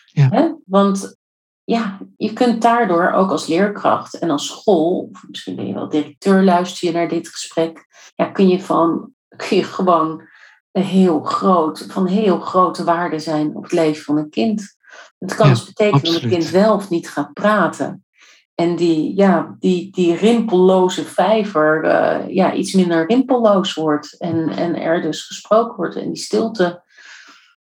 Ja. 0.04 0.56
Want 0.66 1.16
ja, 1.64 1.98
je 2.16 2.32
kunt 2.32 2.62
daardoor 2.62 3.10
ook 3.10 3.30
als 3.30 3.46
leerkracht 3.46 4.18
en 4.18 4.30
als 4.30 4.46
school, 4.46 5.08
of 5.12 5.24
misschien 5.28 5.56
ben 5.56 5.66
je 5.66 5.74
wel 5.74 5.88
directeur, 5.88 6.42
luister 6.42 6.88
je 6.88 6.94
naar 6.94 7.08
dit 7.08 7.28
gesprek, 7.28 7.86
ja, 8.14 8.24
kun 8.24 8.48
je, 8.48 8.60
van, 8.60 9.12
kun 9.36 9.56
je 9.56 9.64
gewoon 9.64 10.22
heel 10.70 11.20
groot, 11.20 11.86
van 11.88 12.06
heel 12.06 12.40
grote 12.40 12.84
waarde 12.84 13.18
zijn 13.18 13.56
op 13.56 13.62
het 13.62 13.72
leven 13.72 14.04
van 14.04 14.16
een 14.16 14.30
kind. 14.30 14.76
Het 15.18 15.34
kan 15.34 15.48
dus 15.48 15.64
betekenen 15.64 16.12
dat 16.12 16.22
een 16.22 16.28
kind 16.28 16.50
wel 16.50 16.74
of 16.74 16.90
niet 16.90 17.10
gaat 17.10 17.32
praten. 17.32 18.04
En 18.54 18.76
die, 18.76 19.16
ja, 19.16 19.56
die, 19.58 19.92
die 19.92 20.14
rimpelloze 20.16 21.04
vijver 21.04 21.84
uh, 21.84 22.34
ja, 22.34 22.52
iets 22.52 22.72
minder 22.72 23.06
rimpelloos 23.06 23.74
wordt. 23.74 24.18
En, 24.18 24.48
en 24.48 24.80
er 24.80 25.02
dus 25.02 25.22
gesproken 25.22 25.76
wordt 25.76 25.96
en 25.96 26.06
die 26.06 26.22
stilte 26.22 26.82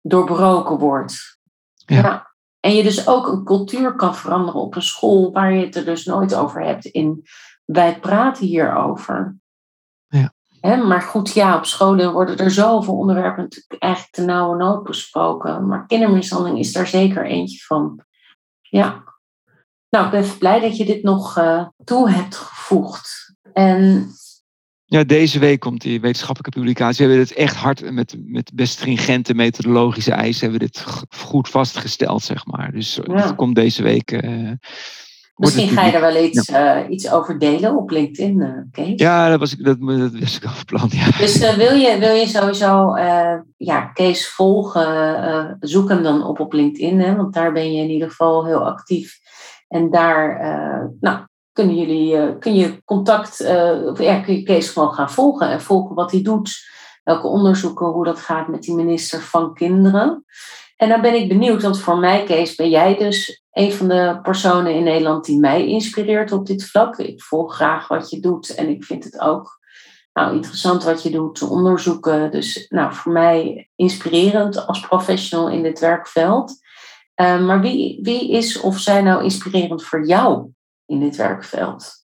doorbroken 0.01 0.79
wordt. 0.79 1.39
ja. 1.75 2.32
En 2.63 2.75
je 2.75 2.83
dus 2.83 3.07
ook 3.09 3.27
een 3.27 3.45
cultuur 3.45 3.95
kan 3.95 4.15
veranderen 4.15 4.61
op 4.61 4.75
een 4.75 4.83
school 4.83 5.33
waar 5.33 5.53
je 5.53 5.65
het 5.65 5.77
er 5.77 5.85
dus 5.85 6.05
nooit 6.05 6.35
over 6.35 6.65
hebt. 6.65 6.85
In, 6.85 7.27
wij 7.65 8.01
praten 8.01 8.47
hierover. 8.47 9.37
Ja. 10.09 10.33
maar 10.77 11.03
goed, 11.03 11.33
ja, 11.33 11.57
op 11.57 11.65
scholen 11.65 12.13
worden 12.13 12.37
er 12.37 12.51
zoveel 12.51 12.95
onderwerpen 12.95 13.43
natuurlijk 13.43 13.83
eigenlijk 13.83 14.13
te 14.13 14.25
nauwe 14.25 14.57
nood 14.57 14.83
besproken. 14.83 15.67
Maar 15.67 15.87
kindermishandeling 15.87 16.59
is 16.59 16.73
daar 16.73 16.87
zeker 16.87 17.27
eentje 17.27 17.65
van. 17.65 18.05
Ja. 18.61 19.03
Nou, 19.89 20.05
ik 20.05 20.11
ben 20.11 20.39
blij 20.39 20.61
dat 20.61 20.77
je 20.77 20.85
dit 20.85 21.03
nog 21.03 21.39
uh, 21.39 21.69
toe 21.85 22.11
hebt 22.11 22.37
gevoegd. 22.37 23.35
En 23.53 24.11
ja, 24.93 25.05
deze 25.05 25.39
week 25.39 25.61
komt 25.61 25.81
die 25.81 26.01
wetenschappelijke 26.01 26.59
publicatie. 26.59 27.07
We 27.07 27.13
hebben 27.13 27.29
het 27.29 27.39
echt 27.39 27.57
hard 27.57 27.93
met, 27.93 28.17
met 28.27 28.51
best 28.55 28.73
stringente 28.73 29.35
methodologische 29.35 30.13
eisen 30.13 30.41
hebben 30.41 30.61
we 30.61 30.73
dit 30.73 30.85
goed 31.11 31.49
vastgesteld, 31.49 32.23
zeg 32.23 32.47
maar. 32.47 32.73
Dus 32.73 33.01
eh, 33.01 33.25
het 33.25 33.35
komt 33.35 33.55
deze 33.55 33.83
week. 33.83 34.13
Uh, 34.25 34.51
Misschien 35.37 35.69
ga 35.69 35.85
je 35.85 35.93
er 35.93 36.01
wel 36.01 36.25
iets, 36.25 36.49
uh, 36.49 36.79
iets 36.89 37.11
over 37.11 37.39
delen 37.39 37.77
op 37.77 37.91
LinkedIn, 37.91 38.41
uh, 38.41 38.49
Kees. 38.71 39.01
Ja, 39.01 39.29
dat 39.29 39.39
was 39.39 39.53
ik, 39.53 39.65
dat, 39.65 39.81
dat 39.81 40.13
wist 40.13 40.37
ik 40.37 40.45
al 40.45 40.51
van 40.51 40.65
plan. 40.65 40.89
Ja. 40.91 41.07
Dus 41.19 41.39
wil, 41.39 41.75
je, 41.75 41.97
wil 41.99 42.15
je 42.15 42.27
sowieso 42.27 42.97
ja, 43.57 43.81
Kees 43.95 44.29
volgen? 44.29 45.57
zoek 45.61 45.89
hem 45.89 46.03
dan 46.03 46.27
op 46.27 46.41
op 46.41 46.53
LinkedIn, 46.53 47.01
hè, 47.01 47.17
want 47.17 47.35
daar 47.35 47.53
ben 47.53 47.73
je 47.73 47.83
in 47.83 47.91
ieder 47.91 48.09
geval 48.09 48.47
heel 48.47 48.67
actief. 48.67 49.19
En 49.69 49.91
daar, 49.91 50.39
nou, 51.01 51.19
kunnen 51.53 51.77
jullie, 51.77 52.15
uh, 52.15 52.39
kun 52.39 52.55
je 52.55 52.83
contact, 52.85 53.41
uh, 53.41 53.95
ja, 53.95 54.21
kun 54.21 54.35
je 54.35 54.43
Kees 54.43 54.69
gewoon 54.69 54.93
gaan 54.93 55.11
volgen 55.11 55.49
en 55.49 55.61
volgen 55.61 55.95
wat 55.95 56.11
hij 56.11 56.23
doet, 56.23 56.59
welke 57.05 57.27
onderzoeken, 57.27 57.87
hoe 57.87 58.05
dat 58.05 58.21
gaat 58.21 58.49
met 58.49 58.63
die 58.63 58.75
minister 58.75 59.21
van 59.21 59.55
Kinderen. 59.55 60.25
En 60.77 60.89
dan 60.89 61.01
ben 61.01 61.15
ik 61.15 61.29
benieuwd, 61.29 61.63
want 61.63 61.81
voor 61.81 61.99
mij, 61.99 62.25
Kees, 62.25 62.55
ben 62.55 62.69
jij 62.69 62.97
dus 62.97 63.45
een 63.53 63.73
van 63.73 63.89
de 63.89 64.19
personen 64.23 64.75
in 64.75 64.85
Nederland 64.85 65.25
die 65.25 65.39
mij 65.39 65.67
inspireert 65.67 66.33
op 66.33 66.47
dit 66.47 66.65
vlak. 66.65 66.97
Ik 66.97 67.23
volg 67.23 67.55
graag 67.55 67.89
wat 67.89 68.11
je 68.11 68.21
doet 68.21 68.55
en 68.55 68.69
ik 68.69 68.85
vind 68.85 69.05
het 69.05 69.21
ook 69.21 69.61
nou, 70.13 70.35
interessant 70.35 70.85
wat 70.85 71.03
je 71.03 71.11
doet, 71.11 71.43
onderzoeken. 71.43 72.31
Dus 72.31 72.67
nou, 72.69 72.95
voor 72.95 73.13
mij 73.13 73.69
inspirerend 73.75 74.67
als 74.67 74.81
professional 74.81 75.49
in 75.49 75.63
dit 75.63 75.81
werkveld. 75.81 76.61
Uh, 77.17 77.47
maar 77.47 77.61
wie, 77.61 77.99
wie 78.03 78.31
is 78.31 78.61
of 78.61 78.79
zijn 78.79 79.05
nou 79.05 79.23
inspirerend 79.23 79.85
voor 79.85 80.07
jou 80.07 80.51
in 80.93 81.01
dit 81.01 81.17
werkveld. 81.17 82.01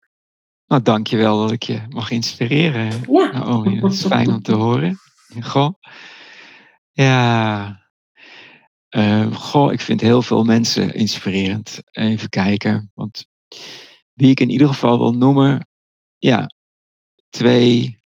Nou, 0.67 0.83
dankjewel 0.83 1.41
dat 1.41 1.53
ik 1.53 1.63
je 1.63 1.83
mag 1.89 2.11
inspireren. 2.11 2.93
Ja. 3.11 3.33
Nou, 3.33 3.81
dat 3.81 3.93
is 3.93 4.07
fijn 4.07 4.29
om 4.29 4.43
te 4.43 4.55
horen. 4.55 4.99
Goh. 5.41 5.75
Ja. 6.93 7.87
Uh, 8.97 9.35
goh, 9.35 9.73
ik 9.73 9.81
vind 9.81 10.01
heel 10.01 10.23
veel 10.23 10.45
mensen 10.45 10.95
inspirerend. 10.95 11.81
Even 11.91 12.29
kijken. 12.29 12.91
Want 12.95 13.27
wie 14.13 14.31
ik 14.31 14.41
in 14.41 14.51
ieder 14.51 14.69
geval 14.69 14.99
wil 14.99 15.13
noemen. 15.13 15.69
Ja, 16.19 16.51
twee 17.29 18.03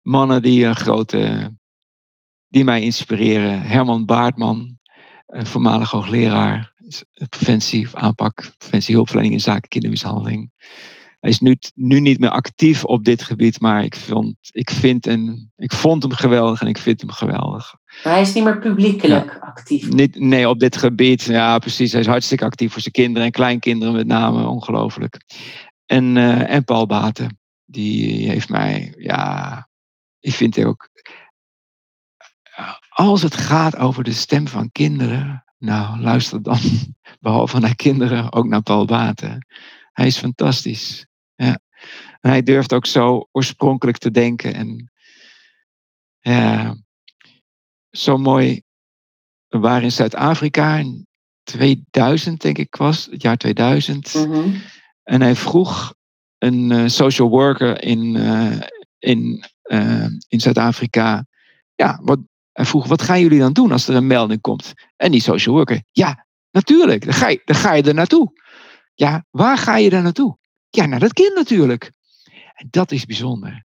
mannen 0.00 0.42
die 0.42 0.64
een 0.64 0.76
grote. 0.76 1.52
die 2.48 2.64
mij 2.64 2.82
inspireren. 2.82 3.62
Herman 3.62 4.04
Baartman, 4.04 4.78
voormalig 5.26 5.90
hoogleraar 5.90 6.72
preventie 7.28 7.86
of 7.86 7.94
aanpak, 7.94 8.52
preventiehulpverlening 8.58 9.34
in 9.34 9.40
zaken 9.40 9.68
kindermishandeling. 9.68 10.50
Hij 11.20 11.30
is 11.30 11.40
nu, 11.40 11.56
nu 11.74 12.00
niet 12.00 12.18
meer 12.18 12.30
actief 12.30 12.84
op 12.84 13.04
dit 13.04 13.22
gebied, 13.22 13.60
maar 13.60 13.84
ik, 13.84 13.96
vond, 13.96 14.36
ik, 14.50 14.70
vind 14.70 15.06
en, 15.06 15.52
ik 15.56 15.72
vond 15.72 16.02
hem 16.02 16.12
geweldig 16.12 16.60
en 16.60 16.66
ik 16.66 16.78
vind 16.78 17.00
hem 17.00 17.10
geweldig. 17.10 17.74
Maar 18.04 18.12
hij 18.12 18.22
is 18.22 18.32
niet 18.32 18.44
meer 18.44 18.58
publiekelijk 18.58 19.38
actief? 19.40 19.92
Niet, 19.92 20.20
nee, 20.20 20.48
op 20.48 20.58
dit 20.58 20.76
gebied. 20.76 21.22
Ja, 21.22 21.58
precies. 21.58 21.92
Hij 21.92 22.00
is 22.00 22.06
hartstikke 22.06 22.44
actief 22.44 22.72
voor 22.72 22.80
zijn 22.80 22.94
kinderen 22.94 23.26
en 23.26 23.32
kleinkinderen 23.32 23.94
met 23.94 24.06
name. 24.06 24.46
Ongelooflijk. 24.46 25.20
En, 25.86 26.16
uh, 26.16 26.50
en 26.50 26.64
Paul 26.64 26.86
Baten, 26.86 27.38
die 27.64 28.28
heeft 28.28 28.48
mij, 28.48 28.94
ja, 28.96 29.68
ik 30.20 30.32
vind 30.32 30.64
ook. 30.64 30.88
Als 32.88 33.22
het 33.22 33.36
gaat 33.36 33.76
over 33.76 34.04
de 34.04 34.12
stem 34.12 34.48
van 34.48 34.72
kinderen, 34.72 35.44
nou, 35.62 36.00
luister 36.00 36.42
dan, 36.42 36.58
behalve 37.20 37.58
naar 37.58 37.76
kinderen, 37.76 38.32
ook 38.32 38.46
naar 38.46 38.62
Paul 38.62 38.84
Baten. 38.84 39.46
Hij 39.92 40.06
is 40.06 40.18
fantastisch. 40.18 41.06
Ja. 41.34 41.60
En 42.20 42.30
hij 42.30 42.42
durft 42.42 42.72
ook 42.72 42.86
zo 42.86 43.28
oorspronkelijk 43.32 43.98
te 43.98 44.10
denken. 44.10 44.54
En 44.54 44.92
ja, 46.20 46.76
zo 47.90 48.16
mooi. 48.16 48.62
We 49.48 49.58
waren 49.58 49.82
in 49.82 49.92
Zuid-Afrika 49.92 50.76
in 50.76 51.06
2000, 51.42 52.40
denk 52.40 52.58
ik 52.58 52.76
was, 52.76 53.08
het 53.10 53.22
jaar 53.22 53.36
2000. 53.36 54.14
Mhm. 54.14 54.56
En 55.02 55.20
hij 55.20 55.36
vroeg 55.36 55.94
een 56.38 56.70
uh, 56.70 56.88
social 56.88 57.28
worker 57.28 57.82
in, 57.82 58.14
uh, 58.14 58.60
in, 58.98 59.44
uh, 59.62 60.06
in 60.28 60.40
Zuid-Afrika, 60.40 61.26
ja, 61.74 62.00
wat, 62.02 62.18
hij 62.52 62.64
vroeg, 62.64 62.86
wat 62.86 63.02
gaan 63.02 63.20
jullie 63.20 63.38
dan 63.38 63.52
doen 63.52 63.72
als 63.72 63.88
er 63.88 63.94
een 63.94 64.06
melding 64.06 64.40
komt? 64.40 64.72
En 64.96 65.10
die 65.10 65.22
social 65.22 65.54
worker, 65.54 65.82
ja, 65.90 66.26
natuurlijk, 66.50 67.04
dan 67.04 67.14
ga 67.14 67.28
je, 67.28 67.42
dan 67.44 67.56
ga 67.56 67.72
je 67.72 67.82
er 67.82 67.94
naartoe. 67.94 68.40
Ja, 68.94 69.24
waar 69.30 69.58
ga 69.58 69.76
je 69.76 69.90
dan 69.90 70.02
naartoe? 70.02 70.38
Ja, 70.70 70.86
naar 70.86 71.00
dat 71.00 71.12
kind 71.12 71.34
natuurlijk. 71.34 71.92
En 72.54 72.68
dat 72.70 72.92
is 72.92 73.04
bijzonder. 73.04 73.64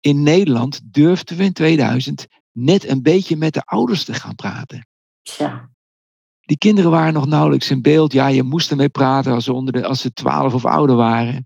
In 0.00 0.22
Nederland 0.22 0.80
durfden 0.84 1.36
we 1.36 1.44
in 1.44 1.52
2000 1.52 2.26
net 2.52 2.88
een 2.88 3.02
beetje 3.02 3.36
met 3.36 3.54
de 3.54 3.62
ouders 3.64 4.04
te 4.04 4.14
gaan 4.14 4.34
praten. 4.34 4.88
Ja. 5.22 5.70
Die 6.40 6.58
kinderen 6.58 6.90
waren 6.90 7.12
nog 7.12 7.26
nauwelijks 7.26 7.70
in 7.70 7.82
beeld. 7.82 8.12
Ja, 8.12 8.26
je 8.26 8.42
moest 8.42 8.70
ermee 8.70 8.88
praten 8.88 9.32
als 9.32 9.44
ze, 9.44 9.52
onder 9.52 9.72
de, 9.72 9.86
als 9.86 10.00
ze 10.00 10.12
12 10.12 10.54
of 10.54 10.64
ouder 10.64 10.96
waren. 10.96 11.44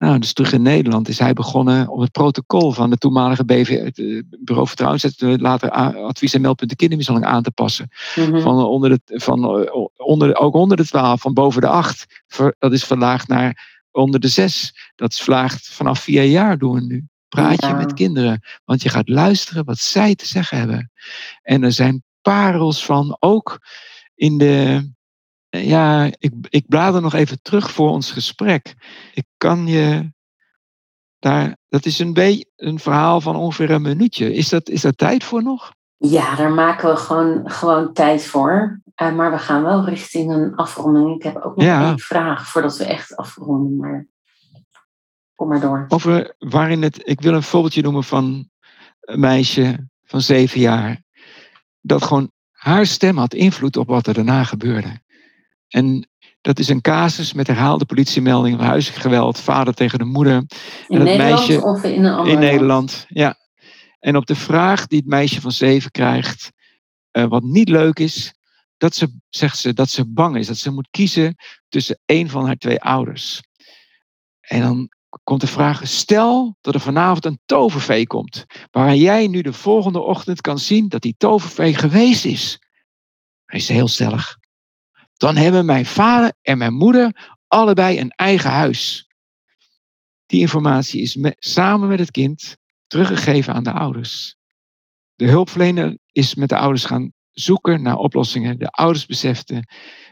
Nou, 0.00 0.18
dus 0.18 0.32
terug 0.32 0.52
in 0.52 0.62
Nederland 0.62 1.08
is 1.08 1.18
hij 1.18 1.32
begonnen 1.32 1.88
om 1.88 2.00
het 2.00 2.12
protocol 2.12 2.72
van 2.72 2.90
de 2.90 2.96
toenmalige 2.96 3.44
BV, 3.44 3.82
het 3.82 3.98
eh, 3.98 4.22
Bureau 4.40 4.66
Vertrouwenswet, 4.68 5.40
later 5.40 5.70
advies 5.70 6.34
en 6.34 6.40
meldpunten 6.40 6.76
kindermishandeling 6.76 7.34
aan 7.34 7.42
te 7.42 7.50
passen. 7.50 7.88
Mhm. 8.16 8.40
Van 8.40 8.64
onder 8.64 8.90
de, 8.90 9.00
van 9.20 9.44
eh, 9.44 9.86
onder, 9.96 10.36
ook 10.36 10.54
onder 10.54 10.76
de 10.76 10.86
12, 10.86 11.20
van 11.20 11.34
boven 11.34 11.60
de 11.60 11.66
8. 11.66 12.22
Dat 12.58 12.72
is 12.72 12.84
verlaagd 12.84 13.28
naar 13.28 13.78
onder 13.90 14.20
de 14.20 14.28
6. 14.28 14.74
Dat 14.96 15.12
is 15.12 15.20
verlaagd 15.20 15.68
vanaf 15.68 16.00
vier 16.00 16.24
jaar 16.24 16.58
doen 16.58 16.74
we 16.74 16.80
nu. 16.80 17.06
praat 17.28 17.60
je 17.60 17.66
Ja. 17.66 17.74
met 17.74 17.94
kinderen. 17.94 18.40
Want 18.64 18.82
je 18.82 18.88
gaat 18.88 19.08
luisteren 19.08 19.64
wat 19.64 19.78
zij 19.78 20.14
te 20.14 20.26
zeggen 20.26 20.58
hebben. 20.58 20.90
En 21.42 21.62
er 21.62 21.72
zijn 21.72 22.02
parels 22.22 22.84
van, 22.84 23.16
ook 23.18 23.58
in 24.14 24.38
de. 24.38 24.92
Ja, 25.50 26.10
ik, 26.18 26.32
ik 26.48 26.68
blader 26.68 27.00
nog 27.00 27.14
even 27.14 27.42
terug 27.42 27.70
voor 27.70 27.90
ons 27.90 28.10
gesprek. 28.12 28.74
Ik 29.14 29.24
kan 29.36 29.66
je 29.66 30.12
daar. 31.18 31.56
Dat 31.68 31.86
is 31.86 31.98
een 31.98 32.12
beetje 32.12 32.46
een 32.56 32.78
verhaal 32.78 33.20
van 33.20 33.36
ongeveer 33.36 33.70
een 33.70 33.82
minuutje. 33.82 34.34
Is 34.34 34.48
dat, 34.48 34.68
is 34.68 34.80
dat 34.80 34.98
tijd 34.98 35.24
voor 35.24 35.42
nog? 35.42 35.72
Ja, 35.96 36.36
daar 36.36 36.52
maken 36.52 36.90
we 36.90 36.96
gewoon, 36.96 37.50
gewoon 37.50 37.92
tijd 37.92 38.24
voor. 38.26 38.80
Eh, 38.94 39.12
maar 39.14 39.30
we 39.30 39.38
gaan 39.38 39.62
wel 39.62 39.84
richting 39.84 40.30
een 40.30 40.54
afronding. 40.54 41.14
Ik 41.16 41.22
heb 41.22 41.36
ook 41.36 41.56
nog 41.56 41.64
Ja. 41.64 41.88
één 41.88 41.98
vraag 41.98 42.48
voordat 42.48 42.76
we 42.76 42.84
echt 42.84 43.16
afronden. 43.16 43.76
Maar 43.76 44.06
kom 45.34 45.48
maar 45.48 45.60
door. 45.60 45.84
Over 45.88 46.34
waarin 46.38 46.82
het. 46.82 47.00
Ik 47.08 47.20
wil 47.20 47.34
een 47.34 47.42
voorbeeldje 47.42 47.82
noemen 47.82 48.04
van 48.04 48.48
een 49.00 49.20
meisje 49.20 49.88
van 50.04 50.20
zeven 50.20 50.60
jaar. 50.60 51.02
Dat 51.80 52.02
gewoon 52.02 52.30
haar 52.50 52.86
stem 52.86 53.16
had 53.18 53.34
invloed 53.34 53.76
op 53.76 53.86
wat 53.86 54.06
er 54.06 54.14
daarna 54.14 54.44
gebeurde. 54.44 55.00
En 55.70 56.08
dat 56.40 56.58
is 56.58 56.68
een 56.68 56.80
casus 56.80 57.32
met 57.32 57.46
herhaalde 57.46 57.84
politiemeldingen 57.84 58.58
van 58.58 58.66
huiselijk 58.66 59.02
geweld, 59.02 59.38
vader 59.38 59.74
tegen 59.74 59.98
de 59.98 60.04
moeder. 60.04 60.34
In 60.34 60.44
dat 60.88 61.02
Nederland 61.02 61.18
meisje 61.18 61.62
of 61.62 61.82
in 61.82 62.04
een 62.04 62.12
ander 62.12 62.32
in 62.32 62.38
land? 62.38 62.50
Nederland. 62.50 63.06
Ja. 63.08 63.38
En 63.98 64.16
op 64.16 64.26
de 64.26 64.34
vraag 64.34 64.86
die 64.86 64.98
het 64.98 65.08
meisje 65.08 65.40
van 65.40 65.52
zeven 65.52 65.90
krijgt, 65.90 66.50
eh, 67.10 67.24
wat 67.24 67.42
niet 67.42 67.68
leuk 67.68 67.98
is, 67.98 68.34
dat 68.76 68.94
ze, 68.94 69.20
zegt 69.28 69.58
ze 69.58 69.72
dat 69.72 69.90
ze 69.90 70.06
bang 70.06 70.36
is. 70.36 70.46
Dat 70.46 70.56
ze 70.56 70.70
moet 70.70 70.88
kiezen 70.90 71.36
tussen 71.68 72.00
één 72.04 72.28
van 72.28 72.46
haar 72.46 72.56
twee 72.56 72.80
ouders. 72.80 73.42
En 74.40 74.60
dan 74.60 74.88
komt 75.24 75.40
de 75.40 75.46
vraag, 75.46 75.88
stel 75.88 76.56
dat 76.60 76.74
er 76.74 76.80
vanavond 76.80 77.24
een 77.24 77.40
tovervee 77.46 78.06
komt, 78.06 78.44
waar 78.70 78.94
jij 78.94 79.26
nu 79.26 79.42
de 79.42 79.52
volgende 79.52 80.00
ochtend 80.00 80.40
kan 80.40 80.58
zien 80.58 80.88
dat 80.88 81.02
die 81.02 81.14
tovervee 81.18 81.74
geweest 81.74 82.24
is. 82.24 82.58
Hij 83.44 83.58
is 83.58 83.68
heel 83.68 83.88
stellig. 83.88 84.38
Dan 85.20 85.36
hebben 85.36 85.64
mijn 85.64 85.86
vader 85.86 86.32
en 86.42 86.58
mijn 86.58 86.74
moeder 86.74 87.36
allebei 87.46 88.00
een 88.00 88.10
eigen 88.10 88.50
huis. 88.50 89.08
Die 90.26 90.40
informatie 90.40 91.02
is 91.02 91.16
me- 91.16 91.36
samen 91.38 91.88
met 91.88 91.98
het 91.98 92.10
kind 92.10 92.56
teruggegeven 92.86 93.54
aan 93.54 93.64
de 93.64 93.72
ouders. 93.72 94.36
De 95.14 95.26
hulpverlener 95.26 95.98
is 96.12 96.34
met 96.34 96.48
de 96.48 96.56
ouders 96.56 96.84
gaan 96.84 97.12
zoeken 97.30 97.82
naar 97.82 97.96
oplossingen. 97.96 98.58
De 98.58 98.70
ouders 98.70 99.06
beseften 99.06 99.66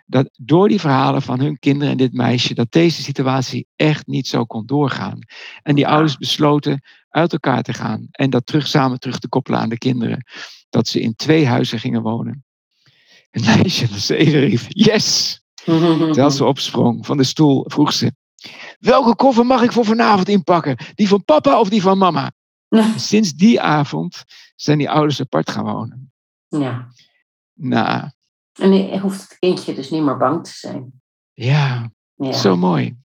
dat 0.06 0.28
door 0.40 0.68
die 0.68 0.80
verhalen 0.80 1.22
van 1.22 1.40
hun 1.40 1.58
kinderen 1.58 1.90
en 1.90 1.96
dit 1.98 2.12
meisje, 2.12 2.54
dat 2.54 2.72
deze 2.72 3.02
situatie 3.02 3.66
echt 3.76 4.06
niet 4.06 4.26
zo 4.26 4.44
kon 4.44 4.66
doorgaan. 4.66 5.18
En 5.62 5.74
die 5.74 5.88
ouders 5.88 6.16
besloten 6.16 6.82
uit 7.08 7.32
elkaar 7.32 7.62
te 7.62 7.72
gaan 7.72 8.08
en 8.10 8.30
dat 8.30 8.46
terug 8.46 8.66
samen 8.66 8.98
terug 8.98 9.18
te 9.18 9.28
koppelen 9.28 9.60
aan 9.60 9.68
de 9.68 9.78
kinderen. 9.78 10.24
Dat 10.68 10.88
ze 10.88 11.00
in 11.00 11.14
twee 11.14 11.46
huizen 11.46 11.78
gingen 11.78 12.02
wonen. 12.02 12.42
Het 13.44 13.56
meisje 13.62 13.88
van 13.88 13.98
zeven 13.98 14.40
riep, 14.40 14.60
yes! 14.68 15.40
Terwijl 15.64 16.30
ze 16.30 16.44
opsprong 16.44 17.06
van 17.06 17.16
de 17.16 17.24
stoel, 17.24 17.64
vroeg 17.68 17.92
ze: 17.92 18.12
Welke 18.78 19.16
koffer 19.16 19.46
mag 19.46 19.62
ik 19.62 19.72
voor 19.72 19.84
vanavond 19.84 20.28
inpakken? 20.28 20.76
Die 20.94 21.08
van 21.08 21.24
papa 21.24 21.60
of 21.60 21.68
die 21.68 21.82
van 21.82 21.98
mama? 21.98 22.32
Sinds 22.96 23.32
die 23.34 23.60
avond 23.60 24.24
zijn 24.56 24.78
die 24.78 24.90
ouders 24.90 25.20
apart 25.20 25.50
gaan 25.50 25.64
wonen. 25.64 26.12
ja. 26.48 26.88
Nou, 27.60 28.10
En 28.52 28.98
hoeft 29.00 29.20
het 29.20 29.38
kindje 29.38 29.74
dus 29.74 29.90
niet 29.90 30.02
meer 30.02 30.16
bang 30.16 30.44
te 30.44 30.50
zijn. 30.50 30.92
ja, 31.32 31.90
Ja. 32.14 32.32
zo 32.32 32.56
mooi. 32.56 32.96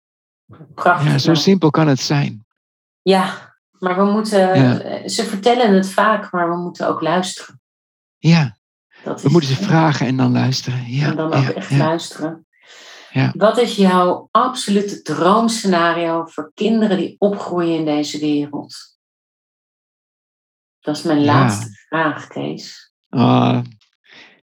Prachtig. 0.74 1.10
Ja, 1.12 1.18
zo 1.18 1.30
nou. 1.30 1.38
simpel 1.42 1.70
kan 1.70 1.86
het 1.88 2.00
zijn. 2.00 2.46
Ja, 3.02 3.54
maar 3.78 3.96
we 3.96 4.10
moeten. 4.12 4.38
Ja. 4.38 4.78
eh, 4.80 5.08
Ze 5.08 5.24
vertellen 5.24 5.74
het 5.74 5.90
vaak, 5.90 6.32
maar 6.32 6.50
we 6.50 6.56
moeten 6.56 6.88
ook 6.88 7.00
luisteren. 7.00 7.60
Ja, 8.18 8.58
Dat 9.04 9.22
we 9.22 9.28
moeten 9.28 9.50
ze 9.50 9.62
vragen 9.62 10.06
en 10.06 10.16
dan 10.16 10.32
luisteren. 10.32 10.92
Ja, 10.92 11.06
en 11.06 11.16
dan 11.16 11.32
ook 11.32 11.42
ja, 11.42 11.52
echt 11.52 11.70
ja. 11.70 11.76
luisteren. 11.76 12.46
Ja. 13.10 13.32
Wat 13.36 13.58
is 13.58 13.76
jouw 13.76 14.28
absolute 14.30 15.02
droomscenario 15.02 16.24
voor 16.24 16.52
kinderen 16.54 16.96
die 16.96 17.16
opgroeien 17.18 17.78
in 17.78 17.84
deze 17.84 18.18
wereld? 18.18 18.74
Dat 20.80 20.96
is 20.96 21.02
mijn 21.02 21.24
laatste 21.24 21.66
vraag, 21.88 22.26
Kees. 22.26 22.92
Ah, 23.08 23.58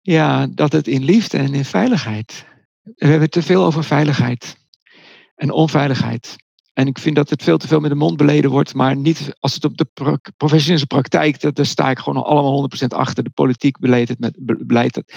ja, 0.02 0.48
dat 0.48 0.72
het 0.72 0.88
in 0.88 1.04
liefde 1.04 1.38
en 1.38 1.54
in 1.54 1.66
veiligheid. 1.66 2.46
We 2.84 3.08
hebben 3.08 3.30
te 3.30 3.42
veel 3.42 3.64
over 3.64 3.84
veiligheid 3.84 4.58
en 5.36 5.52
onveiligheid. 5.52 6.36
En 6.78 6.88
ik 6.88 6.98
vind 7.00 7.16
dat 7.16 7.30
het 7.30 7.44
veel 7.44 7.58
te 7.58 7.68
veel 7.68 7.80
met 7.80 7.90
de 7.90 7.96
mond 7.96 8.18
beleden 8.18 8.52
wordt, 8.52 8.74
maar 8.74 8.96
niet 8.96 9.34
als 9.40 9.54
het 9.54 9.66
op 9.66 9.78
de 9.78 9.86
pro- 9.94 10.18
professionele 10.38 10.86
praktijk, 10.86 11.42
dat, 11.42 11.56
daar 11.56 11.66
sta 11.66 11.90
ik 11.90 12.00
gewoon 12.00 12.24
allemaal 12.24 12.70
100% 12.84 12.88
achter. 12.88 13.24
De 13.24 13.30
politiek 13.30 13.80
beleidt 13.80 14.10
het 14.10 14.20
met 14.20 14.36
het. 14.96 15.14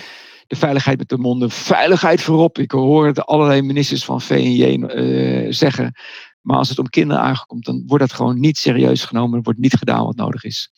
De 0.47 0.57
veiligheid 0.57 0.99
met 0.99 1.09
de 1.09 1.19
monden, 1.19 1.51
veiligheid 1.51 2.23
voorop. 2.23 2.59
Ik 2.59 2.71
hoor 2.71 3.07
het 3.07 3.27
allerlei 3.27 3.63
ministers 3.63 4.05
van 4.05 4.21
VNJ 4.21 4.83
eh, 4.85 5.47
zeggen. 5.53 5.93
Maar 6.41 6.57
als 6.57 6.69
het 6.69 6.79
om 6.79 6.89
kinderen 6.89 7.23
aankomt, 7.23 7.65
dan 7.65 7.83
wordt 7.87 8.05
dat 8.05 8.13
gewoon 8.17 8.41
niet 8.41 8.59
serieus 8.59 9.05
genomen. 9.05 9.37
Er 9.39 9.45
wordt 9.45 9.59
niet 9.59 9.77
gedaan 9.77 10.05
wat 10.05 10.17
nodig 10.17 10.45
is. 10.45 10.71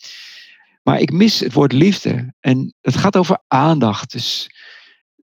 Maar 0.82 1.00
ik 1.00 1.12
mis 1.12 1.40
het 1.40 1.52
woord 1.52 1.72
liefde. 1.72 2.34
En 2.40 2.74
het 2.80 2.96
gaat 2.96 3.16
over 3.16 3.38
aandacht. 3.48 4.12
Dus 4.12 4.50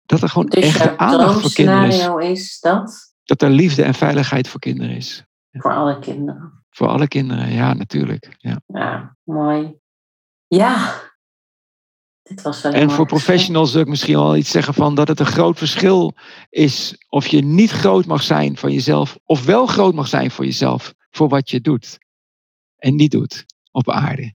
dat 0.05 0.21
er 0.21 0.29
gewoon 0.29 0.49
Dus 0.49 0.75
jouw 0.75 0.97
aandacht 0.97 1.41
voor 1.41 1.53
kinderen 1.53 1.87
is. 1.87 1.97
droomscenario 1.97 2.31
is 2.31 2.59
dat 2.59 3.13
Dat 3.23 3.41
er 3.41 3.49
liefde 3.49 3.83
en 3.83 3.93
veiligheid 3.93 4.47
voor 4.47 4.59
kinderen 4.59 4.95
is. 4.95 5.23
Voor 5.51 5.73
alle 5.73 5.99
kinderen. 5.99 6.63
Voor 6.69 6.87
alle 6.87 7.07
kinderen, 7.07 7.51
ja, 7.51 7.73
natuurlijk. 7.73 8.35
Ja. 8.37 8.61
Ja, 8.65 9.15
mooi. 9.23 9.77
Ja, 10.47 11.01
dit 12.29 12.41
was 12.41 12.61
wel 12.61 12.71
En 12.71 12.91
voor 12.91 13.05
professionals 13.05 13.73
wil 13.73 13.81
ik 13.81 13.87
misschien 13.87 14.15
wel 14.15 14.35
iets 14.35 14.51
zeggen 14.51 14.73
van 14.73 14.95
dat 14.95 15.07
het 15.07 15.19
een 15.19 15.25
groot 15.25 15.57
verschil 15.57 16.13
is 16.49 17.05
of 17.09 17.27
je 17.27 17.41
niet 17.41 17.71
groot 17.71 18.05
mag 18.05 18.21
zijn 18.21 18.57
van 18.57 18.71
jezelf, 18.71 19.17
of 19.25 19.45
wel 19.45 19.65
groot 19.65 19.93
mag 19.93 20.07
zijn 20.07 20.31
voor 20.31 20.45
jezelf, 20.45 20.93
voor 21.09 21.29
wat 21.29 21.49
je 21.49 21.61
doet 21.61 21.97
en 22.77 22.95
niet 22.95 23.11
doet 23.11 23.45
op 23.71 23.89
aarde. 23.89 24.33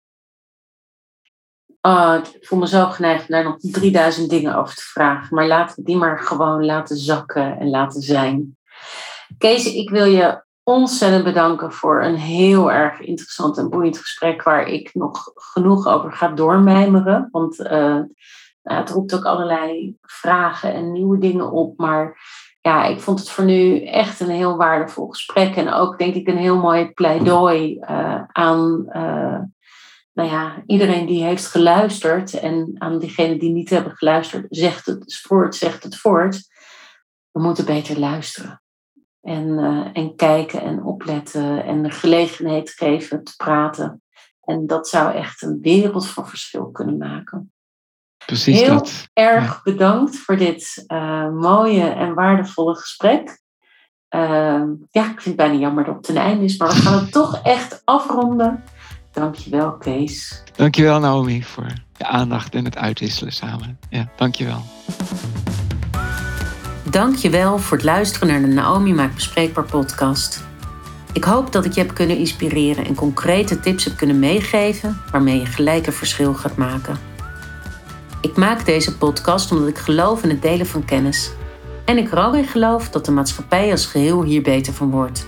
Oh, 1.81 2.15
ik 2.23 2.47
voel 2.47 2.59
me 2.59 2.67
zo 2.67 2.85
geneigd 2.85 3.21
om 3.21 3.27
daar 3.27 3.43
nog 3.43 3.59
3000 3.59 4.29
dingen 4.29 4.55
over 4.55 4.75
te 4.75 4.81
vragen. 4.81 5.35
Maar 5.35 5.47
laten 5.47 5.75
we 5.75 5.83
die 5.83 5.95
maar 5.95 6.19
gewoon 6.19 6.65
laten 6.65 6.97
zakken 6.97 7.59
en 7.59 7.69
laten 7.69 8.01
zijn. 8.01 8.57
Kees, 9.37 9.73
ik 9.73 9.89
wil 9.89 10.05
je 10.05 10.43
ontzettend 10.63 11.23
bedanken 11.23 11.71
voor 11.71 12.03
een 12.03 12.15
heel 12.15 12.71
erg 12.71 12.99
interessant 12.99 13.57
en 13.57 13.69
boeiend 13.69 13.97
gesprek. 13.97 14.43
Waar 14.43 14.67
ik 14.67 14.89
nog 14.93 15.31
genoeg 15.35 15.87
over 15.87 16.11
ga 16.11 16.27
doormijmeren. 16.27 17.27
Want 17.31 17.59
eh, 17.59 17.99
nou, 18.63 18.79
het 18.79 18.89
roept 18.89 19.15
ook 19.15 19.25
allerlei 19.25 19.97
vragen 20.01 20.73
en 20.73 20.91
nieuwe 20.91 21.17
dingen 21.17 21.51
op. 21.51 21.77
Maar 21.77 22.17
ja, 22.61 22.85
ik 22.85 22.99
vond 22.99 23.19
het 23.19 23.29
voor 23.29 23.43
nu 23.43 23.85
echt 23.85 24.19
een 24.19 24.29
heel 24.29 24.57
waardevol 24.57 25.07
gesprek. 25.07 25.55
En 25.55 25.73
ook 25.73 25.97
denk 25.97 26.15
ik 26.15 26.27
een 26.27 26.37
heel 26.37 26.57
mooi 26.57 26.91
pleidooi 26.91 27.79
eh, 27.79 28.21
aan. 28.31 28.85
eh, 28.89 29.39
nou 30.13 30.29
ja, 30.29 30.63
iedereen 30.65 31.05
die 31.05 31.23
heeft 31.23 31.45
geluisterd 31.45 32.33
en 32.33 32.75
aan 32.77 32.99
diegenen 32.99 33.39
die 33.39 33.49
niet 33.49 33.69
hebben 33.69 33.95
geluisterd, 33.95 34.45
zegt 34.49 34.85
het 34.85 35.19
voort, 35.27 35.55
zegt 35.55 35.83
het 35.83 35.97
voort. 35.97 36.41
We 37.31 37.41
moeten 37.41 37.65
beter 37.65 37.99
luisteren. 37.99 38.62
En, 39.23 39.59
eh, 39.59 40.01
en 40.03 40.15
kijken 40.15 40.61
en 40.61 40.83
opletten 40.83 41.65
en 41.65 41.83
de 41.83 41.91
gelegenheid 41.91 42.69
geven 42.69 43.23
te 43.23 43.33
praten. 43.37 44.01
En 44.41 44.67
dat 44.67 44.87
zou 44.87 45.13
echt 45.13 45.41
een 45.41 45.59
wereld 45.61 46.07
van 46.07 46.27
verschil 46.27 46.71
kunnen 46.71 46.97
maken. 46.97 47.51
Precies 48.25 48.59
Heel 48.59 48.73
dat. 48.73 49.09
Erg 49.13 49.63
bedankt 49.63 50.17
voor 50.17 50.37
dit 50.37 50.83
eh, 50.87 51.29
mooie 51.29 51.83
en 51.83 52.13
waardevolle 52.13 52.75
gesprek. 52.75 53.41
Ehm, 54.09 54.67
ja, 54.91 55.03
ik 55.03 55.21
vind 55.21 55.25
het 55.25 55.35
bijna 55.35 55.53
jammer 55.53 55.83
dat 55.83 55.95
het 55.95 56.07
een 56.07 56.17
einde 56.17 56.43
is, 56.43 56.57
maar 56.57 56.67
we 56.67 56.73
gaan 56.73 56.99
het 56.99 57.11
toch 57.21 57.39
echt 57.43 57.81
afronden. 57.85 58.63
Dankjewel, 59.11 59.77
Kees. 59.77 60.43
Dankjewel 60.55 60.99
Naomi 60.99 61.43
voor 61.43 61.65
je 61.97 62.05
aandacht 62.05 62.55
en 62.55 62.65
het 62.65 62.77
uitwisselen 62.77 63.33
samen. 63.33 63.79
Ja, 63.89 64.09
dankjewel. 64.15 64.61
Dankjewel 66.93 67.57
voor 67.59 67.77
het 67.77 67.85
luisteren 67.85 68.27
naar 68.27 68.41
de 68.41 68.47
Naomi 68.47 68.93
Maakt 68.93 69.13
Bespreekbaar 69.13 69.63
podcast. 69.63 70.43
Ik 71.13 71.23
hoop 71.23 71.51
dat 71.51 71.65
ik 71.65 71.71
je 71.71 71.81
heb 71.81 71.93
kunnen 71.93 72.17
inspireren 72.17 72.85
en 72.85 72.95
concrete 72.95 73.59
tips 73.59 73.83
heb 73.83 73.97
kunnen 73.97 74.19
meegeven 74.19 75.01
waarmee 75.11 75.39
je 75.39 75.45
gelijk 75.45 75.87
een 75.87 75.93
verschil 75.93 76.33
gaat 76.33 76.55
maken. 76.55 76.97
Ik 78.21 78.35
maak 78.35 78.65
deze 78.65 78.97
podcast 78.97 79.51
omdat 79.51 79.67
ik 79.67 79.77
geloof 79.77 80.23
in 80.23 80.29
het 80.29 80.41
delen 80.41 80.65
van 80.65 80.85
kennis. 80.85 81.31
En 81.85 81.97
ik 81.97 82.11
er 82.11 82.25
ook 82.25 82.35
in 82.35 82.47
geloof 82.47 82.89
dat 82.89 83.05
de 83.05 83.11
maatschappij 83.11 83.71
als 83.71 83.85
geheel 83.85 84.23
hier 84.23 84.41
beter 84.41 84.73
van 84.73 84.91
wordt. 84.91 85.27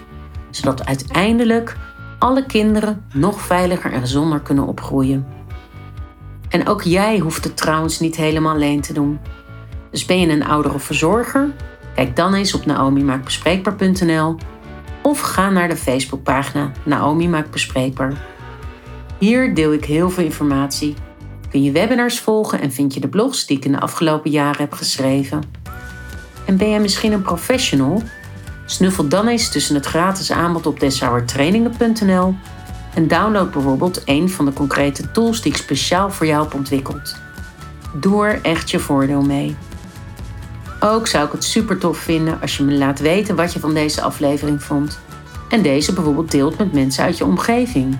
Zodat 0.49 0.85
uiteindelijk 0.85 1.77
alle 2.19 2.45
kinderen 2.45 3.03
nog 3.13 3.41
veiliger 3.41 3.91
en 3.93 3.99
gezonder 3.99 4.39
kunnen 4.39 4.67
opgroeien. 4.67 5.27
En 6.49 6.67
ook 6.67 6.81
jij 6.81 7.19
hoeft 7.19 7.43
het 7.43 7.57
trouwens 7.57 7.99
niet 7.99 8.15
helemaal 8.15 8.53
alleen 8.53 8.81
te 8.81 8.93
doen. 8.93 9.19
Dus 9.95 10.05
ben 10.05 10.19
je 10.19 10.29
een 10.29 10.45
ouder 10.45 10.73
of 10.73 10.83
verzorger? 10.83 11.49
Kijk 11.93 12.15
dan 12.15 12.33
eens 12.33 12.53
op 12.53 12.65
naomimaakbespreekbaar.nl 12.65 14.35
of 15.01 15.19
ga 15.19 15.49
naar 15.49 15.67
de 15.67 15.75
Facebookpagina 15.75 16.71
Naomi 16.83 17.29
Maakt 17.29 17.51
Bespreekbaar. 17.51 18.13
Hier 19.17 19.55
deel 19.55 19.73
ik 19.73 19.85
heel 19.85 20.09
veel 20.09 20.23
informatie. 20.23 20.93
Kun 21.49 21.63
je 21.63 21.71
webinars 21.71 22.19
volgen 22.19 22.61
en 22.61 22.71
vind 22.71 22.93
je 22.93 22.99
de 22.99 23.07
blogs 23.07 23.45
die 23.45 23.57
ik 23.57 23.65
in 23.65 23.71
de 23.71 23.79
afgelopen 23.79 24.31
jaren 24.31 24.61
heb 24.61 24.73
geschreven. 24.73 25.43
En 26.45 26.57
ben 26.57 26.69
jij 26.69 26.79
misschien 26.79 27.11
een 27.11 27.21
professional? 27.21 28.01
Snuffel 28.65 29.07
dan 29.07 29.27
eens 29.27 29.51
tussen 29.51 29.75
het 29.75 29.85
gratis 29.85 30.31
aanbod 30.31 30.65
op 30.65 30.79
deshouwertrainingen.nl 30.79 32.35
en 32.93 33.07
download 33.07 33.51
bijvoorbeeld 33.51 34.01
een 34.05 34.29
van 34.29 34.45
de 34.45 34.53
concrete 34.53 35.11
tools 35.11 35.41
die 35.41 35.51
ik 35.51 35.57
speciaal 35.57 36.11
voor 36.11 36.25
jou 36.25 36.43
heb 36.43 36.53
ontwikkeld. 36.53 37.15
Doe 37.93 38.25
er 38.25 38.41
echt 38.41 38.71
je 38.71 38.79
voordeel 38.79 39.21
mee. 39.21 39.55
Ook 40.79 41.07
zou 41.07 41.25
ik 41.25 41.31
het 41.31 41.43
super 41.43 41.77
tof 41.77 41.97
vinden 41.97 42.41
als 42.41 42.57
je 42.57 42.63
me 42.63 42.73
laat 42.73 42.99
weten 42.99 43.35
wat 43.35 43.53
je 43.53 43.59
van 43.59 43.73
deze 43.73 44.01
aflevering 44.01 44.63
vond. 44.63 44.99
En 45.49 45.61
deze 45.61 45.93
bijvoorbeeld 45.93 46.31
deelt 46.31 46.57
met 46.57 46.73
mensen 46.73 47.03
uit 47.03 47.17
je 47.17 47.25
omgeving. 47.25 47.97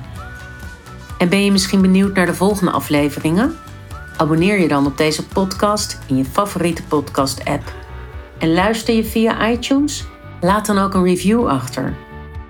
En 1.18 1.30
ben 1.30 1.43
je 1.43 1.52
misschien 1.52 1.81
benieuwd 1.81 2.15
naar 2.15 2.26
de 2.26 2.34
volgende 2.34 2.72
afleveringen? 2.72 3.56
Abonneer 4.18 4.60
je 4.60 4.68
dan 4.68 4.85
op 4.85 4.97
deze 4.97 5.27
podcast 5.27 5.99
in 6.07 6.18
je 6.18 6.26
favoriete 6.26 6.84
podcast-app. 6.84 7.73
En 8.38 8.53
luister 8.53 8.95
je 8.95 9.03
via 9.03 9.49
iTunes? 9.49 10.06
Laat 10.41 10.65
dan 10.65 10.77
ook 10.77 10.93
een 10.93 11.03
review 11.03 11.47
achter. 11.47 11.93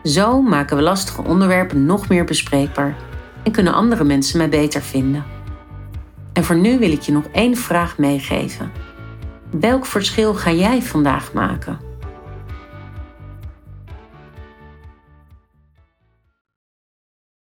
Zo 0.03 0.41
maken 0.41 0.77
we 0.77 0.83
lastige 0.83 1.23
onderwerpen 1.23 1.85
nog 1.85 2.07
meer 2.07 2.25
bespreekbaar 2.25 2.95
en 3.43 3.51
kunnen 3.51 3.73
andere 3.73 4.03
mensen 4.03 4.37
mij 4.37 4.49
beter 4.49 4.81
vinden. 4.81 5.25
En 6.33 6.43
voor 6.43 6.55
nu 6.55 6.79
wil 6.79 6.91
ik 6.91 7.01
je 7.01 7.11
nog 7.11 7.25
één 7.31 7.57
vraag 7.57 7.97
meegeven. 7.97 8.71
Welk 9.59 9.85
verschil 9.85 10.33
ga 10.33 10.51
jij 10.51 10.81
vandaag 10.81 11.33
maken? 11.33 11.84